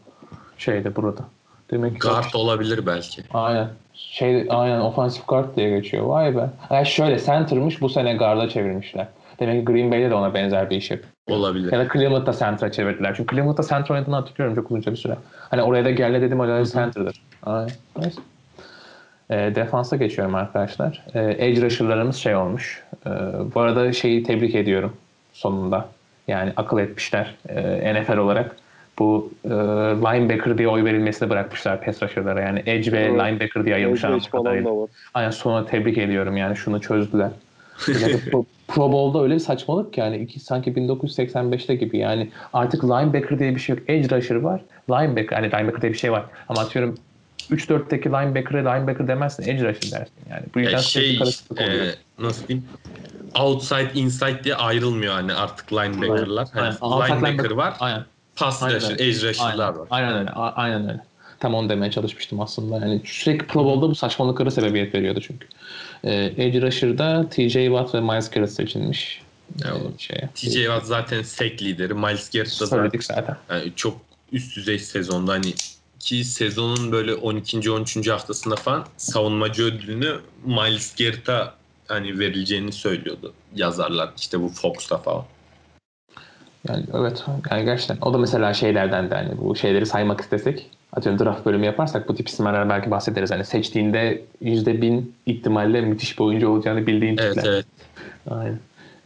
Şeyde 0.58 0.96
burada. 0.96 1.22
Demek 1.72 1.94
ki 1.94 2.00
guard 2.08 2.34
olabilir 2.34 2.86
belki. 2.86 3.22
Aynen. 3.34 3.68
Şey, 3.94 4.48
aynen 4.50 4.80
offensive 4.80 5.24
guard 5.28 5.56
diye 5.56 5.70
geçiyor. 5.70 6.06
Vay 6.06 6.36
be. 6.36 6.50
Yani 6.72 6.86
şöyle 6.86 7.20
center'mış 7.20 7.82
bu 7.82 7.90
sene 7.90 8.16
guard'a 8.16 8.50
çevirmişler. 8.50 9.08
Demek 9.40 9.68
ki 9.68 9.74
Green 9.74 9.92
Bay'de 9.92 10.10
de 10.10 10.16
ona 10.16 10.34
benzer 10.34 10.70
bir 10.70 10.76
iş 10.76 10.92
yapıyor. 10.92 11.10
Olabilir. 11.30 11.72
Ya 11.72 11.80
da 11.80 11.88
Cleveland'da 11.94 12.34
center'a 12.34 12.72
çevirdiler. 12.72 13.14
Çünkü 13.18 13.36
Cleveland'da 13.36 13.64
center 13.64 13.96
oynadığını 13.96 14.16
hatırlıyorum 14.16 14.56
çok 14.56 14.72
uzunca 14.72 14.92
bir 14.92 14.98
süre. 14.98 15.18
Hani 15.50 15.62
oraya 15.62 15.86
da 15.86 15.92
gelle 15.92 16.22
dedim 16.22 16.40
o 16.40 16.64
center'dır. 16.66 17.22
Aynen. 17.44 17.72
Neyse. 17.98 18.22
E, 19.30 19.56
defansa 19.56 19.96
geçiyorum 19.96 20.36
arkadaşlar. 20.36 21.04
E, 21.14 21.48
edge 21.48 21.62
rusher'larımız 21.62 22.16
şey 22.16 22.36
olmuş. 22.36 22.84
E, 23.06 23.10
bu 23.56 23.60
arada 23.60 23.94
şeyi 23.94 24.24
tebrik 24.24 24.56
ediyorum 24.56 24.94
sonunda. 25.34 25.90
Yani 26.28 26.54
akıl 26.58 26.80
etmişler 26.80 27.36
e, 27.50 27.94
NFL 27.94 28.18
olarak. 28.18 28.56
Bu 29.00 29.32
e, 29.46 29.50
linebacker 29.50 30.58
diye 30.58 30.68
oy 30.68 30.84
verilmesini 30.84 31.30
bırakmışlar 31.30 31.86
pass 31.86 32.04
rusher'lara. 32.04 32.42
Yani 32.42 32.64
edge 32.66 32.92
ve 32.92 33.00
Evet. 33.00 33.12
linebacker 33.12 33.66
diye 33.66 33.76
ayırmışlar. 33.76 34.20
Falan 34.32 34.66
da 34.66 34.78
var. 34.78 34.90
Aynen 35.14 35.30
sonra 35.30 35.66
tebrik 35.66 35.98
ediyorum 35.98 36.38
yani 36.38 36.56
şunu 36.56 36.82
çözdüler. 36.82 37.30
Yani 38.02 38.20
Pro, 38.32 38.46
Pro 38.68 38.92
Bowl'da 38.92 39.24
öyle 39.24 39.34
bir 39.34 39.40
saçmalık 39.40 39.94
ki 39.94 40.00
yani 40.00 40.18
iki, 40.18 40.40
sanki 40.40 40.72
1985'te 40.72 41.76
gibi 41.76 41.98
yani 41.98 42.30
artık 42.54 42.84
linebacker 42.84 43.40
diye 43.40 43.56
bir 43.56 43.60
şey 43.60 43.76
yok. 43.76 43.90
Edge 43.90 44.18
rusher 44.18 44.36
var. 44.36 44.62
Linebacker 44.90 45.36
hani 45.36 45.48
linebacker 45.48 45.82
diye 45.82 45.92
bir 45.92 45.98
şey 45.98 46.12
var. 46.12 46.26
Ama 46.50 46.62
atıyorum 46.62 46.96
3-4'teki 47.52 48.10
linebacker'e 48.10 48.62
linebacker 48.64 49.08
demezsin. 49.08 49.44
Edge 49.44 49.54
rusher 49.70 49.92
dersin 49.92 50.14
yani. 50.30 50.44
Bu 50.56 50.60
Ya 50.60 50.66
yüzden 50.66 50.80
şey 50.82 51.18
karışıklık 51.20 51.62
oluyor. 51.62 51.86
e, 51.86 51.96
nasıl 52.20 52.48
diyeyim 52.48 52.68
outside 53.36 53.92
inside 53.94 54.44
diye 54.44 54.56
ayrılmıyor 54.56 55.14
hani 55.14 55.34
artık 55.34 55.74
linebacker'lar. 55.74 56.48
Hani 56.54 56.76
linebacker 56.76 57.34
linebacker- 57.50 57.56
var. 57.58 57.74
Aynen. 57.80 58.06
Pass 58.36 58.64
Aynen 58.64 58.76
rusher, 58.76 58.94
edge 58.94 59.30
rusher'lar 59.30 59.50
Aynen, 59.68 59.80
var. 59.80 59.88
aynen 59.90 60.14
öyle. 60.20 60.30
Aynen 60.32 60.90
öyle. 60.90 61.00
Tam 61.40 61.54
onu 61.56 61.70
demeye 61.70 61.92
çalışmıştım 61.92 62.40
aslında. 62.40 62.76
Yani 62.86 63.02
sürekli 63.06 63.48
Pro 63.48 63.66
Bowl'da 63.66 63.90
bu 63.90 63.96
saçmalıklara 63.96 64.52
sebebiyet 64.52 64.96
veriyordu 64.96 65.20
çünkü. 65.28 65.48
Ee, 66.04 66.34
Edge 66.38 66.62
Rusher'da 66.62 67.30
TJ 67.30 67.54
Watt 67.54 67.96
ve 67.96 68.00
Miles 68.02 68.30
Garrett 68.30 68.52
seçilmiş. 68.52 69.22
Ya, 69.66 69.70
Ee, 69.72 69.98
şeye. 70.00 70.30
TJ 70.36 70.54
Watt 70.54 70.86
zaten 70.86 71.22
sek 71.22 71.62
lideri. 71.62 71.94
Miles 71.94 72.30
Garrett 72.32 72.62
da 72.62 72.66
zaten 72.66 73.00
zaten. 73.02 73.38
yani 73.50 73.72
çok 73.76 73.98
üst 74.32 74.56
düzey 74.58 74.80
sezonda 74.80 75.32
hani 75.32 75.54
ki 76.04 76.24
sezonun 76.24 76.92
böyle 76.92 77.14
12. 77.14 77.72
13. 77.72 78.10
haftasında 78.10 78.56
falan 78.56 78.86
savunmacı 78.98 79.64
ödülünü 79.64 80.20
Miles 80.46 80.96
Garrett'a 80.96 81.54
hani 81.88 82.20
verileceğini 82.20 82.72
söylüyordu 82.72 83.34
yazarlar 83.56 84.10
işte 84.18 84.42
bu 84.42 84.50
Fox'ta 84.50 84.98
falan. 84.98 85.24
Yani 86.70 86.86
evet. 86.94 87.24
Yani 87.52 87.66
gerçekten. 87.66 87.98
O 88.02 88.14
da 88.14 88.18
mesela 88.18 88.54
şeylerden 88.54 89.10
de 89.10 89.16
hani 89.16 89.38
bu 89.38 89.56
şeyleri 89.56 89.86
saymak 89.86 90.22
istesek 90.22 90.70
atıyorum 90.94 91.26
draft 91.26 91.46
bölümü 91.46 91.66
yaparsak 91.66 92.10
bu 92.10 92.16
tip 92.16 92.28
isimlerden 92.28 92.70
belki 92.70 92.92
bahsederiz. 92.92 93.32
Hani 93.32 93.46
seçtiğinde 93.46 94.22
%1000 94.44 95.02
ihtimalle 95.26 95.82
müthiş 95.82 96.20
bir 96.20 96.24
oyuncu 96.24 96.50
olacağını 96.50 96.88
bildiğin 96.88 97.18
Evet 97.18 97.36
tipler. 97.36 97.52
evet. 97.54 97.66
Aynen. 98.30 98.60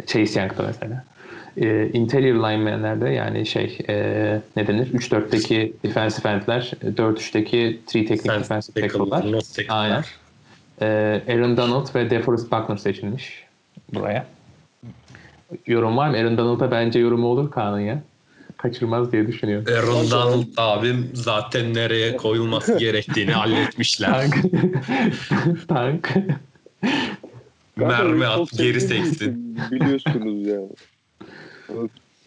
Chase 0.07 0.40
Young'da 0.40 0.64
mesela. 0.64 1.03
Ee, 1.62 1.90
interior 1.94 2.36
linemenlerde 2.36 3.10
yani 3.10 3.46
şey 3.46 3.78
e, 3.90 3.96
ne 4.56 4.68
denir? 4.68 4.94
3-4'teki 4.94 5.74
defensive 5.84 6.30
endler, 6.30 6.72
4-3'teki 6.84 7.80
3 7.84 7.92
teknik 7.92 8.26
defensive 8.26 8.82
tackle, 8.82 9.10
tackle'lar. 9.10 9.44
Aynen. 9.70 10.04
Ee, 10.82 11.22
Aaron 11.30 11.58
Donald 11.58 11.96
ve 11.96 12.10
DeForest 12.10 12.52
Buckner 12.52 12.78
seçilmiş 12.78 13.44
buraya. 13.94 14.26
Yorum 15.68 15.98
var 15.98 16.10
mı? 16.10 16.18
Aaron 16.18 16.38
Donald'a 16.38 16.72
bence 16.72 17.00
yorumu 17.00 17.28
olur 17.28 17.52
Kaan'ın 17.52 17.80
ya. 17.80 18.02
Kaçırmaz 18.58 19.12
diye 19.12 19.28
düşünüyorum. 19.28 19.74
Aaron 19.74 20.12
Donald 20.12 20.48
abim 20.58 21.12
zaten 21.14 21.74
nereye 21.74 22.18
koyulması 22.18 22.78
gerektiğini 22.80 23.32
halletmişler. 23.32 24.12
Tank. 24.12 24.36
Tank. 25.68 26.14
Mermi 27.76 28.26
at 28.26 28.52
geri 28.58 28.82
seksin. 28.82 29.60
Biliyorsunuz 29.72 30.48
ya. 30.48 30.60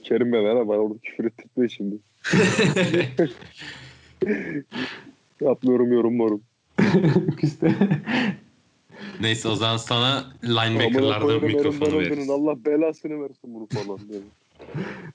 Kerim 0.03 0.33
Bey 0.33 0.45
bana 0.45 0.79
orada 0.79 0.99
küfür 1.03 1.25
ettirme 1.25 1.69
şimdi. 1.69 1.97
Yapmıyorum 5.41 5.93
yorumlarım. 5.93 6.43
İşte. 7.43 7.75
Neyse 9.21 9.49
o 9.49 9.55
zaman 9.55 9.77
sana 9.77 10.25
Amına 10.43 10.61
linebacker'larda 10.61 11.25
koyarım 11.25 11.47
mikrofonu 11.47 11.99
veririz. 11.99 12.31
Allah 12.31 12.65
belasını 12.65 13.23
versin 13.23 13.55
bunu 13.55 13.67
falan. 13.67 13.99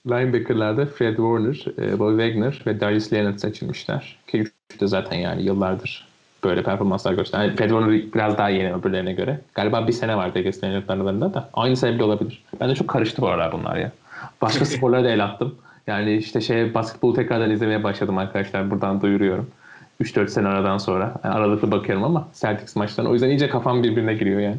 Linebacker'larda 0.07 0.85
Fred 0.85 1.15
Warner, 1.15 1.65
e, 1.77 1.99
Bobby 1.99 2.23
Wagner 2.23 2.63
ve 2.67 2.79
Darius 2.79 3.13
Leonard 3.13 3.37
seçilmişler. 3.37 4.17
Ki 4.27 4.37
üçü 4.37 4.79
de 4.79 4.87
zaten 4.87 5.17
yani 5.17 5.43
yıllardır 5.43 6.07
böyle 6.43 6.63
performanslar 6.63 7.13
gösteren. 7.13 7.43
Yani 7.43 7.55
Fred 7.55 7.69
Warner 7.69 8.13
biraz 8.13 8.37
daha 8.37 8.49
yeni 8.49 8.73
öbürlerine 8.73 9.13
göre. 9.13 9.41
Galiba 9.55 9.87
bir 9.87 9.93
sene 9.93 10.17
var 10.17 10.35
Vegas 10.35 10.63
Leonard'ın 10.63 10.93
aralarında 10.93 11.33
da. 11.33 11.49
Aynı 11.53 11.77
sene 11.77 11.95
bile 11.95 12.03
olabilir. 12.03 12.43
Ben 12.59 12.69
de 12.69 12.75
çok 12.75 12.87
karıştı 12.87 13.21
bu 13.21 13.27
aralar 13.27 13.51
bunlar 13.51 13.75
ya. 13.75 13.91
Başka 14.41 14.65
sporlara 14.75 15.03
da 15.03 15.09
el 15.09 15.23
attım. 15.23 15.55
Yani 15.87 16.15
işte 16.15 16.41
şey 16.41 16.73
basketbolu 16.73 17.13
tekrardan 17.13 17.51
izlemeye 17.51 17.83
başladım 17.83 18.17
arkadaşlar. 18.17 18.71
Buradan 18.71 19.01
duyuruyorum. 19.01 19.47
3-4 20.01 20.27
sene 20.27 20.47
aradan 20.47 20.77
sonra. 20.77 21.13
Yani 21.23 21.35
aralıklı 21.35 21.71
bakıyorum 21.71 22.03
ama 22.03 22.27
Celtics 22.33 22.75
maçlarına. 22.75 23.11
O 23.11 23.13
yüzden 23.13 23.29
iyice 23.29 23.49
kafam 23.49 23.83
birbirine 23.83 24.13
giriyor 24.13 24.39
yani. 24.39 24.57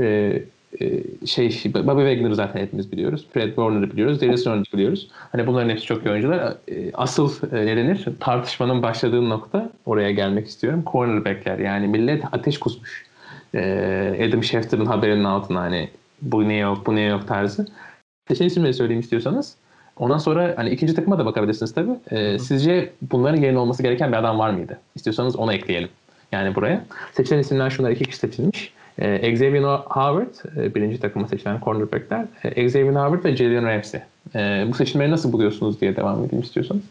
Ee, 0.00 0.42
e, 0.80 1.26
şey 1.26 1.48
Bobby 1.74 2.10
Wagner'ı 2.10 2.34
zaten 2.34 2.60
hepimiz 2.60 2.92
biliyoruz. 2.92 3.26
Fred 3.32 3.46
Warner'ı 3.48 3.92
biliyoruz. 3.92 4.20
Darius 4.20 4.46
Leonard'ı 4.46 4.72
biliyoruz. 4.72 5.08
Hani 5.32 5.46
bunların 5.46 5.70
hepsi 5.70 5.86
çok 5.86 6.06
iyi 6.06 6.10
oyuncular. 6.10 6.54
E, 6.68 6.92
Asıl 6.94 7.32
e, 7.52 7.66
ne 7.66 7.76
denir? 7.76 8.04
Tartışmanın 8.20 8.82
başladığı 8.82 9.28
nokta 9.28 9.70
oraya 9.86 10.10
gelmek 10.10 10.46
istiyorum. 10.46 10.82
Cornerback'ler. 10.92 11.58
Yani 11.58 11.88
millet 11.88 12.24
ateş 12.32 12.58
kusmuş. 12.58 13.04
E, 13.54 14.28
Adam 14.28 14.44
Schefter'ın 14.44 14.86
haberinin 14.86 15.24
altına 15.24 15.60
hani 15.60 15.88
bu 16.22 16.48
ne 16.48 16.56
yok, 16.56 16.86
bu 16.86 16.96
ne 16.96 17.02
yok 17.02 17.28
tarzı. 17.28 17.66
Seçen 18.28 18.46
isimleri 18.46 18.74
söyleyeyim 18.74 19.00
istiyorsanız. 19.00 19.54
Ondan 19.96 20.18
sonra 20.18 20.54
hani 20.56 20.70
ikinci 20.70 20.94
takıma 20.94 21.18
da 21.18 21.26
bakabilirsiniz 21.26 21.74
tabii. 21.74 21.90
Ee, 22.10 22.38
sizce 22.38 22.92
bunların 23.02 23.42
yerine 23.42 23.58
olması 23.58 23.82
gereken 23.82 24.12
bir 24.12 24.16
adam 24.16 24.38
var 24.38 24.50
mıydı? 24.50 24.78
İstiyorsanız 24.94 25.36
onu 25.36 25.52
ekleyelim. 25.52 25.88
Yani 26.32 26.54
buraya. 26.54 26.84
Seçilen 27.12 27.38
isimler 27.38 27.70
şunlar 27.70 27.90
iki 27.90 28.04
kişi 28.04 28.18
seçilmiş. 28.18 28.72
Ee, 28.98 29.30
Xavier 29.32 29.62
Howard, 29.62 30.56
e, 30.56 30.74
birinci 30.74 31.00
takıma 31.00 31.28
seçilen 31.28 31.60
cornerbackler. 31.64 32.26
E, 32.44 32.64
Xavier 32.64 32.92
Howard 32.92 33.24
ve 33.24 33.36
Jalen 33.36 33.66
Ramsey. 33.66 34.00
E, 34.34 34.66
bu 34.68 34.74
seçimleri 34.74 35.10
nasıl 35.10 35.32
buluyorsunuz 35.32 35.80
diye 35.80 35.96
devam 35.96 36.24
edeyim 36.24 36.42
istiyorsanız. 36.44 36.82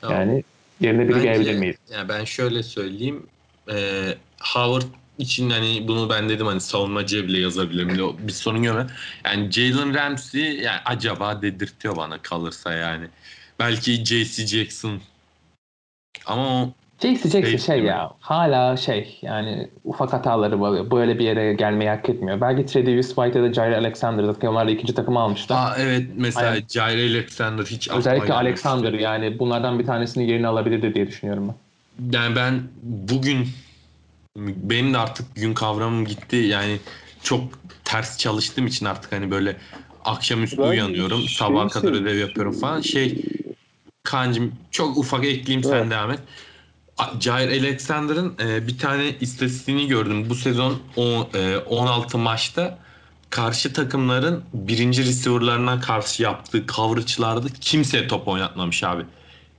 Tamam. 0.00 0.18
Yani 0.20 0.44
yerine 0.80 1.08
biri 1.08 1.14
Bence- 1.16 1.28
gelebilir 1.28 1.58
miydi? 1.58 1.76
Yani 1.94 2.08
ben 2.08 2.24
şöyle 2.24 2.62
söyleyeyim. 2.62 3.26
Ee, 3.72 3.74
Howard 4.54 4.84
için 5.18 5.50
hani 5.50 5.88
bunu 5.88 6.10
ben 6.10 6.28
dedim 6.28 6.46
hani 6.46 6.60
savunmacıya 6.60 7.24
bile 7.24 7.38
yazabilirim. 7.40 8.16
Bir 8.18 8.32
sorun 8.32 8.62
yok. 8.62 8.86
Yani 9.24 9.52
Jalen 9.52 9.94
Ramsey 9.94 10.56
yani 10.56 10.80
acaba 10.84 11.42
dedirtiyor 11.42 11.96
bana 11.96 12.18
kalırsa 12.22 12.72
yani. 12.72 13.06
Belki 13.58 14.04
JC 14.04 14.46
Jackson 14.46 15.00
ama 16.26 16.62
o 16.62 16.72
J.C. 17.02 17.28
Jackson 17.28 17.56
şey 17.56 17.80
mi? 17.80 17.88
ya 17.88 18.10
hala 18.20 18.76
şey 18.76 19.18
yani 19.22 19.68
ufak 19.84 20.12
hataları 20.12 20.60
var. 20.60 20.90
Böyle 20.90 21.18
bir 21.18 21.24
yere 21.24 21.54
gelmeyi 21.54 21.90
hak 21.90 22.08
etmiyor. 22.08 22.40
Belki 22.40 22.66
Tredavious 22.66 23.08
White 23.08 23.38
ya 23.38 23.44
da 23.44 23.52
Jair 23.52 23.72
Alexander 23.72 24.24
zaten 24.24 24.48
onlar 24.48 24.66
da 24.66 24.70
ikinci 24.70 24.94
takıma 24.94 25.20
almışlar. 25.20 25.56
Aa, 25.56 25.76
evet 25.78 26.06
mesela 26.16 26.50
Aynen. 26.50 26.66
Jair 26.68 27.10
Alexander 27.10 27.64
hiç 27.64 27.88
Özellikle. 27.88 28.34
Alexander 28.34 28.92
yani 28.92 29.38
bunlardan 29.38 29.78
bir 29.78 29.86
tanesini 29.86 30.30
yerini 30.30 30.46
alabilirdi 30.46 30.94
diye 30.94 31.06
düşünüyorum 31.06 31.48
ben. 31.48 32.18
Yani 32.18 32.36
ben 32.36 32.62
bugün 32.82 33.48
benim 34.36 34.94
de 34.94 34.98
artık 34.98 35.36
gün 35.36 35.54
kavramım 35.54 36.04
gitti. 36.04 36.36
Yani 36.36 36.78
çok 37.22 37.44
ters 37.84 38.18
çalıştığım 38.18 38.66
için 38.66 38.86
artık 38.86 39.12
hani 39.12 39.30
böyle 39.30 39.56
akşamüstü 40.04 40.58
Ben 40.58 40.62
uyanıyorum. 40.62 41.18
şey 41.20 41.36
Sabaha 41.36 41.68
kadar 41.68 41.92
ödev 41.92 42.18
yapıyorum 42.18 42.52
falan. 42.60 42.80
Şey 42.80 43.24
kancım 44.02 44.52
çok 44.70 44.98
ufak 44.98 45.24
ekleyeyim 45.24 45.64
sen 45.64 45.76
Evet. 45.76 45.90
devam 45.90 46.10
et. 46.10 46.20
Jair 47.20 47.48
Alexander'ın 47.48 48.34
e, 48.40 48.66
bir 48.66 48.78
tane 48.78 49.14
istatistiğini 49.20 49.88
gördüm. 49.88 50.30
Bu 50.30 50.34
sezon 50.34 50.82
o, 50.96 51.28
e, 51.34 51.56
16 51.56 52.18
maçta 52.18 52.78
karşı 53.30 53.72
takımların 53.72 54.44
birinci 54.54 55.04
receiver'larına 55.04 55.80
karşı 55.80 56.22
yaptığı 56.22 56.66
coverage'larda 56.66 57.48
kimseye 57.60 58.08
top 58.08 58.28
oynatmamış 58.28 58.84
abi. 58.84 59.02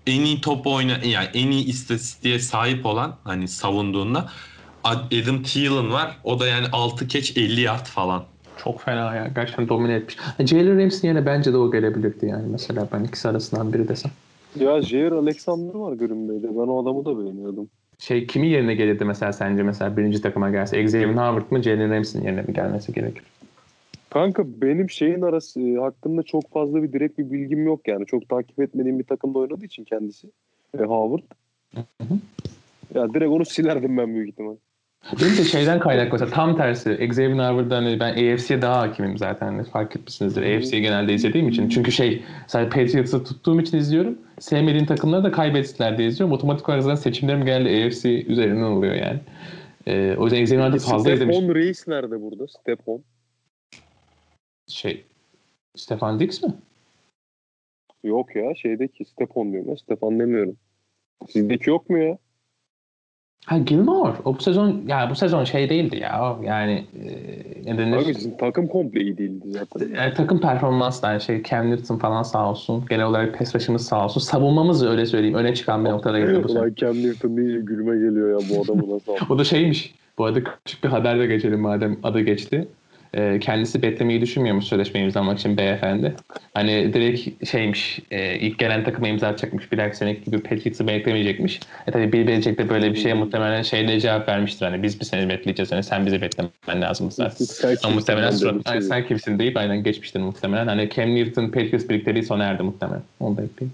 En 0.08 0.22
iyi 0.22 0.42
top 0.42 0.68
oyna 0.68 0.92
yani 1.04 1.30
en 1.34 1.52
iyi 1.52 1.66
istatistiğe 1.66 2.40
sahip 2.40 2.86
olan 2.86 3.18
hani 3.24 3.48
savunduğunda 3.48 4.30
Adam 4.84 5.44
Thielen 5.44 5.92
var. 5.92 6.18
O 6.24 6.40
da 6.40 6.48
yani 6.48 6.66
6 6.72 7.08
catch 7.08 7.38
50 7.38 7.62
yard 7.62 7.86
falan. 7.86 8.24
Çok 8.64 8.82
fena 8.82 9.16
ya. 9.16 9.28
Gerçekten 9.36 9.70
domine 9.70 9.94
etmiş. 9.94 10.18
Jalen 10.40 10.80
Ramsey'in 10.80 11.16
yerine 11.16 11.26
bence 11.26 11.54
de 11.54 11.58
o 11.58 11.72
gelebilirdi 11.72 12.26
yani. 12.26 12.48
Mesela 12.52 12.88
ben 12.94 13.04
ikisi 13.04 13.28
arasından 13.28 13.74
biri 13.74 13.88
desem. 13.88 14.12
Ya 14.60 14.82
Jair 14.82 15.12
Alexander 15.12 15.74
var 15.74 16.00
Bay'de. 16.00 16.48
Ben 16.48 16.68
o 16.68 16.84
adamı 16.84 17.06
da 17.06 17.24
beğeniyordum. 17.24 17.70
Şey 18.00 18.28
kimi 18.28 18.48
yerine 18.48 18.76
gelirdi 18.76 19.06
mesela 19.06 19.34
sence 19.34 19.64
mesela 19.64 19.98
birinci 19.98 20.22
takıma 20.22 20.50
gelse? 20.50 20.84
Xavier 20.84 21.08
Howard 21.08 21.52
mı 21.52 21.64
Jalen 21.64 21.92
Ramsey'in 21.92 22.26
yerine 22.26 22.42
mi 22.42 22.54
gelmesi 22.54 22.94
gerekir? 22.94 23.24
Kanka 24.10 24.44
benim 24.62 24.90
şeyin 24.90 25.22
arası 25.22 25.62
e, 25.62 25.76
hakkında 25.76 26.24
çok 26.24 26.52
fazla 26.52 26.84
bir 26.84 26.94
direkt 26.94 27.18
bir 27.18 27.32
bilgim 27.32 27.66
yok 27.66 27.88
yani. 27.88 28.06
Çok 28.06 28.30
takip 28.30 28.60
etmediğim 28.60 29.00
bir 29.00 29.04
takımda 29.04 29.40
oynadığı 29.40 29.66
için 29.66 29.84
kendisi. 29.84 30.28
E, 30.80 30.84
Howard. 30.84 31.24
hı. 31.76 32.20
Ya 32.96 33.14
direkt 33.14 33.32
onu 33.32 33.46
silerdim 33.46 33.98
ben 33.98 34.16
büyük 34.16 34.30
ihtimal. 34.30 34.56
Benim 35.12 35.38
de 35.38 35.44
şeyden 35.44 35.80
kaynaklı 35.80 36.12
mesela 36.12 36.32
tam 36.32 36.58
tersi. 36.58 36.94
Xavier 36.94 37.30
Howard'dan 37.30 37.84
hani 37.84 38.00
ben 38.00 38.12
AFC'ye 38.12 38.62
daha 38.62 38.82
hakimim 38.82 39.18
zaten. 39.18 39.46
Hani 39.46 39.64
fark 39.64 39.96
etmişsinizdir. 39.96 40.58
AFC'yi 40.58 40.82
genelde 40.82 41.14
izlediğim 41.14 41.50
için. 41.50 41.70
Çünkü 41.70 41.92
şey 41.92 42.24
sadece 42.48 42.70
Patriots'ı 42.70 43.24
tuttuğum 43.24 43.62
için 43.62 43.78
izliyorum. 43.78 44.18
Sevmediğim 44.40 44.86
takımları 44.86 45.24
da 45.24 45.32
kaybettiler 45.32 45.98
diye 45.98 46.08
izliyorum. 46.08 46.36
Otomatik 46.36 46.70
olarak 46.70 46.84
zaten 46.84 46.96
seçimlerim 46.96 47.46
genelde 47.46 47.88
AFC 47.88 48.26
üzerinden 48.26 48.64
oluyor 48.64 48.96
yani. 48.96 49.20
Ee, 49.88 50.16
o 50.18 50.24
yüzden 50.24 50.42
Xavier 50.42 50.62
Howard'ı 50.62 50.80
fazla 50.80 51.12
izlemiş. 51.12 51.38
Stephon 51.38 51.56
Reis 51.56 51.88
nerede 51.88 52.22
burada? 52.22 52.48
Stephon. 52.48 53.04
Şey, 54.68 55.04
Stefan 55.76 56.20
Dix 56.20 56.44
mi? 56.44 56.54
Yok 58.04 58.36
ya 58.36 58.56
şeydeki 58.56 59.06
Stephon 59.06 59.52
diyorum 59.52 59.70
ya. 59.70 59.78
Stefan 59.78 60.20
demiyorum. 60.20 60.58
Sizdeki 61.30 61.70
yok 61.70 61.90
mu 61.90 61.98
ya? 61.98 62.18
Ha 63.46 63.58
Gilmore. 63.58 64.14
O 64.26 64.36
bu 64.36 64.42
sezon 64.42 64.82
ya 64.88 65.10
bu 65.10 65.16
sezon 65.16 65.44
şey 65.44 65.70
değildi 65.70 65.98
ya. 65.98 66.38
Yani 66.44 66.86
e, 67.66 67.76
ne? 67.76 67.92
Kanka 67.92 68.14
sizin 68.14 68.38
takım 68.38 68.68
komple 68.68 69.02
iyi 69.02 69.18
değildi 69.18 69.46
zaten. 69.48 69.96
Yani 69.96 70.14
takım 70.14 70.42
performansı 70.42 71.02
da 71.02 71.12
yani 71.12 71.22
şey 71.22 71.44
Cam 71.44 71.72
Newton 71.72 71.98
falan 71.98 72.24
sağ 72.24 72.50
olsun. 72.50 72.86
Genel 72.90 73.06
olarak 73.06 73.40
pass 73.40 73.56
rush'ımız 73.56 73.86
sağ 73.86 74.06
olsun. 74.06 74.22
Savunmamız 74.22 74.86
öyle 74.86 75.06
söyleyeyim. 75.06 75.36
Öne 75.36 75.56
çıkan 75.56 75.86
bir 75.86 75.90
noktada 75.90 76.20
geldi 76.20 76.44
bu. 76.44 76.52
Ulan 76.52 76.74
Cam 76.76 76.96
Newton 76.96 77.38
deyince 77.38 77.60
gülme 77.60 77.96
geliyor 77.96 78.42
ya 78.42 78.48
bu 78.50 78.62
adamı 78.64 78.96
nasıl? 78.96 79.14
O 79.30 79.38
da 79.38 79.44
şeymiş. 79.44 79.96
Bu 80.18 80.26
arada 80.26 80.40
küçük 80.44 80.84
bir 80.84 80.90
haber 80.90 81.20
de 81.20 81.26
geçelim 81.26 81.60
madem 81.60 81.98
adı 82.04 82.22
geçti. 82.22 82.68
Ee, 83.18 83.40
kendisi 83.40 83.82
beklemeyi 83.82 84.22
düşünmüyormuş 84.22 84.66
sözleşmeyi 84.66 85.06
imzalamak 85.06 85.40
için 85.40 85.58
beyefendi. 85.58 86.14
Hani 86.54 86.94
direkt 86.94 87.50
şeymiş 87.50 88.00
e, 88.12 88.36
ilk 88.40 88.60
gelen 88.60 88.84
takıma 88.84 89.08
imza 89.08 89.28
atacakmış. 89.28 89.72
Bir 89.72 89.78
dahaki 89.78 89.98
seneki 89.98 90.24
gibi 90.24 90.40
Patriots'ı 90.40 90.88
beklemeyecekmiş. 90.88 91.60
E 91.88 91.92
tabi 91.92 92.14
Bill 92.14 92.28
Belichick 92.28 92.58
de 92.58 92.70
böyle 92.70 92.94
bir 92.94 93.00
şeye 93.00 93.14
muhtemelen 93.14 93.62
şeyle 93.62 94.00
cevap 94.00 94.30
vermiştir. 94.30 94.66
Hani 94.66 94.84
biz 94.84 95.00
bir 95.00 95.06
seni 95.06 95.30
bekleyeceğiz. 95.30 95.72
Hani 95.72 95.84
sen 95.84 96.06
bizi 96.06 96.22
beklemen 96.22 96.82
lazım 96.82 97.12
zaten. 97.12 97.46
Ama 97.84 97.96
muhtemelen 97.96 98.32
sonra, 98.32 98.60
Ay, 98.66 98.82
sen 98.82 99.08
kimsin 99.08 99.40
deyip 99.40 99.58
aynen 99.58 99.84
geçmiştir 99.84 100.20
muhtemelen. 100.20 100.68
Hani 100.68 100.90
Cam 100.90 101.16
Newton 101.16 101.48
Patriots 101.48 101.90
birlikteliği 101.90 102.24
sona 102.24 102.44
erdi 102.44 102.64
muhtemelen. 102.64 103.02
Onu 103.20 103.38
da 103.38 103.42
ekleyeyim. 103.44 103.74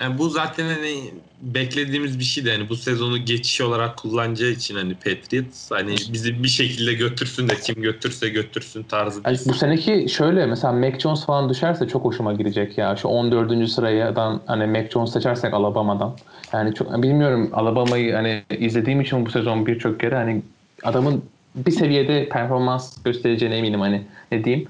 Yani 0.00 0.18
bu 0.18 0.28
zaten 0.28 0.64
hani 0.64 1.10
beklediğimiz 1.40 2.18
bir 2.18 2.24
şeydi. 2.24 2.50
Hani 2.50 2.68
bu 2.68 2.76
sezonu 2.76 3.18
geçiş 3.18 3.60
olarak 3.60 3.96
kullanacağı 3.96 4.50
için 4.50 4.76
hani 4.76 4.94
Patriots 4.94 5.70
hani 5.70 5.94
bizi 6.12 6.42
bir 6.42 6.48
şekilde 6.48 6.94
götürsün 6.94 7.48
de 7.48 7.54
kim 7.56 7.82
götürse 7.82 8.28
götürsün 8.28 8.82
tarzı 8.82 9.20
Yani 9.26 9.38
bu 9.46 9.54
seneki 9.54 10.06
şöyle 10.08 10.46
mesela 10.46 10.72
Mac 10.72 10.98
Jones 10.98 11.26
falan 11.26 11.48
düşerse 11.48 11.88
çok 11.88 12.04
hoşuma 12.04 12.32
gidecek 12.32 12.78
ya. 12.78 12.96
Şu 12.96 13.08
14. 13.08 13.70
sıradan 13.70 14.40
hani 14.46 14.66
Mac 14.66 14.90
Jones 14.90 15.12
seçersek 15.12 15.54
Alabama'dan. 15.54 16.16
Yani 16.52 16.74
çok 16.74 17.02
bilmiyorum 17.02 17.50
Alabama'yı 17.52 18.14
hani 18.14 18.42
izlediğim 18.58 19.00
için 19.00 19.26
bu 19.26 19.30
sezon 19.30 19.66
birçok 19.66 20.00
kere 20.00 20.14
hani 20.14 20.42
adamın 20.82 21.24
bir 21.54 21.70
seviyede 21.70 22.28
performans 22.28 23.02
göstereceğine 23.04 23.56
eminim 23.56 23.80
hani 23.80 24.02
ne 24.32 24.44
diyeyim 24.44 24.68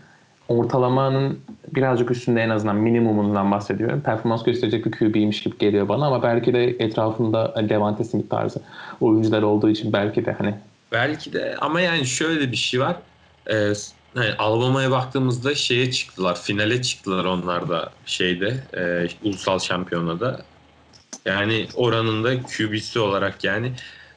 ortalamanın 0.48 1.40
birazcık 1.74 2.10
üstünde 2.10 2.40
en 2.40 2.50
azından 2.50 2.76
minimumundan 2.76 3.50
bahsediyorum. 3.50 4.00
Performans 4.00 4.44
gösterecek 4.44 4.86
bir 4.86 4.90
QB'ymiş 4.90 5.42
gibi 5.42 5.58
geliyor 5.58 5.88
bana 5.88 6.06
ama 6.06 6.22
belki 6.22 6.54
de 6.54 6.64
etrafında 6.64 7.52
hani 7.54 7.68
Devante 7.68 8.04
Smith 8.04 8.30
tarzı 8.30 8.60
oyuncular 9.00 9.42
olduğu 9.42 9.70
için 9.70 9.92
belki 9.92 10.26
de 10.26 10.32
hani 10.32 10.54
Belki 10.92 11.32
de 11.32 11.56
ama 11.60 11.80
yani 11.80 12.06
şöyle 12.06 12.52
bir 12.52 12.56
şey 12.56 12.80
var. 12.80 12.96
Ee, 13.50 13.72
hani 14.14 14.34
Alabama'ya 14.38 14.90
baktığımızda 14.90 15.54
şeye 15.54 15.90
çıktılar. 15.90 16.40
Finale 16.42 16.82
çıktılar 16.82 17.24
onlar 17.24 17.68
da 17.68 17.90
şeyde 18.06 18.56
e, 18.76 19.08
ulusal 19.28 19.58
şampiyonada. 19.58 20.42
Yani 21.24 21.66
oranın 21.74 22.24
da 22.24 22.42
QB'si 22.42 22.98
olarak 22.98 23.44
yani 23.44 23.72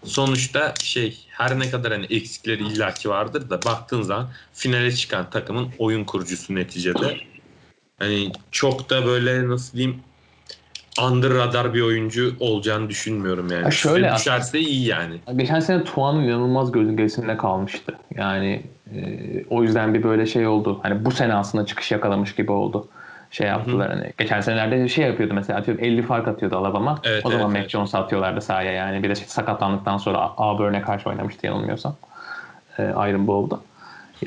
sonuçta 0.07 0.73
şey 0.83 1.17
her 1.27 1.59
ne 1.59 1.69
kadar 1.69 1.91
hani 1.91 2.05
eksikleri 2.05 2.63
illaki 2.63 3.09
vardır 3.09 3.49
da 3.49 3.63
baktığın 3.63 4.01
zaman 4.01 4.27
finale 4.53 4.91
çıkan 4.91 5.29
takımın 5.29 5.69
oyun 5.77 6.03
kurucusu 6.03 6.55
neticede. 6.55 7.17
Hani 7.99 8.31
çok 8.51 8.89
da 8.89 9.05
böyle 9.05 9.47
nasıl 9.47 9.77
diyeyim 9.77 9.99
under 11.01 11.33
radar 11.33 11.73
bir 11.73 11.81
oyuncu 11.81 12.35
olacağını 12.39 12.89
düşünmüyorum 12.89 13.51
yani. 13.51 13.63
Ha 13.63 13.71
şöyle 13.71 14.05
Size 14.07 14.19
düşerse 14.19 14.59
iyi 14.59 14.85
yani. 14.85 15.19
Geçen 15.35 15.59
sene 15.59 15.83
Tuan'ın 15.83 16.23
inanılmaz 16.23 16.71
gölgesinde 16.71 17.37
kalmıştı. 17.37 17.97
Yani 18.15 18.63
e, 18.95 18.99
o 19.49 19.63
yüzden 19.63 19.93
bir 19.93 20.03
böyle 20.03 20.25
şey 20.25 20.47
oldu. 20.47 20.79
Hani 20.83 21.05
bu 21.05 21.11
sene 21.11 21.33
aslında 21.33 21.65
çıkış 21.65 21.91
yakalamış 21.91 22.35
gibi 22.35 22.51
oldu. 22.51 22.87
Şey 23.31 23.47
yaptılar 23.47 23.89
hani. 23.89 24.13
Geçen 24.17 24.41
senelerde 24.41 24.87
şey 24.87 25.05
yapıyordu 25.07 25.33
mesela 25.33 25.59
atıyorum 25.59 25.83
50 25.83 26.01
fark 26.01 26.27
atıyordu 26.27 26.57
Alabama. 26.57 26.99
Evet, 27.03 27.25
o 27.25 27.29
zaman 27.29 27.45
evet, 27.45 27.51
Mac 27.51 27.59
evet. 27.59 27.69
Jones'u 27.69 27.97
atıyorlardı 27.97 28.41
sahaya 28.41 28.71
yani. 28.71 29.03
Bir 29.03 29.09
de 29.09 29.15
sakatlandıktan 29.15 29.97
sonra 29.97 30.17
Auburn'e 30.17 30.81
karşı 30.81 31.09
oynamıştı 31.09 31.45
yanılmıyorsam. 31.45 31.95
E, 32.79 32.83
Iron 32.83 33.27
Bowl'da. 33.27 33.59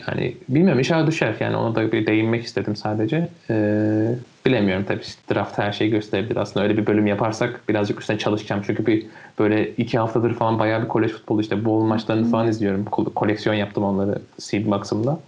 Yani 0.06 0.36
bilmiyorum 0.48 0.78
inşallah 0.78 1.06
düşer. 1.06 1.34
Yani 1.40 1.56
ona 1.56 1.74
da 1.74 1.92
bir 1.92 2.06
değinmek 2.06 2.44
istedim 2.44 2.76
sadece. 2.76 3.28
Ee, 3.50 4.14
bilemiyorum 4.46 4.84
tabii. 4.88 5.34
Draft 5.34 5.58
her 5.58 5.72
şeyi 5.72 5.90
gösterebilir. 5.90 6.36
Aslında 6.36 6.66
öyle 6.66 6.76
bir 6.76 6.86
bölüm 6.86 7.06
yaparsak 7.06 7.68
birazcık 7.68 8.00
üstüne 8.00 8.18
çalışacağım. 8.18 8.62
Çünkü 8.66 8.86
bir 8.86 9.06
böyle 9.38 9.68
iki 9.68 9.98
haftadır 9.98 10.34
falan 10.34 10.58
bayağı 10.58 10.82
bir 10.82 10.88
kolej 10.88 11.12
futbolu 11.12 11.40
işte 11.40 11.64
bowl 11.64 11.86
maçlarını 11.86 12.30
falan 12.30 12.48
izliyorum. 12.48 12.84
Ko- 12.84 13.14
koleksiyon 13.14 13.56
yaptım 13.56 13.84
onları 13.84 14.18
seed 14.38 14.66
box'ımda. 14.66 15.18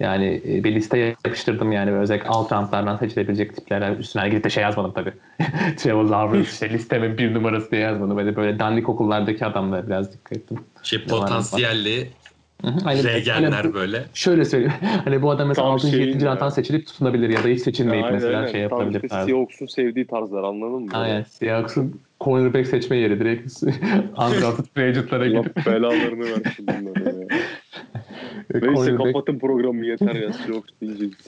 Yani 0.00 0.42
e, 0.48 0.64
bir 0.64 0.74
liste 0.74 0.98
yapıştırdım 0.98 1.72
yani 1.72 1.92
özellikle 1.92 2.28
alt 2.28 2.52
roundlardan 2.52 2.96
seçilebilecek 2.96 3.56
tiplerden 3.56 3.94
üstüne 3.94 4.28
gidip 4.28 4.44
de 4.44 4.50
şey 4.50 4.62
yazmadım 4.62 4.92
tabii. 4.94 5.12
Trevor 5.76 6.04
Lawrence 6.04 6.50
işte 6.50 6.70
listemin 6.70 7.18
bir 7.18 7.34
numarası 7.34 7.70
diye 7.70 7.80
yazmadım. 7.80 8.16
Böyle 8.16 8.36
böyle 8.36 8.58
dandik 8.58 8.88
okullardaki 8.88 9.46
adamlara 9.46 9.86
biraz 9.86 10.12
dikkat 10.12 10.38
ettim. 10.38 10.58
Şey 10.82 11.04
potansiyelli 11.04 12.08
Hı 12.62 12.68
hı. 12.68 12.78
Hani, 12.84 13.04
Legenler 13.04 13.52
hani 13.52 13.74
böyle. 13.74 14.04
şöyle 14.14 14.44
söyleyeyim. 14.44 14.72
Hani 15.04 15.22
bu 15.22 15.30
adam 15.30 15.48
mesela 15.48 15.66
Tam 15.66 15.74
6. 15.74 15.88
şeyin 15.88 16.06
7. 16.06 16.24
ya. 16.24 16.30
rantan 16.30 16.48
seçilip 16.48 16.86
tutunabilir 16.86 17.28
ya 17.28 17.44
da 17.44 17.48
hiç 17.48 17.60
seçilmeyip 17.60 18.04
Aynen, 18.04 18.14
mesela 18.14 18.38
aynen. 18.38 18.52
şey 18.52 18.68
Tam 18.68 18.78
yapabilir. 18.78 18.94
işte 19.02 19.08
tarzı. 19.08 19.26
Seahawks'un 19.26 19.66
sevdiği 19.66 20.06
tarzlar 20.06 20.42
anladın 20.42 20.82
mı? 20.82 20.90
Aynen. 20.92 21.22
Seahawks'un 21.22 22.00
cornerback 22.20 22.66
seçme 22.66 22.96
yeri 22.96 23.20
direkt 23.20 23.62
undrafted 24.18 24.64
free 24.74 24.88
agent'lara 24.88 25.24
Allah 25.24 25.40
gidip 25.40 25.66
belalarını 25.66 26.24
versin 26.24 26.66
bunları. 26.66 27.17
Neyse 28.54 28.94
kapatın 28.94 29.38
programı 29.38 29.86
yeter 29.86 30.14
ya. 30.14 30.30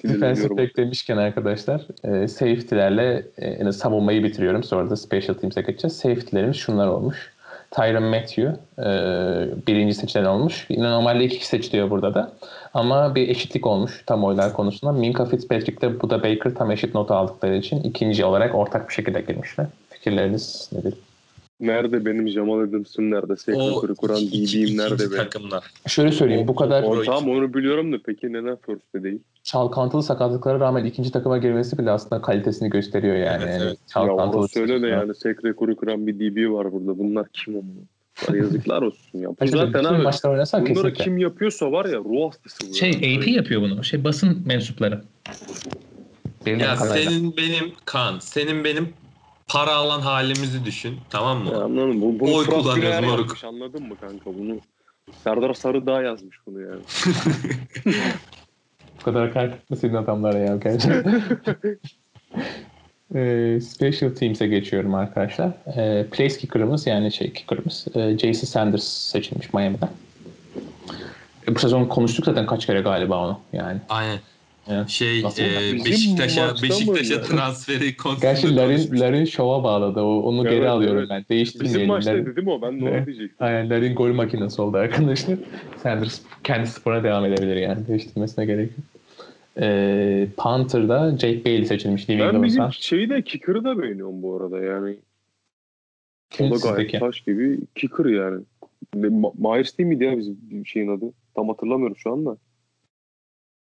Defensive 0.05 0.57
back 0.57 0.77
demişken 0.77 1.17
arkadaşlar 1.17 1.87
e, 2.05 2.29
safety'lerle 2.29 3.25
e, 3.39 3.73
savunmayı 3.73 4.25
bitiriyorum. 4.25 4.63
Sonra 4.63 4.91
da 4.91 4.97
special 4.97 5.35
teams'e 5.35 5.61
geçeceğiz. 5.61 5.97
Safety'lerimiz 5.97 6.57
şunlar 6.57 6.87
olmuş. 6.87 7.33
Tyron 7.71 8.03
Matthew 8.03 8.57
e, 8.79 8.87
birinci 9.67 9.95
seçilen 9.95 10.25
olmuş. 10.25 10.67
Yine 10.69 10.91
normalde 10.91 11.25
iki 11.25 11.47
seçiliyor 11.47 11.91
burada 11.91 12.15
da. 12.15 12.33
Ama 12.75 13.15
bir 13.15 13.29
eşitlik 13.29 13.67
olmuş 13.67 14.03
tam 14.07 14.25
oylar 14.25 14.53
konusunda. 14.53 14.93
Minka 14.93 15.25
Fitzpatrick 15.25 15.81
de 15.81 16.01
bu 16.01 16.11
da 16.11 16.23
Baker 16.23 16.55
tam 16.55 16.71
eşit 16.71 16.95
notu 16.95 17.15
aldıkları 17.15 17.57
için 17.57 17.83
ikinci 17.83 18.25
olarak 18.25 18.55
ortak 18.55 18.89
bir 18.89 18.95
şekilde 18.95 19.21
girmişler. 19.21 19.67
Fikirleriniz 19.91 20.71
nedir? 20.73 20.95
Nerede 21.61 22.07
benim 22.07 22.29
Jamal 22.29 22.61
Adams'ım 22.61 23.11
nerede? 23.11 23.33
O 23.33 23.37
Sekreter'i 23.37 23.95
kuran 23.95 24.17
DB'im 24.17 24.79
nerede 24.79 24.99
benim? 24.99 25.17
takımda. 25.17 25.61
Şöyle 25.87 26.13
söyleyeyim 26.13 26.49
bu 26.49 26.55
kadar 26.55 26.83
O, 26.83 27.03
tamam 27.03 27.31
onu 27.31 27.55
biliyorum 27.55 27.93
da 27.93 27.97
peki 28.07 28.33
neden 28.33 28.57
first'te 28.67 29.03
değil? 29.03 29.19
çalkantılı 29.43 30.03
sakatlıklara 30.03 30.61
rağmen 30.61 30.85
ikinci 30.85 31.13
takıma 31.13 31.39
girmesi 31.39 31.79
bile 31.79 31.91
aslında 31.91 32.23
kalitesini 32.23 32.71
gösteriyor 32.71 33.17
yani. 33.17 33.43
Evet, 33.43 33.53
yani 33.53 33.63
evet. 33.63 33.79
Ya 33.81 33.87
çalkantılı 33.89 34.41
orası 34.41 34.61
öyle 34.61 34.73
de 34.73 34.79
seçim. 34.79 34.91
yani 34.91 35.15
Sekreter'i 35.15 35.77
kuran 35.77 36.07
bir 36.07 36.15
DB 36.19 36.53
var 36.53 36.73
burada. 36.73 36.99
Bunlar 36.99 37.27
kim 37.33 37.55
onlar? 37.55 37.85
Ya 38.33 38.37
Yazıklar 38.37 38.83
olsun 38.83 39.19
ya. 39.19 39.29
Bu 39.29 39.41
de 39.41 39.47
zaten 39.47 39.85
abi 39.85 40.03
maçlar 40.03 40.31
oynasan 40.31 40.61
bunları 40.61 40.75
kesinlikle. 40.75 41.05
kim 41.05 41.19
yapıyorsa 41.19 41.73
var 41.73 41.85
ya 41.85 41.99
ruh 41.99 42.27
hastası 42.27 42.71
bu. 42.71 42.75
Şey 42.75 42.91
ya. 42.91 43.19
AP 43.19 43.29
yapıyor 43.29 43.63
bunu. 43.63 43.85
Şey 43.85 44.05
basın 44.05 44.43
mensupları. 44.47 45.03
Benim 46.47 46.59
Ya 46.59 46.77
senin 46.77 47.37
benim 47.37 47.73
Kaan, 47.85 48.19
senin 48.19 48.65
benim 48.65 48.89
para 49.53 49.75
alan 49.75 50.01
halimizi 50.01 50.65
düşün. 50.65 50.99
Tamam 51.11 51.39
mı? 51.39 51.51
Ya 51.51 51.57
anladın 51.57 51.89
mı? 51.89 52.03
Bu, 52.03 52.21
bunu 52.21 52.35
Oy 52.35 52.45
Fırat 52.45 52.59
kullanıyoruz 52.63 52.83
Güler 52.83 53.05
moruk. 53.05 53.19
yazmış, 53.19 53.45
Anladın 53.45 53.89
mı 53.89 53.95
kanka 54.01 54.25
bunu? 54.27 54.61
Serdar 55.25 55.55
Sarıdağ 55.55 56.03
yazmış 56.03 56.37
bunu 56.47 56.61
yani. 56.61 56.81
Bu 59.01 59.05
kadar 59.05 59.27
etmeseydin 59.27 59.95
adamlara 59.95 60.39
ya 60.39 60.57
gerçekten. 60.57 61.23
Ee, 63.15 63.59
Special 63.63 64.11
Teams'e 64.11 64.47
geçiyorum 64.47 64.95
arkadaşlar. 64.95 65.51
Ee, 65.77 66.07
place 66.11 66.39
kicker'ımız 66.39 66.87
yani 66.87 67.13
şey 67.13 67.33
kicker'ımız 67.33 67.87
e, 67.95 68.19
Jason 68.19 68.47
Sanders 68.47 68.85
seçilmiş 68.85 69.55
Miami'den. 69.55 69.89
E, 71.49 71.55
bu 71.55 71.59
sezon 71.59 71.85
konuştuk 71.85 72.25
zaten 72.25 72.47
kaç 72.47 72.67
kere 72.67 72.81
galiba 72.81 73.25
onu 73.25 73.41
yani. 73.53 73.81
Aynen. 73.89 74.19
Evet. 74.71 74.89
Şey 74.89 75.23
Nasıl? 75.23 75.43
e, 75.43 75.47
Bizim 75.75 75.85
Beşiktaş'a 75.85 76.47
maçta 76.47 76.69
Beşiktaş'a 76.69 77.15
mı? 77.17 77.23
transferi 77.23 77.97
konusunda 78.03 78.27
Gerçi 78.33 78.57
Larin, 78.57 78.69
konuşmuştuk. 78.77 79.01
Larin 79.01 79.25
şova 79.25 79.65
bağladı. 79.65 80.01
O, 80.01 80.21
onu 80.21 80.41
Evet, 80.43 80.51
geri 80.53 80.69
alıyorum 80.69 80.99
evet. 80.99 81.09
ben. 81.11 81.19
Bizim 81.19 81.29
Değiştirmeyelim. 81.37 81.79
Larin, 81.81 81.89
maçtaydı 81.89 82.37
değil 82.37 82.47
mi 82.47 82.53
o? 82.53 82.63
Ben 82.63 82.81
de 82.81 82.85
onu 82.85 82.91
Evet. 82.91 83.07
diyecektim. 83.07 83.37
aynen, 83.41 83.71
Larin 83.71 83.95
gol 83.95 84.13
makinesi 84.13 84.63
oldu 84.63 84.77
arkadaşlar. 84.77 85.39
Sanders 85.83 86.21
kendi 86.45 86.67
sporuna 86.67 87.05
devam 87.05 87.25
edebilir 87.25 87.57
yani. 87.57 87.87
Değiştirmesine 87.89 88.47
gerek 88.47 88.71
yok. 88.71 88.87
Ee, 89.61 90.27
Panther'da 90.37 91.11
Jake 91.11 91.45
Bailey 91.45 91.65
seçilmiş 91.67 92.09
New 92.09 92.25
Ben 92.25 92.43
bizim 92.43 92.61
England'dan. 92.61 92.71
şeyi 92.71 93.11
de 93.11 93.23
kicker'ı 93.23 93.65
da 93.65 93.83
beğeniyorum 93.83 94.23
bu 94.23 94.37
arada 94.37 94.59
yani. 94.61 94.97
Kim 96.31 96.47
o 96.47 96.51
da 96.51 96.59
sizdeki? 96.59 96.77
gayet 96.99 97.01
taş 97.01 97.21
gibi 97.21 97.59
kicker 97.75 98.05
yani. 98.05 98.41
Ne, 98.95 99.07
Ma- 99.07 99.53
Myers 99.57 99.79
değil 99.79 99.89
miydi 99.89 100.05
ya 100.05 100.19
bizim 100.19 100.67
şeyin 100.67 100.89
adı? 100.99 101.13
Tam 101.35 101.49
hatırlamıyorum 101.49 101.97
şu 101.97 102.13
anda. 102.13 102.37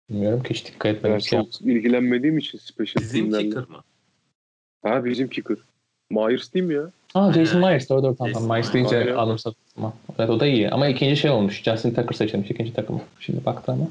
Bilmiyorum 0.09 0.43
ki 0.43 0.49
hiç 0.49 0.65
dikkat 0.65 0.95
etmedim. 0.95 1.11
Yani 1.11 1.23
çok 1.23 1.61
ilgilenmediğim 1.61 2.37
için 2.37 2.57
special 2.57 3.03
Bizim 3.03 3.31
kicker 3.31 3.63
mı? 3.63 3.83
Ha 4.83 5.05
bizim 5.05 5.27
kicker. 5.27 5.57
Myers 6.09 6.53
değil 6.53 6.65
mi 6.65 6.73
ya? 6.73 6.91
Aa 7.15 7.33
Jason 7.33 7.61
Myers 7.61 7.89
doğru 7.89 8.03
doğru 8.03 8.15
tamam. 8.15 8.33
Jason. 8.33 8.51
Myers 8.51 8.73
deyince 8.73 9.15
anımsadım. 9.15 9.57
Tamam. 9.75 9.93
Evet 10.19 10.29
o 10.29 10.39
da 10.39 10.47
iyi 10.47 10.69
ama 10.69 10.87
ikinci 10.87 11.17
şey 11.17 11.31
olmuş. 11.31 11.63
Justin 11.63 11.89
Tucker 11.93 12.13
seçilmiş 12.13 12.51
ikinci 12.51 12.73
takımı. 12.73 13.01
Şimdi 13.19 13.45
baktı 13.45 13.71
ama. 13.71 13.85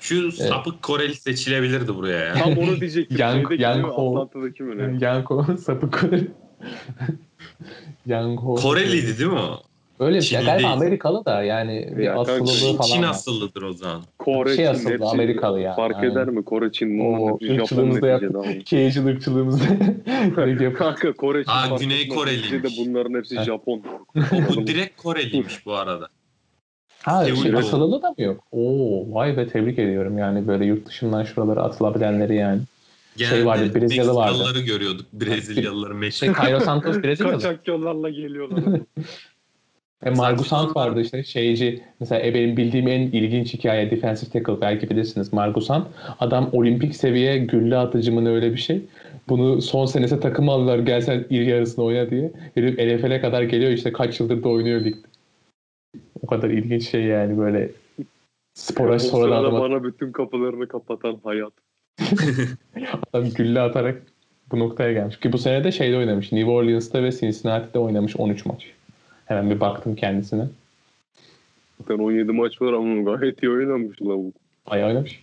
Şu 0.00 0.32
sapık 0.32 0.82
Koreli 0.82 1.14
seçilebilirdi 1.14 1.94
buraya 1.94 2.24
ya. 2.24 2.34
Tam 2.34 2.58
onu 2.58 2.80
diyecektim. 2.80 3.16
Mi 4.60 4.78
ne? 4.78 5.04
Yanko 5.04 5.46
sapık 5.58 6.00
Koreli. 6.00 6.30
Yanko. 8.06 8.54
Koreliydi 8.54 9.18
değil 9.18 9.30
mi 9.30 9.38
o? 9.38 9.62
Öyle 10.00 10.16
bir 10.16 10.22
şey. 10.22 10.38
Galiba 10.40 10.58
değil. 10.58 10.72
Amerikalı 10.72 11.24
da 11.24 11.42
yani 11.42 11.92
bir 11.96 12.02
Ya 12.02 12.14
asıllılığı 12.20 12.76
falan 12.76 12.88
Çin 12.88 13.02
asıllıdır 13.02 13.62
o 13.62 13.72
zaman. 13.72 14.02
Kore, 14.18 14.56
Şey 14.56 14.64
Çin, 14.66 14.72
asıldı, 14.72 14.92
hepsi 14.92 15.04
Amerikalı 15.04 15.60
ya. 15.60 15.74
Fark 15.74 15.96
Aynen. 15.96 16.10
eder 16.10 16.28
mi? 16.28 16.44
Kore, 16.44 16.72
Çin. 16.72 16.98
O 17.00 17.38
ırkçılığımızda 17.50 18.06
abi. 18.14 18.64
Cajun 18.64 19.06
ırkçılığımızda. 19.06 19.64
yap- 20.64 20.76
Kanka 20.78 21.12
Kore, 21.12 21.44
Çin. 21.44 21.52
Aa, 21.52 21.76
Güney. 21.80 22.08
Koreliymiş. 22.08 22.52
Neticede 22.52 22.84
bunların 22.84 23.14
hepsi 23.18 23.36
Ha. 23.36 23.44
Japon. 23.44 23.82
O 24.16 24.56
bu 24.56 24.66
direkt 24.66 25.02
Koreliymiş 25.02 25.66
bu 25.66 25.74
arada. 25.74 26.08
ha 27.02 27.24
şey, 27.24 27.36
doğumlu. 27.36 27.58
asıllığı 27.58 28.02
da 28.02 28.08
mı 28.10 28.14
yok? 28.24 28.44
Oo 28.52 29.14
vay 29.14 29.36
be 29.36 29.48
tebrik 29.48 29.78
ediyorum 29.78 30.18
yani 30.18 30.46
böyle 30.48 30.64
yurt 30.64 30.86
dışından 30.86 31.24
şuralara 31.24 31.62
atılabilenleri 31.62 32.34
yani. 32.36 32.60
Genelde 33.16 33.34
Şey 33.36 33.46
vardı, 33.46 33.74
Brezilyalı 33.74 34.14
vardı. 34.14 34.32
Meksikalıları 34.32 34.64
görüyorduk. 34.64 35.06
Brezilyalıları 35.12 35.94
meşhur. 35.94 36.26
Şey 36.26 36.34
Cairo 36.34 36.60
Santos 36.60 36.96
Brezilyalı. 37.02 37.32
Kaçak 37.34 37.68
yollarla 37.68 38.08
geliyorlar. 38.10 38.60
E, 40.04 40.10
Margus 40.10 40.52
Hunt 40.52 40.76
vardı 40.76 41.00
işte 41.00 41.24
şeyci. 41.24 41.82
Mesela 42.00 42.26
e, 42.26 42.34
benim 42.34 42.56
bildiğim 42.56 42.88
en 42.88 43.00
ilginç 43.00 43.54
hikaye 43.54 43.90
defensive 43.90 44.30
tackle 44.30 44.60
belki 44.60 44.90
bilirsiniz 44.90 45.32
Margus 45.32 45.70
Hunt. 45.70 45.86
Adam 46.20 46.50
olimpik 46.52 46.96
seviye 46.96 47.38
gülle 47.38 47.76
atıcı 47.76 48.12
mı 48.12 48.24
ne 48.24 48.28
öyle 48.28 48.52
bir 48.52 48.58
şey. 48.58 48.82
Bunu 49.28 49.62
son 49.62 49.86
senesi 49.86 50.20
takım 50.20 50.48
aldılar 50.48 50.78
gel 50.78 51.00
sen 51.00 51.24
iri 51.30 51.50
yarısını 51.50 51.84
oyna 51.84 52.10
diye. 52.10 52.32
Herif 52.54 52.78
NFL'e 52.78 53.20
kadar 53.20 53.42
geliyor 53.42 53.70
işte 53.70 53.92
kaç 53.92 54.20
yıldır 54.20 54.42
da 54.42 54.48
oynuyor 54.48 54.80
ligde. 54.80 55.08
O 56.22 56.26
kadar 56.26 56.50
ilginç 56.50 56.88
şey 56.88 57.02
yani 57.02 57.38
böyle 57.38 57.70
spora 58.54 58.98
sonradan 58.98 59.42
sırada 59.42 59.48
adam, 59.48 59.60
bana 59.60 59.84
bütün 59.84 60.12
kapılarını 60.12 60.68
kapatan 60.68 61.20
hayat. 61.24 61.52
adam 63.12 63.30
gülle 63.36 63.60
atarak 63.60 64.02
bu 64.50 64.58
noktaya 64.58 64.92
gelmiş. 64.92 65.20
Ki 65.20 65.32
bu 65.32 65.38
sene 65.38 65.64
de 65.64 65.72
şeyde 65.72 65.96
oynamış. 65.96 66.32
New 66.32 66.50
Orleans'ta 66.50 67.02
ve 67.02 67.12
Cincinnati'de 67.12 67.78
oynamış 67.78 68.16
13 68.16 68.46
maç. 68.46 68.66
Hemen 69.28 69.50
bir 69.50 69.60
baktım 69.60 69.96
kendisine. 69.96 70.46
Zaten 71.80 71.98
17 71.98 72.32
maç 72.32 72.62
var 72.62 72.72
ama 72.72 73.16
gayet 73.16 73.42
iyi 73.42 73.50
oynamış 73.50 74.02
lavuk. 74.02 74.34
Bayağı 74.70 74.88
oynamış. 74.88 75.22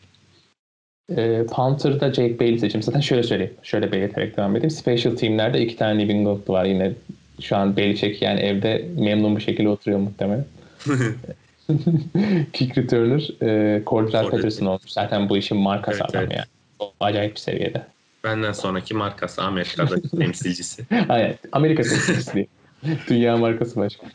Ee, 1.18 1.46
Panther'da 1.52 2.14
Jake 2.14 2.40
Bailey 2.40 2.60
seçim. 2.60 2.84
Zaten 2.84 3.00
şöyle 3.00 3.24
söyleyeyim. 3.24 3.54
Şöyle 3.64 3.92
belirterek 3.92 4.38
devam 4.38 4.56
edeyim. 4.56 4.72
Special 4.72 5.16
teamlerde 5.16 5.62
iki 5.62 5.76
tane 5.76 6.04
living 6.04 6.28
gold 6.28 6.50
var 6.50 6.66
yine. 6.66 6.94
Şu 7.42 7.58
an 7.58 7.78
Belichick 7.78 8.22
yani 8.22 8.40
evde 8.40 8.86
memnun 8.98 9.36
bir 9.36 9.42
şekilde 9.42 9.70
oturuyor 9.70 10.00
muhtemelen. 10.00 10.46
Kick 12.54 12.78
returner 12.78 13.30
e, 13.42 13.84
Cordell. 13.86 14.30
Patterson 14.30 14.66
olmuş. 14.66 14.92
Zaten 14.92 15.30
bu 15.30 15.38
işin 15.38 15.58
markası 15.58 16.00
Evet, 16.02 16.10
adam 16.10 16.24
evet. 16.24 16.32
yani. 16.38 16.92
Acayip 17.00 17.36
bir 17.36 17.40
seviyede. 17.40 17.86
Benden 18.24 18.52
sonraki 18.52 18.94
markası 18.94 19.42
Amerika'da 19.42 19.96
temsilcisi. 20.18 20.86
Aynen. 21.10 21.36
Amerika 21.52 21.84
temsilcisi 21.84 22.34
değil. 22.34 22.48
Dünya 23.10 23.38
markası 23.38 23.80
başka. 23.80 24.08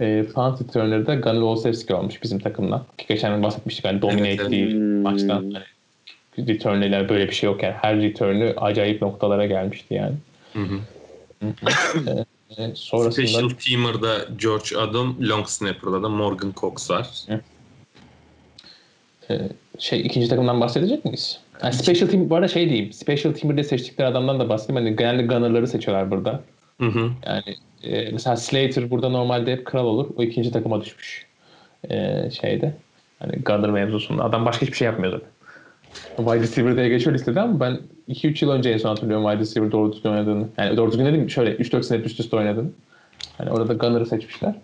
E, 0.00 0.24
punt 0.34 0.60
returner'da 0.62 1.14
Gunnar 1.14 1.40
Olszewski 1.40 1.94
olmuş 1.94 2.22
bizim 2.22 2.38
takımdan. 2.38 2.84
Ki 2.98 3.04
geçen 3.08 3.42
bahsetmiştik 3.42 3.84
hani 3.84 4.02
dominate 4.02 4.28
Evet, 4.28 4.50
değil 4.50 4.72
Hmm. 4.72 5.02
maçtan. 5.02 5.34
Hani 6.36 6.48
return'ler 6.48 7.08
böyle 7.08 7.28
bir 7.28 7.34
şey 7.34 7.50
yok 7.50 7.62
yani. 7.62 7.74
Her 7.80 8.02
return'ü 8.02 8.54
acayip 8.56 9.02
noktalara 9.02 9.46
gelmişti 9.46 9.94
yani. 9.94 10.14
Hı 10.52 10.58
hı. 10.62 10.78
E, 12.58 12.74
sonrasında 12.74 13.26
Special 13.26 13.48
Teamer'da 13.48 14.16
George 14.38 14.76
Adam, 14.76 15.16
Long 15.28 15.46
Snapper'da 15.46 16.02
da 16.02 16.08
Morgan 16.08 16.52
Cox 16.56 16.90
var. 16.90 17.08
e, 19.30 19.40
şey 19.78 20.00
ikinci 20.00 20.28
takımdan 20.28 20.60
bahsedecek 20.60 21.04
miyiz? 21.04 21.40
Yani 21.62 21.72
special 21.74 22.08
team 22.08 22.30
bu 22.30 22.36
arada 22.36 22.48
şey 22.48 22.68
diyeyim. 22.70 22.92
Special 22.92 23.32
teamer'de 23.32 23.64
seçtikleri 23.64 24.08
adamdan 24.08 24.40
da 24.40 24.48
bahsedeyim. 24.48 24.84
Hani 24.86 24.96
genelde 24.96 25.22
gunner'ları 25.22 25.66
seçiyorlar 25.68 26.10
burada. 26.10 26.40
Hı 26.80 26.86
hı. 26.86 27.10
Yani 27.26 27.56
e, 27.82 28.10
mesela 28.10 28.36
Slater 28.36 28.90
burada 28.90 29.08
normalde 29.08 29.52
hep 29.52 29.66
kral 29.66 29.84
olur. 29.84 30.06
O 30.16 30.22
ikinci 30.22 30.52
takıma 30.52 30.80
düşmüş. 30.80 31.26
E, 31.90 32.28
şeyde. 32.30 32.74
Hani 33.18 33.32
gunner 33.32 33.70
mevzusunda. 33.70 34.24
Adam 34.24 34.46
başka 34.46 34.62
hiçbir 34.66 34.76
şey 34.76 34.86
yapmıyor 34.86 35.12
zaten. 35.12 35.28
Wide 36.16 36.40
receiver 36.40 36.76
diye 36.76 36.88
geçiyor 36.88 37.14
listede 37.14 37.40
ama 37.40 37.60
ben 37.60 37.80
2-3 38.08 38.44
yıl 38.44 38.52
önce 38.52 38.70
en 38.70 38.78
son 38.78 38.88
hatırlıyorum 38.88 39.26
wide 39.26 39.40
receiver 39.40 39.72
doğru 39.72 39.92
düzgün 39.92 40.10
oynadığını. 40.10 40.48
Yani 40.58 40.76
doğru 40.76 40.90
düzgün 40.90 41.06
dedim 41.06 41.30
şöyle 41.30 41.54
3-4 41.54 41.82
sene 41.82 42.02
üst 42.02 42.20
üste 42.20 42.36
oynadığını. 42.36 42.70
Hani 43.38 43.50
orada 43.50 43.72
gunner'ı 43.74 44.06
seçmişler. 44.06 44.54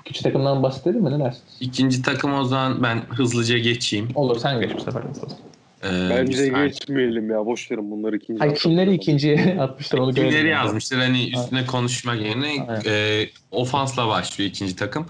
İkinci 0.00 0.22
takımdan 0.22 0.62
bahsedelim 0.62 1.02
mi? 1.02 1.10
Ne 1.10 1.24
dersiniz? 1.24 1.56
İkinci 1.60 2.02
takım 2.02 2.34
o 2.34 2.44
zaman 2.44 2.82
ben 2.82 3.00
hızlıca 3.08 3.58
geçeyim. 3.58 4.08
Olur 4.14 4.38
sen 4.38 4.60
geç 4.60 4.74
bu 4.76 4.80
sefer. 4.80 5.02
Ee, 5.84 6.10
Bence 6.10 6.36
saniye. 6.50 6.66
geçmeyelim 6.68 7.30
ya. 7.30 7.46
Boş 7.46 7.70
verin 7.70 7.90
bunları 7.90 8.16
ikinci. 8.16 8.38
Hayır 8.38 8.54
kimleri 8.54 8.94
ikinciye 8.94 9.56
atmışlar 9.60 9.98
onu 9.98 10.14
görelim. 10.14 10.30
Kimleri 10.30 10.48
yani. 10.48 10.64
yazmıştır 10.66 10.98
hani 10.98 11.30
üstüne 11.36 11.66
konuşmak 11.66 12.20
yerine 12.20 12.46
Aynen. 12.68 12.82
e, 12.86 13.26
ofansla 13.50 14.08
başlıyor 14.08 14.50
ikinci 14.50 14.76
takım. 14.76 15.06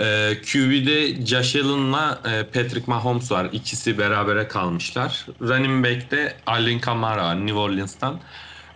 Ee, 0.00 0.32
QB'de 0.52 1.26
Josh 1.26 1.56
Allen'la 1.56 2.20
e, 2.24 2.42
Patrick 2.42 2.82
Mahomes 2.86 3.32
var. 3.32 3.48
İkisi 3.52 3.98
berabere 3.98 4.48
kalmışlar. 4.48 5.26
Running 5.40 5.84
back'te 5.86 6.36
Alvin 6.46 6.78
Kamara 6.78 7.24
var 7.24 7.46
New 7.46 7.58
Orleans'tan. 7.58 8.20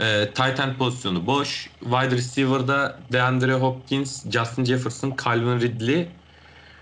Ee, 0.00 0.28
tight 0.34 0.60
end 0.60 0.76
pozisyonu 0.78 1.26
boş. 1.26 1.70
Wide 1.80 2.10
receiver'da 2.10 3.00
DeAndre 3.12 3.54
Hopkins, 3.54 4.30
Justin 4.30 4.64
Jefferson, 4.64 5.16
Calvin 5.24 5.60
Ridley, 5.60 6.08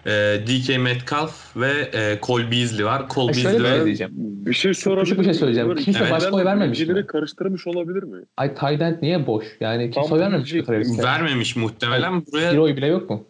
e, 0.06 0.10
DK 0.46 0.78
Metcalf 0.78 1.56
ve 1.56 1.90
e, 1.94 2.18
Cole 2.22 2.50
Beasley 2.50 2.84
var. 2.84 3.08
Cole 3.14 3.34
şöyle 3.34 3.58
bir 3.58 3.64
Beasley 3.64 3.76
şey 3.76 3.84
diyeceğim. 3.86 4.12
Bir 4.16 4.52
şey 4.54 4.74
sorabilir 4.74 5.04
küçük 5.04 5.18
bir 5.18 5.24
şey 5.24 5.34
söyleyeceğim. 5.34 5.74
Kimse 5.74 6.00
iki 6.00 6.10
başka 6.10 6.30
oy 6.30 6.44
vermemiş 6.44 6.80
mi? 6.80 7.06
karıştırmış 7.06 7.66
olabilir 7.66 8.02
mi? 8.02 8.18
Ay 8.36 8.54
Tayland 8.54 9.02
niye 9.02 9.26
boş? 9.26 9.46
Yani 9.60 9.90
kimse 9.90 10.08
Tam 10.08 10.18
oy 10.18 10.20
vermemiş 10.24 10.54
bir 10.54 10.68
herifte. 10.68 11.02
vermemiş 11.02 11.56
muhtemelen. 11.56 12.20
Bir 12.26 12.32
Buraya 12.32 12.60
oy 12.60 12.76
bile 12.76 12.86
yok 12.86 13.10
mu? 13.10 13.24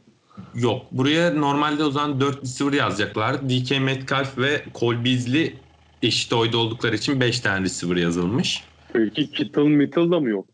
yok. 0.55 0.83
Buraya 0.93 1.31
normalde 1.35 1.85
o 1.85 1.91
zaman 1.91 2.21
4 2.21 2.43
receiver 2.43 2.73
yazacaklar. 2.73 3.49
DK 3.51 3.81
Metcalf 3.81 4.39
ve 4.39 4.63
Cole 4.81 5.05
Beasley 5.05 5.55
eşit 6.03 6.33
oyda 6.33 6.59
oldukları 6.59 6.97
için 6.97 7.21
5 7.21 7.41
tane 7.41 7.65
receiver 7.65 7.97
yazılmış. 7.97 8.65
Peki 8.93 9.31
Kittle 9.31 9.63
Mittle 9.63 10.11
da 10.11 10.21
mı 10.21 10.29
yok? 10.31 10.47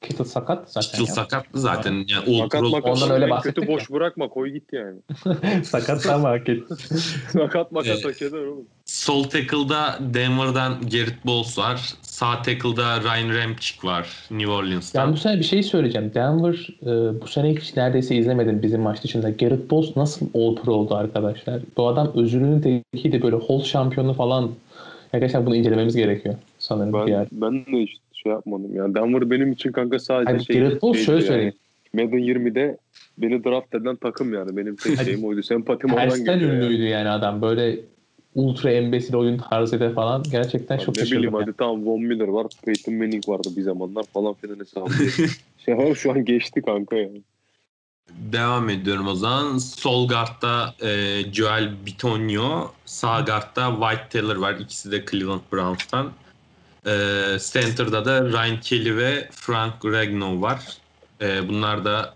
Kittle 0.00 0.24
sakat 0.24 0.70
zaten. 0.72 0.88
Kittle 0.90 1.02
ya. 1.08 1.14
sakatlı 1.14 1.60
zaten. 1.60 1.92
Yani 1.92 2.24
all 2.28 2.38
Sakat 2.42 2.60
pro 2.60 2.68
makat. 2.70 2.90
Ondan 2.96 3.10
öyle 3.10 3.30
bahsettik 3.30 3.56
Kötü 3.56 3.70
ya. 3.70 3.76
boş 3.76 3.90
bırakma 3.90 4.28
koy 4.28 4.50
git 4.50 4.72
yani. 4.72 4.98
sakat 5.64 6.06
ama 6.06 6.28
hak 6.30 6.48
etti. 6.48 6.74
Sakat 7.32 7.72
makat 7.72 7.92
Evet. 7.92 8.04
hak 8.04 8.22
eder 8.22 8.38
oğlum. 8.38 8.64
Sol 8.84 9.22
tackle'da 9.22 9.98
Denver'dan 10.00 10.80
Garrett 10.80 11.26
Bowles 11.26 11.58
var. 11.58 11.94
Sağ 12.02 12.42
tackle'da 12.42 13.00
Ryan 13.02 13.34
Ramczyk 13.34 13.84
var 13.84 14.08
New 14.30 14.52
Orleans'tan. 14.52 15.00
Yani 15.00 15.12
bu 15.12 15.16
sene 15.16 15.38
bir 15.38 15.44
şey 15.44 15.62
söyleyeceğim. 15.62 16.12
Denver 16.14 16.68
e, 16.82 17.20
bu 17.22 17.26
sene 17.26 17.54
hiç 17.54 17.76
neredeyse 17.76 18.16
izlemedim 18.16 18.62
bizim 18.62 18.80
maç 18.80 19.04
dışında. 19.04 19.30
Garrett 19.30 19.70
Bowles 19.70 19.96
nasıl 19.96 20.26
All 20.34 20.56
Pro 20.56 20.72
oldu 20.74 20.94
arkadaşlar? 20.94 21.60
Bu 21.76 21.88
adam 21.88 22.12
özürünün 22.14 22.60
tekiydi 22.92 23.22
böyle 23.22 23.36
Hall 23.36 23.62
şampiyonu 23.62 24.14
falan. 24.14 24.50
Gerçekten 25.12 25.46
bunu 25.46 25.56
incelememiz 25.56 25.96
gerekiyor 25.96 26.34
sanırım 26.58 26.92
bir 26.92 26.98
Ben, 26.98 27.06
yer. 27.06 27.26
ben 27.32 27.54
de 27.66 27.70
hiç 27.72 27.96
şey 28.22 28.32
yapmadım. 28.32 28.76
Yani 28.76 28.94
Denver 28.94 29.30
benim 29.30 29.52
için 29.52 29.72
kanka 29.72 29.98
sadece 29.98 30.30
Hayır, 30.30 30.44
şey. 30.44 30.60
Garrett 30.60 30.82
Bowles 30.82 31.06
şeydi 31.06 31.06
şöyle 31.06 31.20
yani. 31.20 31.28
söyleyeyim. 31.28 31.54
Madden 31.92 32.18
20'de 32.18 32.78
beni 33.18 33.44
draft 33.44 33.74
eden 33.74 33.96
takım 33.96 34.34
yani. 34.34 34.56
Benim 34.56 34.76
tek 34.76 35.00
şeyim 35.00 35.24
oydu. 35.24 35.42
Sempatim 35.42 35.92
oradan 35.92 36.08
Tersten 36.08 36.34
geliyor. 36.34 36.52
yani. 36.52 36.64
ünlüydü 36.64 36.82
yani 36.82 37.08
adam. 37.08 37.42
Böyle 37.42 37.80
ultra 38.34 38.70
embesil 38.70 39.14
oyun 39.14 39.38
tarzıyla 39.38 39.90
falan. 39.92 40.22
Gerçekten 40.30 40.78
çok 40.78 40.88
ne 40.88 41.02
bileyim 41.02 41.08
şaşırdım. 41.08 41.34
yani. 41.34 41.44
hadi 41.44 41.56
tamam 41.58 41.86
Von 41.86 42.02
Miller 42.02 42.28
var. 42.28 42.46
Peyton 42.64 42.94
Manning 42.94 43.28
vardı 43.28 43.48
bir 43.56 43.62
zamanlar 43.62 44.04
falan 44.12 44.34
filan 44.34 44.58
hesabı. 44.58 44.90
şey 45.64 45.74
ama 45.74 45.94
şu 45.94 46.12
an 46.12 46.24
geçti 46.24 46.62
kanka 46.62 46.96
yani. 46.96 47.22
Devam 48.10 48.68
ediyorum 48.68 49.08
o 49.08 49.14
zaman. 49.14 49.58
Sol 49.58 50.08
guard'da 50.08 50.74
e, 50.82 51.22
Joel 51.32 51.70
Bitonio. 51.86 52.70
Sağ 52.84 53.20
guard'da 53.20 53.70
White 53.80 54.08
Taylor 54.10 54.36
var. 54.36 54.54
İkisi 54.60 54.92
de 54.92 55.04
Cleveland 55.10 55.40
Browns'tan. 55.52 56.10
E, 56.86 56.92
center'da 57.40 58.04
da 58.04 58.24
Ryan 58.24 58.60
Kelly 58.60 58.96
ve 58.96 59.28
Frank 59.32 59.84
Ragnow 59.84 60.40
var. 60.40 60.60
E, 61.20 61.48
bunlar 61.48 61.84
da 61.84 62.14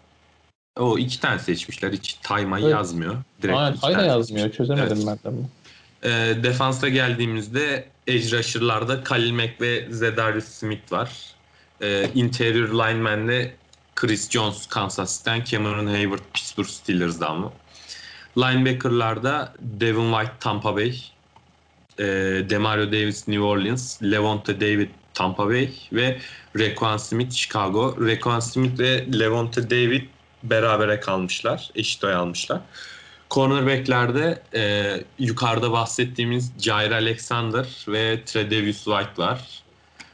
o 0.79 0.99
iki 0.99 1.21
tane 1.21 1.39
seçmişler. 1.39 1.93
Hiç 1.93 2.15
time'a 2.15 2.61
Evet. 2.61 2.71
yazmıyor. 2.71 3.17
Direkt 3.43 3.59
Aynen 3.59 3.77
tane 3.81 4.07
yazmıyor. 4.07 4.53
Çözemedim 4.53 4.97
Evet. 5.09 5.19
ben 5.25 5.33
de 5.33 5.37
bunu. 5.37 5.49
E, 6.13 6.43
defansa 6.43 6.89
geldiğimizde 6.89 7.89
edge 8.07 8.39
rusher'larda 8.39 9.05
Khalil 9.05 9.33
Mack 9.33 9.61
ve 9.61 9.89
Zedarius 9.91 10.45
Smith 10.45 10.93
var. 10.93 11.11
E, 11.81 12.11
interior 12.15 12.69
lineman'de 12.69 13.55
Chris 13.95 14.31
Jones 14.31 14.67
Kansas 14.67 15.19
City'den, 15.19 15.45
Cameron 15.45 15.87
Hayward 15.87 16.23
Pittsburgh 16.35 16.69
Steelers'dan 16.69 17.39
mı? 17.41 17.53
Linebacker'larda 18.39 19.53
Devin 19.61 20.13
White 20.13 20.33
Tampa 20.41 20.77
Bay, 20.77 20.95
e, 21.99 22.05
Demario 22.51 22.87
Davis 22.87 23.29
New 23.29 23.45
Orleans, 23.45 24.03
Levante 24.03 24.61
David 24.61 24.89
Tampa 25.15 25.49
Bay 25.49 25.71
ve 25.93 26.19
Requan 26.59 26.97
Smith 26.97 27.33
Chicago. 27.33 27.97
Requan 28.07 28.41
Smith 28.41 28.79
ve 28.79 29.07
Levante 29.19 29.71
David 29.71 30.03
berabere 30.43 31.01
kalmışlar. 31.01 31.71
Eşit 31.75 32.05
oy 32.05 32.15
almışlar. 32.15 32.61
Cornerback'lerde 33.31 34.43
e, 34.55 35.05
yukarıda 35.19 35.73
bahsettiğimiz 35.73 36.53
Jair 36.61 36.91
Alexander 36.91 37.67
ve 37.89 38.25
Tredavious 38.25 38.85
White 38.85 39.23
var. 39.23 39.63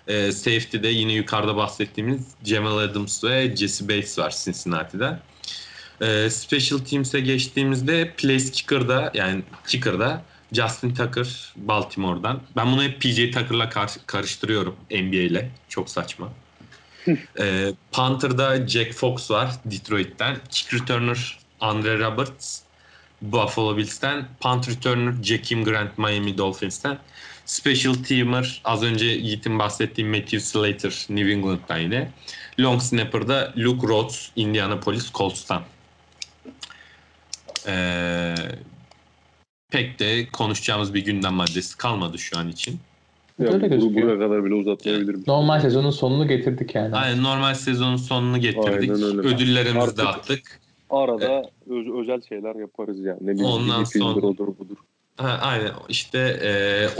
E, 0.08 0.32
safety'de 0.32 0.88
yine 0.88 1.12
yukarıda 1.12 1.56
bahsettiğimiz 1.56 2.26
Jamal 2.44 2.78
Adams 2.78 3.24
ve 3.24 3.56
Jesse 3.56 3.88
Bates 3.88 4.18
var 4.18 4.34
Cincinnati'de. 4.44 5.18
E, 6.00 6.30
special 6.30 6.78
Teams'e 6.78 7.20
geçtiğimizde 7.20 8.12
place 8.16 8.50
kicker'da 8.50 9.10
yani 9.14 9.42
kicker'da 9.66 10.22
Justin 10.52 10.94
Tucker 10.94 11.52
Baltimore'dan. 11.56 12.40
Ben 12.56 12.72
bunu 12.72 12.82
hep 12.82 13.00
PJ 13.00 13.16
Tucker'la 13.30 13.68
kar- 13.68 14.06
karıştırıyorum 14.06 14.76
NBA 14.90 15.16
ile. 15.16 15.50
Çok 15.68 15.88
saçma. 15.90 16.28
e, 17.40 17.72
Panther'da 17.92 18.68
Jack 18.68 18.92
Fox 18.92 19.30
var 19.30 19.50
Detroit'ten. 19.64 20.36
Kick 20.50 20.74
returner 20.74 21.38
Andre 21.60 21.98
Roberts 21.98 22.60
Buffalo 23.22 23.76
Bills'ten. 23.76 24.28
Punt 24.40 24.68
returner 24.68 25.22
Jakim 25.22 25.64
Grant 25.64 25.98
Miami 25.98 26.38
Dolphins'ten. 26.38 26.98
Special 27.46 27.94
teamer 27.94 28.60
az 28.64 28.82
önce 28.82 29.06
Yiğit'in 29.06 29.58
bahsettiği 29.58 30.06
Matthew 30.06 30.40
Slater 30.40 31.06
New 31.08 31.32
England'dan 31.32 31.78
yine. 31.78 32.10
Long 32.60 32.82
snapper'da 32.82 33.52
Luke 33.56 33.86
Rhodes 33.86 34.30
Indianapolis 34.36 35.12
Colts'tan. 35.12 35.62
Ee, 37.66 38.34
pek 39.70 39.98
de 39.98 40.26
konuşacağımız 40.32 40.94
bir 40.94 41.04
gündem 41.04 41.32
maddesi 41.34 41.76
kalmadı 41.76 42.18
şu 42.18 42.38
an 42.38 42.48
için. 42.48 42.78
Ya, 43.38 43.46
Öyle 43.48 43.66
bu- 43.66 43.68
gözüküyor. 43.70 44.08
buraya 44.08 44.18
kadar 44.28 44.44
bile 44.44 44.54
uzatmayabilirim. 44.54 45.24
Normal 45.26 45.60
sezonun 45.60 45.90
sonunu 45.90 46.28
getirdik 46.28 46.74
yani. 46.74 46.96
Aynen 46.96 47.22
normal 47.22 47.54
sezonun 47.54 47.96
sonunu 47.96 48.38
getirdik. 48.38 48.90
Ödüllerimizi 49.24 49.78
Artık- 49.80 49.98
dağıttık. 49.98 50.60
Arada 50.90 51.42
öz- 51.70 51.88
özel 52.02 52.20
şeyler 52.28 52.54
yaparız 52.54 53.00
yani. 53.00 53.18
Ne 53.20 53.30
bileyim 53.32 53.50
Ondan 53.50 53.84
sonra- 53.84 54.26
odur 54.26 54.46
budur. 54.46 54.76
Ha, 55.16 55.38
aynen 55.42 55.70
işte 55.88 56.18
e, 56.18 56.50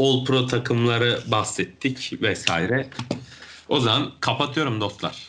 All 0.02 0.24
Pro 0.24 0.46
takımları 0.46 1.18
bahsettik 1.30 2.22
vesaire. 2.22 2.86
O 3.68 3.80
zaman 3.80 4.10
kapatıyorum 4.20 4.80
dostlar. 4.80 5.28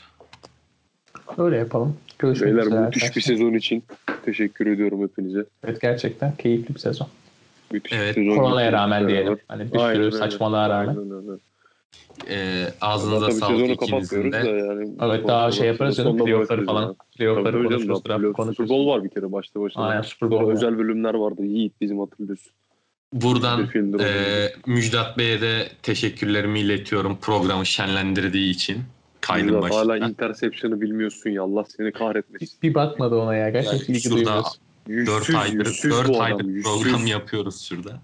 Öyle 1.38 1.58
yapalım. 1.58 1.98
Görüşmek 2.20 2.50
Beyler 2.50 2.66
üzere 2.68 2.80
müthiş 2.80 3.02
bir 3.02 3.08
arkadaşlar. 3.08 3.34
sezon 3.36 3.54
için 3.54 3.84
teşekkür 4.26 4.68
ediyorum 4.68 5.02
hepinize. 5.04 5.46
Evet 5.64 5.82
gerçekten 5.82 6.36
keyifli 6.36 6.76
bir 6.76 6.80
sezon. 6.80 7.08
Müthiş 7.74 7.94
Evet, 7.94 8.18
bir 8.18 8.36
Koronaya 8.36 8.72
rağmen 8.72 9.08
diyelim. 9.08 9.40
Hani 9.48 9.74
bir 9.74 9.80
Aynen 9.80 9.94
sürü 9.94 10.06
öyle. 10.06 10.16
saçmalığa 10.18 10.70
rağmen. 10.70 10.88
Aynen 10.96 11.12
öyle. 11.12 11.40
E, 12.30 12.66
ağzınıza 12.82 13.20
Zaten 13.20 13.34
sağlık 13.36 13.70
ikinizin 13.70 14.32
de. 14.32 14.38
yani. 14.38 14.90
Evet 15.02 15.28
daha 15.28 15.52
şey 15.52 15.68
yaparız 15.68 15.98
canım. 15.98 16.18
Playoff'ları 16.18 16.66
falan. 16.66 16.82
ya. 16.82 16.94
Playoff'ları 17.18 17.64
konuşuruz. 17.64 18.00
playoff- 18.00 18.34
konuşuruz. 18.34 18.68
Super 18.70 18.70
Bowl 18.70 18.88
var 18.90 19.04
bir 19.04 19.10
kere 19.10 19.32
başta 19.32 19.62
başına. 19.62 19.84
Aynen 19.84 20.02
Super 20.02 20.32
Bowl 20.32 20.46
var. 20.46 20.54
özel 20.54 20.78
bölümler 20.78 21.14
vardı. 21.14 21.42
Yiğit 21.46 21.82
bizim 21.82 22.00
hatırlıyorsun. 22.00 22.52
Buradan 23.14 23.70
Bir 23.74 24.00
e, 24.00 24.54
Müjdat 24.66 25.18
Bey'e 25.18 25.42
de 25.42 25.68
teşekkürlerimi 25.84 26.60
iletiyorum 26.60 27.18
programı 27.22 27.66
şenlendirdiği 27.66 28.52
için. 28.54 28.78
Kaydın 29.22 29.46
Müjdat, 29.56 29.72
Hala 29.72 29.90
başında. 29.90 30.08
interception'ı 30.08 30.82
bilmiyorsun 30.82 31.30
ya. 31.30 31.44
Allah 31.44 31.64
seni 31.78 31.92
kahretmesin. 31.92 32.50
Bir 32.64 32.74
bakmadı 32.74 33.16
ona 33.16 33.36
ya. 33.36 33.50
Gerçekten 33.50 33.78
Yani 33.78 33.88
ilgi 33.88 34.02
şurada 34.02 34.44
duymuyoruz. 34.88 35.08
4 35.14 35.20
Yüzsüz, 35.20 35.36
aydır, 35.36 35.66
yüzsüz 35.66 35.92
4 35.92 36.08
bu 36.10 36.12
adam. 36.12 36.22
aydır 36.22 36.46
yüzsüz. 36.46 36.74
program 36.74 37.08
yapıyoruz 37.08 37.62
şurada. 37.62 38.02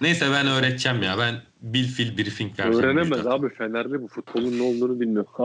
Neyse 0.00 0.26
ben 0.32 0.46
öğreteceğim 0.46 1.02
ya. 1.02 1.18
Ben 1.18 1.34
Bill 1.62 1.94
Phil 1.94 2.18
briefing 2.18 2.58
vereceğim. 2.58 2.84
Öğrenemez 2.84 3.26
abi. 3.26 3.48
Fenerli 3.48 4.02
bu. 4.02 4.08
Futbolun 4.08 4.58
ne 4.58 4.62
olduğunu 4.62 5.00
bilmiyor. 5.00 5.26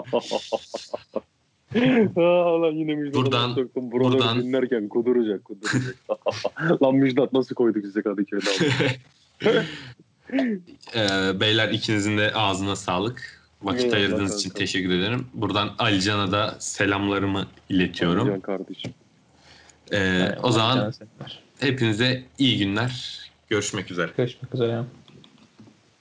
Aa, 2.16 2.62
lan 2.62 2.72
yine 2.72 2.96
Müjdat'a 2.96 3.26
Buradan- 3.26 3.54
soktum. 3.56 3.92
Buraları 3.92 4.14
buradan- 4.14 4.42
dinlerken 4.44 4.88
kuduracak 4.88 5.46
kuduracak. 5.46 5.96
lan 6.84 6.96
Müjdat 6.96 7.34
nasıl 7.34 7.56
koyduk 7.56 7.86
size 7.86 8.02
Kadıköy'de? 8.02 8.46
Ee, 10.96 11.40
beyler 11.40 11.70
ikinizin 11.70 12.18
de 12.18 12.34
ağzına 12.34 12.76
sağlık. 12.76 13.40
Vakit 13.62 13.94
ayırdığınız 13.94 14.40
için 14.40 14.50
teşekkür 14.50 14.90
ederim. 14.90 15.26
Buradan 15.34 15.70
Alican'a 15.80 16.32
da 16.32 16.56
selamlarımı 16.60 17.48
iletiyorum. 17.70 18.28
Can 18.28 18.40
kardeşim. 18.40 18.92
Ee, 19.92 19.98
evet, 19.98 20.38
o 20.44 20.52
zaman 20.52 20.94
hepinize 21.60 22.24
iyi 22.38 22.58
günler. 22.58 23.20
Görüşmek 23.50 23.92
üzere. 23.92 24.12
Görüşmek 24.18 24.54
üzere. 24.54 24.84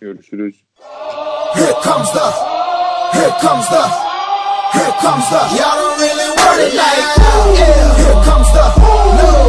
Görüşürüz. 0.00 0.56
Here 1.54 1.72
comes 1.82 2.12
the, 2.12 2.20
here 3.18 3.32
comes 3.40 3.68
the, 3.68 3.82
here 4.72 4.92
comes 5.00 5.28
the. 5.30 5.40
Y'all 5.56 5.76
don't 5.80 6.00
really 6.00 6.28
want 6.36 6.60
it 6.60 6.74
like. 6.74 6.98
Yeah. 7.58 7.96
Here 7.96 8.20
comes 8.24 8.48
the. 8.52 8.64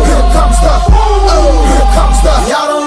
Here 0.09 0.25
comes 0.33 0.59
the. 0.63 0.73
Oh. 0.89 1.65
Here 1.71 1.89
comes 1.95 2.19
the. 2.23 2.33
Y'all 2.51 2.67
don't 2.69 2.78